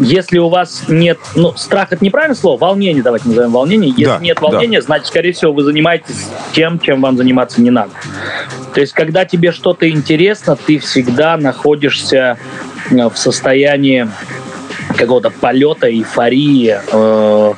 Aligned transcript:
если 0.00 0.38
у 0.38 0.48
вас 0.48 0.84
нет, 0.88 1.18
ну, 1.34 1.54
страх 1.56 1.92
это 1.92 2.04
неправильное 2.04 2.36
слово, 2.36 2.58
волнение, 2.58 3.02
давайте 3.02 3.28
назовем 3.28 3.52
волнение. 3.52 3.90
Если 3.90 4.04
Да, 4.04 4.18
нет 4.18 4.40
волнения, 4.40 4.78
да. 4.80 4.86
значит, 4.86 5.06
скорее 5.06 5.32
всего, 5.32 5.52
вы 5.52 5.62
занимаетесь 5.62 6.28
тем, 6.52 6.78
чем 6.80 7.02
вам 7.02 7.16
заниматься 7.16 7.60
не 7.60 7.70
надо. 7.70 7.92
То 8.74 8.80
есть, 8.80 8.92
когда 8.92 9.24
тебе 9.24 9.52
что-то 9.52 9.88
интересно, 9.88 10.56
ты 10.56 10.78
всегда 10.78 11.36
находишься 11.36 12.38
э, 12.90 13.08
в 13.08 13.16
состоянии 13.16 14.08
какого-то 14.96 15.30
полета, 15.30 15.90
эйфории, 15.90 16.78
э, 16.92 17.52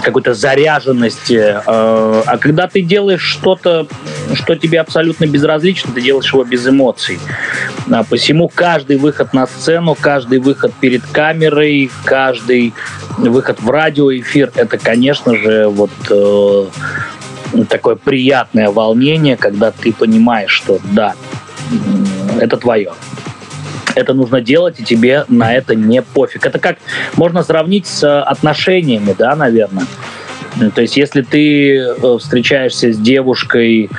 какой-то 0.00 0.34
заряженности. 0.34 1.56
э, 1.66 2.22
а 2.26 2.38
когда 2.38 2.66
ты 2.68 2.82
делаешь 2.82 3.22
что-то, 3.22 3.86
что 4.34 4.56
тебе 4.56 4.80
абсолютно 4.80 5.26
безразлично, 5.26 5.92
ты 5.92 6.00
делаешь 6.00 6.32
его 6.32 6.44
без 6.44 6.66
эмоций. 6.66 7.18
А 7.90 8.04
посему 8.04 8.48
каждый 8.48 8.96
выход 8.96 9.32
на 9.32 9.46
сцену, 9.46 9.96
каждый 9.98 10.38
выход 10.38 10.72
перед 10.80 11.04
камерой, 11.06 11.90
каждый 12.04 12.74
выход 13.18 13.60
в 13.60 13.68
радиоэфир, 13.68 14.52
это, 14.54 14.78
конечно 14.78 15.36
же, 15.36 15.68
вот 15.68 15.90
э, 16.10 16.66
такое 17.68 17.96
приятное 17.96 18.70
волнение, 18.70 19.36
когда 19.36 19.70
ты 19.70 19.92
понимаешь, 19.92 20.50
что 20.50 20.78
да, 20.92 21.14
это 22.40 22.56
твое. 22.56 22.92
Это 23.94 24.14
нужно 24.14 24.40
делать, 24.40 24.80
и 24.80 24.84
тебе 24.84 25.24
на 25.28 25.52
это 25.54 25.74
не 25.74 26.02
пофиг. 26.02 26.46
Это 26.46 26.58
как 26.58 26.76
можно 27.16 27.42
сравнить 27.42 27.86
с 27.86 28.02
э, 28.04 28.20
отношениями, 28.20 29.14
да, 29.18 29.36
наверное. 29.36 29.84
М, 30.60 30.70
То 30.70 30.82
есть, 30.82 30.96
если 30.96 31.22
ты 31.22 31.76
э, 31.78 32.18
встречаешься 32.18 32.92
с 32.92 32.98
девушкой 32.98 33.90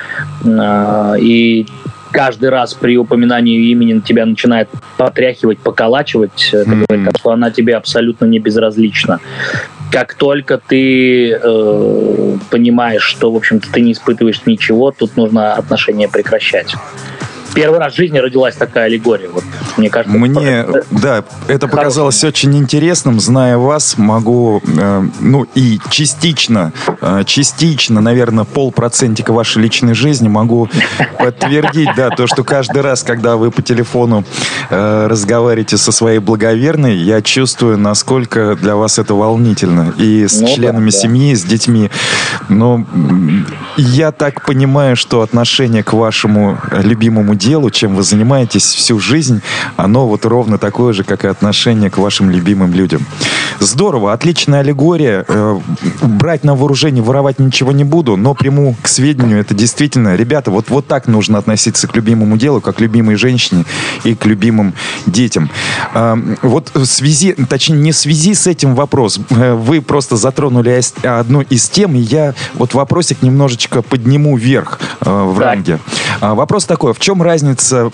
э, 0.44 1.14
и 1.20 1.66
каждый 2.12 2.48
раз 2.50 2.74
при 2.74 2.96
упоминании 2.96 3.70
имени 3.70 3.98
тебя 4.00 4.24
начинает 4.24 4.68
потряхивать, 4.96 5.58
поколачивать, 5.58 6.50
Мгм. 6.52 6.84
говорит, 6.88 7.16
что 7.18 7.30
она 7.32 7.50
тебе 7.50 7.74
абсолютно 7.76 8.24
не 8.26 8.38
безразлична. 8.38 9.18
Как 9.90 10.14
только 10.14 10.58
ты 10.58 11.32
э, 11.32 12.36
понимаешь, 12.50 13.02
что, 13.02 13.30
в 13.32 13.36
общем-то, 13.36 13.68
ты 13.72 13.80
не 13.80 13.92
испытываешь 13.92 14.40
ничего, 14.46 14.90
тут 14.92 15.16
нужно 15.16 15.54
отношения 15.54 16.08
прекращать. 16.08 16.74
Первый 17.54 17.78
раз 17.78 17.92
в 17.92 17.96
жизни 17.96 18.18
родилась 18.18 18.56
такая 18.56 18.86
аллегория. 18.86 19.28
Вот, 19.28 19.44
мне 19.76 19.88
кажется, 19.90 20.16
Мне, 20.18 20.50
это- 20.60 20.84
да, 20.90 21.24
это 21.46 21.66
хороший 21.66 21.70
показалось 21.70 22.24
очень 22.24 22.56
интересным. 22.56 23.20
Зная 23.20 23.58
вас, 23.58 23.96
могу, 23.96 24.60
э, 24.66 25.02
ну 25.20 25.46
и 25.54 25.78
частично, 25.90 26.72
э, 27.00 27.22
частично, 27.26 28.00
наверное, 28.00 28.44
полпроцентика 28.44 29.32
вашей 29.32 29.62
личной 29.62 29.94
жизни 29.94 30.28
могу 30.28 30.68
подтвердить, 31.18 31.90
да, 31.96 32.10
то, 32.10 32.26
что 32.26 32.42
каждый 32.44 32.82
раз, 32.82 33.02
когда 33.02 33.36
вы 33.36 33.50
по 33.50 33.62
телефону 33.62 34.24
э, 34.70 35.06
разговариваете 35.08 35.76
со 35.76 35.92
своей 35.92 36.18
благоверной, 36.18 36.96
я 36.96 37.22
чувствую, 37.22 37.78
насколько 37.78 38.56
для 38.56 38.74
вас 38.76 38.98
это 38.98 39.14
волнительно. 39.14 39.94
И 39.98 40.26
с 40.26 40.40
Ну 40.40 40.48
членами 40.54 40.90
да. 40.90 40.96
семьи, 40.98 41.34
с 41.34 41.44
детьми. 41.44 41.90
Но 42.48 42.84
я 43.76 44.10
так 44.12 44.44
понимаю, 44.44 44.96
что 44.96 45.22
отношение 45.22 45.82
к 45.82 45.92
вашему 45.92 46.58
любимому 46.72 47.34
делу, 47.44 47.70
чем 47.70 47.94
вы 47.94 48.02
занимаетесь 48.02 48.64
всю 48.64 48.98
жизнь, 48.98 49.40
оно 49.76 50.08
вот 50.08 50.24
ровно 50.24 50.58
такое 50.58 50.92
же, 50.92 51.04
как 51.04 51.24
и 51.24 51.28
отношение 51.28 51.90
к 51.90 51.98
вашим 51.98 52.30
любимым 52.30 52.72
людям. 52.72 53.06
Здорово, 53.60 54.12
отличная 54.12 54.60
аллегория. 54.60 55.24
Э, 55.28 55.60
Брать 56.02 56.44
на 56.44 56.54
вооружение, 56.54 57.02
воровать 57.02 57.38
ничего 57.38 57.72
не 57.72 57.84
буду, 57.84 58.16
но 58.16 58.34
приму 58.34 58.74
к 58.82 58.88
сведению, 58.88 59.40
это 59.40 59.54
действительно, 59.54 60.16
ребята, 60.16 60.50
вот, 60.50 60.70
вот 60.70 60.86
так 60.86 61.06
нужно 61.06 61.38
относиться 61.38 61.86
к 61.86 61.96
любимому 61.96 62.36
делу, 62.36 62.60
как 62.60 62.76
к 62.76 62.80
любимой 62.80 63.16
женщине 63.16 63.64
и 64.04 64.14
к 64.14 64.26
любимым 64.26 64.74
детям. 65.06 65.50
А, 65.92 66.18
Вот 66.42 66.70
в 66.74 66.84
связи, 66.86 67.34
точнее, 67.48 67.76
не 67.76 67.92
в 67.92 67.96
связи 67.96 68.34
с 68.34 68.46
этим 68.46 68.74
вопрос, 68.74 69.20
э, 69.30 69.54
вы 69.54 69.80
просто 69.80 70.16
затронули 70.16 70.80
одну 71.02 71.42
из 71.42 71.68
тем, 71.68 71.94
и 71.94 71.98
я 71.98 72.34
вот 72.54 72.74
вопросик 72.74 73.22
немножечко 73.22 73.82
подниму 73.82 74.36
вверх 74.36 74.80
э, 75.00 75.10
в 75.10 75.38
ранге. 75.38 75.78
А, 76.20 76.34
Вопрос 76.34 76.64
такой, 76.64 76.92
в 76.92 76.98
чем 76.98 77.22
разница 77.22 77.33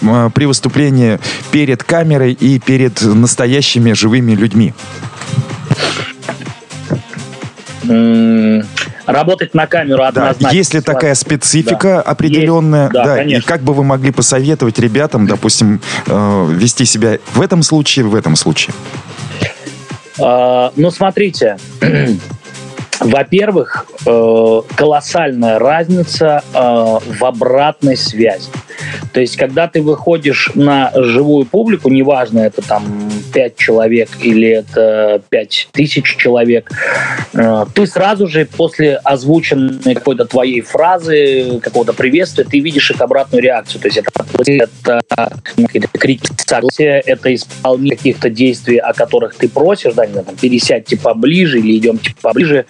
э, 0.01 0.31
при 0.35 0.45
выступлении 0.45 1.19
перед 1.51 1.83
камерой 1.83 2.33
и 2.33 2.59
перед 2.59 3.01
настоящими 3.03 3.93
живыми 3.93 4.33
людьми? 4.33 4.75
работать 9.07 9.55
на 9.55 9.67
камеру 9.67 9.99
Да, 9.99 10.09
однозначно. 10.09 10.57
есть 10.57 10.75
ли 10.75 10.81
такая 10.81 11.15
специфика 11.15 12.01
определенная? 12.01 12.85
Есть, 12.85 12.93
да, 12.93 13.15
и 13.17 13.19
конечно. 13.19 13.49
как 13.49 13.63
бы 13.63 13.75
вы 13.75 13.85
могли 13.85 14.13
посоветовать 14.13 14.79
ребятам, 14.79 15.27
допустим, 15.27 15.81
э, 16.07 16.47
вести 16.51 16.85
себя 16.85 17.19
в 17.35 17.41
этом 17.41 17.63
случае, 17.63 18.07
в 18.07 18.15
этом 18.15 18.37
случае? 18.37 18.75
А, 20.21 20.73
Ну, 20.77 20.91
смотрите, 20.91 21.57
во-первых, 23.01 23.87
э, 24.07 24.63
колоссальная 24.77 25.59
разница 25.59 26.43
э, 26.53 26.59
в 26.59 27.25
обратной 27.25 27.97
связи. 27.97 28.51
То 29.13 29.21
есть, 29.21 29.37
когда 29.37 29.69
ты 29.69 29.83
выходишь 29.83 30.51
на 30.55 30.93
живую 30.95 31.47
публику, 31.47 31.89
неважно, 31.89 32.41
это 32.41 32.63
там 32.63 33.11
5 33.33 33.57
человек 33.57 34.11
или 34.21 34.49
это 34.49 35.23
5 35.31 35.69
тысяч 35.73 36.17
человек, 36.17 36.71
э, 37.33 37.65
ты 37.75 37.87
сразу 37.87 38.27
же 38.27 38.45
после 38.45 38.97
озвученной 38.97 39.95
какой-то 39.95 40.27
твоей 40.27 40.61
фразы, 40.61 41.59
какого-то 41.63 41.95
приветствия, 41.95 42.45
ты 42.45 42.61
видишь 42.61 42.91
их 42.91 43.01
обратную 43.01 43.43
реакцию. 43.43 43.81
То 43.81 43.89
есть, 43.89 43.99
это, 43.99 44.27
это 44.85 45.33
какие-то 45.43 45.89
крики 45.99 46.31
это 47.07 47.35
исполнение 47.35 47.97
каких-то 47.97 48.29
действий, 48.29 48.79
о 48.79 48.93
которых 48.93 49.35
ты 49.37 49.49
просишь, 49.49 49.95
да, 49.95 50.07
там, 50.07 50.37
пересядьте 50.37 50.97
поближе 50.97 51.61
или 51.61 51.79
идемте 51.79 52.13
поближе, 52.21 52.67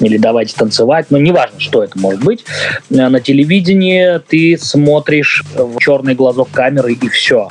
или 0.00 0.16
давайте 0.16 0.54
танцевать, 0.54 1.06
но 1.10 1.18
неважно, 1.18 1.60
что 1.60 1.82
это 1.82 1.98
может 1.98 2.22
быть. 2.22 2.44
Э, 2.90 3.08
На 3.08 3.20
телевидении 3.20 4.18
ты 4.18 4.58
смотришь 4.58 5.44
в 5.54 5.78
черный 5.78 6.14
глазок 6.14 6.48
камеры 6.52 6.92
и 6.92 7.08
все. 7.08 7.50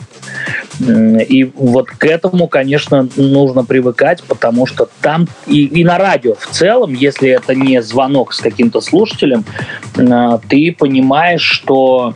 И 0.79 1.51
вот 1.55 1.89
к 1.89 2.05
этому, 2.05 2.47
конечно, 2.47 3.07
нужно 3.17 3.65
привыкать, 3.65 4.23
потому 4.23 4.65
что 4.65 4.89
там 5.01 5.27
и, 5.47 5.65
и 5.65 5.83
на 5.83 5.97
радио 5.97 6.35
в 6.35 6.47
целом, 6.47 6.93
если 6.93 7.29
это 7.29 7.53
не 7.53 7.81
звонок 7.81 8.33
с 8.33 8.39
каким-то 8.39 8.79
слушателем, 8.79 9.43
э, 9.97 10.39
ты 10.47 10.75
понимаешь, 10.77 11.41
что 11.41 12.15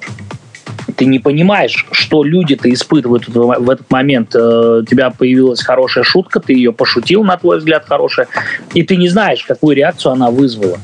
ты 0.96 1.06
не 1.06 1.20
понимаешь, 1.20 1.86
что 1.92 2.24
люди-то 2.24 2.72
испытывают 2.72 3.28
в 3.28 3.70
этот 3.70 3.90
момент. 3.92 4.36
Э, 4.36 4.82
У 4.82 4.86
тебя 4.86 5.10
появилась 5.10 5.62
хорошая 5.62 6.04
шутка, 6.04 6.40
ты 6.40 6.54
ее 6.54 6.72
пошутил, 6.72 7.24
на 7.24 7.38
твой 7.38 7.60
взгляд, 7.60 7.86
хорошая, 7.88 8.28
и 8.74 8.84
ты 8.84 8.96
не 8.96 9.10
знаешь, 9.10 9.44
какую 9.44 9.76
реакцию 9.76 10.14
она 10.14 10.30
вызвала. 10.32 10.78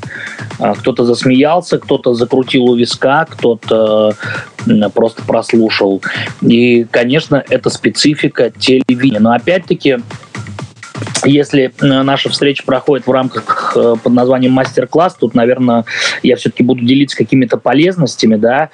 А, 0.60 0.74
Кто-то 0.76 1.06
засмеялся, 1.06 1.78
кто-то 1.78 2.14
закрутил 2.14 2.64
у 2.66 2.76
виска, 2.76 3.26
кто-то 3.30 4.16
просто 4.94 5.24
прослушал. 5.24 6.02
И, 6.42 6.86
конечно, 6.92 7.44
это 7.50 7.70
специфика 7.70 8.52
телевидения. 8.52 9.20
Но 9.20 9.32
опять-таки, 9.32 9.98
если 11.26 11.72
э, 11.80 11.86
наша 12.04 12.30
встреча 12.30 12.64
проходит 12.66 13.08
в 13.08 13.12
рамках 13.12 13.74
э, 13.76 13.96
под 14.02 14.14
названием 14.14 14.54
мастер-класс, 14.54 15.16
тут, 15.20 15.36
наверное, 15.36 15.86
я 16.24 16.36
все-таки 16.36 16.64
буду 16.64 16.86
делиться 16.86 17.18
какими-то 17.18 17.58
полезностями, 17.58 18.36
да, 18.36 18.70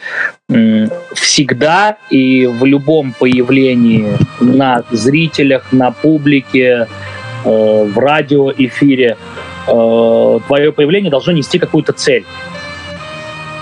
всегда 1.14 1.98
и 2.10 2.46
в 2.46 2.66
любом 2.66 3.14
появлении 3.18 4.18
на 4.40 4.84
зрителях, 4.92 5.72
на 5.72 5.92
публике, 5.92 6.88
э, 7.44 7.84
в 7.86 7.98
радиоэфире 7.98 9.18
твое 9.66 10.72
появление 10.72 11.10
должно 11.10 11.34
нести 11.34 11.58
какую-то 11.58 11.92
цель. 11.92 12.24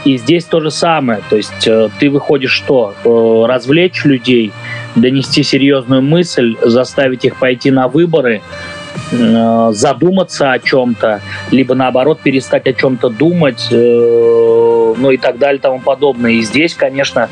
И 0.03 0.18
здесь 0.18 0.44
то 0.44 0.59
же 0.59 0.69
самое. 0.69 1.22
То 1.30 1.38
есть 1.38 1.69
ты 1.97 2.09
выходишь 2.09 2.51
что? 2.51 2.94
Развлечь 3.47 4.03
людей, 4.03 4.51
донести 4.96 5.44
серьезную 5.44 6.02
мысль, 6.02 6.56
заставить 6.62 7.26
их 7.26 7.38
пойти 7.38 7.72
на 7.72 7.88
выборы, 7.88 8.42
э, 9.12 9.72
задуматься 9.74 10.51
о 10.51 10.60
чем-то, 10.60 11.22
либо 11.51 11.75
наоборот 11.75 12.19
перестать 12.22 12.68
о 12.68 12.74
чем-то 12.74 13.10
думать, 13.10 13.68
э, 13.72 14.94
ну 14.98 15.12
и 15.12 15.18
так 15.18 15.38
далее, 15.38 15.60
тому 15.60 15.80
подобное. 15.80 16.31
И 16.31 16.42
здесь, 16.42 16.74
конечно, 16.75 17.30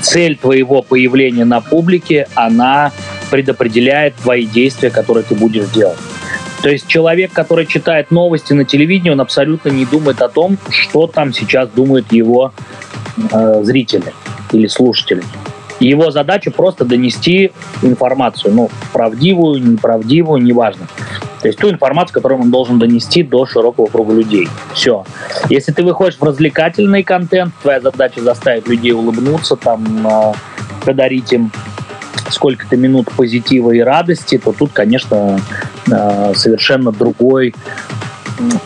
цель 0.00 0.36
твоего 0.36 0.82
появления 0.82 1.44
на 1.44 1.60
публике, 1.60 2.28
она 2.34 2.92
предопределяет 3.30 4.14
твои 4.16 4.46
действия, 4.46 4.90
которые 4.90 5.24
ты 5.24 5.34
будешь 5.34 5.68
делать. 5.68 5.98
То 6.62 6.68
есть 6.68 6.86
человек, 6.88 7.32
который 7.32 7.66
читает 7.66 8.10
новости 8.10 8.52
на 8.52 8.64
телевидении, 8.64 9.10
он 9.10 9.20
абсолютно 9.20 9.68
не 9.68 9.84
думает 9.84 10.20
о 10.22 10.28
том, 10.28 10.58
что 10.70 11.06
там 11.06 11.32
сейчас 11.32 11.68
думают 11.68 12.12
его 12.12 12.52
э, 13.32 13.60
зрители 13.62 14.12
или 14.52 14.66
слушатели. 14.66 15.22
Его 15.80 16.10
задача 16.10 16.50
просто 16.50 16.84
донести 16.84 17.52
информацию, 17.82 18.54
ну, 18.54 18.70
правдивую, 18.92 19.62
неправдивую, 19.62 20.42
неважно. 20.42 20.86
То 21.40 21.46
есть 21.46 21.58
ту 21.58 21.70
информацию, 21.70 22.14
которую 22.14 22.40
он 22.40 22.50
должен 22.50 22.78
донести 22.78 23.22
до 23.22 23.46
широкого 23.46 23.86
круга 23.86 24.14
людей. 24.14 24.48
Все. 24.74 25.04
Если 25.48 25.72
ты 25.72 25.84
выходишь 25.84 26.18
в 26.18 26.22
развлекательный 26.24 27.04
контент, 27.04 27.54
твоя 27.62 27.80
задача 27.80 28.20
заставить 28.20 28.66
людей 28.66 28.92
улыбнуться, 28.92 29.54
там, 29.54 30.06
э, 30.06 30.32
подарить 30.84 31.32
им 31.32 31.52
сколько-то 32.30 32.76
минут 32.76 33.10
позитива 33.16 33.70
и 33.70 33.80
радости, 33.80 34.38
то 34.38 34.52
тут, 34.52 34.72
конечно, 34.72 35.40
э, 35.90 36.32
совершенно 36.34 36.92
другой 36.92 37.54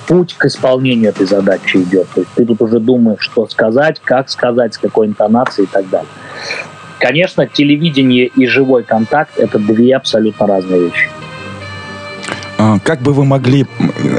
путь 0.06 0.34
к 0.36 0.46
исполнению 0.46 1.10
этой 1.10 1.26
задачи 1.26 1.78
идет. 1.78 2.08
То 2.14 2.20
есть 2.20 2.32
ты 2.34 2.44
тут 2.44 2.60
уже 2.62 2.78
думаешь, 2.78 3.20
что 3.20 3.46
сказать, 3.48 4.00
как 4.04 4.28
сказать, 4.28 4.74
с 4.74 4.78
какой 4.78 5.06
интонацией 5.06 5.66
и 5.66 5.70
так 5.70 5.88
далее. 5.88 6.08
Конечно, 7.02 7.48
телевидение 7.48 8.26
и 8.26 8.46
живой 8.46 8.84
контакт– 8.84 9.32
это 9.36 9.58
две 9.58 9.96
абсолютно 9.96 10.46
разные 10.46 10.82
вещи. 10.82 11.10
А, 12.58 12.78
как 12.78 13.02
бы 13.02 13.12
вы 13.12 13.24
могли, 13.24 13.66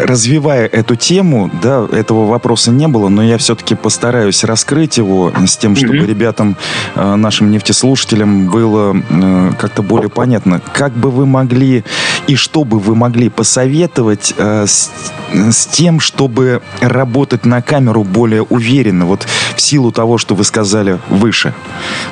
развивая 0.06 0.68
эту 0.68 0.96
тему, 0.96 1.50
да, 1.62 1.88
этого 1.92 2.26
вопроса 2.28 2.72
не 2.72 2.88
было, 2.88 3.10
но 3.10 3.24
я 3.24 3.38
все-таки 3.38 3.76
постараюсь 3.76 4.44
раскрыть 4.44 4.98
его 4.98 5.32
с 5.46 5.58
тем, 5.58 5.76
чтобы 5.76 5.98
mm-hmm. 5.98 6.08
ребятам, 6.08 6.58
а, 6.96 7.16
нашим 7.16 7.52
нефтеслушателям 7.52 8.50
было 8.50 8.96
как-то 9.58 9.82
более 9.82 10.10
понятно. 10.10 10.62
Как 10.74 10.94
бы 10.94 11.10
вы 11.12 11.26
могли 11.26 11.84
и 12.28 12.36
что 12.36 12.64
бы 12.64 12.80
вы 12.80 12.96
могли 12.96 13.30
посоветовать 13.30 14.34
э, 14.38 14.66
с, 14.66 14.92
с 15.34 15.66
тем, 15.68 16.00
чтобы 16.00 16.62
работать 16.80 17.46
на 17.46 17.62
камеру 17.62 18.04
более 18.04 18.44
уверенно, 18.44 19.06
вот 19.06 19.28
в 19.56 19.62
силу 19.62 19.92
того, 19.92 20.18
что 20.18 20.36
вы 20.36 20.44
сказали 20.44 21.00
выше? 21.10 21.54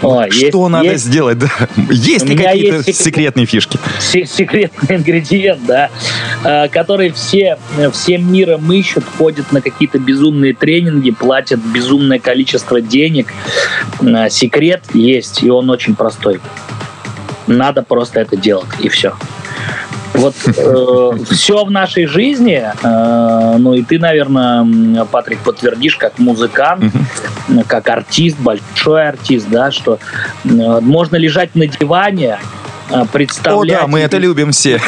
О, 0.01 0.25
что 0.29 0.45
есть, 0.45 0.53
надо 0.53 0.91
есть, 0.91 1.05
сделать? 1.05 1.39
Да? 1.39 1.49
Есть 1.89 2.25
ли 2.25 2.35
какие-то 2.35 2.77
есть 2.87 3.03
секретные 3.03 3.45
фишки? 3.45 3.79
Секретный 3.99 4.97
ингредиент, 4.97 5.65
да. 5.65 5.89
Э, 6.43 6.67
которые 6.69 7.11
все, 7.11 7.57
всем 7.93 8.31
миром 8.31 8.71
ищут, 8.71 9.03
ходят 9.17 9.51
на 9.51 9.61
какие-то 9.61 9.99
безумные 9.99 10.53
тренинги, 10.53 11.11
платят 11.11 11.59
безумное 11.59 12.19
количество 12.19 12.81
денег. 12.81 13.27
Э, 14.01 14.29
секрет 14.29 14.83
есть, 14.93 15.43
и 15.43 15.49
он 15.49 15.69
очень 15.69 15.95
простой. 15.95 16.39
Надо 17.47 17.83
просто 17.83 18.19
это 18.19 18.37
делать, 18.37 18.69
и 18.79 18.89
все. 18.89 19.13
Вот 20.13 20.35
э, 20.45 21.11
все 21.31 21.63
в 21.63 21.71
нашей 21.71 22.05
жизни, 22.05 22.63
э, 22.83 23.57
ну 23.57 23.73
и 23.73 23.83
ты, 23.83 23.99
наверное, 23.99 25.05
Патрик, 25.05 25.39
подтвердишь, 25.39 25.95
как 25.95 26.19
музыкант, 26.19 26.85
как 27.67 27.89
артист, 27.89 28.37
большой 28.39 29.07
артист, 29.07 29.47
да, 29.49 29.71
что 29.71 29.99
э, 30.43 30.47
можно 30.81 31.15
лежать 31.15 31.55
на 31.55 31.67
диване, 31.67 32.39
представлять... 33.11 33.77
О, 33.77 33.81
да, 33.81 33.87
мы 33.87 33.99
это 33.99 34.17
любим 34.17 34.51
все. 34.51 34.79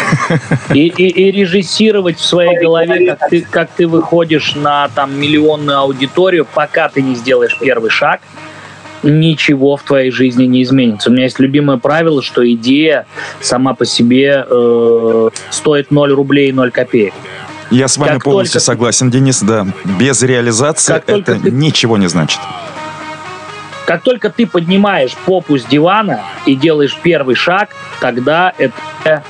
И, 0.74 0.88
и, 0.88 1.08
и 1.08 1.32
режиссировать 1.32 2.20
в 2.20 2.26
своей 2.26 2.60
голове, 2.60 3.16
как 3.16 3.30
ты, 3.30 3.42
как 3.42 3.70
ты 3.72 3.88
выходишь 3.88 4.56
на 4.56 4.90
там 4.90 5.20
миллионную 5.20 5.78
аудиторию, 5.80 6.46
пока 6.46 6.90
ты 6.90 7.02
не 7.02 7.16
сделаешь 7.16 7.58
первый 7.60 7.90
шаг, 7.90 8.22
ничего 9.04 9.76
в 9.78 9.84
твоей 9.84 10.12
жизни 10.12 10.46
не 10.46 10.64
изменится. 10.64 11.10
У 11.10 11.14
меня 11.14 11.24
есть 11.24 11.40
любимое 11.40 11.78
правило, 11.78 12.22
что 12.22 12.50
идея 12.54 13.06
сама 13.42 13.74
по 13.74 13.86
себе 13.86 14.46
э, 14.50 15.30
стоит 15.50 15.92
0 15.92 16.14
рублей 16.14 16.50
и 16.50 16.54
0 16.54 16.72
копеек. 16.72 17.14
Я 17.70 17.88
с 17.88 17.98
вами 17.98 18.14
как 18.14 18.24
полностью 18.24 18.60
только... 18.60 18.66
согласен, 18.66 19.10
Денис, 19.10 19.42
да. 19.42 19.68
Без 20.00 20.22
реализации 20.22 20.94
как 20.94 21.10
это 21.10 21.40
ты... 21.40 21.52
ничего 21.52 21.98
не 21.98 22.08
значит. 22.08 22.40
Как 23.86 24.02
только 24.02 24.30
ты 24.30 24.48
поднимаешь 24.48 25.16
попу 25.26 25.58
с 25.58 25.66
дивана 25.66 26.22
и 26.46 26.56
делаешь 26.56 26.98
первый 27.02 27.36
шаг, 27.36 27.70
тогда 28.00 28.54
это 28.58 29.24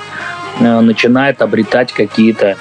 э, 0.60 0.80
начинает 0.80 1.42
обретать 1.42 1.92
какие-то 1.92 2.56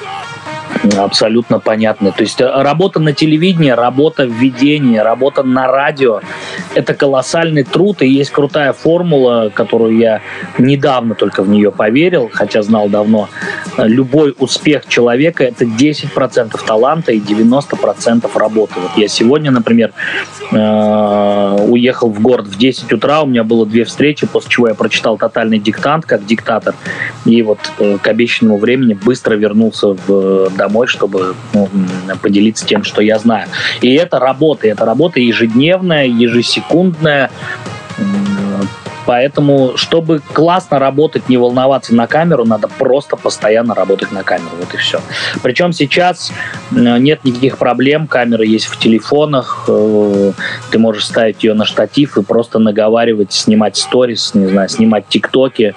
абсолютно 0.98 1.60
понятны. 1.60 2.12
То 2.12 2.22
есть 2.22 2.42
э, 2.42 2.46
работа 2.46 3.00
на 3.00 3.14
телевидении, 3.14 3.70
работа 3.70 4.26
в 4.26 4.32
ведении, 4.32 4.98
работа 4.98 5.44
на 5.44 5.68
радио– 5.68 6.22
это 6.76 6.94
колоссальный 6.94 7.64
труд, 7.64 8.02
и 8.02 8.08
есть 8.08 8.32
крутая 8.32 8.74
формула, 8.74 9.52
которую 9.54 9.98
я 9.98 10.22
недавно 10.58 11.16
только 11.16 11.44
в 11.44 11.50
нее 11.50 11.72
поверил, 11.72 12.30
хотя 12.32 12.62
знал 12.62 12.90
давно. 12.90 13.30
Любой 13.78 14.36
успех 14.40 14.88
человека– 14.88 15.44
это 15.46 15.66
10% 15.66 16.60
таланта 16.66 17.12
и 17.12 17.20
90% 17.20 18.30
работы. 18.38 18.74
Вот 18.80 18.92
я 18.98 19.08
сегодня, 19.08 19.52
например, 19.52 19.94
э, 20.52 21.58
уехал 21.68 22.10
в 22.10 22.22
город 22.22 22.48
в 22.48 22.58
10 22.58 22.92
утра, 22.94 23.22
у 23.22 23.26
меня 23.26 23.44
было 23.44 23.66
две 23.66 23.86
встречи, 23.86 24.28
после 24.28 24.50
чего 24.50 24.68
я 24.68 24.74
прочитал 24.74 25.18
«Тотальный 25.18 25.60
диктант» 25.60 26.06
как 26.06 26.26
диктатор, 26.26 26.76
и 27.26 27.42
вот 27.42 27.60
э, 27.80 27.98
к 28.02 28.08
обещанному 28.08 28.58
времени 28.58 28.94
быстро 28.94 29.36
вернулся 29.36 29.96
в 30.08 30.50
домой, 30.64 30.88
чтобы 30.88 31.36
ну, 31.54 31.70
поделиться 32.22 32.66
тем, 32.66 32.84
что 32.84 33.02
я 33.02 33.20
знаю. 33.20 33.48
И 33.82 33.94
это 33.94 34.20
работа, 34.20 34.68
это 34.68 34.86
работа 34.86 35.20
ежедневная, 35.20 36.06
ежесекундная. 36.06 37.30
Поэтому, 39.06 39.74
чтобы 39.76 40.22
классно 40.32 40.80
работать, 40.80 41.28
не 41.28 41.36
волноваться 41.36 41.94
на 41.94 42.08
камеру, 42.08 42.46
надо 42.46 42.70
просто 42.70 43.18
постоянно 43.18 43.76
работать 43.76 44.14
на 44.14 44.24
камеру. 44.24 44.52
Вот 44.58 44.74
и 44.74 44.78
все. 44.78 45.02
Причем 45.42 45.74
сейчас 45.74 46.32
нет 46.72 47.26
никаких 47.26 47.58
проблем. 47.58 48.08
Камера 48.08 48.46
есть 48.46 48.68
в 48.68 48.80
телефонах. 48.80 49.66
Э, 49.68 50.32
ты 50.72 50.80
можешь 50.80 51.06
ставить 51.06 51.44
ее 51.44 51.54
на 51.54 51.66
штатив 51.66 52.18
и 52.18 52.24
просто 52.24 52.60
наговаривать, 52.60 53.34
снимать 53.34 53.76
сторис, 53.76 54.34
не 54.34 54.48
знаю, 54.48 54.70
снимать 54.70 55.10
тиктоки 55.10 55.76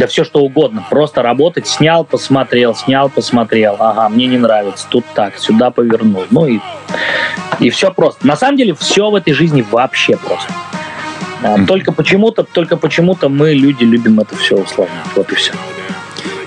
да 0.00 0.06
все 0.06 0.24
что 0.24 0.40
угодно, 0.40 0.82
просто 0.88 1.20
работать, 1.20 1.68
снял, 1.68 2.04
посмотрел, 2.04 2.74
снял, 2.74 3.10
посмотрел, 3.10 3.76
ага, 3.78 4.08
мне 4.08 4.26
не 4.28 4.38
нравится, 4.38 4.86
тут 4.88 5.04
так, 5.14 5.36
сюда 5.36 5.70
повернул, 5.70 6.24
ну 6.30 6.46
и, 6.46 6.58
и 7.58 7.68
все 7.68 7.92
просто. 7.92 8.26
На 8.26 8.34
самом 8.34 8.56
деле 8.56 8.74
все 8.74 9.10
в 9.10 9.14
этой 9.14 9.34
жизни 9.34 9.62
вообще 9.70 10.16
просто. 10.16 10.50
А, 11.42 11.66
только 11.66 11.92
почему-то, 11.92 12.44
только 12.44 12.78
почему-то 12.78 13.28
мы, 13.28 13.52
люди, 13.52 13.84
любим 13.84 14.20
это 14.20 14.36
все 14.36 14.56
усложнять. 14.56 15.04
Вот 15.14 15.30
и 15.32 15.34
все. 15.34 15.52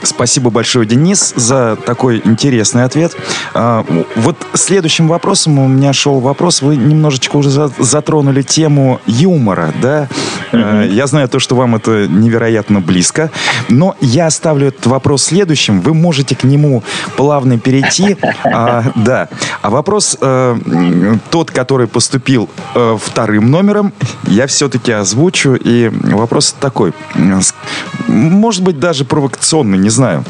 Спасибо 0.04 0.50
большое, 0.50 0.86
Денис, 0.86 1.34
за 1.36 1.78
такой 1.86 2.22
интересный 2.26 2.84
ответ. 2.84 3.16
А, 3.54 3.86
вот 4.16 4.38
следующим 4.54 5.08
вопросом 5.08 5.60
у 5.60 5.68
меня 5.68 5.94
шел 5.94 6.20
вопрос. 6.20 6.62
Вы 6.62 6.76
немножечко 6.76 7.38
уже 7.38 7.50
затронули 7.50 8.42
тему 8.42 9.00
юмора, 9.06 9.74
да? 9.82 10.10
Mm-hmm. 10.52 10.90
Я 10.94 11.08
знаю 11.08 11.30
то, 11.30 11.40
что 11.40 11.56
вам 11.56 11.76
это 11.76 12.08
невероятно 12.08 12.82
близко, 12.82 13.32
но 13.70 13.96
я 14.02 14.28
оставлю 14.28 14.68
этот 14.68 14.86
вопрос 14.88 15.24
следующим. 15.24 15.82
Вы 15.82 15.94
можете 15.94 16.36
к 16.36 16.44
нему 16.44 16.84
плавно 17.16 17.58
перейти. 17.60 18.18
А, 18.44 18.84
да. 18.96 19.30
А 19.62 19.70
вопрос 19.70 20.18
э, 20.20 21.16
тот, 21.30 21.52
который 21.52 21.88
поступил 21.88 22.50
э, 22.76 22.98
вторым 23.02 23.50
номером, 23.50 23.94
я 24.28 24.48
все-таки 24.48 24.92
озвучу. 24.92 25.56
И 25.56 25.90
вопрос 25.90 26.56
такой. 26.60 26.94
Может 28.08 28.64
быть, 28.64 28.80
даже 28.80 29.06
провокационный, 29.06 29.78
не 29.78 29.90
знаю. 29.94 30.26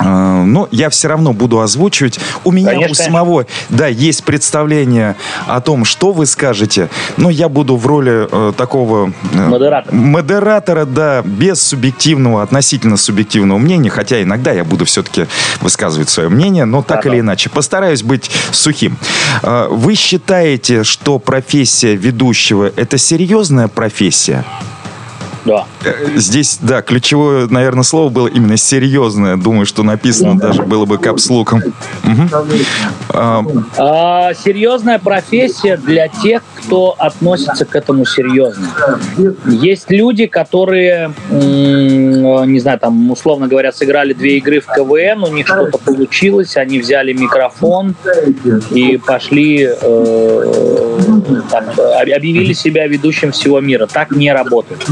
А, 0.00 0.44
но 0.44 0.68
я 0.70 0.90
все 0.90 1.08
равно 1.08 1.32
буду 1.32 1.60
озвучивать. 1.60 2.20
У 2.44 2.52
меня 2.52 2.70
Конечно. 2.70 2.92
у 2.92 2.94
самого, 2.94 3.46
да, 3.68 3.86
есть 3.86 4.24
представление 4.24 5.16
о 5.46 5.60
том, 5.60 5.84
что 5.84 6.12
вы 6.12 6.26
скажете, 6.26 6.88
но 7.16 7.30
я 7.30 7.48
буду 7.48 7.76
в 7.76 7.86
роли 7.86 8.28
э, 8.30 8.52
такого 8.56 9.12
э, 9.32 9.48
модератора. 9.48 9.94
модератора, 9.94 10.84
да, 10.84 11.22
без 11.22 11.60
субъективного, 11.62 12.42
относительно 12.42 12.96
субъективного 12.96 13.58
мнения, 13.58 13.90
хотя 13.90 14.22
иногда 14.22 14.52
я 14.52 14.64
буду 14.64 14.84
все-таки 14.84 15.26
высказывать 15.60 16.08
свое 16.08 16.28
мнение, 16.28 16.64
но 16.64 16.82
так 16.82 17.04
да, 17.04 17.10
или 17.10 17.20
иначе, 17.20 17.50
постараюсь 17.50 18.02
быть 18.02 18.30
сухим. 18.52 18.96
Э, 19.42 19.66
вы 19.70 19.94
считаете, 19.94 20.84
что 20.84 21.18
профессия 21.18 21.96
ведущего 21.96 22.70
это 22.76 22.98
серьезная 22.98 23.68
профессия? 23.68 24.44
Да. 25.48 25.66
Здесь, 26.14 26.58
да, 26.60 26.82
ключевое, 26.82 27.48
наверное, 27.48 27.82
слово 27.82 28.10
было 28.10 28.28
именно 28.28 28.58
серьезное. 28.58 29.36
Думаю, 29.36 29.64
что 29.64 29.82
написано 29.82 30.38
даже 30.38 30.62
было 30.62 30.84
бы 30.84 30.98
капслуком. 30.98 31.62
Угу. 32.04 32.44
А, 33.10 33.44
а, 33.78 34.34
серьезная 34.34 34.98
профессия 34.98 35.78
для 35.78 36.08
тех, 36.08 36.42
кто 36.58 36.94
относится 36.98 37.64
к 37.64 37.74
этому 37.74 38.04
серьезно. 38.04 38.68
Есть 39.46 39.90
люди, 39.90 40.26
которые, 40.26 41.12
не 41.30 42.60
знаю, 42.60 42.78
там, 42.78 43.10
условно 43.10 43.48
говоря, 43.48 43.72
сыграли 43.72 44.12
две 44.12 44.36
игры 44.36 44.60
в 44.60 44.66
КВН, 44.66 45.24
у 45.24 45.32
них 45.32 45.46
что-то 45.46 45.78
получилось, 45.78 46.56
они 46.56 46.78
взяли 46.78 47.14
микрофон 47.14 47.94
и 48.70 48.98
пошли, 48.98 49.66
э, 49.70 50.97
там, 51.50 51.64
объявили 52.00 52.52
себя 52.52 52.86
ведущим 52.86 53.32
всего 53.32 53.60
мира. 53.60 53.86
Так 53.86 54.10
не 54.10 54.32
работает. 54.32 54.84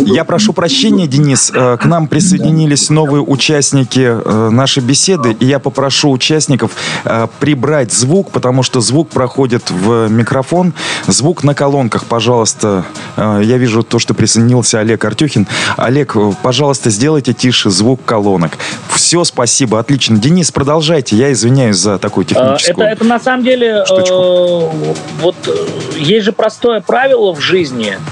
Я 0.00 0.24
прошу 0.24 0.52
прощения, 0.52 1.06
Денис. 1.06 1.52
Э, 1.54 1.76
к 1.76 1.84
нам 1.86 2.08
присоединились 2.08 2.90
новые 2.90 3.22
участники 3.22 4.00
э, 4.00 4.50
нашей 4.50 4.82
беседы, 4.82 5.36
и 5.38 5.46
я 5.46 5.58
попрошу 5.58 6.10
участников 6.10 6.72
э, 7.04 7.26
прибрать 7.40 7.92
звук, 7.92 8.30
потому 8.30 8.62
что 8.62 8.80
звук 8.80 9.08
проходит 9.08 9.70
в 9.70 10.08
микрофон. 10.08 10.72
Звук 11.06 11.44
на 11.44 11.54
колонках, 11.54 12.04
пожалуйста. 12.06 12.84
Я 13.16 13.58
вижу 13.58 13.82
то, 13.82 13.98
что 13.98 14.14
присоединился 14.14 14.80
Олег 14.80 15.04
Артюхин. 15.04 15.46
Олег, 15.76 16.16
пожалуйста, 16.42 16.90
сделайте 16.90 17.32
тише 17.32 17.70
звук 17.70 18.00
колонок. 18.04 18.58
Все, 18.88 19.24
спасибо, 19.24 19.78
отлично. 19.78 20.18
Денис, 20.18 20.50
продолжайте. 20.50 21.16
Я 21.16 21.32
извиняюсь 21.32 21.76
за 21.76 21.98
такую 21.98 22.24
техническую 22.24 22.86
Это, 22.86 22.94
это 22.94 23.04
на 23.04 23.20
самом 23.20 23.44
деле, 23.44 23.84
э, 23.88 24.92
вот 25.26 25.96
есть 25.96 26.24
же 26.24 26.32
простое 26.32 26.80
правило 26.80 27.32
в 27.32 27.40
жизни– 27.40 27.98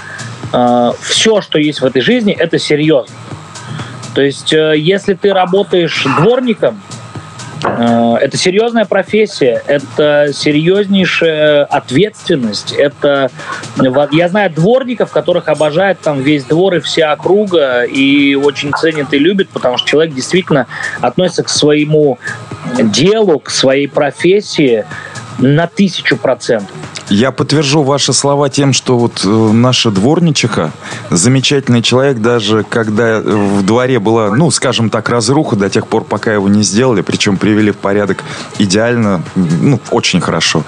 э, 0.54 0.92
все, 1.00 1.40
что 1.40 1.58
есть 1.58 1.80
в 1.80 1.84
этой 1.84 2.00
жизни, 2.00 2.32
это 2.32 2.58
серьезно. 2.58 3.14
То 4.14 4.22
есть, 4.22 4.52
э, 4.52 4.74
если 4.76 5.14
ты 5.14 5.32
работаешь 5.32 6.06
дворником, 6.18 6.80
э, 7.64 8.16
это 8.20 8.36
серьезная 8.36 8.84
профессия, 8.84 9.62
это 9.66 10.30
серьезнейшая 10.32 11.64
ответственность. 11.64 12.72
Это 12.72 13.30
я 14.12 14.28
знаю 14.28 14.50
дворников, 14.50 15.10
которых 15.10 15.48
обожает 15.48 16.00
там 16.00 16.20
весь 16.20 16.44
двор 16.44 16.74
и 16.74 16.80
вся 16.80 17.12
округа 17.12 17.82
и 17.82 18.34
очень 18.34 18.72
ценят 18.72 19.12
и 19.12 19.18
любят, 19.18 19.48
потому 19.48 19.78
что 19.78 19.88
человек 19.88 20.14
действительно 20.14 20.66
относится 21.00 21.42
к 21.42 21.48
своему 21.48 22.18
делу, 22.78 23.40
к 23.40 23.50
своей 23.50 23.88
профессии 23.88 24.84
на 25.38 25.66
тысячу 25.66 26.16
процентов. 26.16 26.76
Я 27.10 27.32
подтвержу 27.32 27.82
ваши 27.82 28.12
слова 28.12 28.48
тем, 28.48 28.72
что 28.72 28.98
вот 28.98 29.22
э, 29.24 29.28
наша 29.28 29.90
дворничиха, 29.90 30.72
замечательный 31.10 31.82
человек, 31.82 32.18
даже 32.18 32.64
когда 32.64 33.20
в 33.20 33.62
дворе 33.62 33.98
была, 33.98 34.30
ну, 34.30 34.50
скажем 34.50 34.90
так, 34.90 35.08
разруха 35.08 35.56
до 35.56 35.68
тех 35.68 35.86
пор, 35.86 36.04
пока 36.04 36.32
его 36.32 36.48
не 36.48 36.62
сделали, 36.62 37.02
причем 37.02 37.36
привели 37.36 37.72
в 37.72 37.76
порядок 37.76 38.24
идеально, 38.58 39.22
ну, 39.34 39.80
очень 39.90 40.20
хорошо 40.20 40.64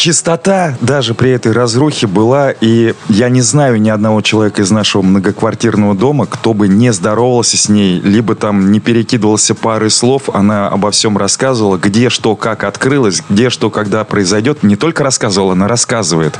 чистота 0.00 0.76
даже 0.80 1.12
при 1.12 1.30
этой 1.30 1.52
разрухе 1.52 2.06
была, 2.06 2.52
и 2.52 2.94
я 3.10 3.28
не 3.28 3.42
знаю 3.42 3.80
ни 3.80 3.90
одного 3.90 4.22
человека 4.22 4.62
из 4.62 4.70
нашего 4.70 5.02
многоквартирного 5.02 5.94
дома, 5.94 6.24
кто 6.24 6.54
бы 6.54 6.68
не 6.68 6.90
здоровался 6.90 7.58
с 7.58 7.68
ней, 7.68 8.00
либо 8.00 8.34
там 8.34 8.72
не 8.72 8.80
перекидывался 8.80 9.54
парой 9.54 9.90
слов, 9.90 10.30
она 10.32 10.68
обо 10.68 10.90
всем 10.90 11.18
рассказывала, 11.18 11.76
где 11.76 12.08
что, 12.08 12.34
как 12.34 12.64
открылось, 12.64 13.22
где 13.28 13.50
что, 13.50 13.68
когда 13.68 14.02
произойдет. 14.04 14.62
Не 14.62 14.76
только 14.76 15.04
рассказывала, 15.04 15.52
она 15.52 15.68
рассказывает. 15.68 16.38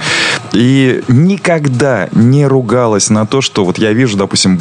И 0.53 1.03
никогда 1.09 2.09
не 2.13 2.47
ругалась 2.47 3.11
на 3.11 3.27
то, 3.27 3.43
что 3.43 3.67
вот 3.67 3.77
я 3.77 3.93
вижу, 3.93 4.17
допустим, 4.17 4.59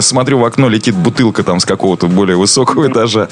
смотрю 0.00 0.38
в 0.38 0.44
окно, 0.44 0.68
летит 0.68 0.96
бутылка 0.96 1.44
там 1.44 1.60
с 1.60 1.64
какого-то 1.64 2.08
более 2.08 2.36
высокого 2.36 2.88
этажа. 2.88 3.28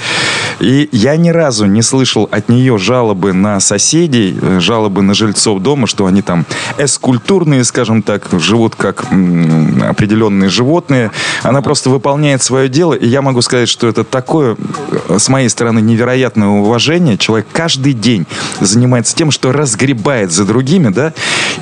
И 0.61 0.89
я 0.93 1.17
ни 1.17 1.31
разу 1.31 1.67
не 1.67 1.83
слышал 1.83 2.29
от 2.31 2.49
нее 2.49 2.79
жалобы 2.79 3.33
на 3.33 3.59
соседей, 3.59 4.39
жалобы 4.61 5.03
на 5.03 5.15
жильцов 5.15 5.61
дома, 5.61 5.87
что 5.87 6.07
они 6.07 6.23
там 6.23 6.47
эскультурные, 6.79 7.65
скажем 7.65 8.03
так, 8.03 8.29
живут 8.33 8.77
как 8.77 9.05
определенные 9.83 10.49
животные. 10.49 11.11
Она 11.43 11.63
просто 11.63 11.91
выполняет 11.91 12.43
свое 12.43 12.69
дело, 12.69 12.95
и 12.95 13.07
я 13.07 13.23
могу 13.23 13.43
сказать, 13.43 13.69
что 13.69 13.89
это 13.89 14.05
такое, 14.05 14.57
э, 15.09 15.19
с 15.19 15.29
моей 15.29 15.49
стороны, 15.49 15.81
невероятное 15.81 16.49
уважение. 16.49 17.19
Человек 17.19 17.47
каждый 17.53 17.93
день 17.93 18.27
занимается 18.61 19.15
тем, 19.15 19.31
что 19.31 19.53
разгребает 19.53 20.33
за 20.33 20.45
другими, 20.45 20.89
да, 20.89 21.13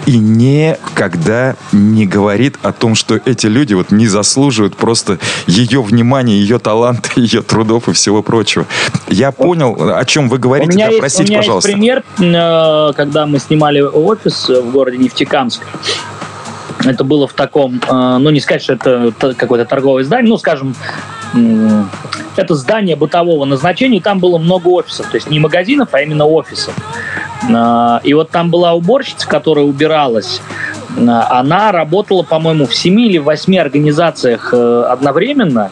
и 0.06 0.18
никогда 0.18 1.56
не 1.72 2.06
говорит 2.06 2.58
о 2.62 2.72
том, 2.72 2.94
что 2.94 3.20
эти 3.24 3.46
люди 3.46 3.74
вот 3.74 3.90
не 3.90 4.06
заслуживают 4.06 4.76
просто 4.76 5.18
ее 5.46 5.82
внимания, 5.82 6.38
ее 6.38 6.58
таланта, 6.58 7.10
ее 7.16 7.42
трудов 7.42 7.88
и 7.88 7.92
всего 7.92 8.22
прочего. 8.22 8.66
Я 9.08 9.32
понял, 9.32 9.76
о 9.94 10.04
чем 10.04 10.28
вы 10.28 10.38
говорите. 10.38 10.78
Да, 10.78 10.86
есть, 10.86 10.98
простите, 10.98 11.24
у 11.24 11.28
меня 11.28 11.38
пожалуйста. 11.38 11.70
Есть 11.70 11.80
пример 11.80 12.04
э, 12.18 12.87
когда 12.92 13.26
мы 13.26 13.38
снимали 13.38 13.80
офис 13.80 14.48
в 14.48 14.70
городе 14.70 14.98
Нефтекамск, 14.98 15.62
это 16.84 17.04
было 17.04 17.26
в 17.26 17.32
таком, 17.32 17.80
э, 17.86 18.16
ну 18.18 18.30
не 18.30 18.40
сказать, 18.40 18.62
что 18.62 18.74
это 18.74 19.12
какое-то 19.36 19.64
торговое 19.68 20.04
здание, 20.04 20.28
ну 20.28 20.38
скажем, 20.38 20.74
это 22.36 22.54
здание 22.54 22.96
бытового 22.96 23.44
назначения, 23.44 23.98
и 23.98 24.00
там 24.00 24.18
было 24.18 24.38
много 24.38 24.68
офисов, 24.68 25.10
то 25.10 25.16
есть 25.16 25.28
не 25.28 25.40
магазинов, 25.40 25.90
а 25.92 26.00
именно 26.00 26.24
офисов. 26.26 26.74
Э, 27.48 27.98
и 28.04 28.14
вот 28.14 28.30
там 28.30 28.50
была 28.50 28.74
уборщица, 28.74 29.26
которая 29.28 29.64
убиралась, 29.64 30.40
э, 30.96 31.00
она 31.00 31.72
работала, 31.72 32.22
по-моему, 32.22 32.66
в 32.66 32.74
семи 32.74 33.08
или 33.08 33.18
восьми 33.18 33.58
организациях 33.58 34.52
одновременно, 34.54 35.70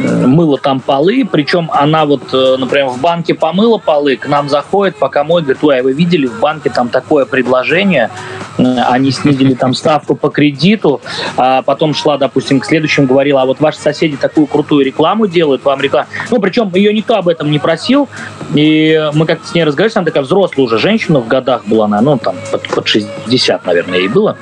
мыла 0.00 0.58
там 0.58 0.80
полы, 0.80 1.28
причем 1.30 1.70
она 1.72 2.04
вот, 2.04 2.22
э, 2.32 2.56
например, 2.58 2.86
в 2.86 3.00
банке 3.00 3.34
помыла 3.34 3.78
полы, 3.78 4.16
к 4.16 4.28
нам 4.28 4.48
заходит, 4.48 4.96
пока 4.96 5.24
мой, 5.24 5.42
говорит, 5.42 5.62
ой, 5.62 5.80
а 5.80 5.82
вы 5.82 5.92
видели, 5.92 6.26
в 6.26 6.40
банке 6.40 6.70
там 6.70 6.88
такое 6.88 7.24
предложение, 7.24 8.10
э, 8.58 8.62
они 8.88 9.10
снизили 9.10 9.54
там 9.54 9.74
ставку 9.74 10.14
по 10.14 10.30
кредиту, 10.30 11.00
а 11.36 11.62
потом 11.62 11.94
шла, 11.94 12.18
допустим, 12.18 12.60
к 12.60 12.64
следующему, 12.64 13.06
говорила, 13.06 13.42
а 13.42 13.46
вот 13.46 13.60
ваши 13.60 13.78
соседи 13.78 14.16
такую 14.16 14.46
крутую 14.46 14.84
рекламу 14.84 15.26
делают, 15.26 15.64
вам 15.64 15.80
реклама. 15.80 16.06
Ну, 16.30 16.40
причем 16.40 16.70
ее 16.74 16.92
никто 16.92 17.16
об 17.16 17.28
этом 17.28 17.50
не 17.50 17.58
просил, 17.58 18.08
и 18.54 19.10
мы 19.14 19.26
как-то 19.26 19.46
с 19.46 19.54
ней 19.54 19.64
разговаривали, 19.64 19.98
она 19.98 20.06
такая 20.06 20.22
взрослая 20.22 20.66
уже 20.66 20.78
женщина 20.78 21.20
в 21.20 21.26
годах 21.26 21.66
была, 21.66 21.86
она, 21.86 22.00
ну, 22.00 22.18
там, 22.18 22.36
под, 22.50 22.68
под 22.68 22.86
60, 22.86 23.66
наверное, 23.66 23.98
ей 23.98 24.08
было 24.08 24.36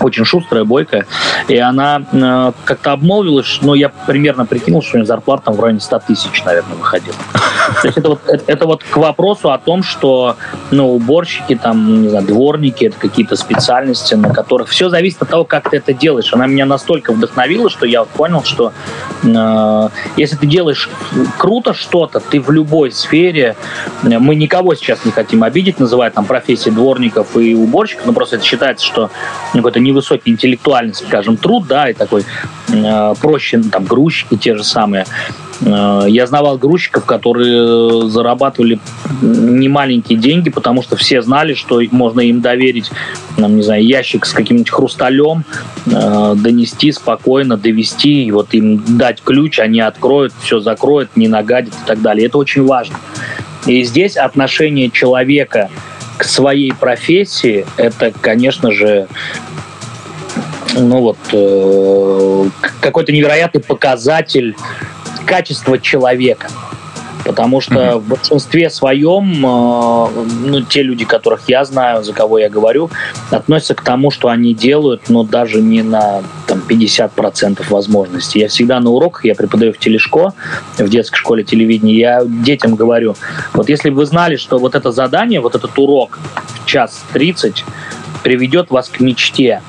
очень 0.00 0.24
шустрая, 0.24 0.64
бойкая. 0.64 1.06
И 1.48 1.56
она 1.56 2.02
э, 2.12 2.52
как-то 2.64 2.92
обмолвилась, 2.92 3.58
ну, 3.62 3.74
я 3.74 3.88
примерно 3.88 4.46
прикинул, 4.46 4.82
что 4.82 4.96
у 4.96 4.98
нее 4.98 5.06
зарплата 5.06 5.44
там 5.46 5.54
в 5.54 5.60
районе 5.60 5.80
100 5.80 5.98
тысяч, 6.00 6.42
наверное, 6.44 6.76
выходила. 6.76 7.16
То 7.82 7.88
есть 7.88 7.98
это 7.98 8.08
вот, 8.08 8.20
это, 8.26 8.44
это 8.46 8.66
вот 8.66 8.84
к 8.84 8.96
вопросу 8.96 9.50
о 9.50 9.58
том, 9.58 9.82
что, 9.82 10.36
ну, 10.70 10.94
уборщики, 10.94 11.54
там, 11.54 12.02
не 12.02 12.08
знаю, 12.08 12.26
дворники, 12.26 12.86
это 12.86 12.98
какие-то 12.98 13.36
специальности, 13.36 14.14
на 14.14 14.32
которых 14.32 14.68
все 14.68 14.88
зависит 14.88 15.22
от 15.22 15.28
того, 15.28 15.44
как 15.44 15.70
ты 15.70 15.76
это 15.78 15.92
делаешь. 15.92 16.32
Она 16.32 16.46
меня 16.46 16.66
настолько 16.66 17.12
вдохновила, 17.12 17.70
что 17.70 17.86
я 17.86 18.00
вот 18.00 18.08
понял, 18.10 18.42
что 18.44 18.72
э, 19.22 19.88
если 20.16 20.36
ты 20.36 20.46
делаешь 20.46 20.88
круто 21.36 21.74
что-то, 21.74 22.20
ты 22.20 22.40
в 22.40 22.50
любой 22.50 22.92
сфере, 22.92 23.56
мы 24.02 24.34
никого 24.34 24.74
сейчас 24.74 25.04
не 25.04 25.10
хотим 25.10 25.42
обидеть, 25.42 25.78
называя 25.78 26.10
там 26.10 26.24
профессии 26.24 26.70
дворников 26.70 27.36
и 27.36 27.54
уборщиков, 27.54 28.06
но 28.06 28.12
просто 28.12 28.36
это 28.36 28.44
считается, 28.44 28.84
что 28.84 29.10
ну, 29.54 29.60
какой-то 29.60 29.80
невысокий 29.88 30.30
интеллектуальный, 30.30 30.94
скажем, 30.94 31.36
труд, 31.36 31.66
да, 31.66 31.90
и 31.90 31.94
такой 31.94 32.24
э, 32.68 33.14
проще, 33.20 33.58
ну, 33.58 33.70
там, 33.70 33.84
грузчики 33.84 34.36
те 34.36 34.56
же 34.56 34.64
самые. 34.64 35.06
Э, 35.60 36.04
я 36.08 36.26
знавал 36.26 36.58
грузчиков, 36.58 37.04
которые 37.04 38.08
зарабатывали 38.08 38.78
немаленькие 39.22 40.18
деньги, 40.18 40.50
потому 40.50 40.82
что 40.82 40.96
все 40.96 41.22
знали, 41.22 41.54
что 41.54 41.80
можно 41.90 42.20
им 42.20 42.40
доверить, 42.40 42.90
нам, 43.36 43.56
не 43.56 43.62
знаю, 43.62 43.84
ящик 43.84 44.26
с 44.26 44.32
каким-нибудь 44.32 44.70
хрусталем, 44.70 45.44
э, 45.86 46.34
донести 46.36 46.92
спокойно, 46.92 47.56
довести, 47.56 48.24
и 48.24 48.30
вот 48.30 48.54
им 48.54 48.82
дать 48.98 49.22
ключ, 49.22 49.58
они 49.58 49.80
откроют, 49.80 50.32
все 50.40 50.60
закроют, 50.60 51.16
не 51.16 51.28
нагадят 51.28 51.74
и 51.74 51.86
так 51.86 52.00
далее. 52.00 52.26
Это 52.26 52.38
очень 52.38 52.64
важно. 52.64 52.96
И 53.66 53.82
здесь 53.84 54.16
отношение 54.16 54.90
человека 54.90 55.68
к 56.16 56.24
своей 56.24 56.72
профессии, 56.72 57.64
это, 57.76 58.12
конечно 58.20 58.72
же, 58.72 59.08
ну 60.78 61.00
вот, 61.00 61.18
э, 61.32 62.44
какой-то 62.80 63.12
невероятный 63.12 63.60
показатель 63.60 64.56
качества 65.26 65.78
человека. 65.78 66.48
Потому 67.24 67.60
что 67.60 67.74
mm-hmm. 67.74 67.98
в 67.98 68.08
большинстве 68.08 68.70
своем, 68.70 69.44
э, 69.44 70.08
ну, 70.46 70.62
те 70.62 70.82
люди, 70.82 71.04
которых 71.04 71.42
я 71.46 71.64
знаю, 71.64 72.02
за 72.02 72.14
кого 72.14 72.38
я 72.38 72.48
говорю, 72.48 72.90
относятся 73.30 73.74
к 73.74 73.82
тому, 73.82 74.10
что 74.10 74.28
они 74.28 74.54
делают, 74.54 75.10
но 75.10 75.24
даже 75.24 75.60
не 75.60 75.82
на 75.82 76.22
там, 76.46 76.62
50% 76.66 77.68
возможностей. 77.68 78.40
Я 78.40 78.48
всегда 78.48 78.80
на 78.80 78.90
уроках, 78.90 79.26
я 79.26 79.34
преподаю 79.34 79.74
в 79.74 79.78
телешко, 79.78 80.32
в 80.78 80.88
детской 80.88 81.18
школе 81.18 81.44
телевидения, 81.44 81.98
я 81.98 82.22
детям 82.24 82.76
говорю, 82.76 83.14
вот 83.52 83.68
если 83.68 83.90
бы 83.90 83.96
вы 83.96 84.06
знали, 84.06 84.36
что 84.36 84.58
вот 84.58 84.74
это 84.74 84.90
задание, 84.90 85.40
вот 85.40 85.54
этот 85.54 85.76
урок 85.76 86.18
в 86.62 86.66
час 86.66 87.02
30 87.12 87.64
приведет 88.22 88.70
вас 88.70 88.88
к 88.88 89.00
мечте, 89.00 89.60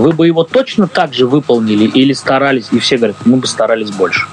вы 0.00 0.12
бы 0.12 0.26
его 0.26 0.44
точно 0.44 0.88
так 0.88 1.14
же 1.14 1.26
выполнили 1.26 1.84
или 1.84 2.12
старались? 2.12 2.68
И 2.72 2.78
все 2.78 2.96
говорят, 2.96 3.16
мы 3.24 3.36
бы 3.36 3.46
старались 3.46 3.90
больше. 3.90 4.26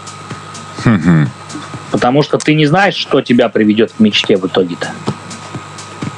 Потому 1.91 2.23
что 2.23 2.37
ты 2.37 2.53
не 2.53 2.65
знаешь, 2.65 2.95
что 2.95 3.21
тебя 3.21 3.49
приведет 3.49 3.91
к 3.91 3.99
мечте 3.99 4.37
в 4.37 4.45
итоге-то. 4.45 4.91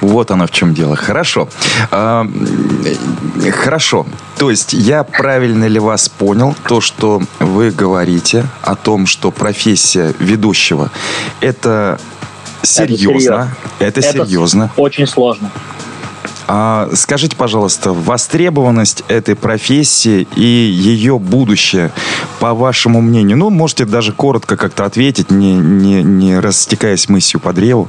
Вот 0.02 0.32
оно 0.32 0.48
в 0.48 0.52
чем 0.52 0.74
дело. 0.74 0.96
Хорошо. 0.96 1.50
А, 1.92 2.26
хорошо. 3.52 4.06
То 4.38 4.50
есть 4.50 4.74
я 4.74 5.04
правильно 5.04 5.66
ли 5.66 5.80
вас 5.80 6.08
понял, 6.08 6.56
то, 6.68 6.80
что 6.80 7.22
вы 7.40 7.70
говорите 7.72 8.46
о 8.62 8.76
том, 8.76 9.06
что 9.06 9.32
профессия 9.32 10.14
ведущего 10.20 10.90
это 11.42 12.00
серьезно. 12.64 13.02
Это 13.02 13.02
серьезно. 13.02 13.56
Это, 13.80 14.00
это 14.00 14.02
серьезно. 14.02 14.72
Очень 14.78 15.08
сложно. 15.08 15.52
А 16.52 16.90
скажите, 16.94 17.36
пожалуйста, 17.36 17.94
востребованность 17.94 19.04
этой 19.08 19.36
профессии 19.36 20.28
и 20.36 20.42
ее 20.42 21.20
будущее, 21.20 21.92
по 22.40 22.56
вашему 22.56 23.02
мнению, 23.02 23.38
ну, 23.38 23.52
можете 23.52 23.86
даже 23.86 24.14
коротко 24.14 24.58
как-то 24.58 24.86
ответить, 24.86 25.30
не, 25.30 25.54
не, 25.54 26.02
не 26.02 26.40
растекаясь 26.40 27.08
мыслью 27.08 27.40
по 27.40 27.54
древу. 27.54 27.88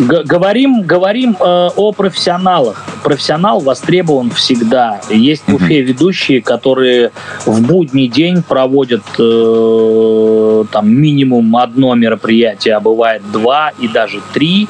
Г 0.00 0.24
говорим 0.24 0.82
говорим 0.82 1.36
э, 1.38 1.68
о 1.76 1.92
профессионалах. 1.92 2.84
Профессионал 3.04 3.60
востребован 3.60 4.30
всегда. 4.30 5.00
Есть 5.08 5.44
в 5.46 5.54
Уфе 5.54 5.80
ведущие, 5.80 6.42
которые 6.42 7.12
в 7.46 7.62
будний 7.62 8.08
день 8.08 8.42
проводят 8.42 9.04
э, 9.20 10.64
там 10.72 10.92
минимум 10.92 11.56
одно 11.56 11.94
мероприятие, 11.94 12.74
а 12.74 12.80
бывает 12.80 13.22
два 13.30 13.70
и 13.78 13.86
даже 13.86 14.20
три 14.34 14.68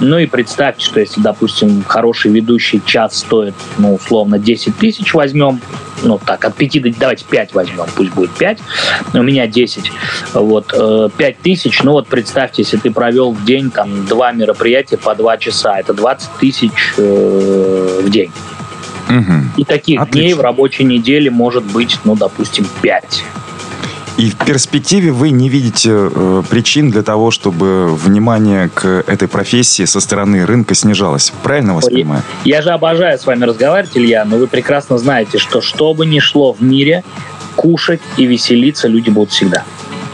Ну 0.00 0.18
и 0.18 0.26
представьте, 0.26 0.84
что 0.84 1.00
если, 1.00 1.20
допустим, 1.20 1.82
хороший 1.84 2.30
ведущий 2.30 2.82
час 2.84 3.18
стоит, 3.18 3.54
ну, 3.78 3.94
условно, 3.94 4.38
10 4.38 4.76
тысяч 4.76 5.14
возьмем, 5.14 5.60
ну, 6.02 6.18
так, 6.18 6.44
от 6.44 6.54
5 6.54 6.82
до, 6.82 6.90
давайте 6.98 7.24
5 7.24 7.54
возьмем, 7.54 7.86
пусть 7.94 8.12
будет 8.12 8.30
5, 8.32 8.58
у 9.14 9.22
меня 9.22 9.46
10, 9.46 9.90
вот, 10.34 10.66
5 10.68 11.12
э, 11.18 11.34
тысяч, 11.42 11.82
ну, 11.82 11.92
вот 11.92 12.08
представьте, 12.08 12.62
если 12.62 12.76
ты 12.76 12.90
провел 12.90 13.32
в 13.32 13.44
день, 13.44 13.70
там, 13.70 14.06
два 14.06 14.32
мероприятия 14.32 14.98
по 14.98 15.14
2 15.14 15.38
часа, 15.38 15.78
это 15.78 15.94
20 15.94 16.30
тысяч 16.40 16.94
э, 16.98 18.00
в 18.02 18.10
день. 18.10 18.30
Угу. 19.08 19.32
И 19.56 19.64
таких 19.64 20.00
Отлично. 20.00 20.20
дней 20.20 20.34
в 20.34 20.40
рабочей 20.40 20.84
неделе 20.84 21.30
может 21.30 21.64
быть, 21.64 21.98
ну, 22.04 22.16
допустим, 22.16 22.66
5. 22.82 23.24
И 24.16 24.30
в 24.30 24.36
перспективе 24.36 25.12
вы 25.12 25.30
не 25.30 25.50
видите 25.50 25.90
э, 25.92 26.42
причин 26.48 26.90
для 26.90 27.02
того, 27.02 27.30
чтобы 27.30 27.94
внимание 27.94 28.70
к 28.70 29.04
этой 29.06 29.28
профессии 29.28 29.84
со 29.84 30.00
стороны 30.00 30.46
рынка 30.46 30.74
снижалось. 30.74 31.32
Правильно 31.42 31.74
вас 31.74 31.84
понимаю? 31.84 32.22
Я 32.44 32.62
же 32.62 32.70
обожаю 32.70 33.18
с 33.18 33.26
вами 33.26 33.44
разговаривать, 33.44 33.96
Илья, 33.96 34.24
но 34.24 34.38
вы 34.38 34.46
прекрасно 34.46 34.96
знаете, 34.96 35.36
что 35.38 35.60
что 35.60 35.92
бы 35.92 36.06
ни 36.06 36.18
шло 36.18 36.54
в 36.54 36.62
мире, 36.62 37.04
кушать 37.56 38.00
и 38.16 38.24
веселиться 38.24 38.88
люди 38.88 39.10
будут 39.10 39.32
всегда. 39.32 39.64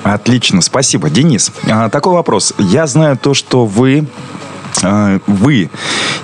Отлично, 0.03 0.63
спасибо. 0.63 1.09
Денис, 1.09 1.53
а, 1.71 1.89
такой 1.89 2.15
вопрос. 2.15 2.55
Я 2.59 2.89
знаю 2.89 3.17
то, 3.17 3.35
что 3.35 3.67
вы 3.67 4.07
вы 5.27 5.71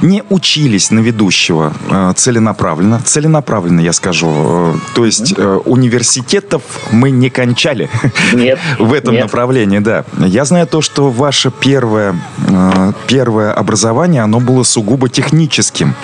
не 0.00 0.22
учились 0.30 0.90
на 0.90 1.00
ведущего 1.00 1.72
а, 1.90 2.12
целенаправленно, 2.14 3.00
целенаправленно 3.04 3.80
я 3.80 3.92
скажу, 3.92 4.28
э, 4.30 4.74
то 4.94 5.04
есть 5.04 5.32
mm-hmm. 5.32 5.62
университетов 5.64 6.62
мы 6.90 7.10
не 7.10 7.30
кончали 7.30 7.90
нет, 8.32 8.58
в 8.78 8.92
этом 8.92 9.14
нет. 9.14 9.24
направлении, 9.24 9.78
да. 9.78 10.04
Я 10.18 10.44
знаю 10.44 10.66
то, 10.66 10.80
что 10.80 11.10
ваше 11.10 11.50
первое, 11.50 12.16
э, 12.46 12.92
первое 13.06 13.52
образование, 13.52 14.22
оно 14.22 14.40
было 14.40 14.62
сугубо 14.62 15.08
техническим. 15.08 15.94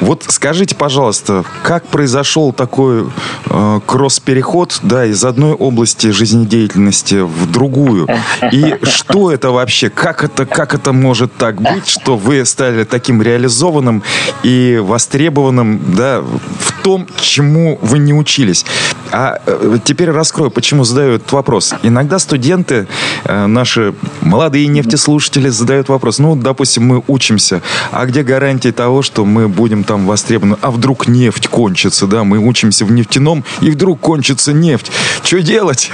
Вот 0.00 0.24
скажите, 0.28 0.74
пожалуйста, 0.74 1.44
как 1.62 1.86
произошел 1.86 2.52
такой 2.52 3.06
э, 3.46 3.80
кросс-переход 3.86 4.80
да, 4.82 5.06
из 5.06 5.24
одной 5.24 5.52
области 5.52 6.10
жизнедеятельности 6.10 7.20
в 7.22 7.50
другую? 7.50 8.08
И 8.52 8.78
что 8.82 9.30
это 9.30 9.50
вообще? 9.50 9.90
Как 9.90 10.24
это, 10.24 10.46
как 10.46 10.74
это 10.74 10.92
может 10.92 11.34
так 11.36 11.60
быть, 11.60 11.88
что 11.88 12.16
вы 12.16 12.44
стали 12.44 12.84
таким 12.84 13.22
реализованным 13.22 14.02
и 14.42 14.80
востребованным 14.82 15.94
да, 15.96 16.20
в 16.20 16.82
том, 16.82 17.06
чему 17.20 17.78
вы 17.80 17.98
не 17.98 18.12
учились? 18.12 18.64
А 19.12 19.40
э, 19.46 19.78
теперь 19.84 20.10
раскрою, 20.10 20.50
почему 20.50 20.84
задаю 20.84 21.14
этот 21.14 21.30
вопрос. 21.32 21.72
Иногда 21.82 22.18
студенты, 22.18 22.88
э, 23.24 23.46
наши 23.46 23.94
молодые 24.20 24.66
нефтеслушатели 24.66 25.48
задают 25.48 25.88
вопрос, 25.88 26.18
ну, 26.18 26.34
допустим, 26.34 26.86
мы 26.86 27.02
учимся, 27.06 27.62
а 27.92 28.06
где 28.06 28.22
гарантия 28.22 28.72
того, 28.72 29.02
что 29.02 29.24
мы 29.24 29.48
будем 29.48 29.83
там 29.84 30.06
востребованы. 30.06 30.56
А 30.60 30.70
вдруг 30.70 31.06
нефть 31.06 31.48
кончится, 31.48 32.06
да? 32.06 32.24
Мы 32.24 32.38
учимся 32.38 32.84
в 32.84 32.92
нефтяном, 32.92 33.44
и 33.60 33.70
вдруг 33.70 34.00
кончится 34.00 34.52
нефть. 34.52 34.90
Что 35.22 35.42
делать? 35.42 35.90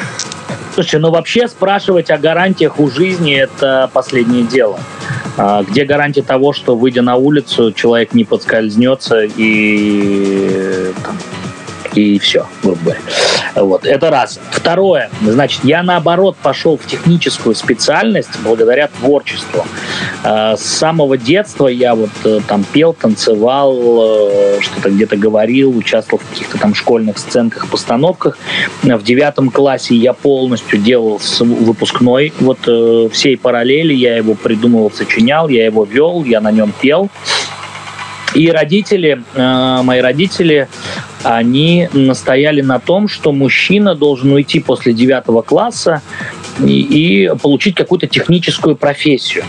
Слушайте, 0.75 0.99
ну 0.99 1.11
вообще 1.11 1.49
спрашивать 1.49 2.11
о 2.11 2.18
гарантиях 2.18 2.78
у 2.78 2.90
жизни– 2.90 3.35
это 3.37 3.90
последнее 3.92 4.44
дело. 4.44 4.78
А 5.37 5.62
где 5.62 5.85
гарантия 5.85 6.23
того, 6.23 6.52
что, 6.52 6.76
выйдя 6.76 7.02
на 7.02 7.16
улицу, 7.16 7.73
человек 7.73 8.14
не 8.14 8.25
подскользнется 8.25 9.23
и 9.25 10.92
там, 11.04 11.16
и 11.94 12.18
все, 12.18 12.47
грубо 12.62 12.80
говоря. 12.82 13.00
Вот, 13.56 13.85
это 13.85 14.11
раз. 14.11 14.38
Второе, 14.50 15.11
значит, 15.23 15.64
я 15.64 15.82
наоборот 15.82 16.37
пошел 16.37 16.76
в 16.78 16.87
техническую 16.87 17.54
специальность 17.54 18.30
благодаря 18.44 18.88
творчеству. 18.88 19.64
А, 20.23 20.56
с 20.56 20.62
самого 20.62 21.16
детства 21.16 21.66
я 21.66 21.94
вот 21.94 22.11
э, 22.25 22.40
там 22.47 22.64
пел, 22.64 22.92
танцевал, 22.92 23.76
э, 23.78 24.59
что-то 24.61 24.90
где-то 24.90 25.16
говорил, 25.16 25.76
участвовал 25.76 26.23
в 26.23 26.28
каких-то 26.28 26.59
там 26.59 26.75
школьных 26.75 27.18
сценках, 27.18 27.68
постановках. 27.68 28.38
В 28.82 29.02
девятом 29.02 29.50
классе 29.50 29.94
я 29.94 30.12
полностью 30.12 30.78
делал 30.78 31.20
выпускной 31.40 32.32
вот 32.40 32.59
э, 32.66 33.09
всей 33.12 33.37
параллели, 33.37 33.94
я 33.94 34.16
его 34.16 34.35
придумывал, 34.35 34.91
сочинял, 34.91 35.49
я 35.49 35.65
его 35.65 35.84
вел, 35.84 36.25
я 36.25 36.41
на 36.41 36.52
нем 36.52 36.73
пел. 36.80 37.08
И 38.32 38.49
родители, 38.49 39.25
мои 39.34 40.00
родители 40.00 40.69
они 41.23 41.89
настояли 41.93 42.61
на 42.61 42.78
том, 42.78 43.09
что 43.09 43.33
мужчина 43.33 43.95
должен 43.95 44.33
уйти 44.33 44.61
после 44.61 44.93
девятого 44.93 45.43
класса 45.43 46.02
и, 46.59 46.80
и 47.26 47.37
получить 47.43 47.75
какую-то 47.75 48.06
техническую 48.06 48.76
профессию. 48.76 49.45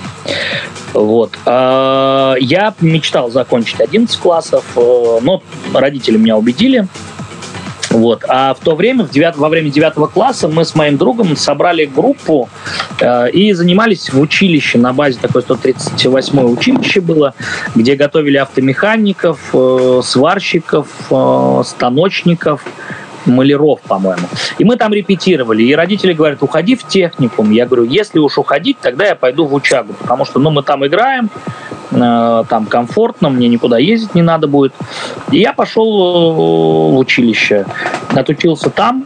Вот. 0.94 1.32
А, 1.46 2.36
я 2.40 2.74
мечтал 2.82 3.32
закончить 3.32 3.80
11 3.80 4.18
классов, 4.20 4.66
э, 4.76 5.20
но 5.22 5.42
родители 5.74 6.18
меня 6.18 6.38
убедили. 6.38 6.88
Вот. 7.92 8.24
А 8.28 8.54
в 8.54 8.60
то 8.60 8.76
время, 8.76 9.04
в 9.04 9.10
девят... 9.10 9.38
во 9.38 9.50
время 9.50 9.70
девятого 9.70 10.08
класса, 10.08 10.48
мы 10.48 10.66
с 10.66 10.76
моим 10.76 10.98
другом 10.98 11.36
собрали 11.36 11.86
группу 11.86 12.50
э, 13.00 13.30
и 13.32 13.54
занимались 13.54 14.12
в 14.12 14.20
училище 14.20 14.78
на 14.78 14.94
базе 14.94 15.20
такое 15.20 15.42
138 15.42 16.40
училище 16.52 17.02
было, 17.02 17.34
где 17.76 17.96
готовили 17.96 18.38
автомехаников, 18.38 19.40
э, 19.54 20.02
сварщиков, 20.04 20.88
э, 21.10 21.64
станочников, 21.66 22.64
маляров, 23.26 23.82
по-моему. 23.82 24.24
И 24.58 24.64
мы 24.64 24.78
там 24.78 24.94
репетировали. 24.94 25.64
И 25.64 25.76
родители 25.76 26.14
говорят, 26.14 26.42
уходи 26.42 26.76
в 26.76 26.88
техникум. 26.88 27.52
Я 27.52 27.66
говорю, 27.66 27.84
если 27.84 28.20
уж 28.20 28.38
уходить, 28.38 28.78
тогда 28.82 29.06
я 29.06 29.16
пойду 29.16 29.46
в 29.46 29.54
учагу, 29.54 29.94
потому 29.94 30.26
что 30.26 30.40
ну, 30.40 30.50
мы 30.50 30.64
там 30.64 30.86
играем, 30.86 31.30
там 31.92 32.66
комфортно, 32.68 33.30
мне 33.30 33.48
никуда 33.48 33.78
ездить 33.78 34.16
не 34.16 34.22
надо 34.22 34.48
будет. 34.48 34.74
И 35.32 35.40
я 35.40 35.54
пошел 35.54 35.88
э, 35.88 36.94
в 36.94 36.98
училище, 36.98 37.66
отучился 38.10 38.70
там, 38.70 39.06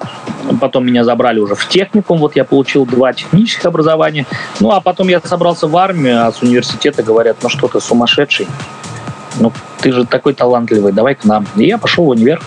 потом 0.62 0.86
меня 0.86 1.04
забрали 1.04 1.40
уже 1.40 1.56
в 1.56 1.68
техникум, 1.68 2.20
вот 2.20 2.36
я 2.36 2.44
получил 2.44 2.86
два 2.86 3.14
технических 3.14 3.66
образования. 3.66 4.26
Ну, 4.60 4.72
а 4.72 4.82
потом 4.82 5.08
я 5.08 5.20
собрался 5.22 5.68
в 5.68 5.76
армию, 5.76 6.26
а 6.26 6.32
с 6.32 6.42
университета 6.42 7.04
говорят, 7.04 7.38
ну 7.42 7.50
что 7.50 7.68
ты 7.68 7.80
сумасшедший, 7.80 8.48
ну 9.40 9.52
ты 9.82 9.92
же 9.92 10.06
такой 10.06 10.34
талантливый, 10.34 10.94
давай 10.94 11.16
к 11.16 11.26
нам. 11.26 11.46
И 11.56 11.66
я 11.66 11.78
пошел 11.78 12.06
в 12.06 12.10
универ. 12.10 12.42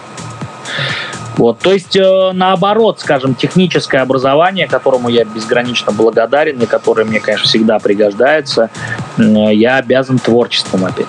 Вот, 1.39 1.61
то 1.61 1.73
есть, 1.73 1.95
э, 1.97 2.33
наоборот, 2.35 2.99
скажем, 2.99 3.37
техническое 3.37 3.99
образование, 3.99 4.67
которому 4.67 5.09
я 5.09 5.25
безгранично 5.25 5.93
благодарен 5.93 6.61
и 6.61 6.67
которое 6.67 7.05
мне, 7.05 7.21
конечно, 7.21 7.47
всегда 7.47 7.79
пригождается, 7.79 8.71
э, 9.17 9.23
я 9.55 9.77
обязан 9.77 10.19
творчеством 10.19 10.85
опять. 10.85 11.07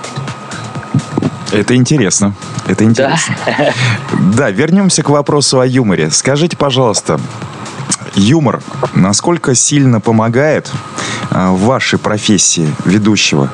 Это 1.52 1.76
интересно. 1.76 2.36
Это 2.68 2.84
интересно. 2.84 3.36
Да. 3.48 3.74
да, 4.38 4.52
вернемся 4.52 5.02
к 5.02 5.10
вопросу 5.10 5.60
о 5.60 5.65
юморе. 5.65 6.12
Скажите, 6.12 6.56
пожалуйста, 6.56 7.20
юмор 8.15 8.62
насколько 8.93 9.56
сильно 9.56 10.00
помогает 10.00 10.72
а, 11.32 11.52
в 11.52 11.62
вашей 11.62 12.00
профессии 12.00 12.74
ведущего? 12.86 13.50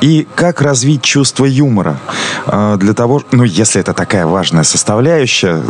И 0.00 0.26
как 0.34 0.60
развить 0.60 1.02
чувство 1.02 1.44
юмора 1.44 1.98
а, 2.46 2.76
для 2.76 2.94
того, 2.94 3.22
ну, 3.32 3.44
если 3.44 3.80
это 3.80 3.92
такая 3.92 4.26
важная 4.26 4.64
составляющая, 4.64 5.62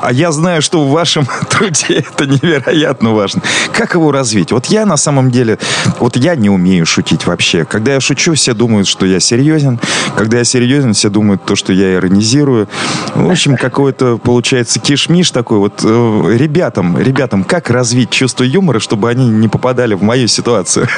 а 0.00 0.12
я 0.12 0.32
знаю, 0.32 0.62
что 0.62 0.84
в 0.84 0.90
вашем 0.90 1.26
труде 1.50 2.04
это 2.12 2.26
невероятно 2.26 3.12
важно. 3.12 3.42
Как 3.72 3.94
его 3.94 4.12
развить? 4.12 4.52
Вот 4.52 4.66
я 4.66 4.86
на 4.86 4.96
самом 4.96 5.30
деле, 5.30 5.58
вот 5.98 6.16
я 6.16 6.36
не 6.36 6.50
умею 6.50 6.86
шутить 6.86 7.26
вообще. 7.26 7.64
Когда 7.64 7.94
я 7.94 8.00
шучу, 8.00 8.34
все 8.34 8.54
думают, 8.54 8.86
что 8.86 9.06
я 9.06 9.20
серьезен. 9.20 9.78
Когда 10.16 10.38
я 10.38 10.44
серьезен, 10.44 10.94
все 10.94 11.08
думают 11.08 11.44
то, 11.44 11.56
что 11.56 11.72
я 11.72 11.94
иронизирую. 11.94 12.68
В 13.14 13.30
общем, 13.30 13.56
какой-то 13.56 14.18
получается 14.18 14.80
кишмиш 14.80 15.30
такой. 15.30 15.58
Вот 15.58 15.80
э, 15.84 16.36
ребятам, 16.36 16.98
ребятам, 16.98 17.44
как 17.44 17.70
развить 17.78 18.10
чувство 18.10 18.44
юмора, 18.44 18.80
чтобы 18.80 19.08
они 19.08 19.28
не 19.28 19.48
попадали 19.48 19.94
в 19.94 20.02
мою 20.02 20.28
ситуацию? 20.28 20.88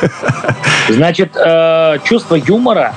Значит, 0.89 1.37
э, 1.37 1.99
чувство 2.05 2.37
юмора, 2.37 2.95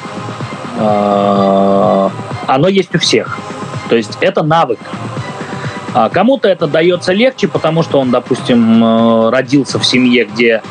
э, 0.80 2.10
оно 2.48 2.68
есть 2.70 2.96
у 2.96 3.00
всех. 3.00 3.38
То 3.90 3.96
есть 3.96 4.18
это 4.22 4.42
навык. 4.44 4.80
А 5.94 6.10
кому-то 6.10 6.48
это 6.48 6.68
дается 6.68 7.14
легче, 7.14 7.48
потому 7.48 7.84
что 7.84 8.00
он, 8.00 8.10
допустим, 8.10 8.84
э, 8.84 9.30
родился 9.30 9.80
в 9.80 9.86
семье, 9.86 10.26
где 10.26 10.62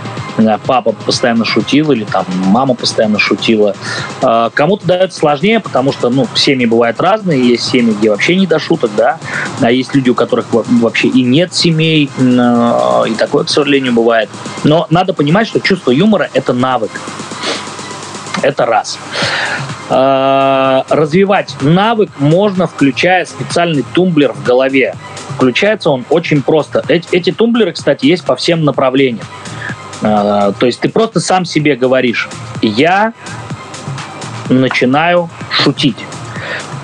папа 0.66 0.92
постоянно 0.92 1.44
шутил 1.44 1.92
или 1.92 2.04
там 2.04 2.24
мама 2.46 2.74
постоянно 2.74 3.18
шутила. 3.18 3.76
А 4.22 4.50
кому-то 4.50 4.86
дается 4.86 5.18
сложнее, 5.18 5.60
потому 5.60 5.92
что, 5.92 6.08
ну, 6.08 6.26
семьи 6.34 6.66
бывают 6.66 7.00
разные, 7.00 7.46
есть 7.46 7.64
семьи, 7.64 7.92
где 7.92 8.10
вообще 8.10 8.34
не 8.36 8.46
до 8.46 8.58
шуток, 8.58 8.90
да, 8.96 9.18
а 9.60 9.70
есть 9.70 9.94
люди, 9.94 10.10
у 10.10 10.14
которых 10.14 10.46
вообще 10.50 11.08
и 11.08 11.22
нет 11.22 11.54
семей, 11.54 12.10
э, 12.18 13.04
и 13.08 13.14
такое, 13.14 13.44
к 13.44 13.50
сожалению, 13.50 13.92
бывает. 13.92 14.28
Но 14.64 14.86
надо 14.90 15.12
понимать, 15.12 15.46
что 15.46 15.60
чувство 15.60 15.90
юмора— 15.90 16.30
это 16.34 16.52
навык. 16.52 16.90
Это 18.42 18.66
раз. 18.66 18.98
А, 19.94 20.86
развивать 20.88 21.54
навык 21.60 22.10
можно, 22.18 22.66
включая 22.66 23.26
специальный 23.26 23.84
тумблер 23.92 24.32
в 24.32 24.42
голове. 24.42 24.94
Включается 25.36 25.90
он 25.90 26.04
очень 26.10 26.42
просто. 26.42 26.82
Эти, 26.88 27.08
эти 27.12 27.32
тумблеры, 27.32 27.72
кстати, 27.72 28.06
есть 28.06 28.24
по 28.24 28.36
всем 28.36 28.64
направлениям. 28.64 29.26
А, 30.02 30.52
то 30.52 30.66
есть 30.66 30.80
ты 30.80 30.88
просто 30.88 31.20
сам 31.20 31.44
себе 31.44 31.76
говоришь, 31.76 32.28
я 32.60 33.12
начинаю 34.48 35.30
шутить. 35.50 35.96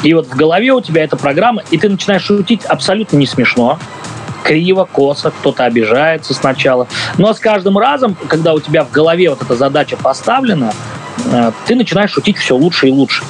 И 0.02 0.14
вот 0.14 0.26
в 0.26 0.36
голове 0.36 0.72
у 0.72 0.80
тебя 0.80 1.02
эта 1.02 1.16
программа, 1.16 1.62
и 1.70 1.78
ты 1.78 1.88
начинаешь 1.88 2.22
шутить 2.22 2.64
абсолютно 2.64 3.16
не 3.16 3.26
смешно, 3.26 3.78
криво, 4.44 4.88
косо, 4.90 5.30
кто-то 5.30 5.64
обижается 5.64 6.32
сначала. 6.34 6.86
Но 7.18 7.34
с 7.34 7.40
каждым 7.40 7.76
разом, 7.76 8.16
когда 8.28 8.54
у 8.54 8.60
тебя 8.60 8.84
в 8.84 8.90
голове 8.90 9.30
вот 9.30 9.42
эта 9.42 9.56
задача 9.56 9.96
поставлена, 9.96 10.72
ты 11.66 11.74
начинаешь 11.74 12.10
шутить 12.10 12.36
все 12.36 12.56
лучше 12.56 12.88
и 12.88 12.90
лучше. 12.90 13.24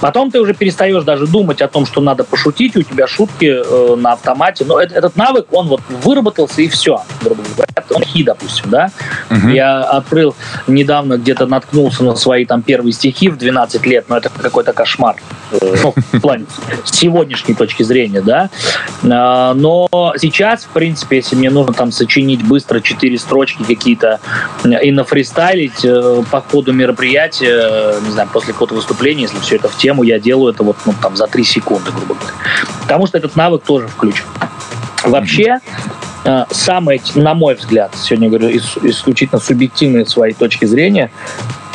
Потом 0.00 0.30
ты 0.30 0.40
уже 0.40 0.54
перестаешь 0.54 1.04
даже 1.04 1.26
думать 1.26 1.62
о 1.62 1.68
том, 1.68 1.86
что 1.86 2.00
надо 2.00 2.24
пошутить, 2.24 2.76
у 2.76 2.82
тебя 2.82 3.06
шутки 3.06 3.62
э, 3.64 3.96
на 3.96 4.12
автомате. 4.12 4.64
Но 4.64 4.80
это, 4.80 4.94
этот 4.94 5.16
навык, 5.16 5.46
он 5.50 5.68
вот 5.68 5.80
выработался 5.88 6.62
и 6.62 6.68
все, 6.68 7.02
грубо 7.22 7.42
говоря. 7.42 7.84
Он 7.90 8.02
хи, 8.02 8.22
допустим, 8.22 8.70
да. 8.70 8.90
Угу. 9.30 9.48
Я 9.48 9.82
открыл 9.82 10.34
недавно, 10.66 11.16
где-то 11.16 11.46
наткнулся 11.46 12.04
на 12.04 12.16
свои 12.16 12.44
там 12.44 12.62
первые 12.62 12.92
стихи 12.92 13.28
в 13.28 13.36
12 13.36 13.86
лет, 13.86 14.06
но 14.08 14.16
это 14.16 14.30
какой-то 14.30 14.72
кошмар. 14.72 15.16
Э, 15.52 15.74
ну, 15.82 15.94
в 16.12 16.20
плане 16.20 16.46
с 16.84 16.96
сегодняшней 16.96 17.54
точки 17.54 17.82
зрения, 17.82 18.20
да. 18.20 18.50
Э, 19.02 19.52
но 19.54 19.88
сейчас, 20.18 20.64
в 20.64 20.68
принципе, 20.68 21.16
если 21.16 21.36
мне 21.36 21.50
нужно 21.50 21.72
там 21.72 21.92
сочинить 21.92 22.42
быстро 22.42 22.80
четыре 22.80 23.18
строчки 23.18 23.62
какие-то 23.62 24.20
и 24.64 24.90
нафристайлить 24.90 25.86
по 26.30 26.40
ходу 26.40 26.72
мероприятия, 26.72 27.33
мероприятие, 27.40 28.00
не 28.04 28.10
знаю, 28.10 28.28
после 28.32 28.52
какого-то 28.52 28.74
выступления, 28.74 29.22
если 29.22 29.38
все 29.40 29.56
это 29.56 29.68
в 29.68 29.76
тему, 29.76 30.02
я 30.02 30.18
делаю 30.18 30.52
это 30.52 30.62
вот 30.62 30.76
ну, 30.86 30.94
там 31.00 31.16
за 31.16 31.26
три 31.26 31.44
секунды, 31.44 31.90
грубо 31.90 32.14
говоря. 32.14 32.34
Потому 32.82 33.06
что 33.06 33.18
этот 33.18 33.36
навык 33.36 33.62
тоже 33.64 33.88
включен. 33.88 34.24
Вообще, 35.04 35.58
э, 36.24 36.44
самое, 36.50 37.00
на 37.14 37.34
мой 37.34 37.54
взгляд, 37.54 37.92
сегодня 37.96 38.28
говорю 38.28 38.50
исключительно 38.56 39.40
субъективные 39.40 40.06
своей 40.06 40.34
точки 40.34 40.64
зрения, 40.64 41.10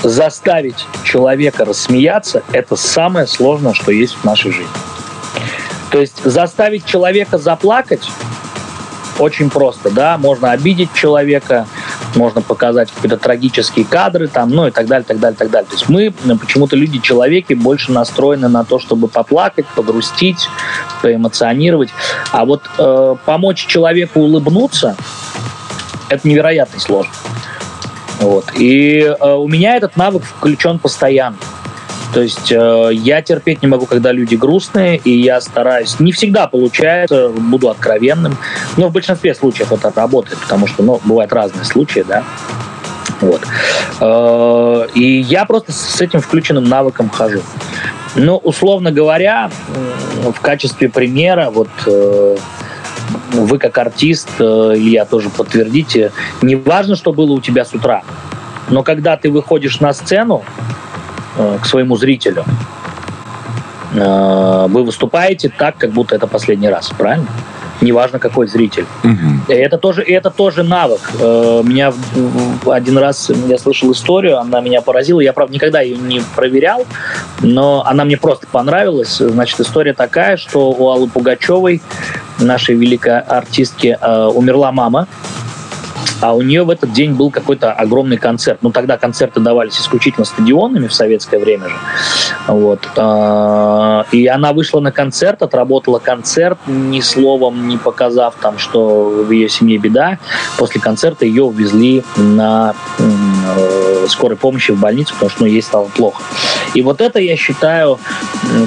заставить 0.02 0.86
человека 1.04 1.66
рассмеяться– 1.66 2.44
это 2.54 2.76
самое 2.76 3.28
сложное, 3.28 3.74
что 3.74 3.92
есть 3.92 4.16
в 4.16 4.24
нашей 4.24 4.52
жизни. 4.52 4.72
То 5.92 6.00
есть 6.00 6.24
заставить 6.24 6.86
человека 6.86 7.38
заплакать 7.38 8.08
очень 9.20 9.50
просто, 9.50 9.92
да, 9.92 10.18
можно 10.18 10.52
обидеть 10.52 10.94
человека, 10.94 11.68
можно 12.16 12.42
показать 12.42 12.92
какие-то 12.92 13.18
трагические 13.18 13.86
кадры 13.86 14.28
там, 14.28 14.50
ну 14.50 14.68
и 14.68 14.72
так 14.72 14.88
далее, 14.88 15.06
так 15.06 15.20
далее, 15.20 15.38
так 15.38 15.50
далее. 15.50 15.68
То 15.70 15.76
есть 15.76 15.90
мы 15.90 16.12
почему-то 16.38 16.76
люди-человеки 16.76 17.54
больше 17.54 17.92
настроены 17.92 18.48
на 18.48 18.64
то, 18.64 18.80
чтобы 18.80 19.08
поплакать, 19.08 19.66
погрустить, 19.76 20.48
поэмоционировать. 21.02 21.90
А 22.32 22.46
вот 22.46 22.64
э, 22.78 23.16
помочь 23.26 23.66
человеку 23.66 24.22
улыбнуться, 24.22 24.96
это 26.10 26.28
невероятно 26.28 26.80
сложно. 26.80 27.14
Вот. 28.20 28.46
И 28.58 29.00
э, 29.00 29.34
у 29.34 29.48
меня 29.48 29.76
этот 29.76 29.96
навык 29.96 30.24
включен 30.24 30.80
постоянно. 30.80 31.38
То 32.14 32.22
есть 32.22 32.52
э, 32.52 32.90
я 32.94 33.22
терпеть 33.22 33.62
не 33.62 33.68
могу, 33.68 33.86
когда 33.86 34.12
люди 34.12 34.36
грустные, 34.36 34.98
и 34.98 35.12
я 35.12 35.40
стараюсь. 35.42 36.00
Не 36.00 36.12
всегда 36.12 36.48
получается, 36.48 37.30
буду 37.30 37.70
откровенным, 37.70 38.38
но 38.78 38.88
в 38.88 38.92
большинстве 38.92 39.36
случаев 39.36 39.72
это 39.72 39.92
работает, 39.96 40.40
потому 40.40 40.68
что, 40.68 40.82
ну, 40.84 41.00
бывают 41.06 41.32
разные 41.32 41.66
случаи, 41.66 42.04
да. 42.08 42.24
Вот. 43.22 43.42
Э, 44.02 44.88
и 44.96 45.22
я 45.22 45.46
просто 45.46 45.72
с 45.72 46.02
этим 46.02 46.22
включенным 46.22 46.64
навыком 46.64 47.10
хожу. 47.10 47.42
Ну, 48.16 48.38
условно 48.38 48.92
говоря, 48.92 49.52
в 50.24 50.40
качестве 50.42 50.90
примера, 50.90 51.52
вот 51.52 51.70
э, 51.86 52.38
вы 53.34 53.60
как 53.60 53.78
артист, 53.78 54.30
э, 54.40 54.44
Илья, 54.76 55.06
тоже 55.06 55.30
подтвердите, 55.30 56.12
не 56.42 56.56
важно, 56.56 56.96
что 56.96 57.14
было 57.14 57.32
у 57.34 57.40
тебя 57.40 57.66
с 57.66 57.74
утра, 57.74 58.04
но 58.70 58.84
когда 58.84 59.16
ты 59.18 59.32
выходишь 59.32 59.80
на 59.80 59.94
сцену, 59.94 60.44
к 61.38 61.66
своему 61.66 61.96
зрителю. 61.96 62.46
Э, 63.94 64.68
вы 64.70 64.84
выступаете 64.84 65.50
так, 65.50 65.78
как 65.78 65.92
будто 65.92 66.16
это 66.16 66.28
последний 66.28 66.70
раз, 66.70 66.92
правильно? 66.98 67.28
Неважно, 67.82 68.20
какой 68.20 68.48
зритель. 68.48 68.86
Угу. 69.06 69.54
Это 69.54 69.78
тоже, 69.78 70.02
это 70.02 70.30
тоже 70.30 70.64
навык. 70.64 71.12
Э, 71.20 71.62
меня 71.64 71.94
один 72.68 72.98
раз 72.98 73.32
я 73.48 73.58
слышал 73.58 73.92
историю, 73.92 74.38
она 74.38 74.60
меня 74.60 74.82
поразила. 74.82 75.22
Я, 75.22 75.34
правда, 75.34 75.54
никогда 75.54 75.82
ее 75.82 75.98
не 75.98 76.22
проверял, 76.36 76.86
но 77.40 77.84
она 77.86 78.04
мне 78.04 78.18
просто 78.18 78.48
понравилась. 78.52 79.18
Значит, 79.18 79.62
история 79.62 79.94
такая, 79.94 80.38
что 80.38 80.72
у 80.72 80.90
Аллы 80.90 81.08
Пугачевой, 81.08 81.82
нашей 82.38 82.76
великой 82.76 83.20
артистки, 83.22 83.98
умерла 84.34 84.72
мама 84.72 85.08
а 86.22 86.34
у 86.34 86.42
нее 86.42 86.64
в 86.64 86.70
этот 86.70 86.92
день 86.92 87.14
был 87.14 87.32
какой-то 87.32 87.72
огромный 87.72 88.18
концерт. 88.18 88.60
Ну, 88.62 88.72
тогда 88.72 88.98
концерты 88.98 89.40
давались 89.40 89.80
исключительно 89.80 90.26
стадионами 90.26 90.88
в 90.88 90.94
советское 90.94 91.40
время 91.40 91.70
же. 91.70 91.76
Вот. 92.48 92.88
А, 92.98 94.06
и 94.12 94.28
она 94.28 94.54
вышла 94.54 94.80
на 94.80 94.92
концерт, 94.92 95.42
отработала 95.42 96.00
концерт, 96.00 96.58
ни 96.68 97.00
словом 97.00 97.68
не 97.68 97.78
показав 97.78 98.36
там, 98.42 98.58
что 98.58 99.10
в 99.10 99.32
ее 99.32 99.50
семье 99.50 99.78
беда. 99.78 100.20
После 100.58 100.82
концерта 100.82 101.26
ее 101.26 101.44
увезли 101.44 102.04
на 102.18 102.74
э, 102.98 104.08
скорой 104.10 104.38
помощи 104.38 104.72
в 104.72 104.80
больницу, 104.80 105.14
потому 105.14 105.30
что 105.30 105.44
ну, 105.44 105.48
ей 105.48 105.62
стало 105.62 105.86
плохо. 105.86 106.22
И 106.74 106.82
вот 106.82 107.02
это, 107.02 107.20
я 107.20 107.36
считаю, 107.36 108.00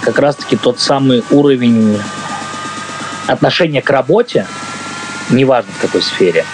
как 0.02 0.18
раз-таки 0.18 0.56
тот 0.56 0.80
самый 0.80 1.22
уровень 1.30 1.98
отношения 3.26 3.82
к 3.82 3.90
работе, 3.90 4.46
неважно 5.32 5.72
в 5.72 5.80
какой 5.80 6.02
сфере, 6.02 6.44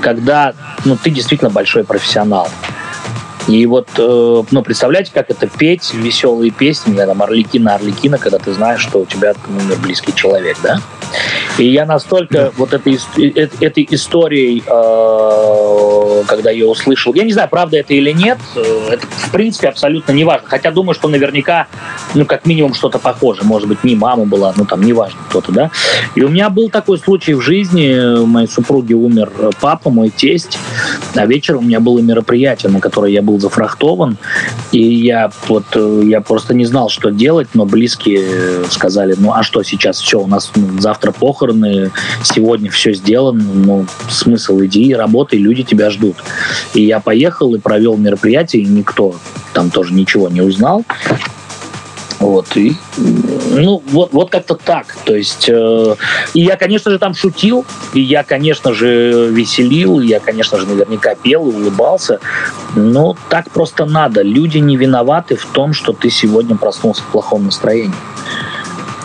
когда 0.00 0.54
ну, 0.84 0.96
ты 0.96 1.10
действительно 1.10 1.50
большой 1.50 1.84
профессионал. 1.84 2.48
И 3.46 3.66
вот, 3.66 3.88
э, 3.98 4.42
ну, 4.50 4.62
представляете, 4.62 5.10
как 5.12 5.30
это 5.30 5.46
петь 5.46 5.92
веселые 5.92 6.50
песни, 6.50 6.96
там, 6.96 7.22
Орликина, 7.22 7.74
Орликина, 7.74 8.16
когда 8.18 8.38
ты 8.38 8.52
знаешь, 8.54 8.80
что 8.80 9.00
у 9.00 9.06
тебя 9.06 9.34
умер 9.46 9.76
близкий 9.82 10.14
человек, 10.14 10.56
да? 10.62 10.80
И 11.58 11.70
я 11.70 11.86
настолько 11.86 12.52
вот 12.56 12.72
этой, 12.72 12.98
э, 13.18 13.48
этой 13.60 13.86
историей, 13.90 14.62
э, 14.66 16.22
когда 16.26 16.50
я 16.50 16.66
услышал, 16.66 17.14
я 17.14 17.22
не 17.22 17.32
знаю, 17.32 17.48
правда 17.48 17.76
это 17.76 17.94
или 17.94 18.10
нет, 18.10 18.38
э, 18.56 18.88
это 18.92 19.06
в 19.06 19.30
принципе 19.30 19.68
абсолютно 19.68 20.12
не 20.12 20.24
важно. 20.24 20.48
Хотя 20.48 20.70
думаю, 20.70 20.94
что 20.94 21.08
наверняка, 21.08 21.68
ну, 22.14 22.26
как 22.26 22.46
минимум 22.46 22.74
что-то 22.74 22.98
похоже. 22.98 23.42
Может 23.44 23.68
быть, 23.68 23.84
не 23.84 23.94
мама 23.94 24.24
была, 24.24 24.52
ну, 24.56 24.64
там, 24.64 24.82
неважно 24.82 25.20
кто-то, 25.28 25.52
да. 25.52 25.70
И 26.14 26.22
у 26.22 26.28
меня 26.28 26.50
был 26.50 26.70
такой 26.70 26.98
случай 26.98 27.34
в 27.34 27.40
жизни. 27.40 28.18
У 28.18 28.26
моей 28.26 28.48
супруги 28.48 28.94
умер 28.94 29.30
папа, 29.60 29.90
мой 29.90 30.10
тесть. 30.10 30.58
А 31.14 31.26
вечером 31.26 31.60
у 31.60 31.66
меня 31.66 31.80
было 31.80 32.00
мероприятие, 32.00 32.72
на 32.72 32.80
которое 32.80 33.12
я 33.12 33.22
был 33.22 33.38
зафрахтован. 33.38 34.16
И 34.72 34.82
я 34.82 35.30
вот, 35.48 35.64
я 36.04 36.20
просто 36.20 36.54
не 36.54 36.64
знал, 36.64 36.88
что 36.88 37.10
делать, 37.10 37.48
но 37.54 37.64
близкие 37.64 38.64
сказали, 38.70 39.14
ну, 39.16 39.32
а 39.32 39.42
что 39.42 39.62
сейчас? 39.62 40.00
Все, 40.00 40.20
у 40.20 40.26
нас 40.26 40.50
ну, 40.54 40.80
завтра 40.80 41.03
завтра 41.04 41.12
похороны, 41.12 41.90
сегодня 42.22 42.70
все 42.70 42.94
сделано, 42.94 43.42
ну, 43.42 43.86
смысл, 44.08 44.60
иди, 44.60 44.94
работай, 44.94 45.38
люди 45.38 45.62
тебя 45.62 45.90
ждут. 45.90 46.16
И 46.74 46.82
я 46.82 47.00
поехал 47.00 47.54
и 47.54 47.58
провел 47.58 47.96
мероприятие, 47.96 48.62
и 48.62 48.66
никто 48.66 49.14
там 49.52 49.70
тоже 49.70 49.92
ничего 49.92 50.28
не 50.28 50.40
узнал. 50.40 50.84
Вот, 52.20 52.56
и, 52.56 52.74
ну, 53.50 53.82
вот, 53.88 54.12
вот 54.12 54.30
как-то 54.30 54.54
так. 54.54 54.96
То 55.04 55.14
есть, 55.14 55.46
э, 55.48 55.96
и 56.32 56.40
я, 56.40 56.56
конечно 56.56 56.90
же, 56.90 56.98
там 56.98 57.12
шутил, 57.12 57.66
и 57.92 58.00
я, 58.00 58.22
конечно 58.22 58.72
же, 58.72 59.28
веселил, 59.30 60.00
я, 60.00 60.20
конечно 60.20 60.58
же, 60.58 60.66
наверняка 60.66 61.16
пел 61.16 61.50
и 61.50 61.54
улыбался. 61.54 62.20
Но 62.76 63.14
так 63.28 63.50
просто 63.50 63.84
надо. 63.84 64.22
Люди 64.22 64.58
не 64.58 64.76
виноваты 64.76 65.36
в 65.36 65.44
том, 65.44 65.74
что 65.74 65.92
ты 65.92 66.08
сегодня 66.08 66.56
проснулся 66.56 67.02
в 67.02 67.06
плохом 67.06 67.44
настроении 67.44 67.92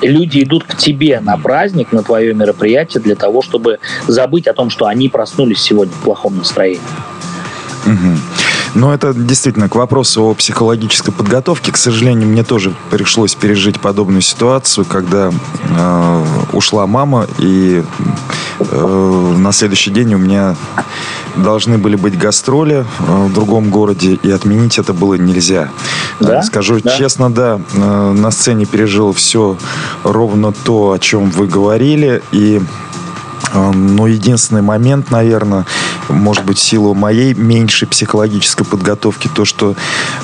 люди 0.02 0.44
идут 0.44 0.64
к 0.64 0.76
тебе 0.76 1.20
на 1.20 1.38
праздник, 1.38 1.92
на 1.92 2.04
твое 2.04 2.34
мероприятие 2.34 3.02
для 3.02 3.16
того, 3.16 3.42
чтобы 3.42 3.80
забыть 4.08 4.48
о 4.48 4.54
том, 4.54 4.70
что 4.70 4.86
они 4.86 5.10
проснулись 5.10 5.62
сегодня 5.62 5.94
в 5.94 6.02
плохом 6.04 6.38
настроении. 6.38 6.82
Угу. 7.86 8.39
Но 8.76 8.94
это 8.94 9.14
действительно 9.14 9.70
к 9.70 9.76
вопросу 9.76 10.24
о 10.24 10.34
психологической 10.34 11.14
подготовке. 11.14 11.72
К 11.72 11.78
сожалению, 11.78 12.28
мне 12.28 12.44
тоже 12.44 12.74
пришлось 12.90 13.36
пережить 13.36 13.80
подобную 13.80 14.22
ситуацию, 14.22 14.86
когда 14.86 15.32
э, 15.32 16.26
ушла 16.54 16.88
мама, 16.88 17.28
и 17.40 17.84
э, 18.60 19.36
на 19.38 19.52
следующий 19.52 19.92
день 19.92 20.14
у 20.14 20.18
меня 20.18 20.56
должны 21.36 21.78
были 21.78 21.96
быть 21.96 22.18
гастроли 22.18 22.86
э, 23.00 23.26
в 23.28 23.34
другом 23.34 23.70
городе, 23.70 24.20
и 24.22 24.32
отменить 24.32 24.78
это 24.78 24.94
было 24.94 25.16
нельзя. 25.16 25.70
Да? 26.20 26.42
Скажу 26.42 26.80
да. 26.82 26.96
честно, 26.98 27.32
да, 27.32 27.60
э, 27.74 28.12
на 28.12 28.32
сцене 28.32 28.66
пережил 28.66 29.14
все 29.14 29.58
ровно 30.04 30.52
то, 30.52 30.92
о 30.92 31.00
чем 31.00 31.30
вы 31.32 31.48
говорили, 31.48 32.22
и 32.32 32.62
э, 32.62 32.89
но 33.54 34.08
единственный 34.08 34.62
момент, 34.62 35.12
наверное, 35.12 35.66
может 36.08 36.44
быть, 36.46 36.58
в 36.58 36.62
силу 36.62 36.94
моей 36.94 37.34
меньшей 37.34 37.88
психологической 37.88 38.66
подготовки, 38.66 39.30
то, 39.34 39.46
что 39.46 39.76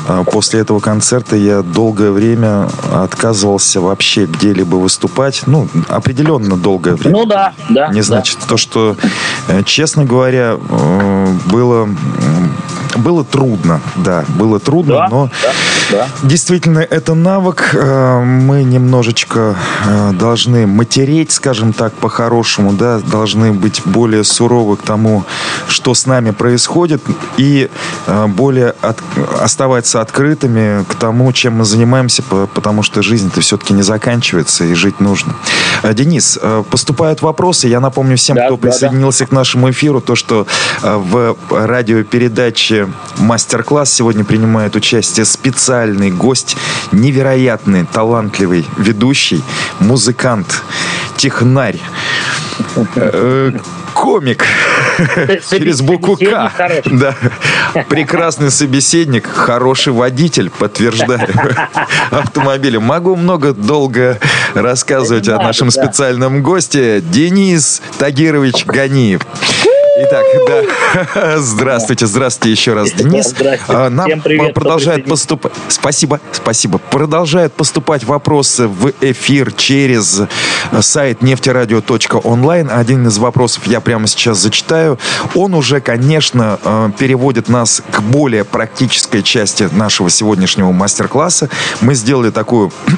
э, 0.07 0.23
после 0.31 0.61
этого 0.61 0.79
концерта 0.79 1.35
я 1.35 1.61
долгое 1.61 2.11
время 2.11 2.69
отказывался 2.93 3.81
вообще 3.81 4.25
где-либо 4.25 4.75
выступать. 4.75 5.43
Ну, 5.45 5.67
определенно 5.89 6.57
долгое 6.57 6.95
время. 6.95 7.17
Ну 7.17 7.25
да, 7.25 7.53
да. 7.69 7.87
Не 7.89 8.01
значит 8.01 8.37
да. 8.41 8.47
то, 8.47 8.57
что, 8.57 8.95
э, 9.47 9.63
честно 9.63 10.05
говоря, 10.05 10.57
э, 10.57 11.27
было 11.47 11.89
было 12.95 13.23
трудно, 13.23 13.81
да, 13.95 14.25
было 14.29 14.59
трудно, 14.59 14.95
да, 14.95 15.07
но, 15.09 15.29
да. 15.41 15.51
Да. 15.91 16.07
Действительно, 16.23 16.79
это 16.79 17.13
навык. 17.13 17.71
Э, 17.73 18.21
мы 18.21 18.63
немножечко 18.63 19.55
э, 19.85 20.11
должны 20.13 20.65
матереть, 20.67 21.31
скажем 21.31 21.73
так, 21.73 21.93
по-хорошему, 21.93 22.73
да, 22.73 22.99
должны 22.99 23.53
быть 23.53 23.81
более 23.85 24.23
суровы 24.23 24.77
к 24.77 24.81
тому, 24.81 25.23
что 25.67 25.93
с 25.93 26.05
нами 26.05 26.31
происходит, 26.31 27.01
и 27.37 27.69
э, 28.07 28.27
более 28.27 28.73
от, 28.81 28.99
оставаться 29.39 30.01
открытыми 30.01 30.83
к 30.85 30.95
тому, 30.95 31.31
чем 31.33 31.57
мы 31.57 31.65
занимаемся, 31.65 32.23
потому 32.23 32.83
что 32.83 33.01
жизнь-то 33.01 33.41
все-таки 33.41 33.73
не 33.73 33.83
заканчивается, 33.83 34.65
и 34.65 34.73
жить 34.73 34.99
нужно. 34.99 35.35
Денис, 35.83 36.39
поступают 36.69 37.21
вопросы. 37.21 37.67
Я 37.67 37.79
напомню 37.79 38.17
всем, 38.17 38.35
да, 38.35 38.45
кто 38.45 38.55
да, 38.55 38.61
присоединился 38.61 39.25
да. 39.25 39.27
к 39.27 39.31
нашему 39.31 39.69
эфиру, 39.69 40.01
то, 40.01 40.15
что 40.15 40.47
в 40.81 41.37
радиопередаче 41.51 42.84
«Мастер-класс» 43.17 43.93
сегодня 43.93 44.23
принимает 44.23 44.75
участие 44.75 45.25
специальный 45.25 46.11
гость, 46.11 46.57
невероятный, 46.91 47.85
талантливый 47.85 48.65
ведущий, 48.77 49.43
музыкант, 49.79 50.63
технарь, 51.17 51.79
э, 52.95 53.51
комик 53.93 54.45
через 55.49 55.81
букву 55.81 56.17
К. 56.17 56.51
Да. 56.85 57.15
Прекрасный 57.89 58.51
собеседник, 58.51 59.27
хороший 59.27 59.93
водитель, 59.93 60.49
подтверждаю, 60.49 61.27
автомобиля. 62.11 62.79
Могу 62.79 63.15
много 63.15 63.53
долго 63.53 64.19
рассказывать 64.53 65.27
о 65.29 65.37
нашем 65.37 65.71
специальном 65.71 66.43
госте 66.43 67.01
Денис 67.01 67.81
Тагирович 67.97 68.65
Ганиев. 68.65 69.21
Итак, 69.97 70.25
да. 70.45 71.37
Здравствуйте, 71.37 72.05
здравствуйте 72.05 72.51
еще 72.51 72.73
раз, 72.73 72.91
Денис. 72.91 73.29
Здравствуйте. 73.29 73.89
Нам 73.89 74.05
Всем 74.07 74.21
привет, 74.21 74.53
продолжает 74.53 75.05
поступать. 75.05 75.53
Спасибо, 75.69 76.19
спасибо. 76.33 76.79
Продолжают 76.79 77.53
поступать 77.53 78.03
вопросы 78.03 78.67
в 78.67 78.91
эфир 78.99 79.53
через 79.53 80.21
сайт 80.81 81.21
нефтерадио.онлайн. 81.21 82.69
Один 82.71 83.07
из 83.07 83.17
вопросов 83.19 83.67
я 83.67 83.79
прямо 83.79 84.07
сейчас 84.07 84.37
зачитаю. 84.39 84.99
Он 85.33 85.53
уже, 85.53 85.79
конечно, 85.79 86.59
э, 86.61 86.89
переводит 86.99 87.47
нас 87.47 87.81
к 87.89 88.01
более 88.01 88.43
практической 88.43 89.23
части 89.23 89.69
нашего 89.71 90.09
сегодняшнего 90.09 90.73
мастер-класса. 90.73 91.49
Мы 91.79 91.95
сделали 91.95 92.31
такую 92.31 92.73
э, 92.87 92.91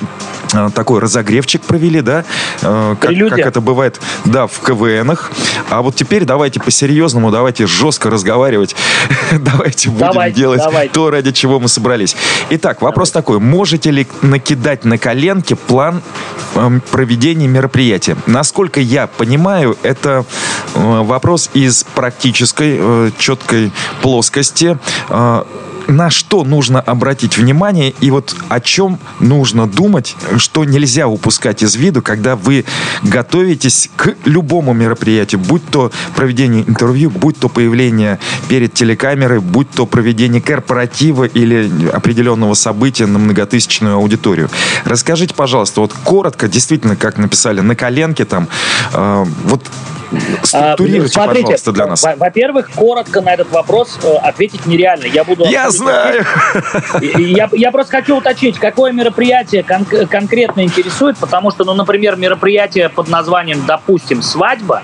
такой 0.74 1.00
разогревчик 1.00 1.62
провели, 1.62 2.02
да, 2.02 2.24
э, 2.62 2.96
как, 3.00 3.30
как 3.30 3.40
это 3.40 3.62
бывает, 3.62 4.00
да, 4.26 4.48
в 4.48 4.60
КВНах. 4.60 5.32
А 5.70 5.82
вот 5.82 5.96
теперь 5.96 6.26
давайте 6.26 6.60
по-серьезному, 6.60 7.32
давайте 7.32 7.68
жестко 7.68 8.10
разговаривать, 8.10 8.76
давайте 9.32 9.90
будем 9.90 10.08
давайте, 10.08 10.36
делать 10.36 10.62
давайте. 10.64 10.94
то, 10.94 11.10
ради 11.10 11.32
чего 11.32 11.60
мы 11.60 11.68
собрались. 11.68 12.16
Итак, 12.50 12.82
вопрос 12.82 13.12
давайте. 13.12 13.26
такой. 13.26 13.40
Можете 13.40 13.92
ли 13.92 14.08
накидать 14.22 14.86
на 14.86 14.98
коленке 14.98 15.56
план 15.56 16.02
э, 16.56 16.80
проведения 16.92 17.48
мероприятия? 17.48 18.16
Насколько 18.26 18.80
я 18.80 19.08
понимаю, 19.08 19.78
это 19.84 20.26
э, 20.76 21.02
вопрос 21.04 21.50
из 21.54 21.84
практической, 21.96 22.78
э, 22.80 23.12
четкой 23.18 23.72
плоскости. 24.02 24.78
На 25.88 26.10
что 26.10 26.44
нужно 26.44 26.82
обратить 26.82 27.38
внимание 27.38 27.94
и 28.02 28.12
вот 28.12 28.36
о 28.50 28.60
чем 28.60 29.00
нужно 29.20 29.68
думать, 29.68 30.16
что 30.38 30.66
нельзя 30.66 31.08
упускать 31.08 31.64
из 31.64 31.76
виду, 31.76 32.02
когда 32.02 32.36
вы 32.36 32.66
готовитесь 33.04 33.90
к 33.96 34.16
любому 34.26 34.74
мероприятию, 34.74 35.40
будь 35.40 35.66
то 35.70 35.92
проведение 36.16 36.64
интервью, 36.68 37.10
будь 37.10 37.40
то 37.40 37.48
появление 37.48 38.20
перед 38.50 38.74
телекамерой, 38.74 39.40
будь 39.40 39.70
то 39.72 39.86
проведение 39.86 40.42
корпоратива 40.42 41.24
или 41.24 41.90
определенного 41.94 42.54
события 42.54 43.06
на 43.06 43.18
многотысячную 43.20 43.96
аудиторию. 43.96 44.50
Расскажите, 44.84 45.34
пожалуйста, 45.34 45.82
вот 45.82 45.94
коротко, 46.04 46.50
действительно, 46.50 46.98
как 46.98 47.18
написали, 47.18 47.62
на 47.62 47.76
коленке 47.76 48.26
там, 48.26 48.50
э, 48.94 49.26
вот 49.46 49.64
Структурируйте, 50.44 51.14
Смотрите, 51.14 51.42
пожалуйста, 51.44 51.72
для 51.72 51.86
нас. 51.88 52.04
Во-первых, 52.18 52.72
коротко 52.74 53.22
на 53.22 53.34
этот 53.34 53.52
вопрос 53.52 54.00
э, 54.04 54.16
ответить 54.16 54.66
нереально. 54.66 55.06
Я 55.06 55.24
буду... 55.24 55.46
Я 55.46 55.70
знаю! 55.70 56.26
Я, 57.02 57.50
я 57.52 57.72
просто 57.72 57.98
хочу 57.98 58.18
уточнить, 58.18 58.58
какое 58.58 58.92
мероприятие 58.92 59.64
кон- 59.64 60.08
конкретно 60.08 60.64
интересует, 60.64 61.18
потому 61.18 61.52
что, 61.52 61.66
ну, 61.66 61.74
например, 61.74 62.16
мероприятие 62.16 62.90
под 62.90 63.10
названием, 63.10 63.64
допустим, 63.66 64.22
«Свадьба», 64.22 64.84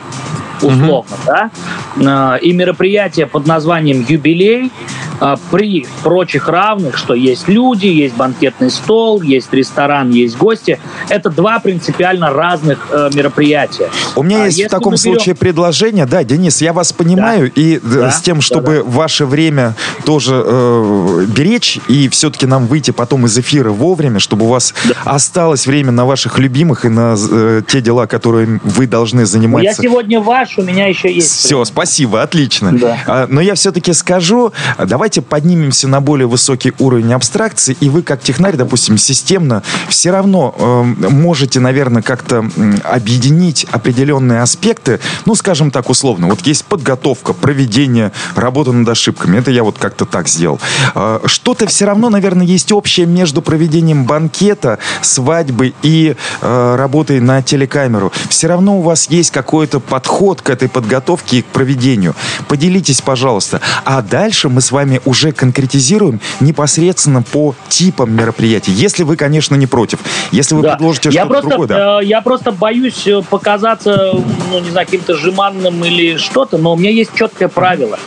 условно, 0.61 1.15
mm-hmm. 1.25 2.03
да, 2.03 2.35
э, 2.35 2.39
и 2.39 2.53
мероприятие 2.53 3.27
под 3.27 3.47
названием 3.47 4.05
«Юбилей», 4.07 4.71
а, 5.12 5.12
при 5.51 5.85
прочих 6.03 6.47
равных, 6.47 6.97
что 6.97 7.13
есть 7.13 7.47
люди, 7.47 7.87
есть 7.87 8.15
банкетный 8.15 8.69
стол, 8.69 9.21
есть 9.21 9.53
ресторан, 9.53 10.09
есть 10.09 10.37
гости. 10.37 10.79
Это 11.09 11.29
два 11.29 11.59
принципиально 11.59 12.31
разных 12.31 12.87
э, 12.91 13.09
мероприятия. 13.13 13.89
У 14.15 14.23
меня 14.23 14.43
а 14.43 14.45
есть 14.45 14.63
в 14.63 14.69
таком 14.69 14.93
берем... 14.93 14.97
случае 14.97 15.35
предложение. 15.35 16.05
Да, 16.05 16.23
Денис, 16.23 16.61
я 16.61 16.73
вас 16.73 16.93
понимаю. 16.93 17.51
Да. 17.55 17.61
И 17.61 17.77
э, 17.77 17.79
да. 17.81 18.11
с 18.11 18.21
тем, 18.21 18.41
чтобы 18.41 18.77
да, 18.77 18.83
да. 18.83 18.89
ваше 18.89 19.25
время 19.25 19.75
тоже 20.05 20.43
э, 20.45 21.25
беречь 21.27 21.79
и 21.87 22.09
все-таки 22.09 22.45
нам 22.45 22.67
выйти 22.67 22.91
потом 22.91 23.25
из 23.25 23.37
эфира 23.37 23.71
вовремя, 23.71 24.19
чтобы 24.19 24.45
у 24.45 24.49
вас 24.49 24.73
да. 24.85 24.95
осталось 25.05 25.67
время 25.67 25.91
на 25.91 26.05
ваших 26.05 26.39
любимых 26.39 26.85
и 26.85 26.89
на 26.89 27.15
э, 27.17 27.61
те 27.67 27.81
дела, 27.81 28.07
которые 28.07 28.59
вы 28.63 28.87
должны 28.87 29.25
заниматься. 29.25 29.65
Я 29.65 29.73
сегодня 29.73 30.19
ваш, 30.19 30.57
у 30.57 30.63
меня 30.63 30.87
еще 30.87 31.13
есть. 31.13 31.31
Все, 31.31 31.55
время. 31.55 31.65
спасибо, 31.65 32.21
отлично. 32.21 32.77
Да. 32.77 32.97
А, 33.07 33.27
но 33.29 33.41
я 33.41 33.55
все-таки 33.55 33.93
скажу, 33.93 34.53
давайте 34.77 35.02
давайте 35.03 35.21
поднимемся 35.21 35.89
на 35.89 35.99
более 35.99 36.27
высокий 36.27 36.71
уровень 36.79 37.11
абстракции, 37.11 37.75
и 37.81 37.89
вы 37.89 38.03
как 38.03 38.21
технарь, 38.21 38.55
допустим, 38.55 38.97
системно 38.97 39.61
все 39.89 40.11
равно 40.11 40.55
э, 40.57 41.09
можете, 41.09 41.59
наверное, 41.59 42.01
как-то 42.01 42.49
объединить 42.85 43.67
определенные 43.69 44.41
аспекты, 44.41 45.01
ну, 45.25 45.35
скажем 45.35 45.71
так, 45.71 45.89
условно. 45.89 46.27
Вот 46.27 46.47
есть 46.47 46.63
подготовка, 46.63 47.33
проведение, 47.33 48.13
работа 48.35 48.71
над 48.71 48.87
ошибками. 48.87 49.37
Это 49.39 49.51
я 49.51 49.65
вот 49.65 49.77
как-то 49.77 50.05
так 50.05 50.29
сделал. 50.29 50.61
Э, 50.95 51.19
что-то 51.25 51.67
все 51.67 51.83
равно, 51.83 52.09
наверное, 52.09 52.45
есть 52.45 52.71
общее 52.71 53.05
между 53.05 53.41
проведением 53.41 54.05
банкета, 54.05 54.79
свадьбы 55.01 55.73
и 55.81 56.15
э, 56.39 56.75
работой 56.77 57.19
на 57.19 57.41
телекамеру. 57.41 58.13
Все 58.29 58.47
равно 58.47 58.79
у 58.79 58.81
вас 58.81 59.09
есть 59.09 59.31
какой-то 59.31 59.81
подход 59.81 60.41
к 60.41 60.49
этой 60.49 60.69
подготовке 60.69 61.39
и 61.39 61.41
к 61.41 61.47
проведению. 61.47 62.15
Поделитесь, 62.47 63.01
пожалуйста. 63.01 63.59
А 63.83 64.01
дальше 64.01 64.47
мы 64.47 64.61
с 64.61 64.71
вами 64.71 64.92
уже 65.05 65.31
конкретизируем 65.31 66.19
непосредственно 66.39 67.21
по 67.21 67.55
типам 67.69 68.13
мероприятий. 68.13 68.71
Если 68.71 69.03
вы, 69.03 69.15
конечно, 69.15 69.55
не 69.55 69.67
против. 69.67 69.99
Если 70.31 70.55
вы 70.55 70.61
да. 70.61 70.71
предложите 70.71 71.09
я 71.09 71.25
что-то 71.25 71.47
другое, 71.47 71.67
да. 71.67 71.99
Э, 72.01 72.05
я 72.05 72.21
просто 72.21 72.51
боюсь 72.51 73.07
э, 73.07 73.21
показаться, 73.29 74.13
ну, 74.51 74.59
не 74.59 74.69
знаю, 74.69 74.85
каким-то 74.85 75.15
жеманным 75.15 75.83
или 75.85 76.17
что-то, 76.17 76.57
но 76.57 76.73
у 76.73 76.77
меня 76.77 76.89
есть 76.89 77.11
четкое 77.15 77.47
правило. 77.47 77.99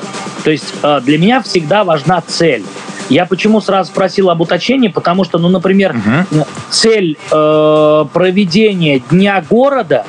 То 0.44 0.50
есть 0.50 0.74
э, 0.82 1.00
для 1.02 1.18
меня 1.18 1.42
всегда 1.42 1.84
важна 1.84 2.22
цель. 2.26 2.64
Я 3.08 3.24
почему 3.24 3.60
сразу 3.60 3.90
спросил 3.90 4.30
об 4.30 4.40
уточнении, 4.40 4.88
потому 4.88 5.24
что, 5.24 5.38
ну, 5.38 5.48
например, 5.48 5.94
угу. 5.96 6.44
цель 6.70 7.16
э, 7.30 8.04
проведения 8.12 8.98
Дня 8.98 9.44
города 9.48 10.04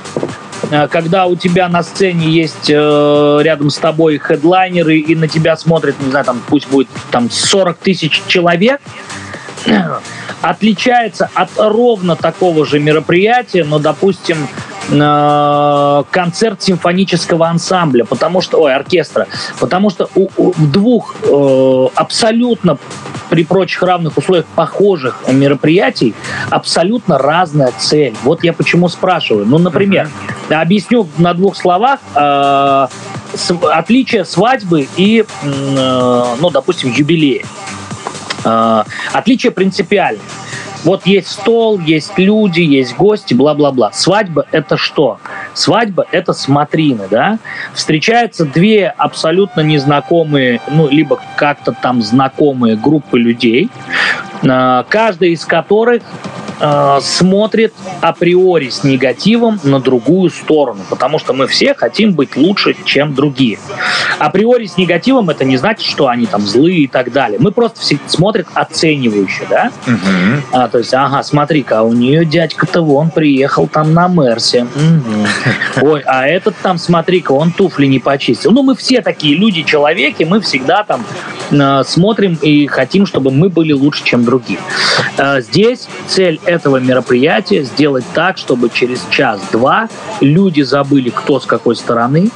когда 0.90 1.26
у 1.26 1.36
тебя 1.36 1.70
на 1.70 1.84
сцене 1.84 2.28
есть 2.30 2.70
э, 2.70 3.40
рядом 3.42 3.70
с 3.70 3.78
тобой 3.78 4.18
хедлайнеры, 4.18 4.98
и 4.98 5.16
на 5.16 5.28
тебя 5.28 5.56
смотрят, 5.56 5.96
не 6.00 6.10
знаю, 6.10 6.26
там 6.26 6.42
пусть 6.48 6.68
будет 6.70 6.88
там 7.12 7.30
40 7.30 7.78
тысяч 7.78 8.24
человек, 8.28 8.82
отличается 10.42 11.30
от 11.34 11.50
ровно 11.58 12.16
такого 12.16 12.66
же 12.66 12.80
мероприятия, 12.80 13.64
но, 13.64 13.80
допустим, 13.80 14.48
э, 14.90 16.04
концерт 16.12 16.62
симфонического 16.62 17.48
ансамбля, 17.48 18.06
потому 18.06 18.42
что, 18.42 18.62
ой, 18.62 18.76
оркестра, 18.76 19.28
потому 19.60 19.90
что 19.90 20.10
у, 20.16 20.30
у 20.38 20.54
двух 20.58 21.16
э, 21.24 21.88
абсолютно 21.96 22.78
при 23.30 23.44
прочих 23.44 23.84
равных 23.84 24.18
условиях 24.18 24.46
похожих 24.56 25.24
мероприятий 25.28 26.14
абсолютно 26.50 27.18
разная 27.18 27.72
цель. 27.78 28.16
Вот 28.24 28.44
я 28.44 28.54
почему 28.54 28.90
спрашиваю. 28.90 29.46
Ну, 29.46 29.58
например, 29.58 30.10
uh-huh. 30.50 30.62
объясню 30.62 31.08
на 31.18 31.34
двух 31.34 31.56
словах 31.56 32.00
э, 32.16 32.88
отличие 33.72 34.26
свадьбы 34.26 34.88
и, 34.98 35.26
э, 35.44 36.24
ну, 36.40 36.50
допустим, 36.50 36.92
юбилея. 36.92 37.44
Э, 38.44 38.84
отличие 39.14 39.52
принципиальное. 39.52 40.22
Вот 40.84 41.06
есть 41.06 41.30
стол, 41.30 41.80
есть 41.80 42.18
люди, 42.18 42.62
есть 42.62 42.96
гости, 42.96 43.34
бла-бла-бла. 43.34 43.92
Свадьба— 43.94 44.46
это 44.52 44.78
что? 44.78 45.20
Свадьба— 45.54 46.06
это 46.12 46.34
смотрины, 46.34 47.04
да? 47.10 47.40
Встречаются 47.74 48.46
две 48.46 48.88
абсолютно 48.88 49.62
незнакомые, 49.62 50.62
ну, 50.70 50.88
либо 50.90 51.20
как-то 51.36 51.72
там 51.72 52.02
знакомые 52.02 52.76
группы 52.76 53.20
людей, 53.20 53.70
а, 54.48 54.86
каждая 54.90 55.30
из 55.32 55.46
которых 55.46 56.04
э, 56.60 57.00
смотрит 57.02 57.74
априори 58.02 58.70
с 58.70 58.84
негативом 58.84 59.60
на 59.64 59.80
другую 59.80 60.30
сторону, 60.30 60.82
потому 60.90 61.20
что 61.20 61.34
мы 61.34 61.48
все 61.48 61.74
хотим 61.74 62.14
быть 62.14 62.36
лучше, 62.36 62.76
чем 62.86 63.14
другие. 63.14 63.60
Априори 64.20 64.66
с 64.66 64.78
негативом 64.78 65.30
это 65.30 65.46
не 65.46 65.58
значит, 65.58 65.86
что 65.86 66.08
они 66.08 66.26
там 66.26 66.42
злые 66.42 66.80
и 66.80 66.88
так 66.88 67.12
далее. 67.12 67.40
Мы 67.40 67.52
просто 67.52 67.80
все 67.80 68.00
смотрят 68.08 68.48
оценивающе, 68.54 69.48
да? 69.50 69.72
Угу. 69.86 70.44
А, 70.54 70.68
то 70.68 70.78
есть, 70.80 70.94
ага, 70.94 71.24
смотри-ка, 71.24 71.80
а 71.80 71.84
у 71.84 71.94
нее 71.94 72.26
дядька-то 72.26 72.82
вон 72.82 73.10
приехал 73.12 73.68
там 73.68 73.94
на 73.94 74.08
Мерсе. 74.08 74.64
Угу. 74.64 75.88
Ой, 75.88 76.04
а 76.06 76.28
этот 76.28 76.56
там, 76.62 76.78
смотри-ка, 76.78 77.32
он 77.32 77.52
туфли 77.52 77.86
не 77.86 78.00
почистил. 78.00 78.52
Ну, 78.52 78.64
мы 78.64 78.76
все 78.76 79.02
такие 79.02 79.36
люди, 79.36 79.64
человеки, 79.64 80.24
мы 80.24 80.42
всегда 80.42 80.84
там 80.84 81.04
э, 81.52 81.84
смотрим 81.86 82.38
и 82.42 82.68
хотим, 82.68 83.06
чтобы 83.06 83.32
мы 83.32 83.50
были 83.50 83.74
лучше, 83.74 84.04
чем 84.04 84.24
другие. 84.24 84.60
Э, 85.18 85.42
здесь 85.42 85.88
цель 86.08 86.40
этого 86.48 86.78
мероприятия 86.78 87.64
сделать 87.64 88.06
так, 88.14 88.38
чтобы 88.38 88.70
через 88.70 89.04
час-два 89.10 89.90
люди 90.22 90.62
забыли, 90.62 91.10
кто 91.10 91.40
с 91.40 91.46
какой 91.46 91.76
стороны, 91.76 92.32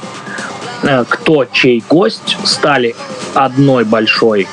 э, 0.82 1.04
кто 1.08 1.46
чей 1.46 1.82
гость, 1.88 2.36
стали 2.44 2.94
одной 3.34 3.84
большой 3.84 4.46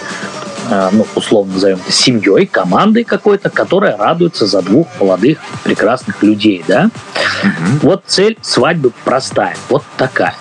э, 0.69 0.89
ну, 0.93 1.05
условно 1.15 1.53
назовем 1.53 1.79
семьей, 1.89 2.45
командой 2.45 3.03
какой-то, 3.03 3.49
которая 3.49 3.97
радуется 3.97 4.47
за 4.47 4.61
двух 4.61 4.87
молодых 4.99 5.39
прекрасных 5.63 6.23
людей, 6.23 6.63
да? 6.67 6.89
Угу. 7.43 7.79
Вот 7.81 8.03
цель 8.07 8.37
свадьбы 8.41 8.91
простая, 9.03 9.57
вот 9.69 9.83
такая. 9.97 10.35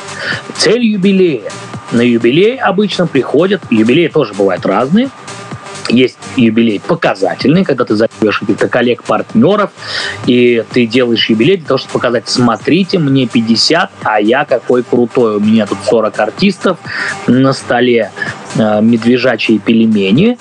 Цель 0.56 0.84
юбилея. 0.84 1.50
На 1.90 2.02
юбилей 2.02 2.56
обычно 2.56 3.06
приходят, 3.06 3.62
юбилеи 3.70 4.08
тоже 4.08 4.34
бывают 4.34 4.64
разные, 4.66 5.08
есть 5.88 6.18
юбилей 6.36 6.80
показательный, 6.80 7.64
когда 7.64 7.84
ты 7.84 7.94
зовешь 7.94 8.38
каких-то 8.38 8.68
коллег-партнеров, 8.68 9.70
и 10.26 10.64
ты 10.72 10.86
делаешь 10.86 11.28
юбилей 11.28 11.56
для 11.56 11.66
того, 11.66 11.78
чтобы 11.78 11.92
показать, 11.92 12.28
смотрите, 12.28 12.98
мне 12.98 13.26
50, 13.26 13.90
а 14.02 14.20
я 14.20 14.44
какой 14.44 14.82
крутой. 14.82 15.36
У 15.36 15.40
меня 15.40 15.66
тут 15.66 15.78
40 15.88 16.18
артистов, 16.18 16.78
на 17.26 17.52
столе 17.52 18.10
э, 18.56 18.80
медвежачьи 18.80 19.58
пельмени, 19.58 20.38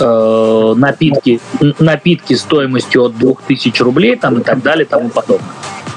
э, 0.00 0.74
напитки, 0.76 1.40
напитки 1.78 2.34
стоимостью 2.34 3.04
от 3.04 3.18
2000 3.18 3.82
рублей 3.82 4.16
там, 4.16 4.38
и 4.38 4.42
так 4.42 4.62
далее 4.62 4.84
и 4.84 4.88
тому 4.88 5.08
подобное. 5.08 5.48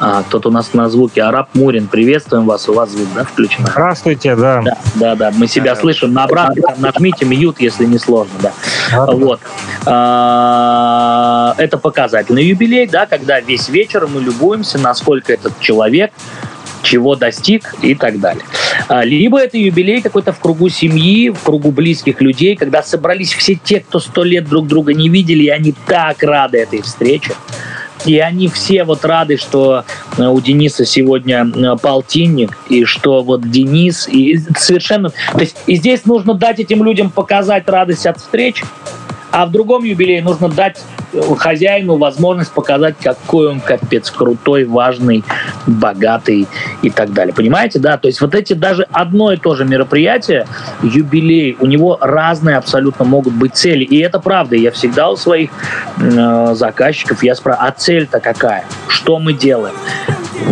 А, 0.04 0.24
кто-то 0.24 0.50
у 0.50 0.52
нас 0.52 0.74
на 0.74 0.90
звуке. 0.90 1.22
Араб 1.22 1.50
Мурин, 1.54 1.88
приветствуем 1.88 2.48
вас. 2.48 2.68
У 2.68 2.74
вас 2.74 2.90
звук, 2.90 3.08
да, 3.16 3.24
включен? 3.24 3.64
Здравствуйте, 3.68 4.36
да. 4.36 4.64
Да, 4.64 4.78
да, 4.96 5.16
да. 5.16 5.32
Мы 5.38 5.48
себя 5.48 5.76
слышим. 5.76 6.12
На 6.12 6.24
обратно 6.24 6.60
там 6.60 6.82
нажмите 6.82 7.24
мьют, 7.24 7.62
если 7.62 7.86
не 7.86 8.00
сложно, 8.00 8.34
да. 8.42 8.54
А, 8.92 9.12
вот. 9.12 9.40
А, 9.86 11.54
это 11.60 11.78
показательный 11.78 12.44
юбилей, 12.44 12.88
да, 12.88 13.06
когда 13.06 13.40
весь 13.40 13.70
вечер 13.70 14.08
мы 14.08 14.22
любуемся, 14.22 14.80
насколько 14.80 15.34
этот 15.34 15.60
человек 15.60 16.12
чего 16.82 17.16
достиг 17.16 17.76
и 17.84 17.94
так 17.94 18.20
далее. 18.20 18.44
А, 18.88 19.04
либо 19.04 19.40
это 19.40 19.58
юбилей 19.58 20.02
какой-то 20.02 20.34
в 20.34 20.40
кругу 20.40 20.68
семьи, 20.70 21.30
в 21.30 21.40
кругу 21.44 21.72
близких 21.72 22.22
людей, 22.22 22.56
когда 22.56 22.82
собрались 22.82 23.34
все 23.34 23.54
те, 23.54 23.82
кто 23.82 24.00
сто 24.00 24.24
лет 24.24 24.48
друг 24.50 24.68
друга 24.68 24.96
не 24.96 25.10
видели, 25.10 25.44
и 25.44 25.50
они 25.50 25.76
так 25.86 26.24
рады 26.24 26.58
этой 26.58 26.82
встрече. 26.82 27.34
И 28.06 28.20
они 28.20 28.48
все 28.48 28.84
вот 28.84 29.06
рады, 29.06 29.38
что 29.38 29.84
э, 30.18 30.24
у 30.24 30.40
Дениса 30.42 30.86
сегодня 30.86 31.46
э, 31.46 31.78
полтинник, 31.82 32.58
и 32.70 32.86
что 32.86 33.22
вот 33.22 33.50
Денис, 33.50 34.08
и 34.08 34.38
совершенно... 34.58 35.10
То 35.10 35.40
есть 35.40 35.56
и 35.68 35.76
здесь 35.76 36.06
нужно 36.06 36.34
дать 36.34 36.60
этим 36.60 36.84
людям 36.84 37.10
показать 37.10 37.68
радость 37.70 38.06
от 38.06 38.18
встреч, 38.18 38.64
а 39.32 39.46
в 39.46 39.52
другом 39.52 39.84
юбилее 39.84 40.22
нужно 40.22 40.50
дать 40.50 40.82
хозяину 41.38 41.98
возможность 41.98 42.52
показать, 42.52 42.96
какой 43.02 43.50
он 43.50 43.60
капец 43.60 44.10
крутой, 44.12 44.66
важный, 44.66 45.24
богатый 45.68 46.48
и 46.82 46.90
так 46.90 47.14
далее. 47.14 47.34
Понимаете, 47.34 47.80
да? 47.80 47.98
То 47.98 48.08
есть 48.08 48.22
вот 48.22 48.36
эти 48.36 48.54
даже 48.54 48.88
одно 48.92 49.32
и 49.32 49.38
то 49.38 49.56
же 49.56 49.66
мероприятие, 49.66 50.48
юбилей, 50.82 51.58
у 51.60 51.66
него 51.66 51.98
разные 52.02 52.58
абсолютно 52.58 53.06
могут 53.06 53.34
быть 53.34 53.56
цели. 53.56 53.84
И 53.84 54.00
это 54.00 54.20
правда. 54.20 54.56
Я 54.56 54.72
всегда 54.72 55.10
у 55.10 55.16
своих 55.16 55.50
э, 55.98 56.54
заказчиков 56.56 57.24
я 57.24 57.36
спрашиваю, 57.36 57.68
а 57.68 57.72
цель-то 57.72 58.20
какая? 58.20 58.66
Что 58.88 59.20
мы 59.20 59.34
делаем? 59.34 59.76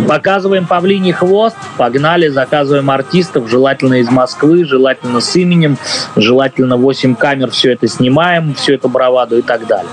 Показываем 0.06 0.66
павлиний 0.66 1.12
хвост, 1.12 1.56
погнали, 1.76 2.28
заказываем 2.28 2.90
артистов, 2.90 3.48
желательно 3.48 3.94
из 3.94 4.10
Москвы, 4.10 4.64
желательно 4.64 5.20
с 5.20 5.34
именем, 5.36 5.78
желательно 6.16 6.76
8 6.76 7.14
камер, 7.14 7.50
все 7.50 7.72
это 7.72 7.88
снимаем, 7.88 8.54
всю 8.54 8.74
эту 8.74 8.88
браваду 8.88 9.38
и 9.38 9.42
так 9.42 9.66
далее. 9.66 9.90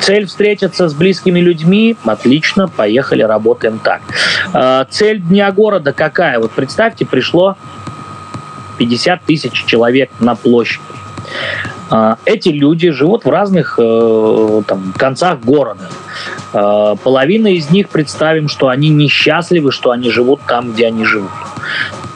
Цель 0.00 0.26
встретиться 0.26 0.88
с 0.88 0.94
близкими 0.94 1.40
людьми. 1.40 1.96
Отлично, 2.04 2.68
поехали, 2.68 3.22
работаем 3.22 3.78
так. 3.78 4.02
А, 4.52 4.86
цель 4.90 5.20
Дня 5.20 5.50
города 5.52 5.92
какая? 5.92 6.38
Вот 6.38 6.52
представьте, 6.52 7.06
пришло 7.06 7.56
50 8.78 9.22
тысяч 9.22 9.64
человек 9.64 10.10
на 10.20 10.34
площадь. 10.34 10.80
А, 11.94 12.18
эти 12.24 12.48
люди 12.48 12.90
живут 12.90 13.24
в 13.24 13.30
разных 13.30 13.78
э, 13.80 14.62
там, 14.66 14.92
концах 14.96 15.38
города. 15.38 15.90
А, 16.52 16.96
половина 16.96 17.46
из 17.46 17.70
них 17.70 17.88
представим, 17.88 18.48
что 18.48 18.66
они 18.66 18.88
несчастливы, 18.88 19.70
что 19.70 19.92
они 19.92 20.10
живут 20.10 20.40
там, 20.44 20.72
где 20.72 20.88
они 20.88 21.04
живут. 21.04 21.30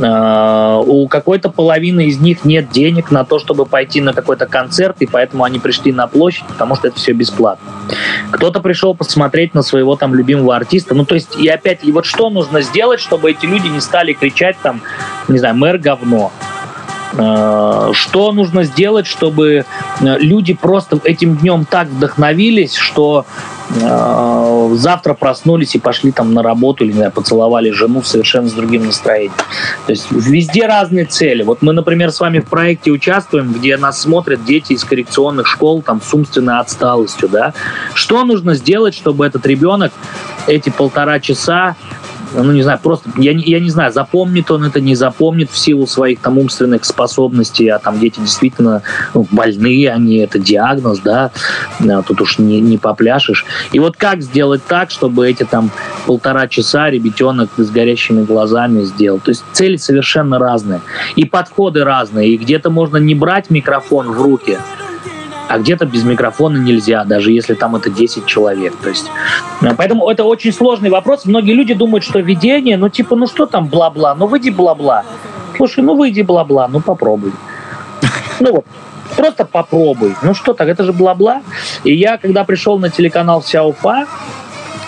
А, 0.00 0.78
у 0.84 1.06
какой-то 1.06 1.48
половины 1.48 2.06
из 2.06 2.18
них 2.18 2.44
нет 2.44 2.70
денег 2.72 3.12
на 3.12 3.24
то, 3.24 3.38
чтобы 3.38 3.66
пойти 3.66 4.00
на 4.00 4.12
какой-то 4.12 4.46
концерт, 4.46 4.96
и 4.98 5.06
поэтому 5.06 5.44
они 5.44 5.60
пришли 5.60 5.92
на 5.92 6.08
площадь, 6.08 6.46
потому 6.48 6.74
что 6.74 6.88
это 6.88 6.96
все 6.96 7.12
бесплатно. 7.12 7.70
Кто-то 8.32 8.58
пришел 8.58 8.96
посмотреть 8.96 9.54
на 9.54 9.62
своего 9.62 9.94
там 9.94 10.12
любимого 10.12 10.56
артиста. 10.56 10.96
Ну, 10.96 11.04
то 11.04 11.14
есть, 11.14 11.38
и 11.38 11.46
опять, 11.46 11.84
и 11.84 11.92
вот 11.92 12.04
что 12.04 12.30
нужно 12.30 12.62
сделать, 12.62 12.98
чтобы 12.98 13.30
эти 13.30 13.46
люди 13.46 13.68
не 13.68 13.80
стали 13.80 14.12
кричать 14.12 14.56
там, 14.60 14.80
не 15.28 15.38
знаю, 15.38 15.54
мэр 15.54 15.78
говно, 15.78 16.32
что 17.12 18.32
нужно 18.32 18.64
сделать, 18.64 19.06
чтобы 19.06 19.64
люди 20.00 20.54
просто 20.54 21.00
этим 21.04 21.36
днем 21.36 21.64
так 21.64 21.88
вдохновились, 21.88 22.74
что 22.74 23.24
э, 23.70 24.70
завтра 24.74 25.14
проснулись 25.14 25.74
и 25.74 25.78
пошли 25.78 26.12
там 26.12 26.34
на 26.34 26.42
работу 26.42 26.84
или, 26.84 26.92
знаю, 26.92 27.12
поцеловали 27.12 27.70
жену 27.70 28.02
совершенно 28.02 28.48
с 28.48 28.52
другим 28.52 28.86
настроением. 28.86 29.32
То 29.86 29.92
есть 29.92 30.10
везде 30.10 30.66
разные 30.66 31.06
цели. 31.06 31.42
Вот 31.42 31.62
мы, 31.62 31.72
например, 31.72 32.10
с 32.10 32.20
вами 32.20 32.40
в 32.40 32.48
проекте 32.48 32.90
участвуем, 32.90 33.52
где 33.52 33.76
нас 33.76 34.00
смотрят 34.00 34.44
дети 34.44 34.74
из 34.74 34.84
коррекционных 34.84 35.46
школ 35.46 35.82
там 35.82 36.02
с 36.02 36.12
умственной 36.12 36.58
отсталостью, 36.58 37.28
да. 37.28 37.54
Что 37.94 38.24
нужно 38.24 38.54
сделать, 38.54 38.94
чтобы 38.94 39.26
этот 39.26 39.46
ребенок 39.46 39.92
эти 40.46 40.70
полтора 40.70 41.20
часа 41.20 41.76
ну, 42.34 42.52
не 42.52 42.62
знаю, 42.62 42.78
просто, 42.82 43.10
я, 43.16 43.32
я 43.32 43.60
не 43.60 43.70
знаю, 43.70 43.92
запомнит 43.92 44.50
он 44.50 44.64
это, 44.64 44.80
не 44.80 44.94
запомнит 44.94 45.50
в 45.50 45.58
силу 45.58 45.86
своих 45.86 46.20
там 46.20 46.38
умственных 46.38 46.84
способностей, 46.84 47.68
а 47.68 47.78
там 47.78 47.98
дети 47.98 48.20
действительно 48.20 48.82
ну, 49.14 49.26
больные, 49.30 49.90
они, 49.90 50.18
это 50.18 50.38
диагноз, 50.38 51.00
да, 51.00 51.30
а 51.80 52.02
тут 52.02 52.20
уж 52.20 52.38
не, 52.38 52.60
не 52.60 52.78
попляшешь. 52.78 53.44
И 53.72 53.78
вот 53.78 53.96
как 53.96 54.22
сделать 54.22 54.62
так, 54.66 54.90
чтобы 54.90 55.28
эти 55.28 55.44
там 55.44 55.70
полтора 56.06 56.48
часа 56.48 56.90
ребятенок 56.90 57.50
с 57.56 57.70
горящими 57.70 58.24
глазами 58.24 58.82
сделал? 58.84 59.20
То 59.20 59.30
есть 59.30 59.44
цели 59.52 59.76
совершенно 59.76 60.38
разные, 60.38 60.80
и 61.16 61.24
подходы 61.24 61.84
разные, 61.84 62.30
и 62.30 62.36
где-то 62.36 62.70
можно 62.70 62.96
не 62.96 63.14
брать 63.14 63.50
микрофон 63.50 64.10
в 64.12 64.22
руки, 64.22 64.58
а 65.48 65.58
где-то 65.58 65.86
без 65.86 66.04
микрофона 66.04 66.58
нельзя, 66.58 67.04
даже 67.04 67.32
если 67.32 67.54
там 67.54 67.74
это 67.74 67.90
10 67.90 68.26
человек. 68.26 68.76
То 68.76 68.90
есть, 68.90 69.06
э, 69.62 69.74
поэтому 69.76 70.08
это 70.08 70.24
очень 70.24 70.52
сложный 70.52 70.90
вопрос. 70.90 71.24
Многие 71.24 71.52
люди 71.52 71.74
думают, 71.74 72.04
что 72.04 72.20
видение, 72.20 72.76
ну 72.76 72.88
типа, 72.88 73.16
ну 73.16 73.26
что 73.26 73.46
там 73.46 73.66
бла-бла, 73.66 74.14
ну 74.14 74.26
выйди 74.26 74.50
бла-бла. 74.50 75.04
Слушай, 75.56 75.82
ну 75.82 75.96
выйди 75.96 76.22
бла-бла, 76.22 76.68
ну 76.68 76.80
попробуй. 76.80 77.32
Ну 78.40 78.52
вот, 78.52 78.64
просто 79.16 79.44
попробуй. 79.44 80.14
Ну 80.22 80.34
что 80.34 80.52
так, 80.52 80.68
это 80.68 80.84
же 80.84 80.92
бла-бла. 80.92 81.42
И 81.82 81.94
я, 81.94 82.18
когда 82.18 82.44
пришел 82.44 82.78
на 82.78 82.90
телеканал 82.90 83.40
«Вся 83.40 83.64
Уфа», 83.64 84.06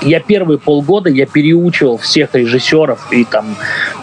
я 0.02 0.20
первые 0.20 0.58
полгода 0.58 1.10
я 1.10 1.26
переучивал 1.26 1.98
всех 1.98 2.34
режиссеров 2.34 3.12
и 3.12 3.24
там 3.24 3.54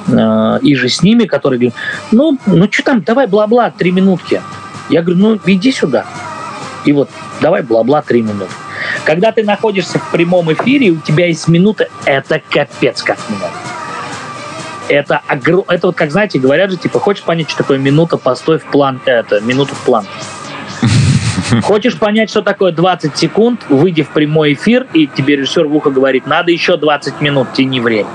э, 0.07 0.59
и 0.61 0.75
же 0.75 0.89
с 0.89 1.01
ними, 1.01 1.25
которые 1.25 1.59
говорят, 1.59 1.75
ну, 2.11 2.37
ну 2.45 2.67
что 2.71 2.83
там, 2.83 3.01
давай 3.01 3.27
бла-бла, 3.27 3.71
три 3.71 3.91
минутки. 3.91 4.41
Я 4.89 5.01
говорю, 5.01 5.19
ну 5.19 5.39
иди 5.45 5.71
сюда. 5.71 6.05
И 6.87 6.93
вот 6.93 7.09
давай 7.41 7.63
бла-бла 7.63 8.01
три 8.01 8.21
минуты. 8.21 8.49
Когда 9.03 9.33
ты 9.33 9.43
находишься 9.43 9.99
в 9.99 10.09
прямом 10.09 10.53
эфире, 10.53 10.91
у 10.91 11.01
тебя 11.01 11.27
есть 11.27 11.49
минута, 11.49 11.89
это 12.05 12.41
капец 12.49 13.03
как 13.03 13.17
много. 13.27 13.51
Это, 14.87 15.21
огр... 15.27 15.65
это 15.67 15.87
вот 15.87 15.97
как, 15.97 16.11
знаете, 16.11 16.39
говорят 16.39 16.71
же, 16.71 16.77
типа, 16.77 17.01
хочешь 17.01 17.23
понять, 17.23 17.49
что 17.49 17.57
такое 17.57 17.77
минута, 17.77 18.15
постой 18.15 18.57
в 18.57 18.63
план, 18.63 19.01
это, 19.03 19.41
минуту 19.41 19.75
в 19.75 19.81
план. 19.81 20.05
Хочешь 21.63 21.99
понять, 21.99 22.29
что 22.29 22.41
такое 22.41 22.71
20 22.71 23.17
секунд, 23.17 23.65
выйди 23.67 24.03
в 24.03 24.09
прямой 24.09 24.53
эфир, 24.53 24.87
и 24.93 25.07
тебе 25.07 25.35
режиссер 25.35 25.67
в 25.67 25.75
ухо 25.75 25.89
говорит, 25.89 26.25
надо 26.25 26.51
еще 26.51 26.77
20 26.77 27.19
минут, 27.19 27.51
тяни 27.51 27.81
время 27.81 28.07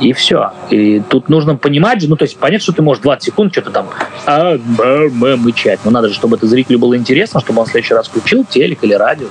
и 0.00 0.12
все. 0.12 0.52
И 0.70 1.00
тут 1.08 1.28
нужно 1.28 1.56
понимать 1.56 2.00
же, 2.00 2.08
ну, 2.08 2.16
то 2.16 2.24
есть 2.24 2.38
понятно, 2.38 2.62
что 2.62 2.72
ты 2.72 2.82
можешь 2.82 3.02
20 3.02 3.22
секунд 3.22 3.52
что-то 3.52 3.70
там 3.70 3.88
а, 4.26 4.56
б, 4.56 5.08
б, 5.10 5.36
мычать, 5.36 5.80
но 5.84 5.90
надо 5.90 6.08
же, 6.08 6.14
чтобы 6.14 6.36
это 6.36 6.46
зрителю 6.46 6.78
было 6.78 6.96
интересно, 6.96 7.40
чтобы 7.40 7.60
он 7.60 7.66
в 7.66 7.70
следующий 7.70 7.94
раз 7.94 8.08
включил 8.08 8.44
телек 8.44 8.78
или 8.82 8.94
радио. 8.94 9.28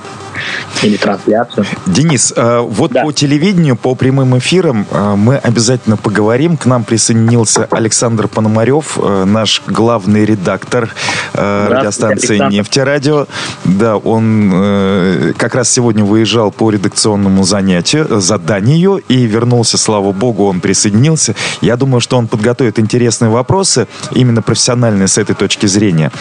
или 0.82 0.96
трансляцию. 0.96 1.66
Денис, 1.86 2.32
э, 2.34 2.60
вот 2.60 2.92
да. 2.92 3.02
по 3.02 3.12
телевидению, 3.12 3.76
по 3.76 3.94
прямым 3.94 4.38
эфирам 4.38 4.86
э, 4.90 5.14
мы 5.16 5.36
обязательно 5.36 5.96
поговорим. 5.96 6.56
К 6.56 6.66
нам 6.66 6.84
присоединился 6.84 7.66
Александр 7.70 8.28
Пономарев, 8.28 8.98
э, 8.98 9.24
наш 9.24 9.62
главный 9.66 10.24
редактор 10.24 10.94
радиостанции 11.34 12.38
«Нефтерадио». 12.50 13.26
Да, 13.64 13.96
он 13.96 15.34
как 15.36 15.54
раз 15.54 15.70
сегодня 15.70 16.04
выезжал 16.04 16.50
по 16.50 16.70
редакционному 16.70 17.44
занятию, 17.44 18.20
заданию 18.20 19.02
и 19.08 19.24
вернулся, 19.24 19.78
слава 19.78 20.12
богу, 20.12 20.46
он 20.46 20.59
присоединился. 20.60 21.34
Я 21.60 21.76
думаю, 21.76 22.00
что 22.00 22.16
он 22.16 22.28
подготовит 22.28 22.78
интересные 22.78 23.30
вопросы, 23.30 23.88
именно 24.12 24.42
профессиональные 24.42 25.08
с 25.08 25.18
этой 25.18 25.34
точки 25.34 25.66
зрения. 25.66 26.12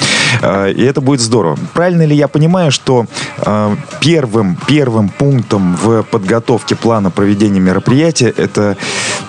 И 0.42 0.84
это 0.84 1.02
будет 1.02 1.22
здорово. 1.22 1.58
Правильно 1.74 2.06
ли 2.06 2.16
я 2.16 2.28
понимаю, 2.28 2.72
что 2.72 3.06
первым, 4.00 4.58
первым 4.68 5.10
пунктом 5.10 5.76
в 5.76 6.04
подготовке 6.04 6.76
плана 6.76 7.12
проведения 7.12 7.60
мероприятия 7.60 8.34
это 8.36 8.78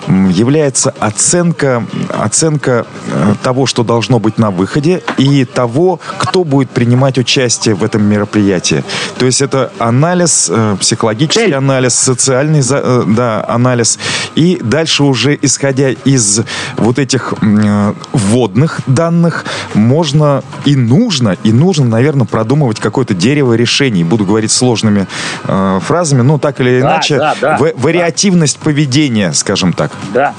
является 0.07 0.93
оценка, 0.99 1.85
оценка 2.09 2.85
э, 3.07 3.35
того, 3.43 3.65
что 3.65 3.83
должно 3.83 4.19
быть 4.19 4.37
на 4.37 4.51
выходе, 4.51 5.03
и 5.17 5.45
того, 5.45 5.99
кто 6.17 6.43
будет 6.43 6.69
принимать 6.71 7.17
участие 7.17 7.75
в 7.75 7.83
этом 7.83 8.03
мероприятии. 8.03 8.83
То 9.17 9.25
есть 9.25 9.41
это 9.41 9.71
анализ, 9.79 10.49
э, 10.49 10.75
психологический 10.79 11.51
анализ, 11.51 11.93
социальный 11.95 12.61
э, 12.67 13.03
да, 13.07 13.45
анализ. 13.47 13.99
И 14.35 14.59
дальше 14.61 15.00
уже, 15.03 15.37
исходя 15.41 15.89
из 15.89 16.41
вот 16.77 16.99
этих 16.99 17.33
вводных 17.41 18.81
данных, 18.87 19.45
можно 19.73 20.43
и 20.65 20.75
нужно, 20.75 21.37
и 21.43 21.51
нужно, 21.51 21.85
наверное, 21.85 22.25
продумывать 22.25 22.79
какое-то 22.79 23.13
дерево 23.13 23.53
решений. 23.53 24.03
Буду 24.03 24.25
говорить 24.25 24.51
сложными 24.51 25.07
э, 25.45 25.79
фразами, 25.81 26.21
ну, 26.21 26.39
так 26.39 26.59
или 26.61 26.79
иначе, 26.81 27.17
да, 27.17 27.35
да, 27.39 27.57
да, 27.57 27.71
вариативность 27.75 28.57
да. 28.59 28.65
поведения, 28.65 29.33
скажем 29.33 29.73
так. 29.73 29.91
Да. 30.13 30.33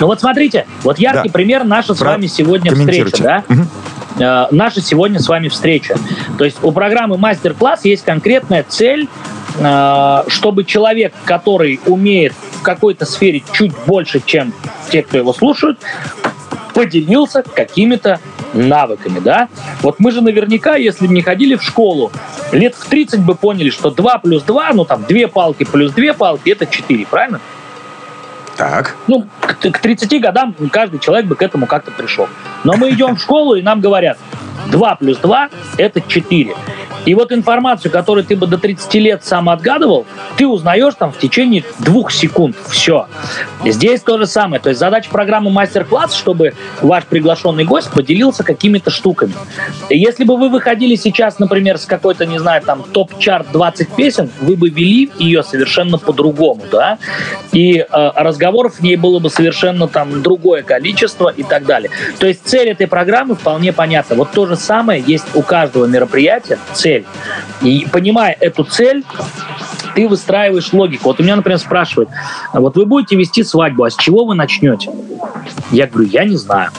Ну 0.00 0.06
вот 0.06 0.20
смотрите, 0.20 0.66
вот 0.82 0.98
яркий 0.98 1.28
да. 1.28 1.32
пример 1.32 1.64
наша 1.64 1.94
с 1.94 2.00
вами 2.00 2.26
сегодня 2.26 2.74
встреча, 2.74 3.22
да? 3.22 3.44
Угу. 3.48 3.62
Э, 4.18 4.46
наша 4.50 4.80
сегодня 4.80 5.20
с 5.20 5.28
вами 5.28 5.48
встреча. 5.48 5.96
То 6.38 6.44
есть 6.44 6.58
у 6.62 6.72
программы 6.72 7.18
мастер-класс 7.18 7.84
есть 7.84 8.04
конкретная 8.04 8.64
цель, 8.68 9.08
э, 9.58 10.22
чтобы 10.28 10.64
человек, 10.64 11.12
который 11.24 11.80
умеет 11.86 12.32
в 12.32 12.55
какой-то 12.66 13.06
сфере 13.06 13.42
чуть 13.52 13.72
больше, 13.86 14.20
чем 14.26 14.52
те, 14.90 15.02
кто 15.02 15.16
его 15.16 15.32
слушают, 15.32 15.78
поделился 16.74 17.42
какими-то 17.42 18.18
навыками, 18.52 19.20
да? 19.20 19.48
Вот 19.82 20.00
мы 20.00 20.10
же 20.10 20.20
наверняка, 20.20 20.74
если 20.74 21.06
бы 21.06 21.14
не 21.14 21.22
ходили 21.22 21.54
в 21.54 21.62
школу, 21.62 22.10
лет 22.50 22.74
в 22.74 22.84
30 22.88 23.20
бы 23.20 23.36
поняли, 23.36 23.70
что 23.70 23.90
2 23.90 24.18
плюс 24.18 24.42
2, 24.42 24.72
ну 24.74 24.84
там 24.84 25.04
2 25.08 25.28
палки 25.28 25.62
плюс 25.64 25.92
2 25.92 26.12
палки, 26.14 26.50
это 26.50 26.66
4, 26.66 27.06
правильно? 27.06 27.40
Так. 28.56 28.96
Ну, 29.06 29.26
к, 29.40 29.70
к 29.70 29.78
30 29.78 30.20
годам 30.20 30.54
каждый 30.72 30.98
человек 30.98 31.26
бы 31.26 31.36
к 31.36 31.42
этому 31.42 31.66
как-то 31.66 31.90
пришел. 31.90 32.28
Но 32.64 32.74
мы 32.76 32.90
идем 32.90 33.16
в 33.16 33.20
школу, 33.20 33.54
и 33.54 33.62
нам 33.62 33.80
говорят, 33.80 34.18
2 34.70 34.94
плюс 34.96 35.18
2– 35.18 35.48
это 35.78 36.00
4. 36.00 36.54
И 37.06 37.14
вот 37.14 37.30
информацию, 37.32 37.90
которую 37.92 38.24
ты 38.24 38.36
бы 38.36 38.48
до 38.48 38.58
30 38.58 38.94
лет 38.94 39.24
сам 39.24 39.48
отгадывал, 39.48 40.06
ты 40.36 40.46
узнаешь 40.46 40.94
там 40.98 41.12
в 41.12 41.18
течение 41.18 41.62
двух 41.78 42.10
секунд. 42.10 42.56
Все. 42.68 43.06
Здесь 43.64 44.00
то 44.02 44.18
же 44.18 44.26
самое. 44.26 44.60
То 44.60 44.70
есть 44.70 44.80
задача 44.80 45.08
программы 45.08 45.50
мастер-класс, 45.52 46.14
чтобы 46.14 46.54
ваш 46.82 47.04
приглашенный 47.04 47.64
гость 47.64 47.90
поделился 47.92 48.42
какими-то 48.42 48.90
штуками. 48.90 49.34
Если 49.88 50.24
бы 50.24 50.36
вы 50.36 50.48
выходили 50.48 50.96
сейчас, 50.96 51.38
например, 51.38 51.78
с 51.78 51.86
какой-то, 51.86 52.26
не 52.26 52.40
знаю, 52.40 52.62
там 52.62 52.82
топ-чарт 52.82 53.52
20 53.52 53.88
песен, 53.90 54.28
вы 54.40 54.56
бы 54.56 54.68
вели 54.68 55.10
ее 55.18 55.44
совершенно 55.44 55.98
по-другому, 55.98 56.62
да? 56.72 56.98
И 57.52 57.78
э, 57.78 57.84
разговоров 58.46 58.76
в 58.76 58.82
ней 58.82 58.96
было 58.96 59.18
бы 59.18 59.28
совершенно 59.28 59.88
там 59.88 60.22
другое 60.22 60.62
количество 60.62 61.28
и 61.28 61.42
так 61.42 61.66
далее. 61.66 61.90
То 62.18 62.26
есть 62.26 62.42
цель 62.44 62.68
этой 62.68 62.86
программы 62.86 63.34
вполне 63.34 63.72
понятна. 63.72 64.14
Вот 64.16 64.30
то 64.32 64.46
же 64.46 64.56
самое 64.56 65.02
есть 65.04 65.24
у 65.34 65.42
каждого 65.42 65.86
мероприятия. 65.86 66.58
Цель. 66.72 67.04
И 67.62 67.86
понимая 67.90 68.36
эту 68.38 68.62
цель, 68.64 69.04
ты 69.94 70.06
выстраиваешь 70.06 70.72
логику. 70.72 71.04
Вот 71.04 71.20
у 71.20 71.22
меня, 71.22 71.36
например, 71.36 71.58
спрашивают, 71.58 72.08
«А 72.52 72.60
вот 72.60 72.76
вы 72.76 72.86
будете 72.86 73.16
вести 73.16 73.42
свадьбу, 73.42 73.84
а 73.84 73.90
с 73.90 73.96
чего 73.96 74.24
вы 74.24 74.34
начнете? 74.34 74.90
Я 75.72 75.86
говорю, 75.86 76.08
я 76.08 76.24
не 76.24 76.36
знаю. 76.36 76.70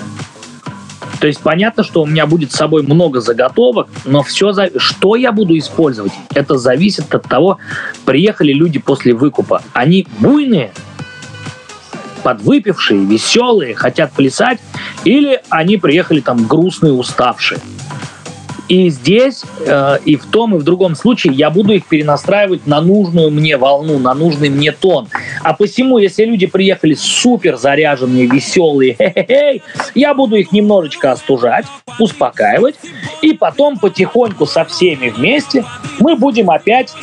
То 1.20 1.28
есть 1.28 1.42
понятно, 1.42 1.84
что 1.84 2.04
у 2.04 2.06
меня 2.06 2.28
будет 2.28 2.52
с 2.52 2.56
собой 2.56 2.84
много 2.84 3.22
заготовок, 3.22 3.88
но 4.06 4.22
все, 4.22 4.54
что 4.78 5.16
я 5.16 5.32
буду 5.32 5.58
использовать, 5.58 6.12
это 6.34 6.58
зависит 6.58 7.14
от 7.14 7.24
того, 7.24 7.58
приехали 8.06 8.54
люди 8.54 8.78
после 8.78 9.14
выкупа. 9.14 9.64
Они 9.74 10.08
буйные, 10.20 10.72
подвыпившие, 12.28 13.06
веселые, 13.06 13.74
хотят 13.74 14.12
плясать, 14.12 14.60
или 15.06 15.42
они 15.48 15.78
приехали 15.78 16.20
там 16.20 16.46
грустные, 16.46 16.92
уставшие. 16.92 17.62
И 18.68 18.90
здесь, 18.90 19.46
э, 19.66 20.00
и 20.04 20.18
в 20.18 20.26
том, 20.26 20.54
и 20.54 20.60
в 20.60 20.64
другом 20.64 20.98
случае 20.98 21.32
я 21.36 21.50
буду 21.50 21.72
их 21.72 21.86
перенастраивать 21.86 22.68
на 22.68 22.82
нужную 22.82 23.32
мне 23.32 23.56
волну, 23.56 23.98
на 23.98 24.14
нужный 24.14 24.50
мне 24.50 24.74
тон. 24.74 25.08
А 25.42 25.54
посему, 25.54 26.00
если 26.00 26.26
люди 26.26 26.48
приехали 26.48 26.96
супер 26.96 27.56
заряженные, 27.56 28.26
веселые, 28.26 29.62
я 29.96 30.14
буду 30.14 30.36
их 30.36 30.52
немножечко 30.52 31.14
остужать, 31.14 31.66
успокаивать, 31.98 32.76
и 33.22 33.32
потом 33.32 33.80
потихоньку 33.80 34.46
со 34.46 34.66
всеми 34.66 35.08
вместе 35.08 35.64
мы 36.00 36.18
будем 36.18 36.50
опять 36.50 36.94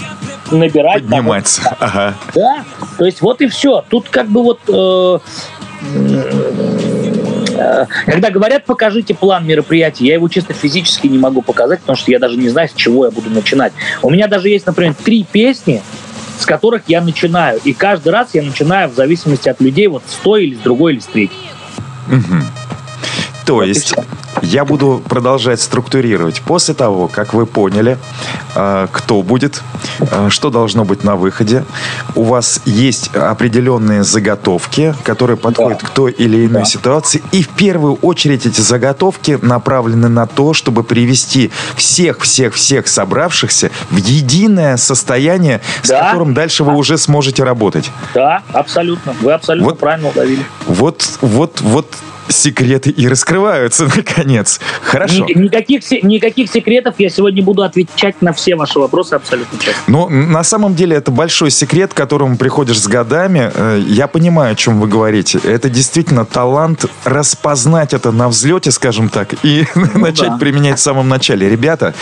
набирать... 0.51 1.03
Подниматься. 1.03 1.77
Ага. 1.81 2.15
Да, 2.35 2.65
то 2.99 3.05
есть 3.05 3.21
вот 3.21 3.41
и 3.41 3.49
все. 3.49 3.85
Тут 3.89 4.09
как 4.09 4.29
бы 4.29 4.43
вот... 4.43 4.61
Э, 4.69 5.19
Э, 7.57 7.87
когда 8.07 8.31
говорят, 8.31 8.65
покажите 8.65 9.15
план 9.15 9.47
мероприятия, 9.47 10.07
я 10.07 10.15
его 10.15 10.29
чисто 10.29 10.55
физически 10.55 11.07
не 11.07 11.19
могу 11.19 11.43
показать, 11.43 11.81
потому 11.81 11.97
что 11.97 12.11
я 12.11 12.19
даже 12.19 12.37
не 12.37 12.49
знаю, 12.49 12.69
с 12.69 12.73
чего 12.73 13.05
я 13.05 13.11
буду 13.11 13.31
начинать. 13.31 13.73
У 14.03 14.11
меня 14.11 14.27
даже 14.27 14.49
есть, 14.49 14.67
например, 14.67 14.95
три 14.95 15.25
песни, 15.25 15.83
с 16.39 16.47
которых 16.47 16.83
я 16.89 17.01
начинаю. 17.01 17.61
И 17.65 17.73
каждый 17.73 18.11
раз 18.11 18.31
я 18.35 18.43
начинаю 18.43 18.89
в 18.89 18.95
зависимости 18.95 19.49
от 19.49 19.61
людей 19.61 19.87
вот 19.87 20.03
с 20.07 20.15
той 20.17 20.45
или 20.45 20.55
с 20.57 20.59
другой 20.59 20.95
или 20.95 21.01
с 21.01 21.07
третьей. 21.07 21.51
Угу. 22.09 22.37
То 23.47 23.55
вот 23.57 23.65
есть 23.65 23.95
я 24.45 24.65
буду 24.65 25.03
продолжать 25.09 25.61
структурировать. 25.61 26.43
После 26.43 26.75
того, 26.75 27.09
как 27.09 27.35
вы 27.35 27.47
поняли, 27.47 27.99
э, 28.55 28.87
кто 28.93 29.23
будет, 29.23 29.63
э, 30.01 30.29
что 30.31 30.51
должно 30.51 30.85
быть 30.85 31.05
на 31.05 31.17
выходе, 31.17 31.65
у 32.15 32.23
вас 32.23 32.61
есть 32.65 33.15
определенные 33.15 34.05
заготовки, 34.05 34.95
которые 35.03 35.37
подходят 35.37 35.81
да. 35.81 35.87
к 35.87 35.91
той 35.91 36.13
или 36.13 36.47
иной 36.47 36.63
да. 36.63 36.65
ситуации. 36.65 37.23
И 37.33 37.43
в 37.43 37.49
первую 37.49 37.95
очередь 37.95 38.47
эти 38.47 38.61
заготовки 38.61 39.39
направлены 39.43 40.09
на 40.09 40.27
то, 40.27 40.55
чтобы 40.55 40.85
привести 40.85 41.51
всех-всех-всех 41.77 42.87
собравшихся 42.87 43.71
в 43.91 43.97
единое 43.97 44.77
состояние, 44.77 45.61
да. 45.83 45.87
с 45.87 46.07
которым 46.07 46.35
дальше 46.35 46.65
вы 46.65 46.75
уже 46.75 46.99
сможете 46.99 47.45
работать. 47.45 47.91
Да, 48.15 48.43
абсолютно. 48.53 49.15
Вы 49.21 49.33
абсолютно 49.33 49.71
вот, 49.71 49.79
правильно 49.79 50.09
уловили. 50.09 50.45
Вот, 50.67 51.19
вот, 51.21 51.61
вот 51.61 51.87
секреты 52.29 52.91
и 52.91 53.09
раскрываются, 53.09 53.85
наконец. 53.97 54.34
Хорошо. 54.83 55.27
Никаких, 55.35 55.83
никаких 56.03 56.51
секретов. 56.51 56.95
Я 56.99 57.11
сегодня 57.11 57.43
буду 57.43 57.63
отвечать 57.63 58.21
на 58.23 58.33
все 58.33 58.57
ваши 58.57 58.79
вопросы 58.79 59.15
абсолютно 59.15 59.59
честно. 59.59 59.83
Ну, 59.87 60.09
на 60.09 60.43
самом 60.45 60.75
деле, 60.75 60.97
это 60.97 61.11
большой 61.11 61.51
секрет, 61.51 61.93
к 61.95 61.97
которому 61.97 62.37
приходишь 62.37 62.81
с 62.81 62.87
годами. 62.87 63.51
Э, 63.55 63.83
я 63.87 64.07
понимаю, 64.07 64.53
о 64.53 64.55
чем 64.55 64.81
вы 64.81 64.89
говорите. 64.89 65.39
Это 65.43 65.71
действительно 65.71 66.25
талант 66.25 66.87
распознать 67.05 67.95
это 67.95 68.13
на 68.13 68.29
взлете, 68.29 68.71
скажем 68.71 69.09
так, 69.09 69.35
и 69.43 69.67
ну, 69.75 69.99
начать 69.99 70.31
да. 70.31 70.39
применять 70.39 70.79
в 70.79 70.83
самом 70.83 71.09
начале. 71.09 71.49
Ребята, 71.49 71.95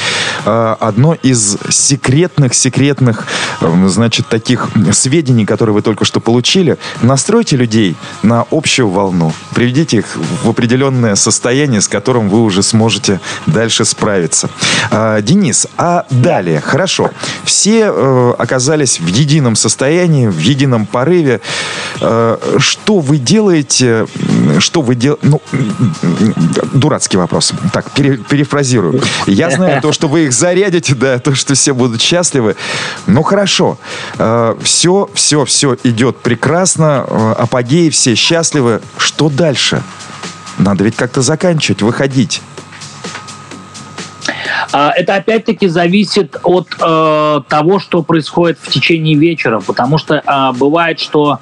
э, 0.44 0.76
одно 0.80 1.14
из 1.22 1.58
секретных, 1.68 2.54
секретных, 2.54 3.26
э, 3.60 3.86
значит, 3.88 4.28
таких 4.28 4.70
сведений, 4.92 5.44
которые 5.46 5.74
вы 5.74 5.82
только 5.82 6.04
что 6.04 6.20
получили, 6.20 6.78
настройте 7.02 7.56
людей 7.56 7.96
на 8.22 8.46
общую 8.50 8.88
волну. 8.88 9.32
Приведите 9.54 9.98
их 9.98 10.16
в 10.42 10.48
определенное 10.48 11.14
состояние, 11.14 11.80
с 11.80 11.88
которым 11.88 12.21
вы 12.28 12.42
уже 12.42 12.62
сможете 12.62 13.20
дальше 13.46 13.84
справиться. 13.84 14.50
А, 14.90 15.20
Денис, 15.20 15.66
а 15.76 16.06
далее, 16.10 16.60
хорошо, 16.60 17.10
все 17.44 17.86
э, 17.86 18.34
оказались 18.38 19.00
в 19.00 19.06
едином 19.06 19.56
состоянии, 19.56 20.26
в 20.26 20.38
едином 20.38 20.86
порыве. 20.86 21.40
Э, 22.00 22.38
что 22.58 22.98
вы 22.98 23.18
делаете, 23.18 24.06
что 24.58 24.82
вы 24.82 24.94
делаете, 24.94 25.26
ну, 25.26 25.40
дурацкий 26.72 27.16
вопрос. 27.16 27.52
Так, 27.72 27.90
пере, 27.92 28.16
перефразирую. 28.16 29.02
Я 29.26 29.50
знаю 29.50 29.80
то, 29.80 29.92
что 29.92 30.08
вы 30.08 30.26
их 30.26 30.32
зарядите, 30.32 30.94
да, 30.94 31.18
то, 31.18 31.34
что 31.34 31.54
все 31.54 31.74
будут 31.74 32.00
счастливы. 32.00 32.56
Ну, 33.06 33.22
хорошо. 33.22 33.78
Э, 34.18 34.54
все, 34.62 35.08
все, 35.14 35.44
все 35.44 35.76
идет 35.84 36.18
прекрасно, 36.18 37.02
апогеи, 37.34 37.90
все 37.90 38.14
счастливы. 38.14 38.80
Что 38.96 39.28
дальше? 39.28 39.82
Надо 40.58 40.84
ведь 40.84 40.96
как-то 40.96 41.22
заканчивать, 41.22 41.82
выходить. 41.82 42.42
А, 44.72 44.90
это 44.90 45.16
опять-таки 45.16 45.68
зависит 45.68 46.36
от 46.42 46.68
э, 46.80 47.40
того, 47.48 47.78
что 47.78 48.02
происходит 48.02 48.58
в 48.60 48.70
течение 48.70 49.16
вечера, 49.16 49.60
потому 49.60 49.98
что 49.98 50.16
э, 50.16 50.52
бывает, 50.58 50.98
что 50.98 51.40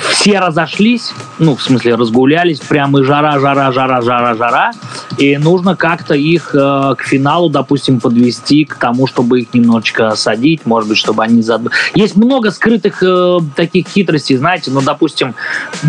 все 0.00 0.38
разошлись, 0.40 1.12
ну, 1.38 1.56
в 1.56 1.62
смысле, 1.62 1.94
разгулялись, 1.94 2.60
прямо 2.60 3.00
и 3.00 3.04
жара, 3.04 3.38
жара, 3.38 3.72
жара, 3.72 4.00
жара, 4.02 4.34
жара, 4.34 4.72
и 5.18 5.36
нужно 5.36 5.76
как-то 5.76 6.14
их 6.14 6.54
э, 6.54 6.94
к 6.96 7.02
финалу, 7.02 7.48
допустим, 7.48 8.00
подвести 8.00 8.64
к 8.64 8.76
тому, 8.76 9.06
чтобы 9.06 9.40
их 9.40 9.54
немножечко 9.54 10.14
садить, 10.14 10.64
может 10.64 10.88
быть, 10.88 10.98
чтобы 10.98 11.22
они... 11.24 11.42
Зад... 11.42 11.62
Есть 11.94 12.16
много 12.16 12.50
скрытых 12.50 13.02
э, 13.02 13.38
таких 13.54 13.88
хитростей, 13.88 14.36
знаете, 14.36 14.70
ну, 14.70 14.80
допустим, 14.80 15.34
э, 15.82 15.86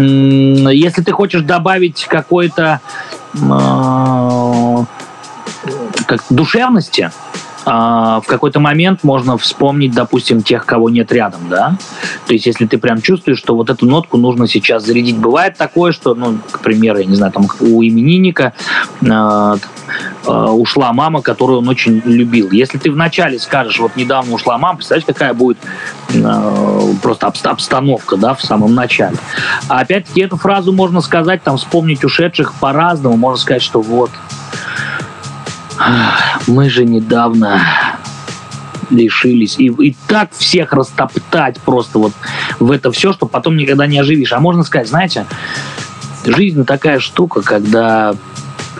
если 0.74 1.02
ты 1.02 1.12
хочешь 1.12 1.42
добавить 1.42 2.06
какой-то 2.06 2.82
э, 3.36 4.86
как 6.08 6.24
душевности, 6.30 7.12
в 7.66 8.24
какой-то 8.28 8.60
момент 8.60 9.04
можно 9.04 9.38
вспомнить, 9.38 9.94
допустим, 9.94 10.42
тех, 10.42 10.66
кого 10.66 10.90
нет 10.90 11.12
рядом, 11.12 11.42
да. 11.50 11.78
То 12.28 12.34
есть, 12.34 12.46
если 12.46 12.66
ты 12.66 12.78
прям 12.78 13.02
чувствуешь, 13.02 13.38
что 13.38 13.56
вот 13.56 13.70
эту 13.70 13.86
нотку 13.86 14.18
нужно 14.18 14.48
сейчас 14.48 14.86
зарядить. 14.86 15.18
Бывает 15.18 15.58
такое, 15.58 15.92
что, 15.92 16.16
ну, 16.16 16.38
к 16.52 16.60
примеру, 16.60 17.00
я 17.00 17.06
не 17.06 17.16
знаю, 17.16 17.32
там 17.32 17.48
у 17.60 17.84
именинника 17.84 18.54
э, 19.02 19.56
э, 20.26 20.32
ушла 20.32 20.94
мама, 20.94 21.22
которую 21.22 21.60
он 21.60 21.68
очень 21.70 22.02
любил. 22.06 22.52
Если 22.52 22.78
ты 22.78 22.92
вначале 22.92 23.40
скажешь, 23.40 23.80
вот 23.80 23.96
недавно 23.96 24.34
ушла 24.34 24.58
мама, 24.58 24.78
представляешь, 24.78 25.06
какая 25.06 25.34
будет 25.34 25.58
э, 26.14 26.94
просто 27.02 27.28
обстановка, 27.28 28.18
да, 28.18 28.34
в 28.34 28.42
самом 28.42 28.74
начале. 28.74 29.18
А 29.68 29.82
опять-таки 29.82 30.22
эту 30.22 30.38
фразу 30.38 30.74
можно 30.74 31.02
сказать, 31.02 31.44
там, 31.44 31.58
вспомнить 31.58 32.04
ушедших 32.04 32.54
по-разному. 32.56 33.18
Можно 33.18 33.42
сказать, 33.42 33.62
что 33.62 33.82
вот, 33.82 34.12
мы 36.48 36.70
же 36.70 36.86
недавно 36.86 37.62
лишились. 38.90 39.58
И, 39.58 39.68
и 39.68 39.96
так 40.08 40.32
всех 40.32 40.74
растоптать 40.74 41.60
просто 41.62 42.00
вот 42.00 42.14
в 42.60 42.72
это 42.72 42.92
все, 42.92 43.14
что 43.14 43.26
потом 43.26 43.58
никогда 43.58 43.88
не 43.88 43.98
оживишь. 44.00 44.34
А 44.34 44.40
можно 44.40 44.64
сказать, 44.64 44.88
знаете, 44.88 45.26
жизнь 46.26 46.66
такая 46.66 47.00
штука, 47.00 47.42
когда 47.42 48.14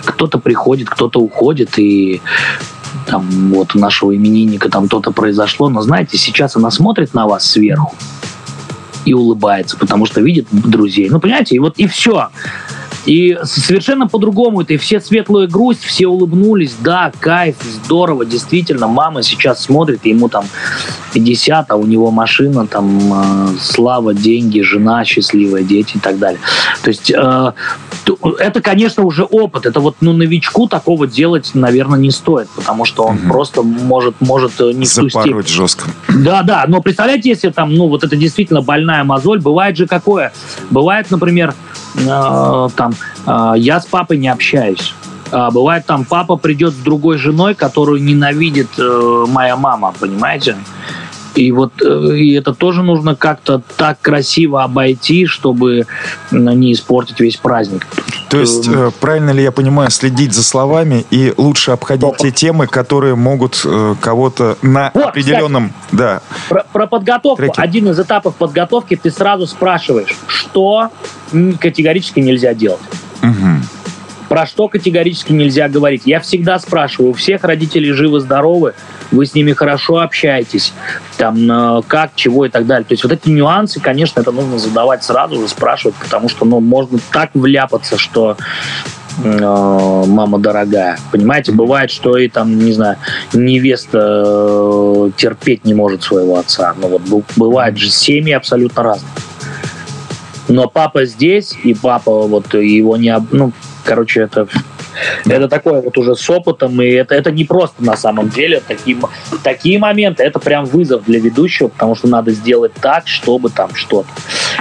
кто-то 0.06 0.38
приходит, 0.38 0.90
кто-то 0.90 1.20
уходит, 1.20 1.78
и 1.78 2.22
там 3.06 3.52
вот 3.54 3.76
у 3.76 3.80
нашего 3.80 4.16
именинника 4.16 4.70
там 4.70 4.88
то-то 4.88 5.12
произошло, 5.12 5.70
но 5.70 5.82
знаете, 5.82 6.18
сейчас 6.18 6.56
она 6.56 6.72
смотрит 6.72 7.14
на 7.14 7.28
вас 7.28 7.46
сверху 7.46 7.96
и 9.06 9.14
улыбается, 9.14 9.78
потому 9.78 10.06
что 10.06 10.22
видит 10.22 10.48
друзей. 10.52 11.10
Ну, 11.10 11.20
понимаете, 11.20 11.56
и 11.56 11.60
вот 11.60 11.78
и 11.78 11.88
все. 11.88 12.30
И 13.06 13.38
совершенно 13.44 14.08
по-другому 14.08 14.62
это. 14.62 14.74
И 14.74 14.78
все 14.78 15.00
светлую 15.02 15.50
грусть, 15.50 15.84
все 15.84 16.08
улыбнулись. 16.08 16.76
Да, 16.80 17.12
кайф, 17.20 17.58
здорово, 17.62 18.26
действительно. 18.26 18.88
Мама 18.88 19.24
сейчас 19.24 19.64
смотрит, 19.64 20.06
ему 20.06 20.30
там 20.30 20.46
50, 21.14 21.72
а 21.72 21.76
у 21.76 21.86
него 21.86 22.12
машина, 22.12 22.66
там 22.68 23.14
э, 23.14 23.48
слава, 23.62 24.14
деньги, 24.14 24.62
жена 24.62 25.04
счастливая, 25.04 25.64
дети 25.64 25.98
и 25.98 26.00
так 26.00 26.18
далее. 26.18 26.40
То 26.84 26.90
есть 26.90 27.12
э, 27.12 27.52
это, 28.40 28.62
конечно, 28.62 29.04
уже 29.04 29.24
опыт. 29.24 29.66
Это 29.66 29.80
вот 29.80 29.98
ну, 30.02 30.14
новичку 30.14 30.68
такого 30.68 31.08
делать, 31.08 31.52
наверное, 31.54 32.00
не 32.00 32.12
стоит, 32.12 32.50
потому 32.56 32.86
что 32.86 33.04
он 33.04 33.18
угу. 33.18 33.28
просто 33.28 33.64
может, 33.64 34.16
может 34.22 34.60
э, 34.60 34.72
не 34.72 34.86
Запороть 34.86 35.50
жестко. 35.50 35.86
Да, 36.08 36.44
да. 36.44 36.66
Но 36.68 36.82
представляете, 36.82 37.30
если 37.30 37.50
там, 37.50 37.74
ну, 37.74 37.88
вот 37.88 38.04
это 38.04 38.16
действительно 38.16 38.62
больная 38.62 39.04
мозоль, 39.04 39.42
бывает 39.42 39.78
же 39.78 39.88
какое? 39.88 40.32
Бывает, 40.70 41.10
например, 41.12 41.54
э, 41.96 42.70
там, 42.76 42.94
э, 43.26 43.54
я 43.58 43.80
с 43.80 43.86
папой 43.86 44.18
не 44.18 44.28
общаюсь. 44.28 44.94
А 45.32 45.50
бывает 45.50 45.86
там 45.86 46.06
папа 46.06 46.36
придет 46.36 46.74
с 46.74 46.78
другой 46.78 47.18
женой, 47.18 47.56
которую 47.56 48.04
ненавидит 48.04 48.70
э, 48.78 49.26
моя 49.28 49.56
мама, 49.56 49.94
понимаете? 50.00 50.58
И 51.36 51.52
вот 51.52 51.82
э, 51.82 52.18
и 52.18 52.34
это 52.34 52.54
тоже 52.54 52.84
нужно 52.84 53.16
как-то 53.16 53.62
так 53.78 54.00
красиво 54.02 54.64
обойти, 54.64 55.26
чтобы 55.26 55.88
не 56.32 56.74
испортить 56.74 57.20
весь 57.20 57.38
праздник. 57.38 57.88
То 58.30 58.40
есть, 58.40 58.68
э, 58.68 58.92
правильно 59.00 59.32
ли 59.32 59.44
я 59.44 59.52
понимаю, 59.52 59.90
следить 59.90 60.34
за 60.34 60.44
словами 60.44 61.06
и 61.12 61.34
лучше 61.38 61.72
обходить 61.72 62.18
те 62.18 62.32
темы, 62.32 62.68
которые 62.68 63.16
могут 63.16 63.62
э, 63.66 63.96
кого-то 64.00 64.58
на 64.62 64.92
вот, 64.94 65.06
определенном... 65.06 65.70
Кстати, 65.70 65.96
да, 65.96 66.22
про, 66.50 66.66
про 66.72 66.88
подготовку. 66.88 67.38
Треке. 67.38 67.62
Один 67.62 67.90
из 67.90 68.00
этапов 68.00 68.36
подготовки 68.36 68.96
ты 68.96 69.12
сразу 69.12 69.48
спрашиваешь, 69.48 70.16
что 70.28 70.90
категорически 71.60 72.20
нельзя 72.20 72.54
делать. 72.54 72.82
Угу 73.22 73.64
про 74.34 74.48
что 74.48 74.68
категорически 74.68 75.32
нельзя 75.32 75.70
говорить. 75.70 76.02
Я 76.06 76.20
всегда 76.20 76.58
спрашиваю, 76.58 77.12
у 77.12 77.14
всех 77.14 77.44
родителей 77.44 77.92
живы-здоровы, 77.92 78.74
вы 79.12 79.28
с 79.28 79.36
ними 79.36 79.54
хорошо 79.54 80.00
общаетесь, 80.00 80.74
там, 81.18 81.84
как, 81.86 82.16
чего 82.16 82.48
и 82.48 82.50
так 82.50 82.66
далее. 82.66 82.84
То 82.84 82.96
есть 82.96 83.04
вот 83.04 83.14
эти 83.14 83.30
нюансы, 83.30 83.80
конечно, 83.80 84.22
это 84.22 84.32
нужно 84.32 84.58
задавать 84.58 85.04
сразу 85.04 85.40
же, 85.40 85.48
спрашивать, 85.48 85.94
потому 85.98 86.30
что, 86.30 86.46
ну, 86.46 86.60
можно 86.62 86.98
так 87.12 87.30
вляпаться, 87.36 88.00
что 88.00 88.36
э, 89.24 90.04
мама 90.08 90.40
дорогая. 90.40 90.98
Понимаете, 91.12 91.52
бывает, 91.52 91.92
что 91.92 92.18
и 92.18 92.28
там, 92.28 92.58
не 92.58 92.74
знаю, 92.74 92.98
невеста 93.34 94.24
э, 94.26 95.12
терпеть 95.16 95.64
не 95.64 95.76
может 95.76 96.02
своего 96.02 96.40
отца. 96.40 96.74
Ну 96.82 96.88
вот 96.88 97.24
бывает 97.36 97.78
же 97.78 97.92
семьи 97.92 98.34
абсолютно 98.34 98.82
разные. 98.82 99.12
Но 100.48 100.68
папа 100.68 101.06
здесь, 101.06 101.56
и 101.64 101.74
папа 101.74 102.28
вот 102.28 102.54
его 102.54 102.98
не... 102.98 103.16
Ну, 103.32 103.52
короче, 103.86 104.22
это 104.22 104.48
это 105.26 105.48
такое 105.48 105.82
вот 105.82 105.98
уже 105.98 106.16
с 106.16 106.30
опытом, 106.30 106.82
и 106.82 106.88
это, 106.88 107.16
это 107.16 107.32
не 107.32 107.46
просто 107.46 107.84
на 107.84 107.98
самом 107.98 108.30
деле. 108.30 108.62
Такие, 108.66 108.98
такие 109.44 109.80
моменты, 109.80 110.24
это 110.24 110.40
прям 110.40 110.66
вызов 110.66 111.06
для 111.06 111.20
ведущего, 111.20 111.68
потому 111.68 111.96
что 111.96 112.08
надо 112.08 112.32
сделать 112.32 112.74
так, 112.74 113.08
чтобы 113.08 113.50
там 113.50 113.74
что-то. 113.74 114.10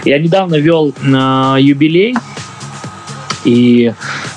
Я 0.04 0.18
недавно 0.18 0.56
вел 0.56 0.94
э, 1.02 1.56
юбилей, 1.60 2.16
и 3.44 3.92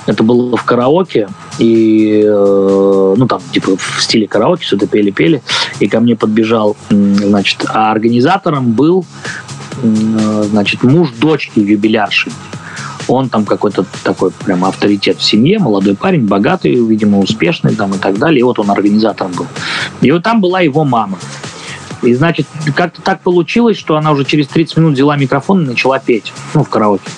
это 0.06 0.24
было 0.24 0.58
в 0.58 0.64
караоке, 0.64 1.30
и, 1.60 2.24
э, 2.26 3.14
ну, 3.18 3.28
там, 3.28 3.42
типа, 3.52 3.78
в 3.78 4.02
стиле 4.02 4.28
караоке 4.28 4.66
что-то 4.66 4.88
пели-пели, 4.88 5.42
и 5.80 5.88
ко 5.88 6.00
мне 6.00 6.16
подбежал, 6.16 6.76
значит, 6.90 7.66
а 7.68 7.92
организатором 7.92 8.72
был, 8.72 9.06
значит, 9.82 10.84
муж 10.84 11.12
дочки 11.20 11.60
юбилярши. 11.60 12.32
Он 13.08 13.30
там 13.30 13.46
какой-то 13.46 13.86
такой 14.04 14.32
прям 14.32 14.66
авторитет 14.66 15.20
в 15.20 15.24
семье, 15.24 15.60
молодой 15.60 15.96
парень, 15.96 16.26
богатый, 16.26 16.74
видимо, 16.74 17.20
успешный 17.20 17.76
там 17.76 17.94
и 17.94 17.98
так 17.98 18.18
далее. 18.18 18.40
И 18.40 18.44
вот 18.44 18.58
он 18.58 18.72
организатором 18.72 19.32
был. 19.34 19.48
И 20.02 20.12
вот 20.12 20.24
там 20.24 20.42
была 20.42 20.62
его 20.62 20.84
мама. 20.84 21.20
И, 22.02 22.14
значит, 22.14 22.48
как-то 22.76 23.02
так 23.02 23.22
получилось, 23.22 23.78
что 23.78 23.96
она 23.98 24.12
уже 24.12 24.26
через 24.26 24.48
30 24.48 24.78
минут 24.78 24.94
взяла 24.94 25.18
микрофон 25.18 25.64
и 25.64 25.68
начала 25.68 26.00
петь, 26.00 26.34
ну, 26.54 26.64
в 26.64 26.70
караоке. 26.70 27.10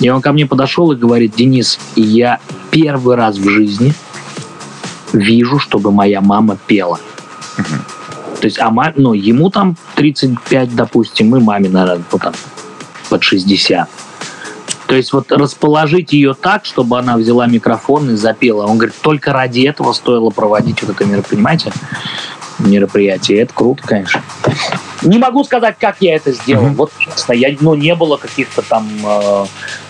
И 0.00 0.08
он 0.08 0.22
ко 0.22 0.32
мне 0.32 0.46
подошел 0.46 0.90
и 0.92 0.96
говорит, 0.96 1.34
Денис, 1.36 1.78
я 1.94 2.40
первый 2.70 3.16
раз 3.16 3.36
в 3.36 3.48
жизни 3.48 3.94
вижу, 5.12 5.58
чтобы 5.58 5.92
моя 5.92 6.20
мама 6.20 6.56
пела. 6.66 6.98
То 8.40 8.46
есть, 8.46 8.58
а 8.58 8.70
маме, 8.70 8.94
ну, 8.96 9.12
ему 9.12 9.50
там 9.50 9.76
35, 9.96 10.74
допустим, 10.74 11.36
и 11.36 11.40
маме, 11.40 11.68
наверное, 11.68 12.04
ну, 12.10 12.18
там, 12.18 12.32
под 13.08 13.22
60. 13.22 13.88
То 14.86 14.96
есть 14.96 15.12
вот 15.12 15.30
расположить 15.30 16.12
ее 16.12 16.34
так, 16.34 16.64
чтобы 16.64 16.98
она 16.98 17.16
взяла 17.16 17.46
микрофон 17.46 18.10
и 18.10 18.16
запела. 18.16 18.66
Он 18.66 18.76
говорит, 18.76 18.96
только 19.02 19.32
ради 19.32 19.60
этого 19.60 19.92
стоило 19.92 20.30
проводить 20.30 20.82
вот 20.82 20.90
это 20.90 21.04
мероприятие. 21.04 21.36
Понимаете? 21.36 21.72
мероприятие. 22.60 23.40
Это 23.40 23.54
круто, 23.54 23.82
конечно. 23.86 24.22
Не 25.02 25.18
могу 25.18 25.44
сказать, 25.44 25.76
как 25.78 25.96
я 26.00 26.16
это 26.16 26.32
сделал. 26.32 26.66
Mm-hmm. 26.66 26.74
Вот 26.74 26.92
честно, 26.98 27.32
я, 27.32 27.54
ну, 27.60 27.74
не 27.74 27.94
было 27.94 28.16
каких-то 28.16 28.62
там 28.62 28.88
э, 29.02 29.46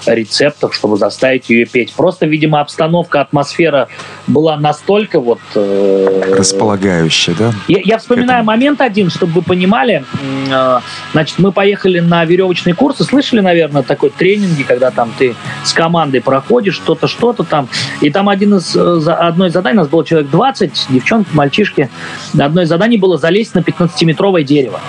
рецептов, 0.06 0.74
чтобы 0.74 0.96
заставить 0.96 1.50
ее 1.50 1.66
петь. 1.66 1.92
Просто, 1.92 2.26
видимо, 2.26 2.60
обстановка, 2.60 3.20
атмосфера 3.20 3.88
была 4.26 4.56
настолько 4.56 5.20
вот... 5.20 5.40
Э, 5.54 6.34
Располагающая, 6.36 7.34
да? 7.38 7.52
Я, 7.68 7.80
я 7.84 7.98
вспоминаю 7.98 8.44
момент 8.44 8.80
один, 8.80 9.10
чтобы 9.10 9.34
вы 9.34 9.42
понимали. 9.42 10.04
Э, 10.50 10.80
значит, 11.12 11.38
мы 11.38 11.52
поехали 11.52 12.00
на 12.00 12.24
веревочные 12.24 12.74
курсы. 12.74 13.04
Слышали, 13.04 13.40
наверное, 13.40 13.82
такой 13.82 14.10
тренинги, 14.10 14.62
когда 14.62 14.90
там 14.90 15.12
ты 15.18 15.34
с 15.64 15.72
командой 15.72 16.20
проходишь 16.20 16.74
что-то, 16.74 17.08
что-то 17.08 17.44
там. 17.44 17.68
И 18.00 18.10
там 18.10 18.28
один 18.28 18.54
из, 18.56 18.74
э, 18.76 19.12
одно 19.12 19.46
из 19.46 19.52
заданий, 19.52 19.78
у 19.78 19.82
нас 19.82 19.88
было 19.88 20.04
человек 20.04 20.30
20, 20.30 20.86
девчонки, 20.90 21.30
мальчишки. 21.32 21.90
Одно 22.38 22.62
из 22.62 22.68
заданий 22.68 22.98
было 22.98 23.18
залезть 23.18 23.54
на 23.54 23.60
15-метровое 23.60 24.42
дерево. 24.42 24.80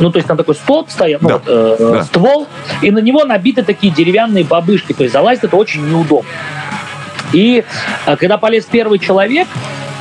Ну, 0.00 0.10
то 0.10 0.18
есть 0.18 0.26
там 0.26 0.36
такой 0.36 0.54
столб 0.54 0.90
стоит, 0.90 1.22
ну, 1.22 1.28
да. 1.28 1.34
вот, 1.34 1.42
э, 1.46 1.76
да. 1.78 2.04
ствол, 2.04 2.46
и 2.82 2.90
на 2.90 2.98
него 2.98 3.24
набиты 3.24 3.62
такие 3.62 3.92
деревянные 3.92 4.44
бабышки. 4.44 4.92
То 4.92 5.04
есть 5.04 5.12
залазить 5.12 5.44
это 5.44 5.56
очень 5.56 5.88
неудобно. 5.88 6.28
И 7.32 7.64
э, 8.06 8.16
когда 8.16 8.38
полез 8.38 8.64
первый 8.64 8.98
человек, 8.98 9.46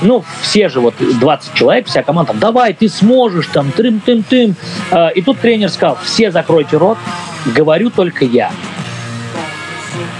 ну, 0.01 0.23
все 0.41 0.69
же, 0.69 0.79
вот 0.79 0.95
20 0.99 1.53
человек, 1.53 1.87
вся 1.87 2.03
команда, 2.03 2.31
там, 2.31 2.39
давай, 2.39 2.73
ты 2.73 2.89
сможешь, 2.89 3.47
там, 3.47 3.71
трым-тым-тым. 3.71 4.55
Э, 4.91 5.11
и 5.13 5.21
тут 5.21 5.39
тренер 5.39 5.69
сказал, 5.69 5.97
все 6.03 6.31
закройте 6.31 6.77
рот, 6.77 6.97
говорю 7.45 7.89
только 7.89 8.25
я. 8.25 8.51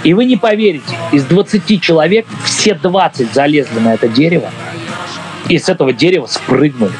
И 0.03 0.13
вы 0.13 0.25
не 0.25 0.37
поверите, 0.37 0.97
из 1.11 1.25
20 1.25 1.81
человек 1.81 2.25
все 2.43 2.75
20 2.75 3.33
залезли 3.33 3.79
на 3.79 3.93
это 3.93 4.07
дерево 4.07 4.49
и 5.49 5.57
с 5.57 5.69
этого 5.69 5.93
дерева 5.93 6.25
спрыгнули. 6.25 6.93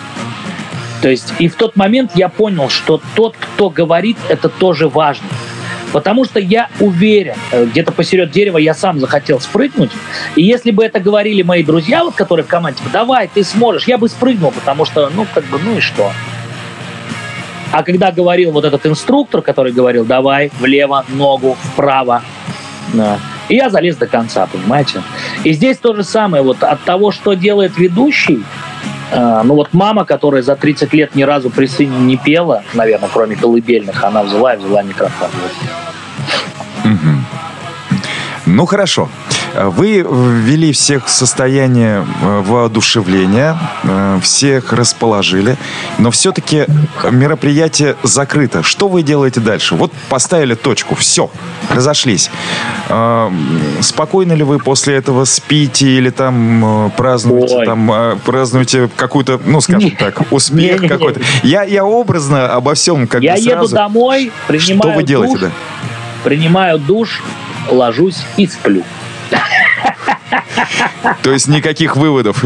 То 1.04 1.10
есть 1.10 1.34
и 1.38 1.49
в 1.49 1.56
тот 1.56 1.76
момент 1.76 2.12
я 2.16 2.30
понял, 2.30 2.70
что 2.70 3.01
тот, 3.14 3.36
кто 3.38 3.70
говорит, 3.70 4.16
это 4.30 4.47
тоже 4.47 4.88
важно. 4.88 5.28
Потому 5.91 6.24
что 6.24 6.39
я 6.39 6.70
уверен, 6.80 7.36
э, 7.51 7.66
где-то 7.66 7.91
посеред 7.91 8.32
дерева 8.32 8.58
я 8.58 8.74
сам 8.74 9.01
захотел 9.01 9.41
спрыгнуть. 9.41 9.91
И 10.38 10.43
если 10.43 10.72
бы 10.72 10.82
это 10.82 11.01
говорили 11.01 11.41
мои 11.41 11.62
друзья, 11.62 12.06
вот, 12.06 12.16
которые 12.16 12.45
в 12.45 12.47
команде, 12.47 12.80
типа, 12.80 12.89
давай, 12.93 13.30
ты 13.32 13.43
сможешь, 13.43 13.86
я 13.86 13.97
бы 13.97 14.08
спрыгнул, 14.08 14.51
потому 14.51 14.86
что, 14.86 15.12
ну, 15.14 15.28
как 15.34 15.43
бы, 15.47 15.60
ну 15.60 15.78
и 15.78 15.82
что? 15.82 16.10
А 17.74 17.84
когда 17.84 18.10
говорил 18.14 18.51
вот 18.51 18.64
этот 18.64 18.86
инструктор, 18.86 19.41
который 19.41 19.74
говорил, 19.74 20.06
давай, 20.06 20.51
влево, 20.62 21.04
ногу, 21.10 21.58
вправо, 21.74 22.24
да, 22.93 23.20
и 23.49 23.56
я 23.56 23.70
залез 23.70 23.97
до 23.97 24.08
конца, 24.08 24.47
понимаете? 24.47 25.04
И 25.43 25.51
здесь 25.54 25.78
то 25.78 25.93
же 25.93 26.04
самое, 26.04 26.43
вот 26.43 26.64
от 26.64 26.82
того, 26.84 27.12
что 27.12 27.34
делает 27.34 27.78
ведущий, 27.78 28.43
ну 29.11 29.55
вот 29.55 29.73
мама, 29.73 30.05
которая 30.05 30.41
за 30.41 30.55
30 30.55 30.93
лет 30.93 31.15
ни 31.15 31.23
разу 31.23 31.49
при 31.49 31.67
сыне 31.67 31.97
не 31.99 32.17
пела, 32.17 32.63
наверное, 32.73 33.09
кроме 33.11 33.36
колыбельных, 33.36 34.03
она 34.03 34.23
взяла 34.23 34.55
и 34.55 34.57
взяла 34.57 34.81
микрофон. 34.81 35.29
Ну 38.45 38.65
хорошо. 38.65 39.09
Вы 39.56 39.97
ввели 39.99 40.72
всех 40.72 41.06
в 41.06 41.10
состояние 41.10 42.06
э, 42.22 42.41
воодушевления, 42.41 43.58
э, 43.84 44.20
всех 44.22 44.74
расположили, 44.74 45.58
но 45.99 46.10
все-таки 46.10 46.66
мероприятие 47.12 47.95
закрыто. 48.01 48.64
Что 48.64 48.88
вы 48.88 49.04
делаете 49.04 49.39
дальше? 49.41 49.76
Вот 49.76 49.91
поставили 50.10 50.56
точку, 50.56 50.95
все, 50.95 51.30
разошлись. 51.70 52.32
Э, 52.89 53.30
спокойно 53.82 54.34
ли 54.34 54.43
вы 54.43 54.58
после 54.58 54.95
этого 54.95 55.26
спите 55.26 55.88
или 55.88 56.10
там 56.10 56.91
празднуете, 56.97 57.56
Ой. 57.58 57.66
там 57.66 58.20
празднуете 58.26 58.89
какую-то, 58.95 59.39
ну 59.45 59.62
скажем 59.62 59.91
так, 59.91 60.32
успех 60.32 60.88
какой-то? 60.88 61.22
Я, 61.43 61.64
я 61.64 61.86
образно 61.86 62.47
обо 62.47 62.74
всем 62.74 63.08
как 63.08 63.22
я 63.22 63.36
бы 63.36 63.41
сразу. 63.41 63.66
еду 63.66 63.76
домой, 63.76 64.32
принимаю 64.47 64.82
Что 64.82 64.91
вы 64.91 65.04
делаете, 65.04 65.34
душ, 65.34 65.41
да? 65.41 65.51
Принимаю 66.24 66.80
душ, 66.80 67.22
ложусь 67.70 68.24
и 68.38 68.47
сплю. 68.47 68.84
То 71.21 71.31
есть 71.31 71.47
никаких 71.47 71.95
выводов. 71.95 72.43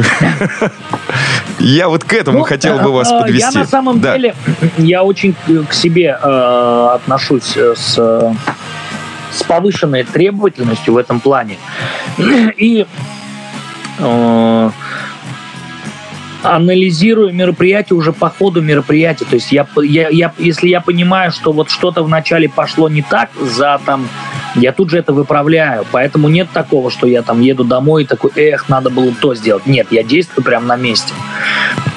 Я 1.60 1.90
вот 1.90 2.04
к 2.04 2.14
этому 2.14 2.40
ну, 2.40 2.44
хотел 2.44 2.80
бы 2.80 2.92
вас 2.92 3.10
подвести. 3.10 3.40
Я 3.40 3.52
на 3.52 3.66
самом 3.66 4.00
да. 4.00 4.16
деле, 4.16 4.36
я 4.78 5.04
очень 5.04 5.36
к 5.68 5.74
себе 5.74 6.18
э, 6.22 6.90
отношусь 6.94 7.58
с, 7.58 7.98
с 9.32 9.44
повышенной 9.48 10.04
требовательностью 10.04 10.94
в 10.94 10.98
этом 10.98 11.20
плане. 11.20 11.58
И 12.58 12.86
э, 14.00 14.72
анализирую 16.44 17.34
мероприятие 17.34 17.98
уже 17.98 18.14
по 18.14 18.30
ходу 18.30 18.62
мероприятия. 18.62 19.26
То 19.26 19.36
есть 19.36 19.52
я, 19.52 19.68
я, 19.84 20.10
я, 20.10 20.34
если 20.38 20.68
я 20.68 20.82
понимаю, 20.82 21.32
что 21.32 21.52
вот 21.52 21.70
что-то 21.70 22.04
вначале 22.04 22.50
пошло 22.50 22.90
не 22.90 23.02
так 23.02 23.30
за 23.40 23.80
там 23.86 24.08
я 24.56 24.72
тут 24.72 24.90
же 24.90 24.98
это 24.98 25.14
выправляю. 25.14 25.86
Поэтому 25.92 26.30
нет 26.30 26.50
такого, 26.52 26.92
что 26.92 27.08
я 27.08 27.22
там 27.22 27.42
еду 27.42 27.64
домой 27.64 28.04
и 28.04 28.06
такой, 28.06 28.32
эх, 28.36 28.70
надо 28.70 28.90
было 28.90 29.14
то 29.14 29.36
сделать. 29.36 29.66
Нет, 29.66 29.88
я 29.92 30.04
действую 30.04 30.44
прямо 30.44 30.68
на 30.68 30.76
месте. 30.76 31.14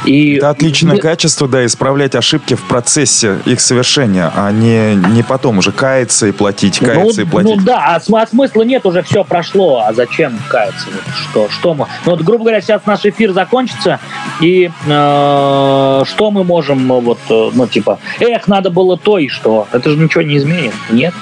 И... 0.04 0.36
Это 0.36 0.50
отличное 0.50 0.96
и... 0.96 1.00
качество, 1.00 1.46
да, 1.46 1.64
исправлять 1.64 2.14
ошибки 2.14 2.54
в 2.54 2.62
процессе 2.62 3.38
их 3.44 3.60
совершения, 3.60 4.32
а 4.34 4.50
не, 4.50 4.94
не 4.94 5.22
потом 5.22 5.58
уже 5.58 5.72
каяться 5.72 6.26
и 6.26 6.32
платить, 6.32 6.80
ну, 6.80 6.88
каяться 6.88 7.20
ну, 7.20 7.26
и 7.26 7.30
платить. 7.30 7.56
Ну 7.56 7.62
да, 7.62 7.96
а, 7.96 7.96
а 7.96 8.26
смысла 8.26 8.62
нет, 8.62 8.86
уже 8.86 9.02
все 9.02 9.24
прошло, 9.24 9.84
а 9.86 9.92
зачем 9.92 10.38
каяться? 10.48 10.86
Вот 10.86 11.14
что, 11.14 11.48
что 11.50 11.74
мы... 11.74 11.86
Ну 12.06 12.12
вот, 12.12 12.22
грубо 12.22 12.44
говоря, 12.44 12.60
сейчас 12.60 12.86
наш 12.86 13.04
эфир 13.04 13.32
закончится, 13.32 14.00
и 14.40 14.70
э, 14.86 16.02
что 16.06 16.30
мы 16.30 16.44
можем, 16.44 16.88
вот, 16.88 17.18
э, 17.28 17.50
ну 17.52 17.66
типа, 17.66 17.98
эх, 18.20 18.48
надо 18.48 18.70
было 18.70 18.96
то 18.96 19.18
и 19.18 19.28
что? 19.28 19.68
Это 19.72 19.90
же 19.90 19.96
ничего 19.96 20.22
не 20.22 20.38
изменит, 20.38 20.74
нет? 20.90 21.14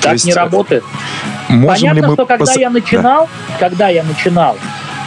Так 0.00 0.12
есть, 0.12 0.26
не 0.26 0.32
работает. 0.32 0.84
Можем 1.48 1.88
Понятно, 1.88 2.12
что 2.14 2.26
когда 2.26 2.44
пос... 2.44 2.56
я 2.56 2.70
начинал, 2.70 3.28
да. 3.48 3.54
когда 3.58 3.88
я 3.88 4.02
начинал, 4.04 4.56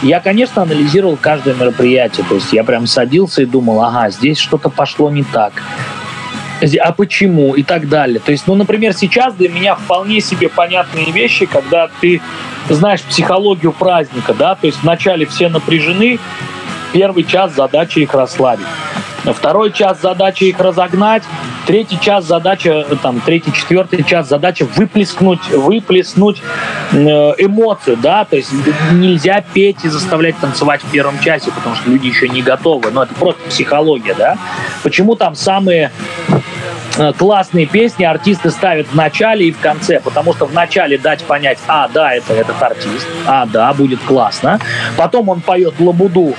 я, 0.02 0.20
конечно, 0.20 0.62
анализировал 0.62 1.16
каждое 1.16 1.54
мероприятие. 1.54 2.26
То 2.28 2.34
есть 2.36 2.52
я 2.52 2.64
прям 2.64 2.86
садился 2.86 3.42
и 3.42 3.46
думал, 3.46 3.82
ага, 3.82 4.10
здесь 4.10 4.38
что-то 4.38 4.68
пошло 4.68 5.10
не 5.10 5.22
так. 5.22 5.52
А 6.80 6.92
почему? 6.92 7.54
И 7.54 7.62
так 7.62 7.88
далее. 7.88 8.20
То 8.20 8.32
есть, 8.32 8.46
ну, 8.46 8.54
например, 8.54 8.92
сейчас 8.92 9.34
для 9.34 9.48
меня 9.48 9.74
вполне 9.74 10.20
себе 10.20 10.48
понятные 10.48 11.10
вещи, 11.10 11.46
когда 11.46 11.88
ты 12.00 12.20
знаешь 12.68 13.02
психологию 13.02 13.72
праздника, 13.72 14.34
да, 14.34 14.54
то 14.54 14.66
есть 14.66 14.82
вначале 14.82 15.26
все 15.26 15.48
напряжены, 15.48 16.18
первый 16.92 17.24
час 17.24 17.54
задача 17.54 18.00
их 18.00 18.14
расслабить. 18.14 18.66
Второй 19.32 19.72
час 19.72 20.00
задача 20.00 20.44
их 20.44 20.58
разогнать, 20.58 21.22
третий 21.66 21.98
час 21.98 22.26
задача, 22.26 22.84
там, 23.02 23.20
третий, 23.20 23.52
четвертый 23.52 24.04
час 24.04 24.28
задача 24.28 24.66
выплеснуть, 24.76 25.48
выплеснуть 25.50 26.42
э, 26.92 26.96
эмоцию, 27.38 27.96
да, 27.96 28.24
то 28.24 28.36
есть 28.36 28.50
нельзя 28.92 29.42
петь 29.52 29.84
и 29.84 29.88
заставлять 29.88 30.36
танцевать 30.38 30.82
в 30.82 30.90
первом 30.90 31.18
часе, 31.20 31.50
потому 31.50 31.74
что 31.74 31.90
люди 31.90 32.06
еще 32.06 32.28
не 32.28 32.42
готовы, 32.42 32.90
но 32.90 33.04
это 33.04 33.14
просто 33.14 33.40
психология, 33.48 34.14
да. 34.14 34.36
Почему 34.82 35.14
там 35.14 35.34
самые 35.34 35.90
классные 37.18 37.66
песни 37.66 38.04
артисты 38.04 38.50
ставят 38.50 38.88
в 38.88 38.94
начале 38.94 39.48
и 39.48 39.52
в 39.52 39.58
конце, 39.58 40.00
потому 40.00 40.34
что 40.34 40.46
в 40.46 40.52
начале 40.52 40.98
дать 40.98 41.24
понять, 41.24 41.58
а, 41.66 41.88
да, 41.88 42.14
это 42.14 42.34
этот 42.34 42.62
артист, 42.62 43.06
а, 43.26 43.46
да, 43.46 43.72
будет 43.74 44.00
классно. 44.00 44.60
Потом 44.96 45.28
он 45.28 45.40
поет 45.40 45.74
лабуду 45.80 46.34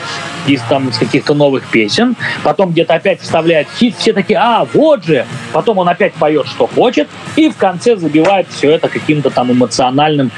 из 0.48 0.62
там 0.62 0.90
из 0.90 0.98
каких-то 0.98 1.34
новых 1.34 1.66
песен, 1.68 2.16
потом 2.44 2.72
где-то 2.72 2.94
опять 2.94 3.22
вставляет 3.22 3.68
хит, 3.78 3.96
все 3.98 4.14
такие, 4.14 4.40
а, 4.40 4.66
вот 4.74 5.04
же, 5.04 5.26
потом 5.52 5.80
он 5.80 5.90
опять 5.90 6.14
поет, 6.14 6.48
что 6.48 6.68
хочет, 6.68 7.10
и 7.36 7.50
в 7.50 7.58
конце 7.58 7.98
забивает 7.98 8.48
все 8.50 8.72
это 8.72 8.88
каким-то 8.88 9.30
там 9.30 9.52
эмоциональным, 9.52 10.32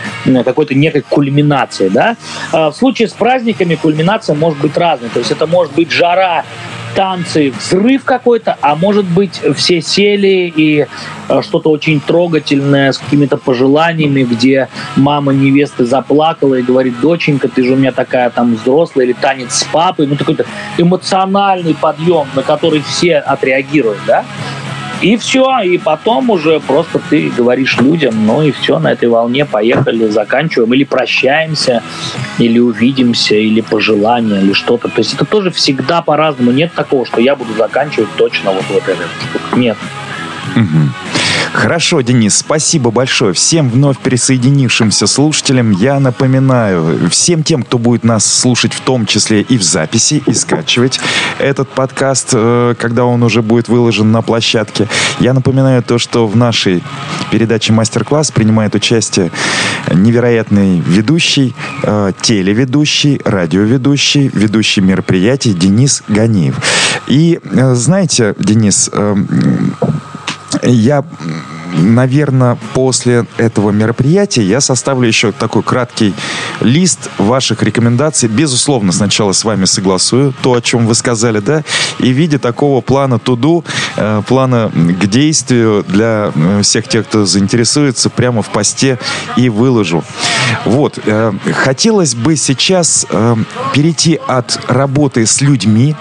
какой-то 0.46 0.76
некой 0.76 1.02
кульминацией, 1.02 1.90
да. 1.90 2.16
Э, 2.54 2.68
в 2.68 2.74
случае 2.74 3.08
с 3.08 3.14
праздниками 3.14 3.76
кульминация 3.76 4.36
может 4.36 4.60
быть 4.60 4.78
разной, 4.78 5.10
то 5.10 5.20
есть 5.20 5.32
это 5.32 5.46
может 5.46 5.74
быть 5.74 5.92
жара 5.92 6.46
танцы, 6.96 7.52
взрыв 7.52 8.04
какой-то, 8.06 8.58
а 8.62 8.76
может 8.76 9.06
быть 9.06 9.40
все 9.56 9.82
сели 10.08 10.54
и 10.56 10.88
э, 11.30 11.42
что-то 11.42 11.70
очень 11.70 12.00
трогательное 12.00 12.92
с 12.92 12.98
какими-то 12.98 13.38
пожеланиями, 13.38 14.24
где 14.24 14.70
мама 14.96 15.34
невесты 15.34 15.86
заплакала 15.86 16.56
и 16.56 16.62
говорит, 16.62 17.00
доченька, 17.02 17.48
ты 17.48 17.64
же 17.64 17.74
у 17.74 17.76
меня 17.76 17.92
такая 17.92 18.30
там 18.30 18.56
взрослая, 18.56 19.06
или 19.06 19.14
танец 19.14 19.54
с 19.54 19.64
папой, 19.66 20.08
ну 20.08 20.16
такой-то 20.16 20.46
эмоциональный 20.78 21.76
подъем, 21.76 22.28
на 22.36 22.44
который 22.44 22.82
все 22.82 23.18
отреагируют, 23.18 24.00
да? 24.08 24.24
И 25.02 25.16
все, 25.18 25.60
и 25.60 25.78
потом 25.78 26.30
уже 26.30 26.60
просто 26.60 27.00
ты 27.10 27.30
говоришь 27.30 27.78
людям, 27.78 28.26
ну 28.26 28.42
и 28.42 28.52
все, 28.52 28.80
на 28.80 28.94
этой 28.94 29.10
волне 29.10 29.46
поехали, 29.46 30.08
заканчиваем, 30.10 30.74
или 30.74 30.84
прощаемся, 30.84 31.84
или 32.40 32.58
увидимся, 32.60 33.36
или 33.36 33.62
пожелания, 33.62 34.40
или 34.42 34.54
что-то. 34.54 34.90
То 34.90 35.00
есть 35.00 35.14
это 35.14 35.26
тоже 35.26 35.52
всегда 35.52 36.02
по-разному. 36.02 36.52
Нет 36.52 36.74
такого, 36.74 37.06
что 37.06 37.22
я 37.22 37.36
буду 37.36 37.54
заканчивать 37.54 38.10
точно 38.18 38.52
вот 38.52 38.66
вот 38.70 38.84
это. 38.88 39.04
Нет. 39.56 39.78
Угу. 40.56 41.17
Хорошо, 41.54 42.02
Денис, 42.02 42.38
спасибо 42.38 42.92
большое. 42.92 43.34
Всем 43.34 43.70
вновь 43.70 43.98
присоединившимся 44.00 45.08
слушателям 45.08 45.72
я 45.72 46.00
напоминаю, 46.00 47.10
всем 47.10 47.44
тем, 47.44 47.64
кто 47.64 47.78
будет 47.78 48.04
нас 48.04 48.26
слушать 48.26 48.74
в 48.74 48.82
том 48.82 49.06
числе 49.06 49.42
и 49.42 49.58
в 49.58 49.64
записи, 49.64 50.22
и 50.26 50.34
скачивать 50.34 51.00
этот 51.40 51.70
подкаст, 51.70 52.30
э, 52.34 52.76
когда 52.78 53.06
он 53.06 53.24
уже 53.24 53.42
будет 53.42 53.68
выложен 53.70 54.12
на 54.12 54.22
площадке, 54.22 54.88
я 55.20 55.34
напоминаю 55.34 55.84
то, 55.84 55.98
что 55.98 56.28
в 56.28 56.36
нашей 56.36 56.84
передаче 57.32 57.74
«Мастер-класс» 57.74 58.32
принимает 58.32 58.76
участие 58.76 59.32
невероятный 59.94 60.80
ведущий, 60.80 61.56
э, 61.84 62.12
телеведущий, 62.22 63.22
радиоведущий, 63.24 64.30
ведущий 64.34 64.82
мероприятий 64.82 65.54
Денис 65.54 66.04
Ганиев. 66.08 66.56
И 67.08 67.40
э, 67.44 67.74
знаете, 67.74 68.36
Денис, 68.38 68.90
я 70.64 71.04
наверное, 71.74 72.58
после 72.74 73.26
этого 73.38 73.72
мероприятия 73.72 74.44
я 74.44 74.62
составлю 74.62 75.08
еще 75.08 75.32
такой 75.32 75.64
краткий 75.64 76.14
лист 76.62 77.10
ваших 77.18 77.64
рекомендаций. 77.64 78.30
Безусловно, 78.30 78.92
сначала 78.92 79.32
с 79.32 79.44
вами 79.44 79.66
согласую 79.66 80.34
то, 80.42 80.54
о 80.54 80.62
чем 80.62 80.88
вы 80.88 80.96
сказали, 80.96 81.40
да, 81.40 81.64
и 82.00 82.12
в 82.12 82.16
виде 82.16 82.38
такого 82.38 82.82
плана 82.82 83.20
туду, 83.20 83.64
э, 83.98 84.22
плана 84.28 84.72
к 84.74 85.08
действию 85.08 85.84
для 85.88 86.32
э, 86.34 86.62
всех 86.62 86.88
тех, 86.88 87.08
кто 87.08 87.26
заинтересуется, 87.26 88.10
прямо 88.10 88.42
в 88.42 88.50
посте 88.50 89.00
и 89.36 89.50
выложу. 89.50 90.04
Вот. 90.66 91.00
Э, 91.06 91.34
хотелось 91.54 92.16
бы 92.16 92.36
сейчас 92.36 93.06
э, 93.10 93.36
перейти 93.74 94.20
от 94.28 94.60
работы 94.68 95.26
с 95.26 95.42
людьми, 95.42 95.96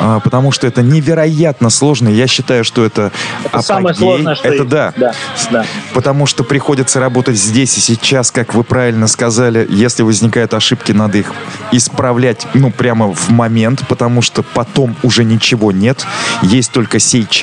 э, 0.00 0.20
потому 0.24 0.52
что 0.52 0.66
это 0.66 0.82
невероятно 0.82 1.70
сложно. 1.70 2.08
Я 2.08 2.26
считаю, 2.26 2.64
что 2.64 2.84
это, 2.84 3.12
это 3.44 3.62
самое 3.62 3.94
сложное, 3.94 4.34
что 4.34 4.48
Это 4.48 4.56
есть. 4.56 4.68
да. 4.68 4.92
да. 4.96 5.14
да. 5.50 5.66
Потому 5.92 6.26
что 6.26 6.44
приходится 6.44 7.00
работать 7.00 7.36
здесь 7.36 7.76
и 7.78 7.80
сейчас, 7.80 8.30
как 8.30 8.54
вы 8.54 8.64
правильно 8.64 9.06
сказали. 9.06 9.66
Если 9.70 10.02
возникают 10.02 10.54
ошибки, 10.54 10.92
надо 10.92 11.18
их 11.18 11.32
исправлять, 11.72 12.46
ну, 12.54 12.70
прямо 12.70 13.12
в 13.12 13.28
момент, 13.30 13.84
потому 13.88 14.22
что 14.22 14.42
потом 14.42 14.96
уже 15.02 15.24
ничего 15.24 15.72
нет. 15.72 16.06
Есть 16.42 16.72
только 16.72 16.98
сейчас. 16.98 17.33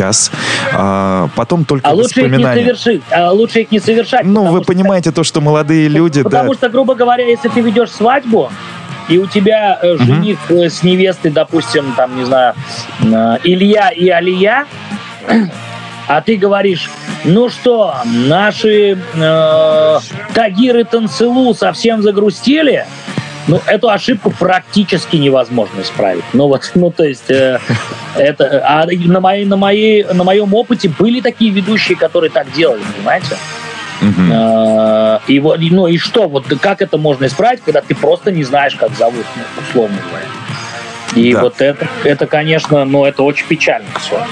А, 0.74 1.30
потом 1.36 1.66
только 1.66 1.90
а 1.90 1.94
лучше 1.94 2.22
их 2.22 2.32
не 2.32 2.44
совершить. 2.44 3.04
А 3.12 3.32
лучше 3.32 3.62
их 3.62 3.72
не 3.72 3.80
совершать. 3.80 4.24
Ну, 4.24 4.46
вы 4.46 4.60
что... 4.60 4.68
понимаете 4.68 5.12
то, 5.12 5.24
что 5.24 5.42
молодые 5.42 5.88
люди, 5.88 6.24
потому 6.24 6.52
да. 6.52 6.58
Что, 6.58 6.70
грубо 6.70 6.96
говоря, 6.96 7.26
если 7.28 7.50
ты 7.50 7.62
ведешь 7.62 7.92
свадьбу, 7.92 8.52
и 9.10 9.18
у 9.18 9.28
тебя 9.28 9.80
э, 9.82 9.98
жених 9.98 10.38
угу. 10.50 10.64
с 10.64 10.84
невестой, 10.84 11.32
допустим, 11.32 11.94
там, 11.98 12.16
не 12.18 12.24
знаю, 12.24 12.54
э, 13.02 13.38
Илья 13.44 13.90
и 13.90 14.08
Алия, 14.10 14.66
а 16.08 16.22
ты 16.22 16.38
говоришь, 16.38 16.90
ну 17.24 17.50
что, 17.50 17.96
наши 18.06 18.98
э, 19.14 20.00
Тагиры 20.34 20.84
Танцелу 20.84 21.54
совсем 21.54 22.02
загрустили? 22.02 22.86
Ну, 23.48 23.60
эту 23.66 23.90
ошибку 23.90 24.32
практически 24.32 25.16
невозможно 25.16 25.82
исправить. 25.82 26.24
Ну 26.34 26.48
вот, 26.48 26.70
ну 26.76 26.92
то 26.92 27.04
есть 27.04 27.30
э, 27.30 27.60
это, 28.16 28.64
а 28.66 28.86
на 28.86 29.20
моей, 29.20 29.46
на 29.46 29.58
моей, 29.58 30.04
на 30.04 30.24
моем 30.24 30.54
опыте 30.54 30.90
были 30.90 31.22
такие 31.22 31.52
ведущие, 31.52 31.98
которые 31.98 32.30
так 32.30 32.52
делали, 32.54 32.82
понимаете? 32.96 33.38
Uh-huh. 34.02 35.22
И 35.28 35.40
вот, 35.40 35.60
ну 35.60 35.88
и 35.88 35.98
что, 35.98 36.28
вот 36.28 36.46
как 36.60 36.82
это 36.82 36.98
можно 36.98 37.26
исправить, 37.26 37.62
когда 37.64 37.82
ты 37.82 37.94
просто 37.94 38.32
не 38.32 38.44
знаешь, 38.44 38.76
как 38.76 38.92
зовут, 38.96 39.26
ну, 39.36 39.44
условно 39.62 39.98
говоря. 40.10 40.26
И 41.16 41.34
да. 41.34 41.42
вот 41.42 41.62
это, 41.62 41.88
это, 42.04 42.26
конечно, 42.26 42.86
ну, 42.86 43.06
это 43.06 43.24
очень 43.24 43.46
печально 43.48 43.88
все. 44.00 44.26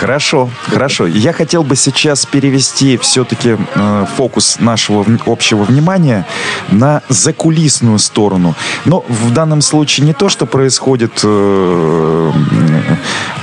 Хорошо, 0.00 0.50
хорошо. 0.62 1.06
Я 1.06 1.32
хотел 1.32 1.62
бы 1.62 1.76
сейчас 1.76 2.26
перевести 2.26 2.96
все-таки 2.96 3.56
э, 3.74 4.06
фокус 4.16 4.58
нашего 4.60 5.04
общего 5.26 5.62
внимания 5.64 6.26
на 6.70 7.02
закулисную 7.08 7.98
сторону. 7.98 8.54
Но 8.84 9.04
в 9.08 9.32
данном 9.32 9.60
случае 9.60 10.06
не 10.06 10.12
то, 10.12 10.28
что 10.28 10.46
происходит 10.46 11.20
э, 11.22 12.32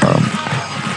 э, 0.02 0.08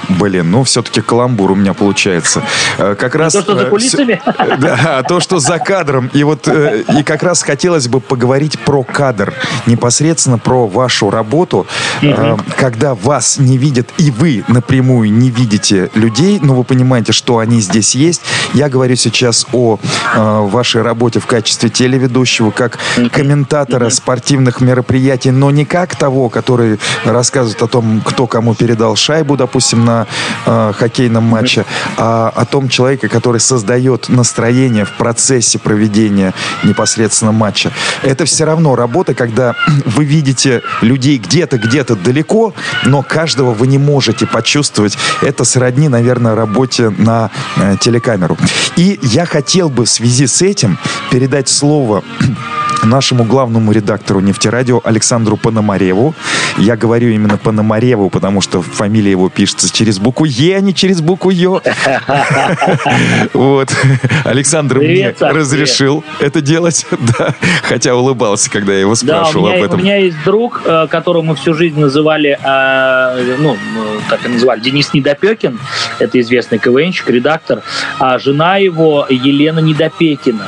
Блин, 0.08 0.50
ну 0.50 0.64
все-таки 0.64 1.00
каламбур 1.00 1.52
у 1.52 1.54
меня 1.54 1.74
получается. 1.74 2.42
Э, 2.78 2.94
как 2.98 3.14
раз... 3.14 3.32
То, 3.32 3.42
что 3.42 3.54
за 3.56 3.62
э, 3.62 3.70
кулисами? 3.70 4.22
Да, 4.58 5.02
то, 5.02 5.20
что 5.20 5.38
за 5.38 5.58
кадром. 5.58 6.10
И 6.12 6.22
вот 6.24 6.48
э, 6.48 6.84
и 6.98 7.02
как 7.02 7.22
раз 7.22 7.42
хотелось 7.42 7.88
бы 7.88 8.00
поговорить 8.00 8.58
про 8.60 8.82
кадр. 8.82 9.34
Непосредственно 9.66 10.38
про 10.38 10.66
вашу 10.66 11.10
работу. 11.10 11.66
Когда 12.56 12.94
вас 12.94 13.38
не 13.38 13.58
видят, 13.58 13.88
и 13.98 14.10
вы 14.10 14.44
напрямую 14.48 15.12
не 15.12 15.30
видите 15.30 15.90
людей, 15.94 16.38
но 16.42 16.54
вы 16.54 16.64
понимаете, 16.64 17.12
что 17.12 17.38
они 17.38 17.60
здесь 17.60 17.94
есть. 17.94 18.22
Я 18.52 18.68
говорю 18.68 18.96
сейчас 18.96 19.46
о 19.52 19.78
вашей 20.16 20.82
работе 20.82 21.20
в 21.20 21.26
качестве 21.26 21.70
телеведущего, 21.70 22.50
как 22.50 22.78
комментатора 23.12 23.90
спортивных 23.90 24.60
мероприятий, 24.60 25.30
но 25.30 25.50
не 25.50 25.64
как 25.64 25.96
того, 25.96 26.28
который 26.28 26.78
рассказывает 27.04 27.62
о 27.62 27.66
том, 27.66 28.02
кто 28.04 28.26
кому 28.26 28.54
передал 28.54 28.96
шайбу, 28.96 29.36
допустим, 29.36 29.84
на 29.84 29.93
э, 30.46 30.72
хоккейном 30.76 31.24
матче, 31.24 31.64
а 31.96 32.32
о 32.34 32.44
том 32.44 32.68
человеке, 32.68 33.08
который 33.08 33.40
создает 33.40 34.08
настроение 34.08 34.84
в 34.84 34.92
процессе 34.92 35.58
проведения 35.58 36.34
непосредственно 36.62 37.32
матча. 37.32 37.70
Это 38.02 38.24
все 38.24 38.44
равно 38.44 38.76
работа, 38.76 39.14
когда 39.14 39.54
вы 39.84 40.04
видите 40.04 40.62
людей 40.82 41.18
где-то, 41.18 41.58
где-то 41.58 41.96
далеко, 41.96 42.54
но 42.84 43.02
каждого 43.02 43.52
вы 43.52 43.66
не 43.66 43.78
можете 43.78 44.26
почувствовать. 44.26 44.98
Это 45.22 45.44
сродни, 45.44 45.88
наверное, 45.88 46.34
работе 46.34 46.90
на 46.90 47.30
э, 47.56 47.76
телекамеру. 47.80 48.36
И 48.76 48.98
я 49.02 49.26
хотел 49.26 49.68
бы 49.68 49.84
в 49.84 49.90
связи 49.90 50.26
с 50.26 50.42
этим 50.42 50.78
передать 51.10 51.48
слово 51.48 52.02
нашему 52.86 53.24
главному 53.24 53.72
редактору 53.72 54.20
«Нефтерадио» 54.20 54.80
Александру 54.84 55.36
Пономареву. 55.36 56.14
Я 56.58 56.76
говорю 56.76 57.08
именно 57.08 57.36
Пономареву, 57.36 58.10
потому 58.10 58.40
что 58.40 58.62
фамилия 58.62 59.10
его 59.10 59.28
пишется 59.28 59.72
через 59.72 59.98
букву 59.98 60.24
«Е», 60.24 60.56
а 60.56 60.60
не 60.60 60.74
через 60.74 61.00
букву 61.00 61.30
«Ё». 61.30 61.60
Вот. 63.32 63.74
Александр 64.24 64.78
мне 64.78 65.14
разрешил 65.18 66.04
это 66.20 66.40
делать, 66.40 66.86
да, 67.18 67.34
хотя 67.62 67.94
улыбался, 67.94 68.50
когда 68.50 68.72
я 68.72 68.80
его 68.80 68.94
спрашивал 68.94 69.48
об 69.48 69.62
этом. 69.62 69.80
у 69.80 69.82
меня 69.82 69.96
есть 69.96 70.16
друг, 70.24 70.62
э, 70.64 70.86
которого 70.88 71.22
мы 71.22 71.36
всю 71.36 71.54
жизнь 71.54 71.78
называли, 71.78 72.38
э, 72.42 73.36
ну, 73.38 73.56
так 74.08 74.24
и 74.26 74.28
называли, 74.28 74.60
Денис 74.60 74.92
Недопекин, 74.92 75.58
это 75.98 76.20
известный 76.20 76.58
КВНщик, 76.58 77.08
редактор, 77.10 77.62
а 77.98 78.18
жена 78.18 78.56
его 78.56 79.06
Елена 79.08 79.60
Недопекина. 79.60 80.46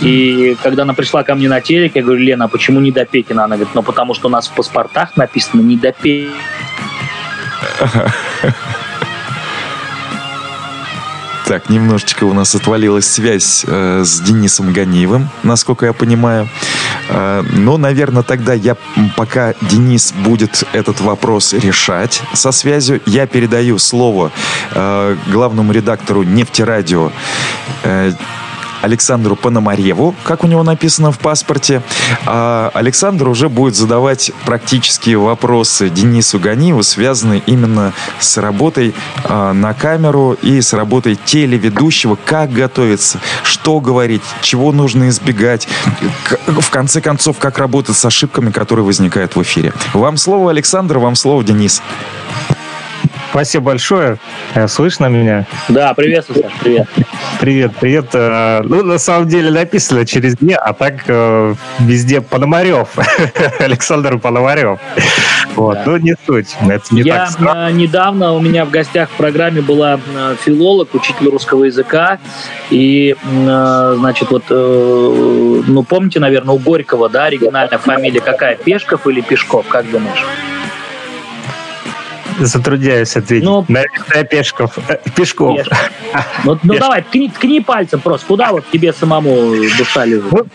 И 0.00 0.56
когда 0.62 0.82
она 0.82 0.94
пришла 0.94 1.22
ко 1.22 1.34
мне 1.34 1.48
на 1.48 1.60
телек, 1.60 1.92
я 1.94 2.02
говорю, 2.02 2.20
Лена, 2.20 2.46
а 2.46 2.48
почему 2.48 2.80
не 2.80 2.92
до 2.92 3.04
Пекина? 3.04 3.44
Она 3.44 3.56
говорит, 3.56 3.74
ну 3.74 3.82
потому 3.82 4.14
что 4.14 4.28
у 4.28 4.30
нас 4.30 4.48
в 4.48 4.52
паспортах 4.52 5.16
написано 5.16 5.60
не 5.60 5.76
до 5.76 5.92
Пекина. 5.92 6.32
Так, 11.46 11.70
немножечко 11.70 12.24
у 12.24 12.32
нас 12.32 12.56
отвалилась 12.56 13.06
связь 13.06 13.64
э, 13.68 14.02
с 14.04 14.20
Денисом 14.20 14.72
Ганиевым, 14.72 15.28
насколько 15.44 15.86
я 15.86 15.92
понимаю. 15.92 16.48
Э, 17.08 17.44
но, 17.52 17.78
наверное, 17.78 18.24
тогда 18.24 18.52
я, 18.52 18.76
пока 19.16 19.54
Денис 19.60 20.12
будет 20.12 20.64
этот 20.72 21.00
вопрос 21.00 21.52
решать 21.52 22.20
со 22.32 22.50
связью, 22.50 23.00
я 23.06 23.28
передаю 23.28 23.78
слово 23.78 24.32
э, 24.72 25.16
главному 25.28 25.70
редактору 25.72 26.24
«Нефтерадио» 26.24 27.12
э, 27.84 28.10
Александру 28.82 29.36
Пономареву, 29.36 30.14
как 30.24 30.44
у 30.44 30.46
него 30.46 30.62
написано 30.62 31.12
в 31.12 31.18
паспорте. 31.18 31.82
А 32.26 32.70
Александр 32.74 33.28
уже 33.28 33.48
будет 33.48 33.74
задавать 33.74 34.32
практические 34.44 35.18
вопросы 35.18 35.88
Денису 35.88 36.38
Ганиеву, 36.38 36.82
связанные 36.82 37.42
именно 37.46 37.92
с 38.20 38.36
работой 38.38 38.94
а, 39.24 39.52
на 39.52 39.74
камеру 39.74 40.36
и 40.42 40.60
с 40.60 40.72
работой 40.72 41.16
телеведущего, 41.16 42.16
как 42.24 42.52
готовиться, 42.52 43.20
что 43.42 43.80
говорить, 43.80 44.22
чего 44.42 44.72
нужно 44.72 45.08
избегать, 45.08 45.68
в 46.46 46.70
конце 46.70 47.00
концов, 47.00 47.38
как 47.38 47.58
работать 47.58 47.96
с 47.96 48.04
ошибками, 48.04 48.50
которые 48.50 48.84
возникают 48.84 49.36
в 49.36 49.42
эфире. 49.42 49.72
Вам 49.94 50.16
слово, 50.16 50.50
Александр, 50.50 50.98
вам 50.98 51.14
слово, 51.14 51.44
Денис. 51.44 51.82
Спасибо 53.36 53.66
большое. 53.66 54.16
Э, 54.54 54.66
слышно 54.66 55.10
меня? 55.10 55.44
Да, 55.68 55.92
приветствую, 55.92 56.42
Саш, 56.42 56.52
привет. 56.58 56.88
Привет, 57.38 57.72
привет. 57.78 58.06
Э, 58.14 58.62
ну, 58.64 58.82
на 58.82 58.96
самом 58.96 59.28
деле 59.28 59.50
написано 59.50 60.06
через 60.06 60.40
«не», 60.40 60.54
а 60.54 60.72
так 60.72 61.04
э, 61.06 61.54
везде 61.80 62.22
Пономарев. 62.22 62.88
Александр 63.58 64.18
Пономарев. 64.18 64.78
Вот, 65.54 65.74
да. 65.74 65.82
ну 65.84 65.96
не 65.98 66.14
суть. 66.26 66.56
Это 66.66 66.94
не 66.94 67.02
Я 67.02 67.26
так 67.26 67.72
недавно 67.74 68.32
у 68.32 68.40
меня 68.40 68.64
в 68.64 68.70
гостях 68.70 69.10
в 69.10 69.16
программе 69.18 69.60
была 69.60 70.00
филолог, 70.42 70.94
учитель 70.94 71.28
русского 71.28 71.64
языка, 71.64 72.18
и, 72.70 73.16
значит, 73.22 74.30
вот, 74.30 74.44
ну, 74.48 75.82
помните, 75.82 76.20
наверное, 76.20 76.54
у 76.54 76.58
Горького, 76.58 77.10
да, 77.10 77.24
оригинальная 77.24 77.78
фамилия 77.78 78.20
какая? 78.20 78.56
Пешков 78.56 79.06
или 79.06 79.20
Пешков, 79.20 79.66
как 79.68 79.90
думаешь? 79.90 80.24
Затрудняюсь 82.38 83.16
ответить. 83.16 83.44
Ну, 83.44 83.64
Наверное, 83.68 84.24
Пешков. 84.24 84.78
Э, 84.88 84.98
Пешков. 85.14 85.56
Пешков. 85.56 85.78
Ну, 86.44 86.58
ну 86.62 86.74
давай, 86.74 87.02
ткни, 87.02 87.28
ткни 87.28 87.60
пальцем 87.60 88.00
просто. 88.00 88.26
Куда 88.26 88.52
вот 88.52 88.64
тебе 88.70 88.92
самому 88.92 89.54
душа 89.78 90.04
лежит? 90.04 90.30
Ну, 90.30 90.46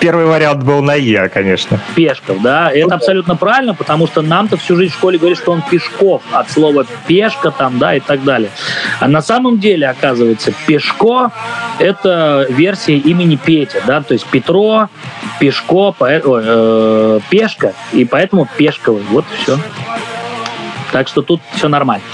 первый 0.00 0.26
вариант 0.26 0.62
был 0.62 0.82
на 0.82 0.94
«я», 0.94 1.28
конечно. 1.28 1.80
Пешков, 1.94 2.40
да. 2.42 2.70
И 2.70 2.80
это 2.80 2.94
абсолютно 2.94 3.36
правильно, 3.36 3.74
потому 3.74 4.06
что 4.06 4.22
нам-то 4.22 4.56
всю 4.56 4.76
жизнь 4.76 4.92
в 4.92 4.96
школе 4.96 5.18
говорили, 5.18 5.38
что 5.38 5.52
он 5.52 5.62
Пешков 5.62 6.22
от 6.32 6.50
слова 6.50 6.86
«пешка» 7.06 7.50
там, 7.50 7.78
да, 7.78 7.94
и 7.94 8.00
так 8.00 8.24
далее. 8.24 8.50
А 9.00 9.08
на 9.08 9.22
самом 9.22 9.58
деле, 9.58 9.88
оказывается, 9.88 10.52
Пешко— 10.66 11.32
это 11.78 12.46
версия 12.48 12.96
имени 12.96 13.36
Петя, 13.36 13.82
да, 13.86 14.02
то 14.02 14.14
есть 14.14 14.26
Петро, 14.26 14.88
Пешко, 15.40 15.92
по, 15.92 16.06
э, 16.08 17.20
Пешка, 17.30 17.72
и 17.92 18.04
поэтому 18.04 18.48
Пешковый. 18.56 19.02
Вот 19.10 19.24
все. 19.42 19.58
Так 20.92 21.08
что 21.08 21.22
тут 21.22 21.40
все 21.54 21.68
нормально. 21.68 22.04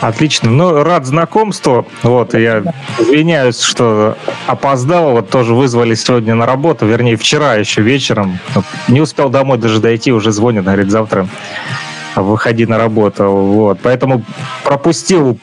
Отлично. 0.00 0.50
Ну, 0.50 0.84
рад 0.84 1.06
знакомству. 1.06 1.86
Вот, 2.02 2.34
я 2.34 2.62
извиняюсь, 2.98 3.60
что 3.60 4.16
опоздал. 4.46 5.12
Вот 5.12 5.30
тоже 5.30 5.54
вызвали 5.54 5.94
сегодня 5.94 6.34
на 6.34 6.46
работу. 6.46 6.86
Вернее, 6.86 7.16
вчера 7.16 7.54
еще 7.54 7.82
вечером. 7.82 8.38
Не 8.86 9.00
успел 9.00 9.28
домой 9.28 9.58
даже 9.58 9.80
дойти, 9.80 10.12
уже 10.12 10.30
звонят, 10.30 10.64
говорит, 10.64 10.90
завтра 10.90 11.26
выходи 12.14 12.66
на 12.66 12.78
работу. 12.78 13.24
Вот. 13.24 13.80
Поэтому 13.82 14.22
пропустил 14.62 15.38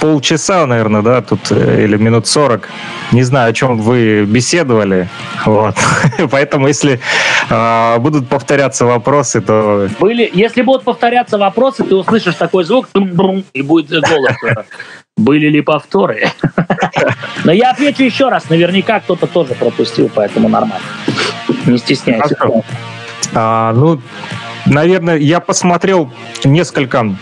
полчаса, 0.00 0.66
наверное, 0.66 1.02
да, 1.02 1.20
тут, 1.22 1.50
э, 1.50 1.84
или 1.84 1.96
минут 1.96 2.26
сорок. 2.26 2.68
Не 3.12 3.22
знаю, 3.22 3.50
о 3.50 3.52
чем 3.52 3.78
вы 3.78 4.24
беседовали. 4.24 5.08
Вот. 5.44 5.76
Поэтому, 6.30 6.68
если 6.68 7.00
э, 7.48 7.98
будут 7.98 8.28
повторяться 8.28 8.86
вопросы, 8.86 9.40
то... 9.40 9.88
Были, 9.98 10.30
если 10.32 10.62
будут 10.62 10.84
повторяться 10.84 11.38
вопросы, 11.38 11.84
ты 11.84 11.94
услышишь 11.94 12.34
такой 12.34 12.64
звук, 12.64 12.88
и 13.52 13.62
будет 13.62 14.02
голос. 14.08 14.34
Были 15.16 15.48
ли 15.48 15.60
повторы? 15.60 16.30
Но 17.44 17.52
я 17.52 17.70
отвечу 17.70 18.02
еще 18.02 18.28
раз. 18.28 18.48
Наверняка 18.48 19.00
кто-то 19.00 19.26
тоже 19.26 19.54
пропустил, 19.54 20.10
поэтому 20.14 20.48
нормально. 20.48 20.86
Не 21.66 21.78
стесняйся. 21.78 22.36
А, 23.34 23.72
ну, 23.74 24.00
наверное, 24.70 25.18
я 25.18 25.40
посмотрел 25.40 26.10
несколько 26.44 27.14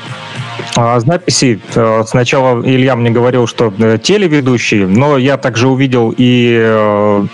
а, 0.76 1.00
записей. 1.00 1.60
Э, 1.74 2.04
сначала 2.06 2.60
Илья 2.64 2.94
мне 2.94 3.10
говорил, 3.10 3.46
что 3.46 3.72
э, 3.78 3.98
телеведущий, 4.00 4.84
но 4.84 5.18
я 5.18 5.36
также 5.36 5.68
увидел 5.68 6.14
и 6.16 6.56
э, 6.60 7.26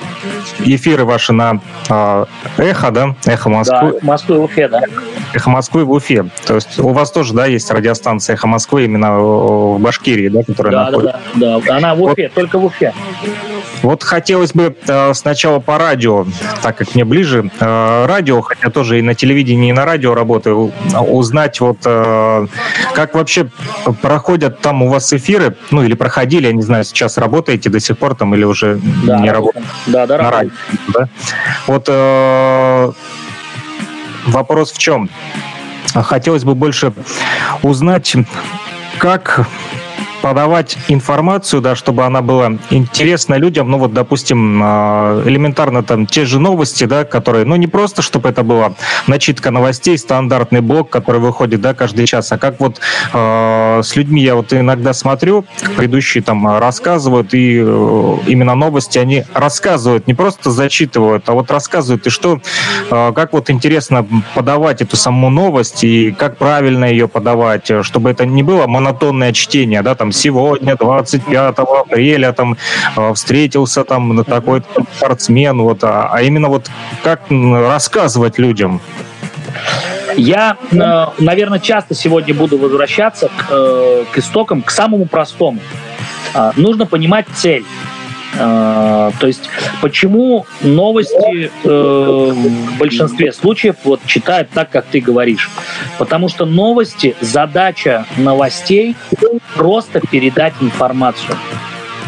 эфиры 0.60 1.04
ваши 1.04 1.32
на 1.32 1.60
а, 1.90 2.26
Эхо, 2.56 2.90
да? 2.90 3.14
Эхо 3.26 3.50
Москвы. 3.50 3.92
Да, 3.92 3.98
Москвы 4.02 4.38
в 4.38 4.44
Уфе, 4.44 4.68
да. 4.68 4.80
Эхо 5.34 5.50
Москвы 5.50 5.84
в 5.84 5.90
Уфе. 5.90 6.26
То 6.46 6.54
есть 6.54 6.78
у 6.78 6.88
вас 6.90 7.10
тоже, 7.10 7.34
да, 7.34 7.46
есть 7.46 7.70
радиостанция 7.70 8.34
Эхо 8.34 8.46
Москвы 8.46 8.84
именно 8.84 9.18
в 9.18 9.78
Башкирии, 9.78 10.28
да, 10.28 10.42
которая 10.42 10.72
да, 10.72 10.84
находится? 10.86 11.20
Да, 11.34 11.58
да, 11.58 11.66
да. 11.66 11.76
Она 11.76 11.94
в 11.94 12.02
Уфе, 12.02 12.24
вот. 12.24 12.32
только 12.34 12.58
в 12.58 12.64
Уфе. 12.64 12.94
Вот 13.84 14.02
хотелось 14.02 14.54
бы 14.54 14.74
э, 14.88 15.12
сначала 15.12 15.58
по 15.58 15.76
радио, 15.76 16.26
так 16.62 16.78
как 16.78 16.94
мне 16.94 17.04
ближе 17.04 17.50
э, 17.60 18.06
радио, 18.06 18.40
хотя 18.40 18.70
тоже 18.70 18.98
и 18.98 19.02
на 19.02 19.14
телевидении, 19.14 19.68
и 19.68 19.72
на 19.74 19.84
радио 19.84 20.14
работаю, 20.14 20.72
узнать 21.06 21.60
вот 21.60 21.76
э, 21.84 22.46
как 22.94 23.14
вообще 23.14 23.50
проходят 24.00 24.62
там 24.62 24.82
у 24.82 24.88
вас 24.88 25.12
эфиры, 25.12 25.54
ну 25.70 25.82
или 25.82 25.92
проходили, 25.92 26.46
я 26.46 26.54
не 26.54 26.62
знаю, 26.62 26.84
сейчас 26.84 27.18
работаете 27.18 27.68
до 27.68 27.78
сих 27.78 27.98
пор 27.98 28.14
там 28.14 28.34
или 28.34 28.44
уже 28.44 28.80
да, 29.04 29.18
не 29.18 29.30
работаете? 29.30 29.68
Да, 29.86 30.06
да, 30.06 30.16
на 30.16 30.30
радио. 30.30 30.50
Да? 30.88 31.08
Вот 31.66 31.86
вопрос 34.26 34.72
в 34.72 34.78
чем? 34.78 35.10
Хотелось 35.94 36.44
бы 36.44 36.54
больше 36.54 36.94
узнать, 37.62 38.16
как 38.96 39.46
подавать 40.24 40.78
информацию, 40.88 41.60
да, 41.60 41.76
чтобы 41.76 42.06
она 42.06 42.22
была 42.22 42.52
интересна 42.70 43.34
людям. 43.34 43.70
Ну 43.70 43.76
вот, 43.76 43.92
допустим, 43.92 44.58
а, 44.64 45.22
элементарно 45.26 45.82
там 45.82 46.06
те 46.06 46.24
же 46.24 46.40
новости, 46.40 46.84
да, 46.84 47.04
которые, 47.04 47.44
ну 47.44 47.56
не 47.56 47.66
просто, 47.66 48.00
чтобы 48.00 48.30
это 48.30 48.42
была 48.42 48.72
начитка 49.06 49.50
новостей, 49.50 49.98
стандартный 49.98 50.62
блок, 50.62 50.88
который 50.88 51.20
выходит, 51.20 51.60
да, 51.60 51.74
каждый 51.74 52.06
час, 52.06 52.32
а 52.32 52.38
как 52.38 52.58
вот 52.58 52.80
э, 53.12 53.80
с 53.84 53.96
людьми 53.96 54.22
я 54.22 54.34
вот 54.34 54.54
иногда 54.54 54.94
смотрю, 54.94 55.44
предыдущие 55.76 56.22
там 56.22 56.56
рассказывают, 56.56 57.34
и 57.34 57.60
э, 57.62 58.16
именно 58.26 58.54
новости 58.54 58.96
они 58.96 59.24
рассказывают, 59.34 60.06
не 60.06 60.14
просто 60.14 60.50
зачитывают, 60.50 61.28
а 61.28 61.34
вот 61.34 61.50
рассказывают, 61.50 62.06
и 62.06 62.10
что, 62.10 62.40
э, 62.90 63.12
как 63.14 63.34
вот 63.34 63.50
интересно 63.50 64.06
подавать 64.34 64.80
эту 64.80 64.96
саму 64.96 65.28
новость, 65.28 65.84
и 65.84 66.12
как 66.12 66.38
правильно 66.38 66.86
ее 66.86 67.08
подавать, 67.08 67.70
чтобы 67.82 68.08
это 68.08 68.24
не 68.24 68.42
было 68.42 68.66
монотонное 68.66 69.34
чтение, 69.34 69.82
да, 69.82 69.94
там 69.94 70.13
сегодня, 70.14 70.76
25 70.76 71.58
апреля, 71.58 72.32
там, 72.32 72.56
э, 72.96 73.12
встретился 73.14 73.84
там 73.84 74.24
такой 74.24 74.62
спортсмен, 74.96 75.60
вот, 75.62 75.84
а, 75.84 76.08
а 76.12 76.22
именно 76.22 76.48
вот 76.48 76.70
как 77.02 77.22
рассказывать 77.30 78.38
людям? 78.38 78.80
Я, 80.16 80.56
э, 80.70 81.06
наверное, 81.18 81.58
часто 81.58 81.94
сегодня 81.94 82.34
буду 82.34 82.56
возвращаться 82.58 83.28
к, 83.28 83.46
э, 83.50 84.04
к 84.12 84.18
истокам, 84.18 84.62
к 84.62 84.70
самому 84.70 85.06
простому. 85.06 85.60
А, 86.34 86.52
нужно 86.56 86.86
понимать 86.86 87.26
цель. 87.34 87.64
А, 88.38 89.12
то 89.20 89.26
есть 89.26 89.48
почему 89.80 90.46
новости 90.62 91.50
э, 91.64 91.68
в 91.68 92.78
большинстве 92.78 93.32
случаев 93.32 93.76
вот 93.84 94.00
читают 94.06 94.50
так, 94.50 94.70
как 94.70 94.86
ты 94.86 95.00
говоришь? 95.00 95.50
Потому 95.98 96.28
что 96.28 96.46
новости, 96.46 97.14
задача 97.20 98.06
новостей 98.16 98.96
просто 99.54 100.00
передать 100.00 100.54
информацию 100.60 101.36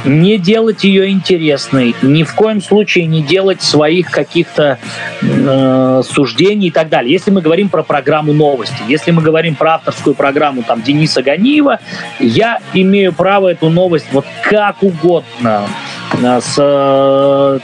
не 0.06 0.38
делать 0.38 0.84
ее 0.84 1.10
интересной, 1.10 1.94
ни 2.02 2.22
в 2.22 2.34
коем 2.34 2.62
случае 2.62 3.06
не 3.06 3.22
делать 3.22 3.62
своих 3.62 4.10
каких-то 4.10 4.78
э, 5.20 6.02
суждений 6.04 6.68
и 6.68 6.70
так 6.70 6.88
далее. 6.88 7.12
Если 7.12 7.30
мы 7.30 7.40
говорим 7.40 7.68
про 7.68 7.82
программу 7.82 8.32
новости, 8.32 8.76
если 8.88 9.10
мы 9.10 9.22
говорим 9.22 9.56
про 9.56 9.74
авторскую 9.74 10.14
программу 10.14 10.62
там 10.62 10.82
Дениса 10.82 11.22
Ганиева, 11.22 11.80
я 12.20 12.60
имею 12.72 13.12
право 13.12 13.48
эту 13.48 13.68
новость 13.68 14.06
вот 14.12 14.24
как 14.42 14.82
угодно 14.82 15.66
э, 16.14 16.40
с 16.40 16.58
э, 16.58 17.58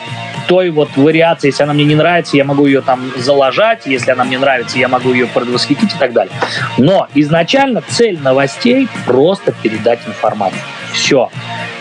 той 0.49 0.71
вот 0.71 0.91
вариации, 0.97 1.49
если 1.49 1.63
она 1.63 1.73
мне 1.73 1.85
не 1.85 1.95
нравится, 1.95 2.37
я 2.37 2.45
могу 2.45 2.67
ее 2.67 2.81
там 2.81 3.13
заложать, 3.17 3.87
если 3.87 4.11
она 4.11 4.25
мне 4.25 4.39
нравится, 4.39 4.79
я 4.79 4.89
могу 4.89 5.13
ее 5.13 5.27
предвосхитить 5.27 5.95
и 5.95 5.99
так 5.99 6.13
далее. 6.13 6.33
Но 6.79 7.09
изначально 7.15 7.83
цель 7.89 8.19
новостей 8.21 8.89
просто 9.07 9.53
передать 9.53 10.01
информацию. 10.07 10.61
Все. 10.93 11.31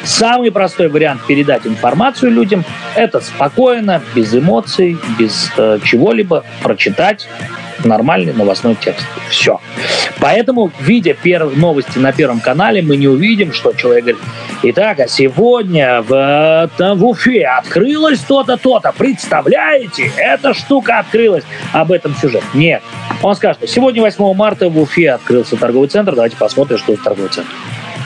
Самый 0.03 0.51
простой 0.51 0.87
вариант 0.87 1.21
передать 1.27 1.67
информацию 1.67 2.31
людям– 2.31 2.65
это 2.95 3.19
спокойно, 3.19 4.01
без 4.15 4.33
эмоций, 4.33 4.97
без 5.19 5.51
э, 5.57 5.79
чего-либо 5.83 6.43
прочитать 6.63 7.27
нормальный 7.85 8.33
новостной 8.33 8.75
текст. 8.75 9.05
Все. 9.29 9.59
Поэтому, 10.19 10.71
видя 10.79 11.13
первые 11.13 11.57
новости 11.57 11.97
на 11.97 12.11
Первом 12.11 12.39
канале, 12.39 12.81
мы 12.81 12.97
не 12.97 13.07
увидим, 13.07 13.53
что 13.53 13.73
человек 13.73 14.05
говорит, 14.05 14.21
итак, 14.63 14.99
а 14.99 15.07
сегодня 15.07 16.01
в, 16.01 16.69
там, 16.77 16.97
в 16.97 17.05
Уфе 17.05 17.45
открылось 17.45 18.19
то-то, 18.43 18.57
то-то. 18.57 18.91
Представляете? 18.91 20.11
Эта 20.17 20.53
штука 20.53 20.99
открылась. 20.99 21.43
Об 21.73 21.91
этом 21.91 22.15
сюжет. 22.15 22.43
Нет. 22.53 22.81
Он 23.21 23.35
скажет, 23.35 23.69
сегодня 23.69 24.01
8 24.01 24.33
марта 24.33 24.69
в 24.69 24.79
Уфе 24.79 25.11
открылся 25.11 25.57
торговый 25.57 25.89
центр. 25.89 26.15
Давайте 26.15 26.37
посмотрим, 26.37 26.77
что 26.77 26.93
это 26.93 27.03
торговый 27.03 27.29
центр. 27.29 27.51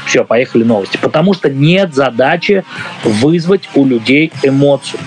Все, 0.06 0.24
поехали 0.24 0.64
новости. 0.64 0.98
Потому 0.98 1.34
что 1.34 1.50
нет 1.50 1.96
задачи 1.96 2.64
вызвать 3.04 3.70
у 3.76 3.86
людей 3.86 4.32
эмоцию. 4.44 5.00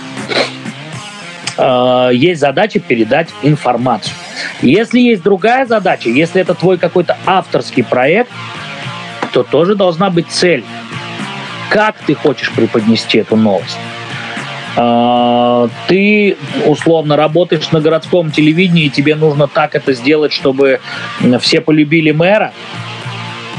А, 1.57 2.09
есть 2.11 2.41
задача 2.41 2.81
передать 2.81 3.29
информацию. 3.43 4.15
Если 4.63 5.01
есть 5.01 5.23
другая 5.23 5.67
задача, 5.67 6.09
если 6.09 6.41
это 6.41 6.55
твой 6.55 6.79
какой-то 6.79 7.17
авторский 7.27 7.85
проект, 7.85 8.31
то 9.33 9.43
тоже 9.43 9.75
должна 9.75 10.11
быть 10.11 10.29
цель. 10.29 10.65
Как 11.69 11.97
ты 12.07 12.15
хочешь 12.15 12.51
преподнести 12.53 13.19
эту 13.19 13.37
новость? 13.37 13.77
А, 14.81 15.69
ты 15.89 16.37
условно 16.67 17.17
работаешь 17.17 17.73
на 17.73 17.81
городском 17.81 18.31
телевидении, 18.31 18.85
и 18.85 18.91
тебе 18.91 19.17
нужно 19.17 19.49
так 19.49 19.75
это 19.75 19.93
сделать, 19.93 20.33
чтобы 20.33 20.79
все 21.41 21.61
полюбили 21.61 22.13
мэра, 22.13 22.53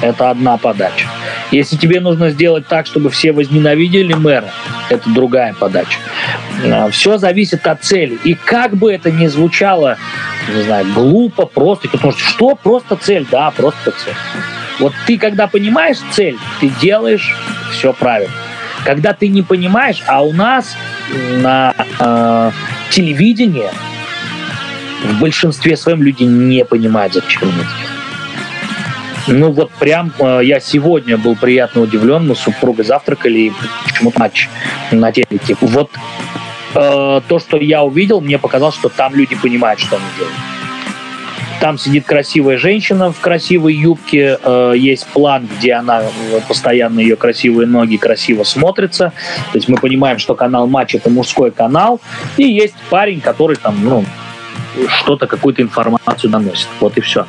это 0.02 0.30
одна 0.30 0.56
подача. 0.56 1.08
Если 1.52 1.76
тебе 1.76 2.00
нужно 2.00 2.30
сделать 2.30 2.68
так, 2.68 2.86
чтобы 2.86 3.10
все 3.10 3.34
возненавидели 3.34 4.14
мэра, 4.14 4.50
это 4.90 5.10
другая 5.10 5.54
подача. 5.54 6.00
А, 6.66 6.90
Все 6.90 7.18
зависит 7.18 7.68
от 7.68 7.84
цели. 7.84 8.18
И 8.24 8.34
как 8.34 8.78
бы 8.78 8.94
это 8.94 9.12
ни 9.12 9.28
звучало, 9.28 9.98
не 10.56 10.62
знаю, 10.62 10.86
глупо, 10.94 11.46
просто, 11.46 11.90
потому 11.90 12.14
что 12.14 12.22
что 12.22 12.56
просто 12.56 12.96
цель? 12.96 13.28
Да, 13.30 13.52
просто 13.52 13.92
цель. 13.92 14.16
Вот 14.80 14.94
ты, 15.06 15.18
когда 15.18 15.48
понимаешь 15.48 15.98
цель, 16.12 16.38
ты 16.62 16.70
делаешь 16.80 17.36
все 17.74 17.92
правильно. 17.92 18.32
Когда 18.86 19.14
ты 19.14 19.28
не 19.28 19.42
понимаешь, 19.42 20.04
а 20.08 20.24
у 20.24 20.34
нас 20.34 20.76
на 21.38 21.74
э, 22.00 22.52
телевидении 22.90 23.70
в 25.04 25.20
большинстве 25.20 25.78
своем 25.78 26.02
люди 26.02 26.24
не 26.24 26.66
понимают, 26.66 27.14
зачем 27.14 27.42
делать. 27.42 27.68
Ну 29.28 29.52
вот 29.52 29.72
прям 29.72 30.12
э, 30.20 30.42
я 30.44 30.60
сегодня 30.60 31.18
был 31.18 31.36
приятно 31.36 31.82
удивлен, 31.82 32.28
мы 32.28 32.36
с 32.36 32.40
супругой 32.40 32.86
завтракали, 32.86 33.40
и 33.40 33.54
почему-то 33.86 34.20
матч 34.20 34.50
на 34.92 35.12
телеке. 35.12 35.56
Вот 35.62 35.92
э, 36.74 37.22
то, 37.28 37.40
что 37.40 37.58
я 37.58 37.84
увидел, 37.84 38.22
мне 38.22 38.40
показалось, 38.40 38.76
что 38.76 38.90
там 38.90 39.16
люди 39.16 39.36
понимают, 39.36 39.80
что 39.80 39.98
они 39.98 40.06
делают. 40.18 40.36
Там 41.60 41.78
сидит 41.78 42.06
красивая 42.06 42.58
женщина 42.58 43.12
в 43.12 43.20
красивой 43.20 43.74
юбке, 43.74 44.40
э, 44.42 44.74
есть 44.78 45.06
план, 45.08 45.48
где 45.58 45.74
она 45.74 46.04
э, 46.04 46.40
постоянно 46.48 47.02
ее 47.02 47.18
красивые 47.18 47.68
ноги 47.68 47.98
красиво 47.98 48.44
смотрятся. 48.44 49.12
То 49.52 49.58
есть 49.58 49.68
мы 49.68 49.78
понимаем, 49.78 50.20
что 50.20 50.36
канал 50.36 50.68
Матч 50.68 50.96
это 50.96 51.10
мужской 51.10 51.52
канал, 51.52 52.00
и 52.38 52.44
есть 52.44 52.76
парень, 52.90 53.20
который 53.20 53.58
там, 53.58 53.78
ну, 53.84 54.06
что-то, 54.88 55.28
какую-то 55.28 55.62
информацию 55.62 56.30
доносит. 56.30 56.68
Вот 56.80 56.98
и 56.98 57.02
все. 57.02 57.26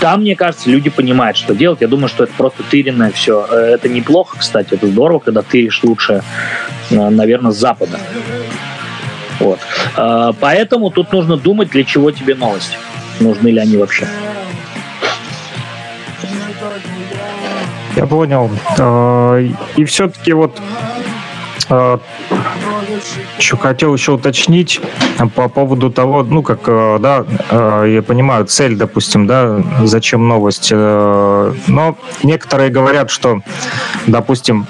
Там, 0.00 0.20
мне 0.20 0.36
кажется, 0.36 0.70
люди 0.70 0.90
понимают, 0.90 1.36
что 1.36 1.56
делать. 1.56 1.80
Я 1.80 1.88
думаю, 1.88 2.08
что 2.08 2.24
это 2.24 2.32
просто 2.36 2.62
тыренное 2.62 3.10
все. 3.10 3.44
Э, 3.50 3.56
это 3.74 3.88
неплохо, 3.88 4.38
кстати, 4.38 4.74
это 4.74 4.86
здорово, 4.86 5.18
когда 5.18 5.42
тыришь 5.42 5.82
лучше, 5.82 6.22
наверное, 6.90 7.50
с 7.50 7.56
Запада. 7.56 7.98
Вот. 9.40 9.60
Э, 9.96 10.32
поэтому 10.38 10.90
тут 10.90 11.12
нужно 11.12 11.36
думать, 11.36 11.70
для 11.70 11.84
чего 11.84 12.10
тебе 12.10 12.34
новости. 12.34 12.76
Нужны 13.20 13.48
ли 13.48 13.58
они 13.58 13.76
вообще. 13.76 14.06
Я 17.98 18.06
понял. 18.06 18.48
Э, 18.78 19.48
и 19.76 19.84
все-таки 19.84 20.32
вот 20.32 20.60
э, 21.68 21.98
что 23.40 23.56
хотел 23.56 23.92
еще 23.92 24.12
уточнить 24.12 24.80
по 25.34 25.48
поводу 25.48 25.90
того, 25.90 26.22
ну, 26.22 26.44
как, 26.44 26.60
э, 26.66 26.98
да, 27.00 27.84
я 27.84 28.02
понимаю, 28.02 28.46
цель, 28.46 28.76
допустим, 28.76 29.26
да, 29.26 29.60
зачем 29.82 30.28
новость, 30.28 30.70
но 30.72 31.96
некоторые 32.22 32.70
говорят, 32.70 33.10
что, 33.10 33.40
допустим, 34.06 34.66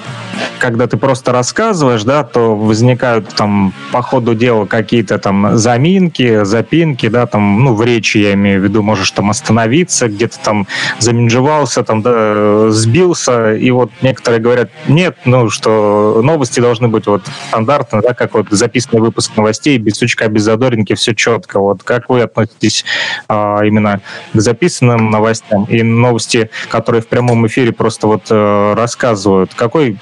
когда 0.58 0.86
ты 0.86 0.96
просто 0.96 1.32
рассказываешь, 1.32 2.04
да, 2.04 2.24
то 2.24 2.56
возникают 2.56 3.28
там 3.34 3.72
по 3.92 4.02
ходу 4.02 4.34
дела 4.34 4.66
какие-то 4.66 5.18
там 5.18 5.56
заминки, 5.56 6.44
запинки, 6.44 7.08
да, 7.08 7.26
там, 7.26 7.64
ну, 7.64 7.74
в 7.74 7.82
речи 7.82 8.18
я 8.18 8.34
имею 8.34 8.60
в 8.60 8.64
виду, 8.64 8.82
можешь 8.82 9.10
там 9.10 9.30
остановиться, 9.30 10.08
где-то 10.08 10.38
там 10.42 10.66
заминжевался, 10.98 11.82
там, 11.82 12.02
да, 12.02 12.70
сбился, 12.70 13.54
и 13.54 13.70
вот 13.70 13.90
некоторые 14.02 14.40
говорят, 14.40 14.70
нет, 14.88 15.16
ну, 15.24 15.50
что 15.50 16.20
новости 16.22 16.60
должны 16.60 16.88
быть 16.88 17.06
вот 17.06 17.22
стандартно, 17.48 18.00
да, 18.02 18.14
как 18.14 18.34
вот 18.34 18.46
записанный 18.50 19.00
выпуск 19.00 19.36
новостей, 19.36 19.78
без 19.78 19.94
сучка, 19.94 20.28
без 20.28 20.42
задоринки, 20.42 20.94
все 20.94 21.14
четко. 21.14 21.60
Вот 21.60 21.82
как 21.82 22.08
вы 22.08 22.22
относитесь 22.22 22.84
а, 23.28 23.62
именно 23.64 24.00
к 24.32 24.40
записанным 24.40 25.10
новостям 25.10 25.64
и 25.64 25.82
новости, 25.82 26.50
которые 26.70 27.02
в 27.02 27.08
прямом 27.08 27.46
эфире 27.46 27.72
просто 27.72 28.06
вот 28.06 28.26
а, 28.30 28.74
рассказывают? 28.74 29.54
Какой 29.54 29.98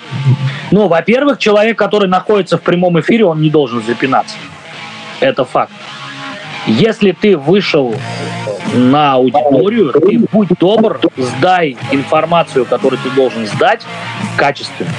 ну, 0.70 0.88
во-первых, 0.88 1.38
человек, 1.38 1.78
который 1.78 2.08
находится 2.08 2.58
в 2.58 2.62
прямом 2.62 2.98
эфире, 3.00 3.24
он 3.24 3.40
не 3.40 3.50
должен 3.50 3.82
запинаться. 3.82 4.36
Это 5.20 5.44
факт. 5.44 5.72
Если 6.66 7.12
ты 7.12 7.36
вышел 7.36 7.94
на 8.74 9.14
аудиторию, 9.14 9.92
ты 9.92 10.18
будь 10.32 10.48
добр, 10.58 11.00
сдай 11.16 11.76
информацию, 11.92 12.64
которую 12.64 13.00
ты 13.02 13.10
должен 13.10 13.46
сдать, 13.46 13.82
качественно. 14.36 14.90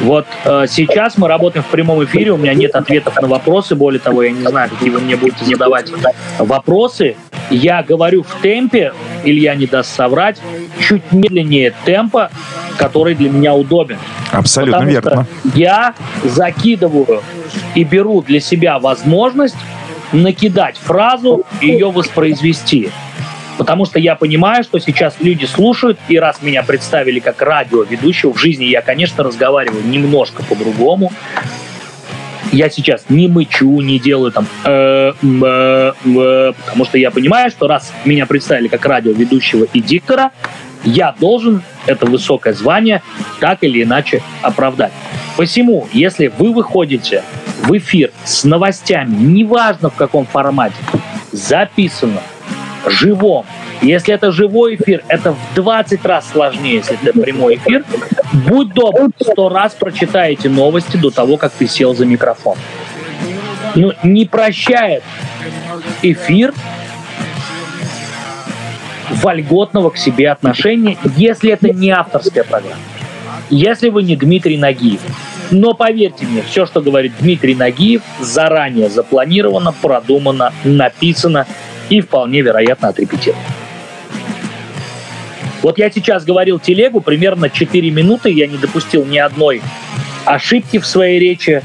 Вот 0.00 0.26
э, 0.44 0.66
сейчас 0.68 1.16
мы 1.16 1.26
работаем 1.26 1.64
в 1.64 1.68
прямом 1.68 2.04
эфире, 2.04 2.30
у 2.32 2.36
меня 2.36 2.54
нет 2.54 2.74
ответов 2.74 3.20
на 3.20 3.28
вопросы, 3.28 3.74
более 3.74 3.98
того, 3.98 4.22
я 4.22 4.30
не 4.30 4.46
знаю, 4.46 4.68
какие 4.70 4.90
вы 4.90 5.00
мне 5.00 5.16
будете 5.16 5.44
задавать 5.44 5.90
вопросы. 6.38 7.16
Я 7.50 7.82
говорю 7.82 8.22
в 8.22 8.42
темпе, 8.42 8.92
Илья 9.24 9.54
не 9.54 9.66
даст 9.66 9.94
соврать, 9.94 10.38
чуть 10.80 11.12
медленнее 11.12 11.72
темпа, 11.84 12.30
который 12.78 13.14
для 13.14 13.30
меня 13.30 13.54
удобен. 13.54 13.98
Абсолютно 14.32 14.80
Потому 14.80 14.90
верно. 14.90 15.26
я 15.54 15.94
закидываю 16.24 17.22
и 17.74 17.84
беру 17.84 18.22
для 18.22 18.40
себя 18.40 18.78
возможность 18.78 19.56
накидать 20.12 20.76
фразу 20.78 21.44
и 21.60 21.68
ее 21.68 21.90
воспроизвести. 21.90 22.90
Потому 23.58 23.86
что 23.86 23.98
я 23.98 24.16
понимаю, 24.16 24.64
что 24.64 24.78
сейчас 24.78 25.16
люди 25.20 25.46
слушают, 25.46 25.98
и 26.08 26.18
раз 26.18 26.42
меня 26.42 26.62
представили 26.62 27.20
как 27.20 27.40
радиоведущего, 27.40 28.32
в 28.32 28.38
жизни 28.38 28.64
я, 28.64 28.82
конечно, 28.82 29.24
разговариваю 29.24 29.82
немножко 29.86 30.42
по-другому. 30.44 31.10
Я 32.52 32.70
сейчас 32.70 33.06
не 33.08 33.28
мычу, 33.28 33.80
не 33.80 33.98
делаю 33.98 34.32
там, 34.32 34.46
э, 34.64 35.12
э, 35.22 35.92
э, 36.04 36.52
потому 36.66 36.84
что 36.84 36.98
я 36.98 37.10
понимаю, 37.10 37.50
что 37.50 37.66
раз 37.66 37.92
меня 38.04 38.26
представили 38.26 38.68
как 38.68 38.84
радиоведущего 38.86 39.64
и 39.64 39.80
диктора, 39.80 40.30
я 40.84 41.14
должен 41.18 41.62
это 41.86 42.06
высокое 42.06 42.52
звание 42.52 43.02
так 43.40 43.62
или 43.62 43.82
иначе 43.82 44.22
оправдать. 44.42 44.92
Посему, 45.36 45.88
если 45.92 46.28
вы 46.28 46.52
выходите 46.52 47.22
в 47.62 47.76
эфир 47.76 48.12
с 48.24 48.44
новостями, 48.44 49.14
неважно 49.16 49.90
в 49.90 49.94
каком 49.94 50.26
формате, 50.26 50.76
записано, 51.32 52.22
живом, 52.86 53.46
если 53.82 54.14
это 54.14 54.32
живой 54.32 54.76
эфир, 54.76 55.02
это 55.08 55.32
в 55.32 55.54
20 55.54 56.04
раз 56.04 56.30
сложнее, 56.30 56.76
если 56.76 56.98
это 57.02 57.18
прямой 57.18 57.56
эфир. 57.56 57.84
Будь 58.32 58.72
добр, 58.72 59.10
сто 59.20 59.48
раз 59.48 59.74
прочитай 59.74 60.32
эти 60.32 60.48
новости 60.48 60.96
до 60.96 61.10
того, 61.10 61.36
как 61.36 61.52
ты 61.52 61.66
сел 61.66 61.94
за 61.94 62.06
микрофон. 62.06 62.56
Ну, 63.74 63.92
не 64.02 64.24
прощает 64.24 65.02
эфир 66.02 66.54
вольготного 69.10 69.90
к 69.90 69.96
себе 69.96 70.30
отношения, 70.30 70.96
если 71.16 71.52
это 71.52 71.70
не 71.70 71.90
авторская 71.90 72.44
программа. 72.44 72.80
Если 73.50 73.90
вы 73.90 74.02
не 74.02 74.16
Дмитрий 74.16 74.58
Нагиев. 74.58 75.00
Но 75.50 75.74
поверьте 75.74 76.26
мне, 76.26 76.42
все, 76.42 76.66
что 76.66 76.80
говорит 76.80 77.12
Дмитрий 77.20 77.54
Нагиев, 77.54 78.02
заранее 78.20 78.88
запланировано, 78.88 79.72
продумано, 79.72 80.52
написано 80.64 81.46
и 81.88 82.00
вполне 82.00 82.40
вероятно 82.40 82.88
отрепетировано. 82.88 83.44
Вот 85.62 85.78
я 85.78 85.90
сейчас 85.90 86.24
говорил 86.24 86.58
телегу 86.58 87.00
примерно 87.00 87.50
4 87.50 87.90
минуты, 87.90 88.30
я 88.30 88.46
не 88.46 88.56
допустил 88.56 89.04
ни 89.04 89.18
одной 89.18 89.62
ошибки 90.24 90.78
в 90.78 90.86
своей 90.86 91.18
речи, 91.18 91.62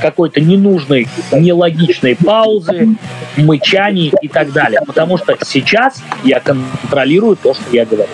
какой-то 0.00 0.40
ненужной, 0.40 1.08
нелогичной 1.32 2.16
паузы, 2.16 2.88
мычаний 3.36 4.12
и 4.22 4.28
так 4.28 4.52
далее. 4.52 4.80
Потому 4.86 5.18
что 5.18 5.36
сейчас 5.44 6.02
я 6.24 6.40
контролирую 6.40 7.36
то, 7.36 7.54
что 7.54 7.64
я 7.72 7.84
говорю. 7.84 8.10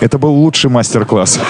Это 0.00 0.18
был 0.18 0.32
лучший 0.32 0.70
мастер-класс. 0.70 1.40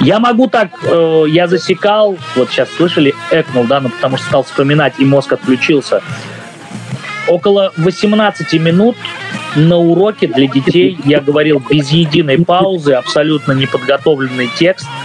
Я 0.00 0.18
могу 0.18 0.48
так, 0.48 0.70
э, 0.82 1.24
я 1.28 1.46
засекал, 1.46 2.18
вот 2.36 2.50
сейчас 2.50 2.68
слышали, 2.76 3.14
экнул, 3.30 3.64
да, 3.64 3.80
ну 3.80 3.88
потому 3.88 4.18
что 4.18 4.26
стал 4.26 4.42
вспоминать, 4.42 4.94
и 4.98 5.04
мозг 5.04 5.32
отключился. 5.32 6.02
Около 7.28 7.72
18 7.76 8.52
минут 8.60 8.96
на 9.56 9.76
уроке 9.76 10.26
для 10.26 10.46
детей 10.46 10.98
я 11.04 11.20
говорил 11.20 11.62
без 11.70 11.90
единой 11.90 12.44
паузы, 12.44 12.92
абсолютно 12.92 13.52
неподготовленный 13.52 14.48
текст– 14.58 14.86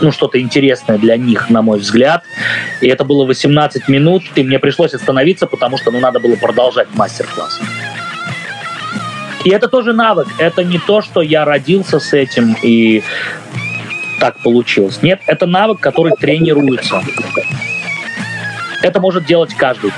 ну, 0.00 0.12
что-то 0.12 0.40
интересное 0.40 0.98
для 0.98 1.16
них, 1.16 1.50
на 1.50 1.62
мой 1.62 1.78
взгляд. 1.78 2.24
И 2.80 2.88
это 2.88 3.04
было 3.04 3.24
18 3.24 3.88
минут, 3.88 4.22
и 4.34 4.42
мне 4.42 4.58
пришлось 4.58 4.94
остановиться, 4.94 5.46
потому 5.46 5.78
что 5.78 5.90
ну, 5.90 6.00
надо 6.00 6.20
было 6.20 6.36
продолжать 6.36 6.88
мастер-класс. 6.94 7.60
И 9.44 9.50
это 9.50 9.68
тоже 9.68 9.92
навык. 9.92 10.28
Это 10.38 10.64
не 10.64 10.78
то, 10.78 11.00
что 11.00 11.22
я 11.22 11.44
родился 11.44 11.98
с 11.98 12.12
этим 12.12 12.56
и 12.62 13.02
так 14.18 14.38
получилось. 14.42 15.02
Нет, 15.02 15.20
это 15.26 15.46
навык, 15.46 15.80
который 15.80 16.12
тренируется. 16.12 17.02
Это 18.82 19.00
может 19.00 19.24
делать 19.24 19.54
каждый. 19.54 19.92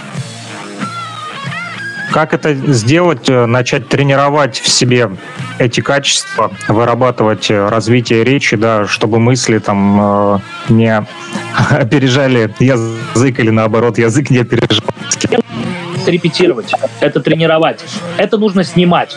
Как 2.12 2.34
это 2.34 2.54
сделать, 2.54 3.28
э, 3.30 3.46
начать 3.46 3.88
тренировать 3.88 4.60
в 4.60 4.68
себе 4.68 5.10
эти 5.58 5.80
качества, 5.80 6.52
вырабатывать 6.68 7.50
э, 7.50 7.68
развитие 7.68 8.22
речи, 8.22 8.56
да, 8.56 8.86
чтобы 8.86 9.18
мысли 9.18 9.58
там 9.58 10.34
э, 10.34 10.38
не 10.68 10.94
опережали 11.70 12.54
язык 12.58 13.38
или 13.40 13.50
наоборот 13.50 13.96
язык 13.96 14.28
не 14.28 14.38
опережал. 14.38 14.84
Репетировать, 16.06 16.72
это 17.00 17.20
тренировать, 17.20 17.82
это 18.18 18.36
нужно 18.36 18.64
снимать. 18.64 19.16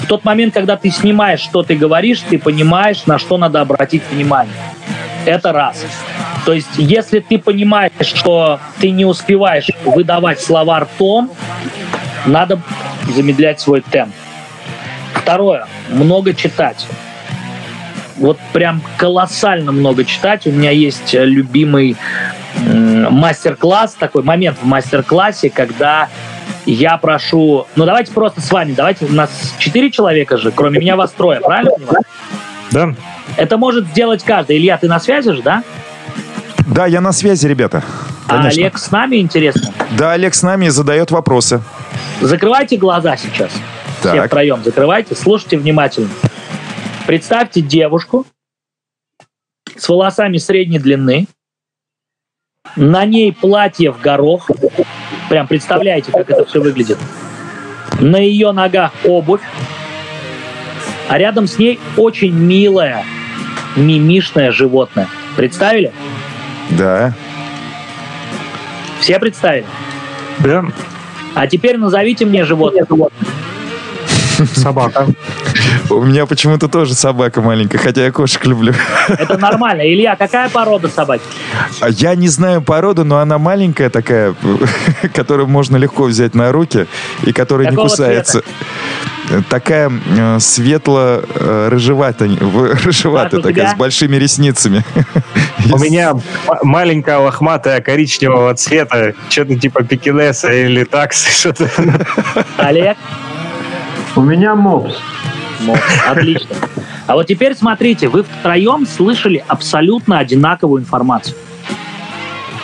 В 0.00 0.06
тот 0.06 0.24
момент, 0.24 0.54
когда 0.54 0.76
ты 0.76 0.90
снимаешь, 0.90 1.40
что 1.40 1.64
ты 1.64 1.74
говоришь, 1.74 2.20
ты 2.20 2.38
понимаешь, 2.38 3.06
на 3.06 3.18
что 3.18 3.38
надо 3.38 3.60
обратить 3.60 4.02
внимание. 4.12 4.54
Это 5.24 5.52
раз. 5.52 5.84
То 6.44 6.52
есть, 6.52 6.68
если 6.76 7.18
ты 7.18 7.38
понимаешь, 7.38 7.90
что 8.00 8.60
ты 8.80 8.90
не 8.90 9.04
успеваешь 9.04 9.68
выдавать 9.84 10.40
слова 10.40 10.80
ртом, 10.80 11.32
надо 12.26 12.60
замедлять 13.14 13.60
свой 13.60 13.80
темп. 13.80 14.14
Второе. 15.14 15.66
Много 15.88 16.34
читать. 16.34 16.86
Вот 18.16 18.38
прям 18.52 18.82
колоссально 18.96 19.72
много 19.72 20.04
читать. 20.04 20.46
У 20.46 20.50
меня 20.50 20.70
есть 20.70 21.14
э, 21.14 21.24
любимый 21.24 21.96
мастер-класс, 23.10 23.94
такой 23.98 24.22
момент 24.22 24.58
в 24.60 24.66
мастер-классе, 24.66 25.50
когда 25.50 26.08
я 26.64 26.96
прошу... 26.96 27.66
Ну, 27.76 27.84
давайте 27.84 28.12
просто 28.12 28.40
с 28.40 28.50
вами. 28.50 28.72
Давайте, 28.72 29.04
у 29.06 29.12
нас 29.12 29.54
четыре 29.58 29.90
человека 29.90 30.36
же, 30.36 30.50
кроме 30.50 30.80
меня 30.80 30.96
вас 30.96 31.12
трое, 31.12 31.40
правильно 31.40 31.72
понимаю? 31.72 32.04
Да. 32.72 32.94
Это 33.36 33.56
может 33.58 33.86
сделать 33.88 34.22
каждый. 34.24 34.56
Илья, 34.56 34.76
ты 34.78 34.88
на 34.88 34.98
связи 34.98 35.32
же, 35.32 35.42
да? 35.42 35.62
Да, 36.66 36.86
я 36.86 37.00
на 37.00 37.12
связи, 37.12 37.46
ребята. 37.46 37.84
А 38.28 38.38
Конечно. 38.38 38.48
А 38.48 38.64
Олег 38.64 38.78
с 38.78 38.90
нами, 38.90 39.16
интересно? 39.16 39.72
Да, 39.92 40.12
Олег 40.12 40.34
с 40.34 40.42
нами 40.42 40.66
и 40.66 40.68
задает 40.68 41.10
вопросы. 41.10 41.62
Закрывайте 42.20 42.76
глаза 42.76 43.16
сейчас. 43.16 43.52
Так. 44.02 44.12
Все 44.12 44.26
втроем 44.26 44.62
закрывайте, 44.64 45.14
слушайте 45.14 45.56
внимательно. 45.58 46.10
Представьте 47.06 47.60
девушку 47.60 48.26
с 49.76 49.88
волосами 49.88 50.38
средней 50.38 50.78
длины. 50.78 51.28
На 52.74 53.04
ней 53.04 53.32
платье 53.32 53.92
в 53.92 54.00
горох. 54.00 54.50
Прям 55.28 55.46
представляете, 55.46 56.10
как 56.10 56.28
это 56.28 56.44
все 56.44 56.60
выглядит. 56.60 56.98
На 58.00 58.16
ее 58.16 58.52
ногах 58.52 58.92
обувь. 59.04 59.40
А 61.08 61.18
рядом 61.18 61.46
с 61.46 61.58
ней 61.58 61.78
очень 61.96 62.34
милое, 62.34 63.04
мимишное 63.76 64.50
животное. 64.50 65.08
Представили? 65.36 65.92
Да. 66.70 67.14
Все 69.00 69.18
представили? 69.18 69.66
Да. 70.38 70.64
А 71.34 71.46
теперь 71.46 71.76
назовите 71.76 72.24
мне 72.24 72.44
животное. 72.44 72.86
Собака. 74.54 75.06
У 75.90 76.02
меня 76.02 76.26
почему-то 76.26 76.68
тоже 76.68 76.94
собака 76.94 77.40
маленькая, 77.40 77.78
хотя 77.78 78.04
я 78.04 78.12
кошек 78.12 78.44
люблю. 78.44 78.74
Это 79.08 79.38
нормально. 79.38 79.82
Илья, 79.82 80.16
какая 80.16 80.48
порода 80.48 80.88
собаки? 80.88 81.22
А 81.80 81.88
Я 81.88 82.14
не 82.14 82.28
знаю 82.28 82.62
породу, 82.62 83.04
но 83.04 83.18
она 83.18 83.38
маленькая 83.38 83.90
такая, 83.90 84.34
которую 85.14 85.48
можно 85.48 85.76
легко 85.76 86.04
взять 86.04 86.34
на 86.34 86.50
руки 86.52 86.86
и 87.24 87.32
которая 87.32 87.68
не 87.68 87.76
Какого 87.76 87.88
кусается. 87.88 88.42
Такая 89.48 89.90
э, 89.90 90.38
светло-рыжеватая, 90.38 92.30
рыжеватая 92.84 93.40
такая, 93.40 93.54
тебя? 93.54 93.74
с 93.74 93.76
большими 93.76 94.16
ресницами. 94.16 94.84
У 95.72 95.78
меня 95.78 96.14
маленькая 96.62 97.18
лохматая 97.18 97.80
коричневого 97.80 98.54
цвета, 98.54 99.14
что-то 99.28 99.56
типа 99.58 99.82
пекинеса 99.82 100.52
или 100.52 100.84
таксы, 100.84 101.30
что-то. 101.36 101.68
Олег? 102.58 102.96
У 104.14 104.22
меня 104.22 104.54
мопс. 104.54 104.94
Ну, 105.60 105.74
отлично. 106.08 106.56
А 107.06 107.14
вот 107.14 107.26
теперь 107.26 107.54
смотрите, 107.54 108.08
вы 108.08 108.24
втроем 108.24 108.86
слышали 108.86 109.44
абсолютно 109.46 110.18
одинаковую 110.18 110.82
информацию. 110.82 111.36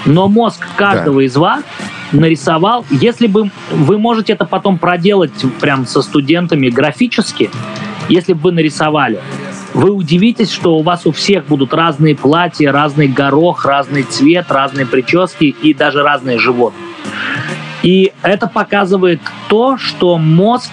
Но 0.05 0.29
мозг 0.29 0.67
каждого 0.77 1.21
из 1.21 1.37
вас 1.37 1.63
нарисовал, 2.11 2.85
если 2.91 3.27
бы 3.27 3.51
вы 3.71 3.99
можете 3.99 4.33
это 4.33 4.45
потом 4.45 4.79
проделать 4.79 5.33
прям 5.61 5.87
со 5.87 6.03
студентами 6.03 6.69
графически, 6.69 7.51
если 8.09 8.33
бы 8.33 8.41
вы 8.41 8.53
нарисовали, 8.53 9.21
вы 9.75 9.91
удивитесь, 9.91 10.51
что 10.51 10.77
у 10.77 10.83
вас 10.83 11.07
у 11.07 11.13
всех 11.13 11.47
будут 11.47 11.73
разные 11.73 12.15
платья, 12.15 12.73
разный 12.73 13.09
горох, 13.09 13.65
разный 13.65 14.03
цвет, 14.03 14.51
разные 14.51 14.87
прически 14.87 15.45
и 15.45 15.73
даже 15.73 16.03
разные 16.03 16.39
животные. 16.39 16.89
И 17.83 18.13
это 18.23 18.47
показывает 18.49 19.21
то, 19.49 19.79
что 19.79 20.19
мозг 20.19 20.71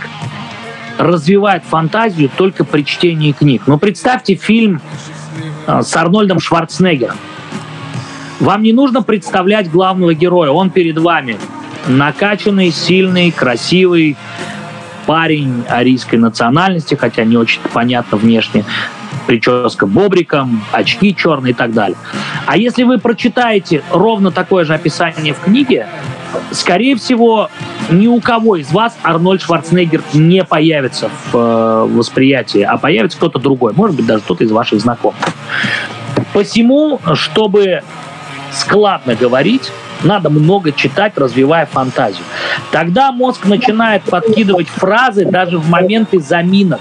развивает 1.00 1.64
фантазию 1.64 2.30
только 2.38 2.66
при 2.66 2.84
чтении 2.84 3.32
книг. 3.32 3.64
Но 3.66 3.80
представьте 3.80 4.36
фильм 4.36 4.82
э, 5.66 5.82
с 5.82 5.96
Арнольдом 5.96 6.40
Шварценеггером. 6.40 7.16
Вам 8.42 8.62
не 8.62 8.74
нужно 8.74 9.02
представлять 9.02 9.72
главного 9.72 10.14
героя, 10.14 10.52
он 10.52 10.70
перед 10.70 10.98
вами. 10.98 11.38
Накачанный, 11.88 12.72
сильный, 12.72 13.32
красивый 13.32 14.18
парень 15.06 15.64
арийской 15.70 16.20
национальности, 16.20 16.96
хотя 16.96 17.24
не 17.24 17.38
очень 17.38 17.62
понятно 17.74 18.18
внешне, 18.18 18.66
прическа 19.26 19.86
бобриком, 19.86 20.62
очки 20.72 21.16
черные 21.16 21.52
и 21.52 21.56
так 21.56 21.74
далее. 21.74 21.98
А 22.46 22.58
если 22.58 22.84
вы 22.84 22.98
прочитаете 22.98 23.84
ровно 23.92 24.32
такое 24.32 24.66
же 24.66 24.74
описание 24.74 25.34
в 25.34 25.40
книге, 25.40 25.88
скорее 26.52 26.96
всего, 26.96 27.50
ни 27.90 28.08
у 28.08 28.20
кого 28.22 28.58
из 28.58 28.72
вас 28.72 28.98
Арнольд 29.04 29.42
Шварценеггер 29.42 30.04
не 30.14 30.44
появится 30.44 31.10
в 31.32 31.36
э, 31.36 31.86
восприятии, 31.86 32.62
а 32.62 32.78
появится 32.78 33.18
кто-то 33.18 33.40
другой, 33.40 33.74
может 33.74 33.96
быть, 33.96 34.06
даже 34.06 34.22
кто-то 34.22 34.44
из 34.44 34.52
ваших 34.52 34.80
знакомых. 34.80 35.20
Посему, 36.34 37.00
чтобы 37.16 37.82
складно 38.52 39.16
говорить, 39.16 39.72
надо 40.04 40.30
много 40.30 40.72
читать, 40.72 41.14
развивая 41.18 41.66
фантазию. 41.66 42.24
Тогда 42.72 43.12
мозг 43.12 43.46
начинает 43.46 44.04
подкидывать 44.04 44.68
фразы 44.68 45.26
даже 45.26 45.58
в 45.58 45.70
моменты 45.70 46.20
заминок. 46.20 46.80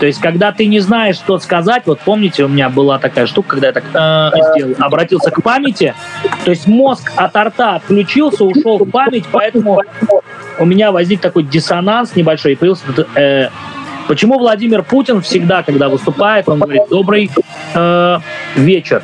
То 0.00 0.06
есть, 0.06 0.18
когда 0.18 0.50
ты 0.50 0.64
не 0.64 0.80
знаешь, 0.80 1.16
что 1.16 1.38
сказать, 1.38 1.82
вот 1.84 2.00
помните, 2.00 2.44
у 2.44 2.48
меня 2.48 2.70
была 2.70 2.98
такая 2.98 3.26
штука, 3.26 3.50
когда 3.50 3.66
я 3.66 3.72
так 3.74 3.84
э, 3.92 4.54
сделал, 4.54 4.74
обратился 4.78 5.30
к 5.30 5.42
памяти, 5.42 5.94
то 6.42 6.50
есть 6.50 6.66
мозг 6.66 7.12
от 7.16 7.36
рта 7.36 7.76
отключился, 7.76 8.44
ушел 8.44 8.78
в 8.78 8.90
память, 8.90 9.26
поэтому 9.30 9.82
у 10.58 10.64
меня 10.64 10.90
возник 10.90 11.20
такой 11.20 11.42
диссонанс 11.42 12.16
небольшой, 12.16 12.52
и 12.52 12.56
появился 12.56 12.84
э, 13.14 13.48
Почему 14.08 14.38
Владимир 14.38 14.82
Путин 14.82 15.20
всегда, 15.20 15.62
когда 15.62 15.88
выступает, 15.88 16.48
он 16.48 16.58
говорит 16.58 16.82
«добрый 16.90 17.30
э, 17.74 18.18
вечер»? 18.56 19.02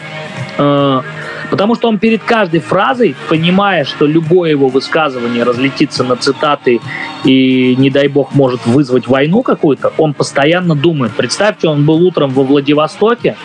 Э, 0.59 1.03
потому 1.51 1.74
что 1.74 1.88
он 1.88 1.99
перед 1.99 2.22
каждой 2.22 2.61
фразой, 2.61 3.14
понимая, 3.28 3.84
что 3.84 4.07
любое 4.07 4.51
его 4.51 4.68
высказывание 4.68 5.44
разлетится 5.44 6.05
на 6.05 6.16
цитаты 6.16 6.80
и, 7.24 7.74
не 7.76 7.90
дай 7.90 8.09
бог, 8.09 8.34
может 8.34 8.66
вызвать 8.66 9.07
войну 9.07 9.42
какую-то, 9.42 9.92
он 9.99 10.14
постоянно 10.14 10.74
думает. 10.74 11.12
Представьте, 11.12 11.68
он 11.68 11.84
был 11.84 12.03
утром 12.03 12.30
во 12.30 12.42
Владивостоке, 12.42 13.36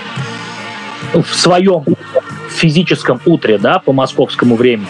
в 1.14 1.36
своем 1.36 1.84
физическом 2.50 3.20
утре, 3.26 3.58
да, 3.58 3.80
по 3.80 3.92
московскому 3.92 4.56
времени. 4.56 4.88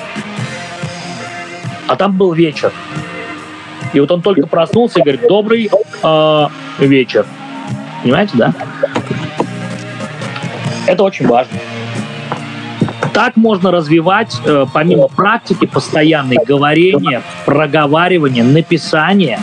А 1.87 1.95
там 1.95 2.17
был 2.17 2.33
вечер. 2.33 2.71
И 3.93 3.99
вот 3.99 4.11
он 4.11 4.21
только 4.21 4.47
проснулся 4.47 4.99
и 4.99 5.01
говорит, 5.01 5.27
добрый 5.27 5.69
э, 6.03 6.47
вечер. 6.79 7.25
Понимаете, 8.03 8.31
да? 8.35 8.53
Это 10.87 11.03
очень 11.03 11.27
важно. 11.27 11.57
Так 13.21 13.35
можно 13.35 13.69
развивать, 13.69 14.41
э, 14.45 14.65
помимо 14.73 15.07
практики, 15.07 15.67
постоянной 15.67 16.37
говорения, 16.43 17.21
проговаривания, 17.45 18.43
написания, 18.43 19.39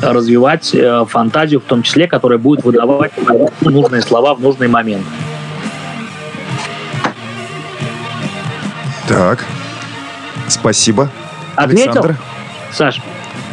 развивать 0.00 0.74
э, 0.74 1.04
фантазию 1.06 1.60
в 1.60 1.64
том 1.64 1.82
числе, 1.82 2.06
которая 2.06 2.38
будет 2.38 2.64
выдавать 2.64 3.12
нужные 3.60 4.00
слова 4.00 4.34
в 4.34 4.40
нужный 4.40 4.68
момент. 4.68 5.04
Так. 9.06 9.44
Спасибо. 10.48 11.10
Ответил, 11.56 11.90
Александр? 11.90 12.16
Саш? 12.72 13.02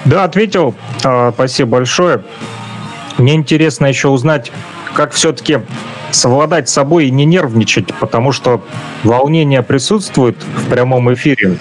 Да, 0.06 0.24
ответил. 0.24 0.76
А, 1.04 1.34
Спасибо 1.34 1.72
большое. 1.72 2.24
Мне 3.18 3.36
интересно 3.36 3.86
еще 3.86 4.08
узнать, 4.08 4.54
как 4.98 5.12
все-таки 5.14 5.60
совладать 6.10 6.68
с 6.70 6.74
собой 6.74 7.06
и 7.06 7.12
не 7.12 7.24
нервничать, 7.26 7.94
потому 8.00 8.32
что 8.32 8.64
волнение 9.04 9.62
присутствует 9.62 10.36
в 10.56 10.70
прямом 10.70 11.14
эфире. 11.14 11.60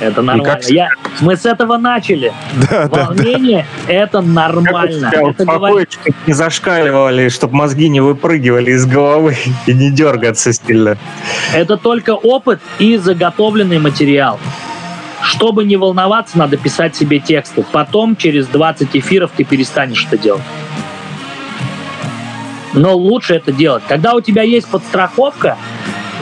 Это 0.00 0.22
нормально. 0.22 0.54
как- 0.54 0.68
Я, 0.68 0.88
мы 1.20 1.36
с 1.36 1.46
этого 1.46 1.76
начали. 1.76 2.32
Да, 2.68 2.88
да, 2.88 2.88
да. 2.88 3.04
Волнение 3.06 3.64
это 3.86 4.18
Как 4.18 4.26
нормально. 4.26 5.10
себя 5.10 5.30
Это 5.30 5.44
говорит- 5.44 5.92
чтобы 5.92 6.16
не 6.26 6.32
зашкаливали, 6.32 7.28
чтобы 7.28 7.54
мозги 7.54 7.88
не 7.88 8.00
выпрыгивали 8.00 8.72
из 8.72 8.86
головы 8.86 9.36
и 9.66 9.72
не 9.72 9.90
дергаться 9.92 10.52
сильно. 10.52 10.98
Это 11.54 11.76
только 11.76 12.10
опыт 12.10 12.58
и 12.80 12.96
заготовленный 12.96 13.78
материал. 13.78 14.40
Чтобы 15.22 15.64
не 15.64 15.76
волноваться, 15.76 16.36
надо 16.38 16.56
писать 16.56 16.96
себе 16.96 17.20
тексты. 17.20 17.64
Потом, 17.70 18.16
через 18.16 18.46
20 18.48 18.96
эфиров, 18.96 19.30
ты 19.36 19.44
перестанешь 19.44 20.04
это 20.10 20.18
делать. 20.18 20.42
Но 22.74 22.96
лучше 22.96 23.34
это 23.34 23.52
делать. 23.52 23.82
Когда 23.88 24.14
у 24.14 24.20
тебя 24.20 24.42
есть 24.42 24.68
подстраховка, 24.68 25.56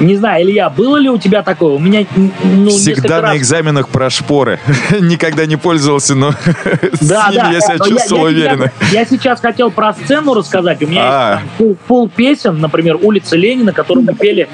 не 0.01 0.17
знаю, 0.17 0.45
Илья, 0.45 0.69
было 0.71 0.97
ли 0.97 1.09
у 1.09 1.19
тебя 1.19 1.43
такое? 1.43 1.75
У 1.75 1.79
меня 1.79 2.05
ну, 2.43 2.71
Всегда 2.71 3.17
на 3.17 3.23
раз- 3.29 3.37
экзаменах 3.37 3.89
про 3.89 4.11
шпоры. 4.11 4.59
Никогда 5.01 5.47
не 5.47 5.57
пользовался, 5.57 6.15
но 6.15 6.33
с 6.93 7.09
Да, 7.09 7.29
ними 7.31 7.41
да. 7.43 7.51
я 7.53 7.61
себя 7.61 7.79
чувствовал 7.79 8.27
я 8.29 8.33
уверенно. 8.33 8.73
сейчас- 8.81 8.93
Я, 8.93 9.05
сейчас 9.05 9.41
хотел 9.41 9.71
про 9.71 9.93
сцену 9.93 10.35
рассказать. 10.35 10.83
У 10.83 10.87
меня 10.87 11.03
А. 11.05 11.33
есть 11.41 11.51
пул, 11.57 11.77
пул 11.87 12.09
песен, 12.09 12.59
например, 12.61 12.99
«Улица 13.01 13.37
Ленина», 13.37 13.73
которую 13.73 14.05
мы 14.05 14.15
пели, 14.15 14.49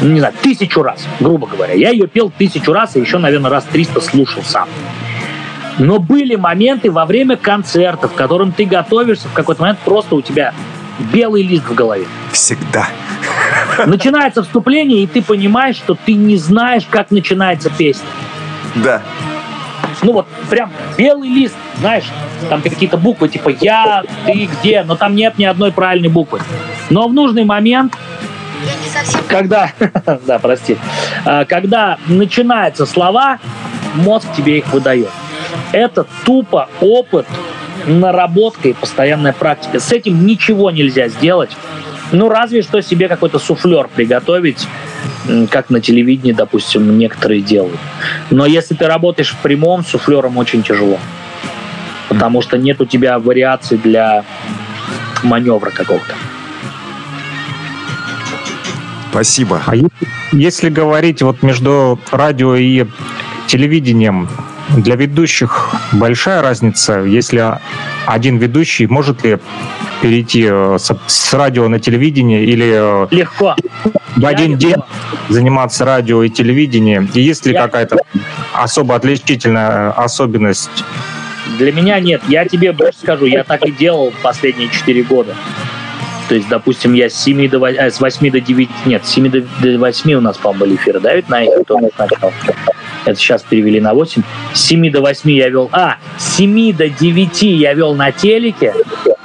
ну, 0.00 0.08
не 0.10 0.20
знаю, 0.20 0.34
тысячу 0.40 0.82
раз, 0.82 1.04
грубо 1.18 1.46
говоря. 1.46 1.74
Я 1.74 1.90
ее 1.90 2.06
пел 2.06 2.32
тысячу 2.36 2.72
раз, 2.72 2.96
и 2.96 3.00
еще, 3.00 3.18
наверное, 3.18 3.50
раз 3.50 3.64
300 3.70 4.00
слушал 4.00 4.42
сам. 4.44 4.68
Но 5.78 5.98
были 5.98 6.36
моменты 6.36 6.90
во 6.90 7.06
время 7.06 7.36
концертов, 7.36 8.12
к 8.12 8.14
которым 8.14 8.52
ты 8.52 8.64
готовишься, 8.66 9.28
в 9.28 9.32
какой-то 9.32 9.62
момент 9.62 9.78
просто 9.84 10.14
у 10.14 10.20
тебя 10.22 10.52
белый 11.12 11.42
лист 11.42 11.64
в 11.66 11.74
голове. 11.74 12.06
Всегда. 12.32 12.88
Начинается 13.86 14.42
вступление, 14.42 15.02
и 15.02 15.06
ты 15.06 15.22
понимаешь, 15.22 15.76
что 15.76 15.94
ты 15.94 16.14
не 16.14 16.36
знаешь, 16.36 16.86
как 16.88 17.10
начинается 17.10 17.70
песня. 17.70 18.06
Да. 18.76 19.02
ну 20.02 20.12
вот 20.12 20.26
прям 20.48 20.70
белый 20.96 21.28
лист, 21.28 21.56
знаешь, 21.78 22.04
там 22.48 22.62
какие-то 22.62 22.96
буквы 22.96 23.28
типа 23.28 23.50
я, 23.60 24.04
ты 24.26 24.46
где, 24.46 24.84
но 24.84 24.96
там 24.96 25.16
нет 25.16 25.38
ни 25.38 25.44
одной 25.44 25.72
правильной 25.72 26.08
буквы. 26.08 26.40
Но 26.88 27.08
в 27.08 27.12
нужный 27.12 27.44
момент, 27.44 27.96
когда, 29.28 29.72
да, 30.26 30.38
прости, 30.38 30.76
А, 31.24 31.44
когда 31.44 31.98
начинаются 32.06 32.86
слова, 32.86 33.38
мозг 33.94 34.26
тебе 34.36 34.58
их 34.58 34.72
выдает. 34.72 35.10
Это 35.72 36.06
тупо 36.24 36.68
опыт, 36.80 37.26
наработка 37.86 38.68
и 38.68 38.72
постоянная 38.72 39.32
практика. 39.32 39.80
С 39.80 39.92
этим 39.92 40.26
ничего 40.26 40.70
нельзя 40.70 41.08
сделать. 41.08 41.50
Ну, 42.12 42.28
разве 42.28 42.62
что 42.62 42.82
себе 42.82 43.08
какой-то 43.08 43.38
суфлер 43.38 43.88
приготовить, 43.94 44.66
как 45.50 45.70
на 45.70 45.80
телевидении, 45.80 46.32
допустим, 46.32 46.98
некоторые 46.98 47.40
делают. 47.40 47.78
Но 48.30 48.46
если 48.46 48.74
ты 48.74 48.86
работаешь 48.86 49.30
в 49.30 49.36
прямом, 49.38 49.84
суфлером 49.84 50.36
очень 50.36 50.62
тяжело. 50.62 50.98
Потому 52.08 52.42
что 52.42 52.58
нет 52.58 52.80
у 52.80 52.84
тебя 52.84 53.18
вариаций 53.18 53.78
для 53.78 54.24
маневра 55.22 55.70
какого-то. 55.70 56.14
Спасибо. 59.10 59.62
А 59.66 59.74
если, 59.74 59.90
если 60.32 60.68
говорить 60.68 61.22
вот 61.22 61.42
между 61.42 61.98
радио 62.10 62.54
и 62.56 62.86
телевидением, 63.46 64.28
для 64.76 64.96
ведущих 64.96 65.74
большая 65.92 66.42
разница, 66.42 67.00
если 67.00 67.58
один 68.06 68.38
ведущий 68.38 68.86
может 68.86 69.24
ли 69.24 69.38
перейти 70.02 70.46
э, 70.50 70.76
с, 70.78 70.90
с 71.06 71.34
радио 71.34 71.68
на 71.68 71.78
телевидение 71.78 72.44
или 72.44 72.70
э, 72.72 73.06
Легко. 73.10 73.54
в 74.16 74.20
Я 74.20 74.28
один 74.28 74.50
не 74.50 74.56
день 74.56 74.70
знаю. 74.74 74.84
заниматься 75.28 75.84
радио 75.84 76.22
и 76.22 76.30
телевидением? 76.30 77.10
И 77.12 77.20
есть 77.20 77.44
ли 77.46 77.52
Я- 77.52 77.62
какая-то 77.62 77.98
особо 78.54 78.94
отличительная 78.94 79.90
особенность? 79.90 80.84
Для 81.58 81.72
меня 81.72 81.98
нет. 82.00 82.22
Я 82.28 82.44
тебе 82.46 82.72
больше 82.72 82.98
скажу, 83.00 83.26
я 83.26 83.44
так 83.44 83.66
и 83.66 83.72
делал 83.72 84.12
последние 84.22 84.68
4 84.70 85.02
года. 85.02 85.34
То 86.30 86.36
есть, 86.36 86.48
допустим, 86.48 86.94
я 86.94 87.10
с 87.10 87.14
7 87.14 87.48
до 87.48 87.58
8, 87.58 87.90
с 87.90 88.00
8 88.00 88.30
до 88.30 88.40
9, 88.40 88.68
нет, 88.86 89.04
с 89.04 89.08
7 89.08 89.30
до, 89.30 89.40
до 89.40 89.78
8 89.80 90.12
у 90.12 90.20
нас, 90.20 90.38
по-моему, 90.38 90.60
были 90.60 90.76
эфиры, 90.76 91.00
да, 91.00 91.12
ведь 91.12 91.28
на 91.28 91.42
эхе 91.42 91.64
тоже 91.64 91.88
сначала. 91.96 92.32
Это 93.04 93.18
сейчас 93.18 93.42
перевели 93.42 93.80
на 93.80 93.94
8. 93.94 94.22
С 94.54 94.60
7 94.60 94.92
до 94.92 95.00
8 95.00 95.28
я 95.28 95.48
вел... 95.48 95.68
А, 95.72 95.96
с 96.18 96.36
7 96.36 96.72
до 96.72 96.88
9 96.88 97.42
я 97.42 97.74
вел 97.74 97.96
на 97.96 98.12
телеке, 98.12 98.74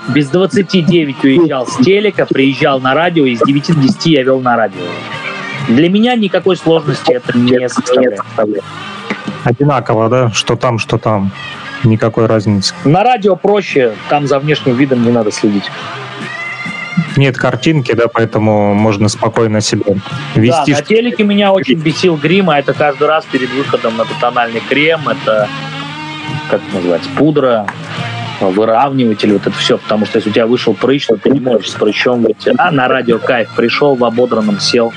без 0.07 0.29
29 0.29 1.23
уезжал 1.23 1.67
с 1.67 1.77
телека, 1.77 2.25
приезжал 2.25 2.79
на 2.79 2.95
радио, 2.95 3.25
и 3.25 3.35
с 3.35 3.41
9 3.45 3.67
до 3.67 3.81
10 3.81 4.05
я 4.07 4.23
вел 4.23 4.39
на 4.39 4.57
радио. 4.57 4.81
Для 5.67 5.91
меня 5.91 6.15
никакой 6.15 6.57
сложности 6.57 7.11
это 7.11 7.37
не 7.37 7.69
составляет. 7.69 8.21
Одинаково, 9.43 10.09
да? 10.09 10.31
Что 10.31 10.55
там, 10.55 10.79
что 10.79 10.97
там. 10.97 11.31
Никакой 11.83 12.25
разницы. 12.25 12.73
На 12.83 13.03
радио 13.03 13.35
проще, 13.35 13.93
там 14.09 14.25
за 14.25 14.39
внешним 14.39 14.75
видом 14.75 15.03
не 15.03 15.11
надо 15.11 15.31
следить. 15.31 15.69
Нет 17.17 17.37
картинки, 17.37 17.93
да, 17.93 18.07
поэтому 18.07 18.73
можно 18.73 19.07
спокойно 19.09 19.61
себя 19.61 19.83
Да, 20.35 20.41
вести. 20.41 20.73
на 20.73 20.81
телеке 20.81 21.23
меня 21.23 21.51
очень 21.53 21.75
бесил 21.79 22.17
грим, 22.17 22.49
а 22.49 22.59
это 22.59 22.73
каждый 22.73 23.07
раз 23.07 23.25
перед 23.25 23.49
выходом 23.51 23.95
на 23.97 24.05
тональный 24.19 24.61
крем, 24.67 25.07
это, 25.07 25.47
как 26.49 26.61
это 26.61 26.75
называется, 26.75 27.09
пудра, 27.17 27.65
выравниватель, 28.41 29.33
вот 29.33 29.47
это 29.47 29.55
все, 29.57 29.77
потому 29.77 30.05
что 30.05 30.17
если 30.17 30.29
у 30.29 30.33
тебя 30.33 30.47
вышел 30.47 30.73
прыщ, 30.73 31.07
то 31.07 31.15
ты 31.15 31.29
не 31.29 31.39
можешь 31.39 31.69
с 31.69 31.73
прыщом 31.73 32.23
выйти. 32.23 32.53
А 32.57 32.71
на 32.71 32.87
радио 32.87 33.19
кайф, 33.19 33.49
пришел 33.55 33.95
в 33.95 34.03
ободранном, 34.03 34.59
сел. 34.59 34.93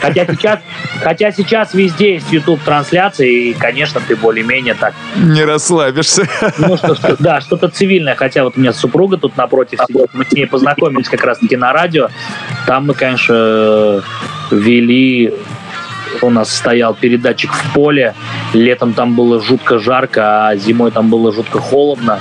Хотя 0.00 0.26
сейчас, 0.26 0.58
хотя 1.02 1.32
сейчас 1.32 1.74
везде 1.74 2.14
есть 2.14 2.32
YouTube 2.32 2.60
трансляции, 2.62 3.50
и, 3.50 3.54
конечно, 3.54 4.00
ты 4.06 4.16
более-менее 4.16 4.74
так 4.74 4.94
Не 5.16 5.44
расслабишься. 5.44 6.26
ну, 6.58 6.76
что, 6.76 6.94
что- 6.94 7.16
да, 7.18 7.40
что-то 7.40 7.68
цивильное. 7.68 8.14
Хотя 8.14 8.44
вот 8.44 8.56
у 8.56 8.60
меня 8.60 8.72
супруга 8.72 9.16
тут 9.16 9.36
напротив 9.36 9.80
сидит. 9.86 10.10
Мы 10.12 10.24
с 10.24 10.32
ней 10.32 10.46
познакомились 10.46 11.08
как 11.08 11.24
раз-таки 11.24 11.56
на 11.56 11.72
радио. 11.72 12.08
Там 12.66 12.86
мы, 12.86 12.94
конечно, 12.94 14.02
вели... 14.50 15.34
У 16.20 16.28
нас 16.30 16.54
стоял 16.54 16.94
передатчик 16.94 17.52
в 17.52 17.72
поле. 17.72 18.14
Летом 18.52 18.92
там 18.92 19.14
было 19.16 19.40
жутко 19.42 19.78
жарко, 19.78 20.46
а 20.48 20.56
зимой 20.56 20.90
там 20.90 21.08
было 21.08 21.32
жутко 21.32 21.58
холодно. 21.58 22.20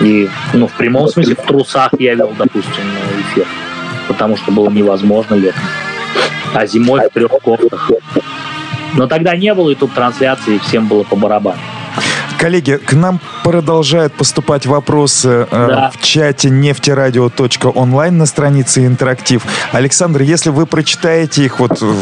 И, 0.00 0.28
ну, 0.54 0.66
в 0.66 0.72
прямом 0.72 1.08
смысле, 1.08 1.34
в 1.34 1.42
трусах 1.42 1.90
я 1.98 2.14
вел, 2.14 2.32
допустим, 2.38 2.84
эфир. 3.32 3.46
Потому 4.06 4.36
что 4.36 4.52
было 4.52 4.70
невозможно 4.70 5.34
летом. 5.34 5.62
А 6.54 6.66
зимой 6.66 7.08
в 7.08 7.12
трех 7.12 7.30
кофтах. 7.30 7.90
Но 8.94 9.06
тогда 9.06 9.36
не 9.36 9.52
было 9.54 9.70
YouTube 9.70 9.92
трансляции, 9.92 10.56
и 10.56 10.58
всем 10.58 10.86
было 10.86 11.04
по 11.04 11.16
барабану. 11.16 11.60
Коллеги, 12.38 12.76
к 12.76 12.92
нам 12.92 13.20
продолжают 13.42 14.12
поступать 14.14 14.64
вопросы 14.64 15.28
э, 15.28 15.46
Да. 15.50 15.90
в 15.92 16.00
чате 16.00 16.50
нефтерадио.онлайн 16.50 18.16
на 18.16 18.26
странице 18.26 18.86
интерактив. 18.86 19.42
Александр, 19.72 20.22
если 20.22 20.50
вы 20.50 20.66
прочитаете 20.66 21.44
их, 21.44 21.58
вот 21.58 21.82
э, 21.82 21.92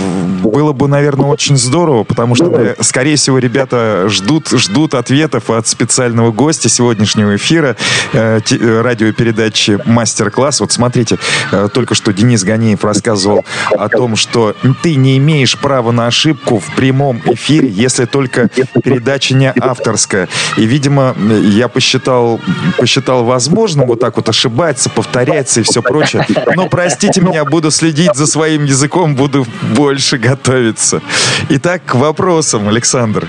было 0.43 0.73
бы, 0.75 0.89
наверное, 0.89 1.27
очень 1.27 1.57
здорово, 1.57 2.05
потому 2.05 2.35
что, 2.35 2.77
скорее 2.81 3.17
всего, 3.17 3.39
ребята 3.39 4.09
ждут, 4.09 4.51
ждут 4.51 4.93
ответов 4.95 5.49
от 5.49 5.67
специального 5.69 6.33
гостя 6.33 6.69
сегодняшнего 6.69 7.37
эфира 7.37 7.77
э, 8.13 8.41
э, 8.51 8.81
радиопередачи 8.83 9.79
«Мастер-класс». 9.87 10.61
Вот 10.61 10.71
смотрите, 10.71 11.19
э, 11.51 11.69
только 11.73 11.95
что 11.95 12.13
Денис 12.13 12.45
Ганеев 12.45 12.85
рассказывал 12.85 13.45
о 13.71 13.89
том, 13.89 14.17
что 14.17 14.55
ты 14.83 14.97
не 14.97 15.17
имеешь 15.17 15.59
права 15.59 15.93
на 15.93 16.07
ошибку 16.09 16.59
в 16.59 16.75
прямом 16.75 17.23
эфире, 17.25 17.69
если 17.69 18.05
только 18.05 18.49
передача 18.85 19.35
не 19.35 19.51
авторская. 19.51 20.26
И, 20.57 20.65
видимо, 20.67 21.15
я 21.43 21.69
посчитал, 21.69 22.41
посчитал 22.79 23.25
возможным 23.25 23.87
вот 23.87 24.01
так 24.01 24.17
вот 24.17 24.29
ошибаться, 24.29 24.91
повторяться 24.91 25.61
и 25.61 25.63
все 25.63 25.83
прочее. 25.83 26.27
Но, 26.57 26.69
простите 26.69 27.21
меня, 27.21 27.45
буду 27.45 27.71
следить 27.71 28.15
за 28.15 28.27
своим 28.27 28.65
языком, 28.65 29.15
буду 29.17 29.47
больше 29.77 30.19
готовиться. 30.19 31.01
Итак, 31.49 31.83
к 31.85 31.95
вопросам, 31.95 32.69
Александр. 32.69 33.27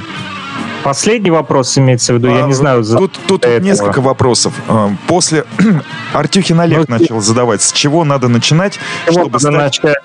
Последний 0.83 1.31
вопрос 1.31 1.77
имеется 1.77 2.13
в 2.13 2.17
виду, 2.17 2.29
я 2.29 2.45
А, 2.45 2.47
не 2.47 2.53
знаю. 2.53 2.81
за- 2.83 2.97
Тут, 2.97 3.19
тут 3.27 3.43
этого. 3.45 3.59
несколько 3.65 3.99
вопросов. 3.99 4.53
А, 4.69 4.89
После 5.07 5.43
Артюхин 6.13 6.59
Олег 6.61 6.87
Ну, 6.87 6.97
начал 6.97 7.19
задавать, 7.19 7.61
с 7.61 7.73
чего 7.73 8.05
надо 8.05 8.29
начинать, 8.29 8.79
чтобы 9.09 9.37
стать... 9.39 9.51
начать, 9.53 9.95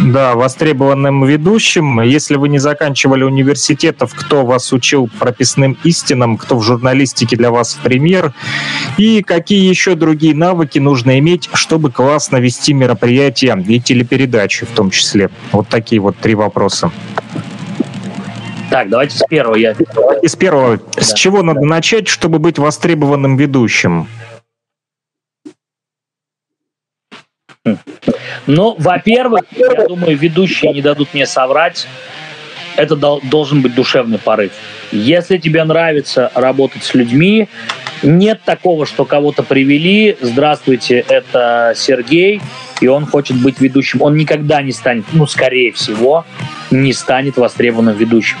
Да, 0.00 0.34
востребованным 0.34 1.24
ведущим. 1.24 2.00
Если 2.00 2.36
вы 2.36 2.48
не 2.48 2.58
заканчивали 2.58 3.24
университетов, 3.24 4.14
кто 4.14 4.44
вас 4.44 4.72
учил 4.72 5.08
прописным 5.18 5.76
истинам, 5.84 6.36
кто 6.36 6.58
в 6.58 6.62
журналистике 6.62 7.36
для 7.36 7.50
вас 7.50 7.78
пример, 7.82 8.32
и 8.96 9.22
какие 9.22 9.68
еще 9.68 9.94
другие 9.94 10.34
навыки 10.34 10.78
нужно 10.78 11.18
иметь, 11.18 11.48
чтобы 11.54 11.90
классно 11.90 12.38
вести 12.38 12.72
мероприятия 12.72 13.56
и 13.68 13.80
телепередачи 13.80 14.66
в 14.66 14.70
том 14.70 14.90
числе. 14.90 15.30
Вот 15.52 15.68
такие 15.68 16.00
вот 16.00 16.16
три 16.16 16.34
вопроса. 16.34 16.90
Так, 18.70 18.88
давайте 18.88 19.18
с 19.18 19.24
первого 19.28 19.56
я 19.56 19.74
первого, 20.38 20.80
с 20.98 21.10
Да. 21.10 21.14
чего 21.14 21.42
надо 21.42 21.60
начать, 21.60 22.08
чтобы 22.08 22.38
быть 22.38 22.58
востребованным 22.58 23.36
ведущим? 23.36 24.08
Ну, 28.46 28.74
во-первых, 28.78 29.42
я 29.52 29.86
думаю, 29.86 30.16
ведущие 30.16 30.72
не 30.72 30.82
дадут 30.82 31.14
мне 31.14 31.26
соврать. 31.26 31.86
Это 32.76 32.96
дол- 32.96 33.20
должен 33.22 33.62
быть 33.62 33.74
душевный 33.74 34.18
порыв. 34.18 34.52
Если 34.92 35.38
тебе 35.38 35.64
нравится 35.64 36.30
работать 36.34 36.84
с 36.84 36.92
людьми, 36.92 37.48
нет 38.02 38.40
такого, 38.44 38.84
что 38.84 39.06
кого-то 39.06 39.42
привели. 39.42 40.18
Здравствуйте, 40.20 41.02
это 41.08 41.72
Сергей, 41.74 42.42
и 42.82 42.88
он 42.88 43.06
хочет 43.06 43.36
быть 43.36 43.58
ведущим. 43.58 44.02
Он 44.02 44.16
никогда 44.16 44.60
не 44.60 44.72
станет, 44.72 45.06
ну, 45.12 45.26
скорее 45.26 45.72
всего, 45.72 46.26
не 46.70 46.92
станет 46.92 47.38
востребованным 47.38 47.96
ведущим. 47.96 48.36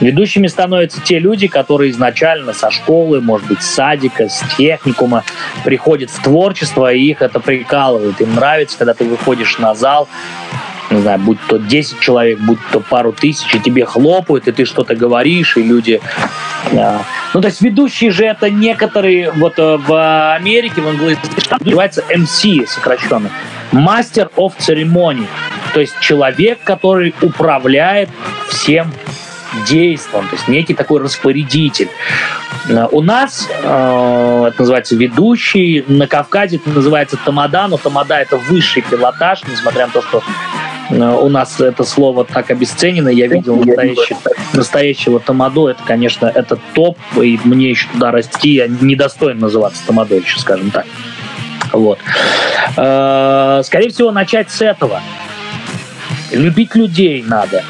Ведущими 0.00 0.46
становятся 0.46 1.00
те 1.00 1.18
люди, 1.18 1.48
которые 1.48 1.90
изначально 1.90 2.52
со 2.52 2.70
школы, 2.70 3.20
может 3.20 3.48
быть, 3.48 3.62
с 3.62 3.74
садика, 3.74 4.28
с 4.28 4.44
техникума 4.56 5.24
приходят 5.64 6.10
в 6.10 6.22
творчество, 6.22 6.92
и 6.92 7.00
их 7.00 7.22
это 7.22 7.40
прикалывает. 7.40 8.20
Им 8.20 8.36
нравится, 8.36 8.78
когда 8.78 8.94
ты 8.94 9.04
выходишь 9.04 9.58
на 9.58 9.74
зал, 9.74 10.08
не 10.90 11.00
знаю, 11.02 11.18
будь 11.18 11.38
то 11.48 11.58
10 11.58 12.00
человек, 12.00 12.38
будь 12.40 12.58
то 12.72 12.80
пару 12.80 13.12
тысяч, 13.12 13.54
и 13.54 13.60
тебе 13.60 13.84
хлопают, 13.84 14.48
и 14.48 14.52
ты 14.52 14.64
что-то 14.64 14.94
говоришь, 14.94 15.56
и 15.56 15.62
люди... 15.62 16.00
а, 16.72 17.02
Ну, 17.34 17.40
то 17.40 17.48
есть 17.48 17.60
ведущие 17.60 18.10
же 18.10 18.24
это 18.24 18.48
некоторые, 18.50 19.30
вот 19.32 19.58
э, 19.58 19.76
в 19.76 20.34
Америке, 20.34 20.80
в 20.80 20.88
англоязычном, 20.88 21.60
называется 21.60 22.02
MC 22.10 22.66
сокращенно. 22.66 23.30
Мастер 23.72 24.30
of 24.36 24.52
Ceremony. 24.58 25.26
То 25.74 25.80
есть 25.80 25.94
человек, 26.00 26.58
который 26.64 27.14
управляет 27.20 28.08
всем 28.48 28.90
действом, 29.66 30.26
то 30.28 30.36
есть 30.36 30.48
некий 30.48 30.74
такой 30.74 31.00
распорядитель. 31.02 31.88
Э, 32.68 32.86
У 32.90 33.02
нас 33.02 33.46
э, 33.50 34.44
это 34.48 34.54
называется 34.58 34.96
ведущий, 34.96 35.84
на 35.86 36.06
Кавказе 36.06 36.56
это 36.56 36.70
называется 36.70 37.18
тамада, 37.22 37.66
но 37.68 37.76
тамада 37.76 38.16
это 38.18 38.36
высший 38.36 38.82
пилотаж, 38.82 39.42
несмотря 39.46 39.86
на 39.86 39.92
то, 39.92 40.02
что 40.02 40.22
у 40.90 41.28
нас 41.28 41.60
это 41.60 41.84
слово 41.84 42.24
так 42.24 42.50
обесценено, 42.50 43.08
я 43.08 43.26
видел 43.26 43.56
настоящий, 43.56 44.16
настоящего 44.54 45.20
тамаду, 45.20 45.66
это, 45.66 45.82
конечно, 45.86 46.26
это 46.26 46.58
топ, 46.74 46.98
и 47.16 47.38
мне 47.44 47.70
еще 47.70 47.88
туда 47.92 48.10
расти, 48.10 48.54
я 48.54 48.68
недостоин 48.68 49.38
называться 49.38 49.86
тамадой 49.86 50.20
еще, 50.20 50.38
скажем 50.38 50.70
так. 50.70 50.86
Вот. 51.72 51.98
Э, 52.76 53.62
Скорее 53.64 53.90
всего, 53.90 54.10
начать 54.10 54.50
с 54.50 54.62
этого. 54.62 55.02
Любить 56.32 56.74
людей 56.74 57.22
надо. 57.26 57.62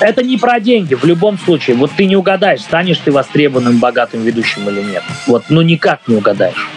Это 0.00 0.22
не 0.22 0.36
про 0.36 0.60
деньги 0.60 0.94
в 0.94 1.04
любом 1.04 1.38
случае. 1.38 1.76
Вот 1.76 1.90
ты 1.96 2.04
не 2.04 2.16
угадаешь, 2.16 2.60
станешь 2.60 2.98
ты 2.98 3.10
востребованным, 3.10 3.78
богатым 3.78 4.22
ведущим 4.22 4.68
или 4.68 4.82
нет. 4.82 5.02
Вот, 5.26 5.44
ну 5.48 5.62
никак 5.62 6.00
не 6.06 6.16
угадаешь. 6.16 6.68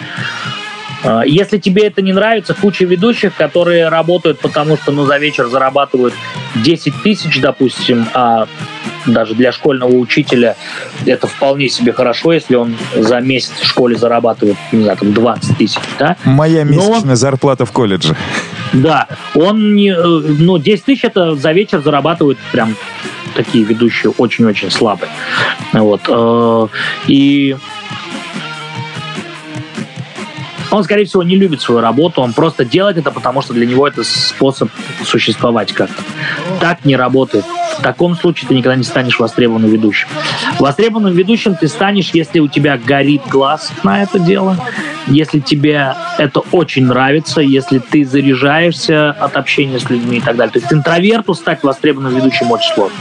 А, 1.03 1.23
Если 1.25 1.57
тебе 1.57 1.83
это 1.83 2.01
не 2.01 2.13
нравится, 2.13 2.53
куча 2.53 2.85
ведущих, 2.85 3.35
которые 3.35 3.89
работают, 3.89 4.39
потому 4.39 4.77
что 4.77 4.91
ну, 4.91 5.05
за 5.05 5.17
вечер 5.17 5.47
зарабатывают 5.47 6.13
10 6.55 7.03
тысяч, 7.03 7.39
допустим, 7.39 8.05
а 8.13 8.47
даже 9.05 9.33
для 9.33 9.51
школьного 9.51 9.95
учителя 9.95 10.55
это 11.05 11.27
вполне 11.27 11.69
себе 11.69 11.93
хорошо, 11.93 12.33
если 12.33 12.55
он 12.55 12.75
за 12.95 13.19
месяц 13.21 13.51
в 13.61 13.65
школе 13.65 13.95
зарабатывает, 13.95 14.57
не 14.71 14.83
знаю, 14.83 14.97
там 14.97 15.13
20 15.13 15.57
тысяч, 15.57 15.79
да? 15.97 16.17
Моя 16.25 16.65
Но- 16.65 16.71
месячная 16.71 17.15
зарплата 17.15 17.65
в 17.65 17.71
колледже. 17.71 18.15
Да, 18.73 19.07
он 19.33 19.75
не, 19.75 19.89
э, 19.91 20.03
ну, 20.03 20.57
10 20.59 20.83
тысяч 20.85 21.03
это 21.05 21.35
за 21.35 21.53
вечер 21.53 21.81
зарабатывают 21.81 22.37
прям 22.51 22.75
такие 23.35 23.63
ведущие 23.63 24.11
очень-очень 24.17 24.69
слабые. 24.69 25.09
Вот. 25.73 26.01
э, 26.07 26.67
И 27.07 27.55
Он, 30.71 30.83
скорее 30.83 31.05
всего, 31.05 31.23
не 31.23 31.35
любит 31.35 31.61
свою 31.61 31.81
работу, 31.81 32.21
он 32.21 32.33
просто 32.33 32.63
делает 32.63 32.97
это, 32.97 33.11
потому 33.11 33.41
что 33.41 33.53
для 33.53 33.65
него 33.65 33.87
это 33.87 34.03
способ 34.03 34.69
существовать 35.03 35.73
как-то. 35.73 36.03
Так 36.59 36.85
не 36.85 36.95
работает. 36.95 37.45
В 37.79 37.81
таком 37.81 38.15
случае 38.15 38.49
ты 38.49 38.55
никогда 38.55 38.75
не 38.75 38.83
станешь 38.83 39.19
востребованным 39.19 39.71
ведущим. 39.71 40.07
Востребованным 40.59 41.13
ведущим 41.13 41.55
ты 41.55 41.67
станешь, 41.67 42.11
если 42.13 42.39
у 42.39 42.47
тебя 42.47 42.77
горит 42.77 43.21
глаз 43.29 43.71
на 43.83 44.03
это 44.03 44.19
дело, 44.19 44.57
если 45.07 45.39
тебе 45.39 45.95
это 46.17 46.41
очень 46.51 46.85
нравится, 46.85 47.41
если 47.41 47.79
ты 47.79 48.05
заряжаешься 48.05 49.11
от 49.11 49.37
общения 49.37 49.79
с 49.79 49.89
людьми 49.89 50.17
и 50.17 50.21
так 50.21 50.35
далее. 50.35 50.51
То 50.51 50.59
есть 50.59 50.71
интроверту 50.71 51.33
стать 51.33 51.63
востребованным 51.63 52.15
ведущим 52.15 52.51
очень 52.51 52.73
сложно. 52.73 52.97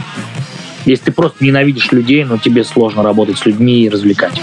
Если 0.86 1.06
ты 1.06 1.12
просто 1.12 1.44
ненавидишь 1.44 1.92
людей, 1.92 2.24
но 2.24 2.38
тебе 2.38 2.64
сложно 2.64 3.02
работать 3.02 3.36
с 3.36 3.44
людьми 3.44 3.82
и 3.82 3.88
развлекать. 3.90 4.40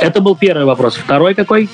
Это 0.00 0.20
был 0.20 0.36
первый 0.36 0.64
вопрос. 0.64 0.96
Второй 0.96 1.34
какой? 1.34 1.68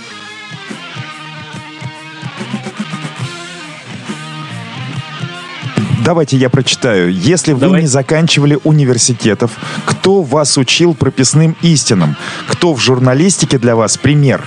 Давайте 6.04 6.36
я 6.36 6.50
прочитаю. 6.50 7.12
Если 7.12 7.52
вы 7.52 7.60
Давай. 7.60 7.82
не 7.82 7.86
заканчивали 7.86 8.58
университетов, 8.64 9.52
кто 9.84 10.22
вас 10.22 10.56
учил 10.58 10.94
прописным 10.94 11.56
истинам? 11.62 12.16
Кто 12.48 12.74
в 12.74 12.80
журналистике 12.80 13.58
для 13.58 13.76
вас 13.76 13.96
пример? 13.98 14.44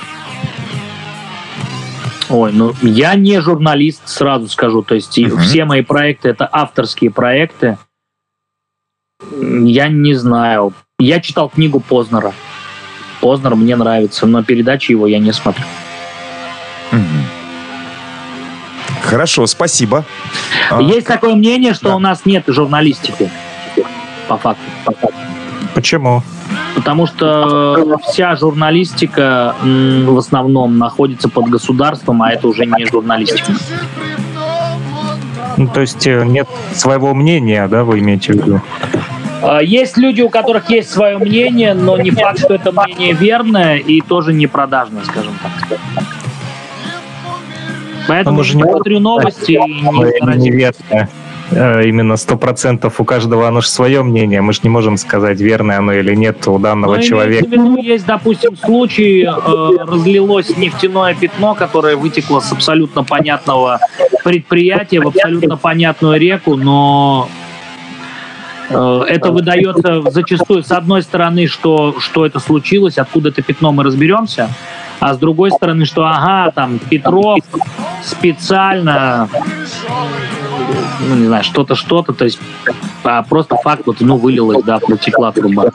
Ой, 2.29 2.51
ну 2.51 2.73
я 2.81 3.15
не 3.15 3.39
журналист, 3.39 4.01
сразу 4.05 4.49
скажу. 4.49 4.81
То 4.81 4.95
есть 4.95 5.17
Мгм. 5.17 5.37
все 5.39 5.63
мои 5.63 5.81
проекты 5.81 6.29
это 6.29 6.49
авторские 6.51 7.09
проекты. 7.11 7.77
Я 9.39 9.87
не 9.87 10.13
знаю. 10.13 10.73
Я 10.99 11.21
читал 11.21 11.47
книгу 11.49 11.79
Познера. 11.79 12.33
Познер 13.25 13.55
мне 13.55 13.75
нравится, 13.75 14.27
но 14.27 14.43
передачи 14.43 14.91
его 14.91 15.07
я 15.07 15.17
не 15.17 15.31
смотрю. 15.31 15.65
Хорошо, 19.01 19.47
спасибо. 19.47 20.05
А, 20.69 20.79
Есть 20.79 21.07
такое 21.07 21.33
мнение, 21.33 21.73
что 21.73 21.87
да. 21.87 21.95
у 21.95 21.99
нас 21.99 22.21
нет 22.25 22.43
журналистики. 22.45 23.31
По 24.27 24.37
факту. 24.37 24.61
По 24.85 24.91
факту. 24.91 25.17
Почему? 25.73 26.21
Потому 26.75 27.07
что 27.07 27.97
вся 28.07 28.35
журналистика 28.35 29.55
в 29.63 30.17
основном 30.19 30.77
находится 30.77 31.27
под 31.27 31.45
государством, 31.45 32.21
а 32.21 32.31
это 32.31 32.47
уже 32.47 32.67
не 32.67 32.85
журналистика. 32.85 33.53
Ну, 35.57 35.67
то 35.67 35.81
есть 35.81 36.05
э, 36.05 36.23
нет 36.25 36.47
своего 36.75 37.15
мнения, 37.15 37.67
да, 37.67 37.85
вы 37.85 37.99
имеете 37.99 38.33
в 38.33 38.35
виду? 38.35 38.61
А, 39.47 39.61
Есть 39.61 39.97
люди, 39.97 40.21
у 40.21 40.29
которых 40.29 40.69
есть 40.69 40.89
свое 40.89 41.17
мнение, 41.17 41.73
но 41.73 41.97
не 41.97 42.11
факт, 42.11 42.39
что 42.39 42.53
это 42.55 42.71
мнение 42.71 43.13
верное 43.13 43.77
и 43.77 44.01
тоже 44.01 44.33
не 44.33 44.47
продажное, 44.47 45.03
скажем 45.03 45.33
так. 45.41 45.79
Поэтому 48.07 48.37
мы 48.37 48.43
же 48.43 48.55
не 48.57 48.63
смотрю 48.63 48.99
новости 48.99 49.53
и 49.53 49.57
не 49.57 49.87
Ой, 49.87 50.11
стараюсь- 50.17 50.41
неверно. 50.43 51.09
Э, 51.51 51.83
Именно 51.87 52.17
сто 52.17 52.37
процентов 52.37 52.99
у 52.99 53.05
каждого 53.05 53.47
оно 53.47 53.61
же 53.61 53.67
свое 53.67 54.01
мнение. 54.03 54.41
Мы 54.41 54.51
же 54.53 54.61
не 54.63 54.69
можем 54.69 54.97
сказать, 54.97 55.39
верное 55.39 55.77
оно 55.77 55.93
или 55.93 56.15
нет 56.15 56.47
у 56.47 56.57
данного 56.57 56.95
Ну, 56.95 57.01
человека. 57.03 57.45
в 57.47 57.51
виду, 57.51 57.77
есть, 57.77 58.05
допустим, 58.07 58.57
случай, 58.57 59.23
э, 59.23 59.29
разлилось 59.85 60.57
нефтяное 60.57 61.13
пятно, 61.13 61.53
которое 61.53 61.95
вытекло 61.97 62.39
с 62.39 62.51
абсолютно 62.51 63.03
понятного 63.03 63.79
предприятия 64.23 64.99
в 64.99 65.07
абсолютно 65.07 65.55
понятную 65.55 66.19
реку, 66.19 66.55
но 66.55 67.27
это 68.69 69.31
выдается 69.31 70.01
зачастую 70.09 70.63
с 70.63 70.71
одной 70.71 71.03
стороны, 71.03 71.47
что, 71.47 71.95
что 71.99 72.25
это 72.25 72.39
случилось, 72.39 72.97
откуда 72.97 73.29
это 73.29 73.41
пятно 73.41 73.71
мы 73.71 73.83
разберемся, 73.83 74.49
а 74.99 75.13
с 75.13 75.17
другой 75.17 75.51
стороны, 75.51 75.85
что 75.85 76.05
ага, 76.05 76.51
там 76.51 76.79
Петров 76.79 77.39
специально, 78.03 79.29
ну 81.07 81.15
не 81.15 81.27
знаю, 81.27 81.43
что-то, 81.43 81.75
что-то, 81.75 82.13
то 82.13 82.25
есть 82.25 82.39
а 83.03 83.21
просто 83.23 83.55
факт, 83.55 83.83
вот, 83.85 83.97
ну, 83.99 84.17
вылилось, 84.17 84.63
да, 84.63 84.79
протекла 84.79 85.31
труба. 85.31 85.71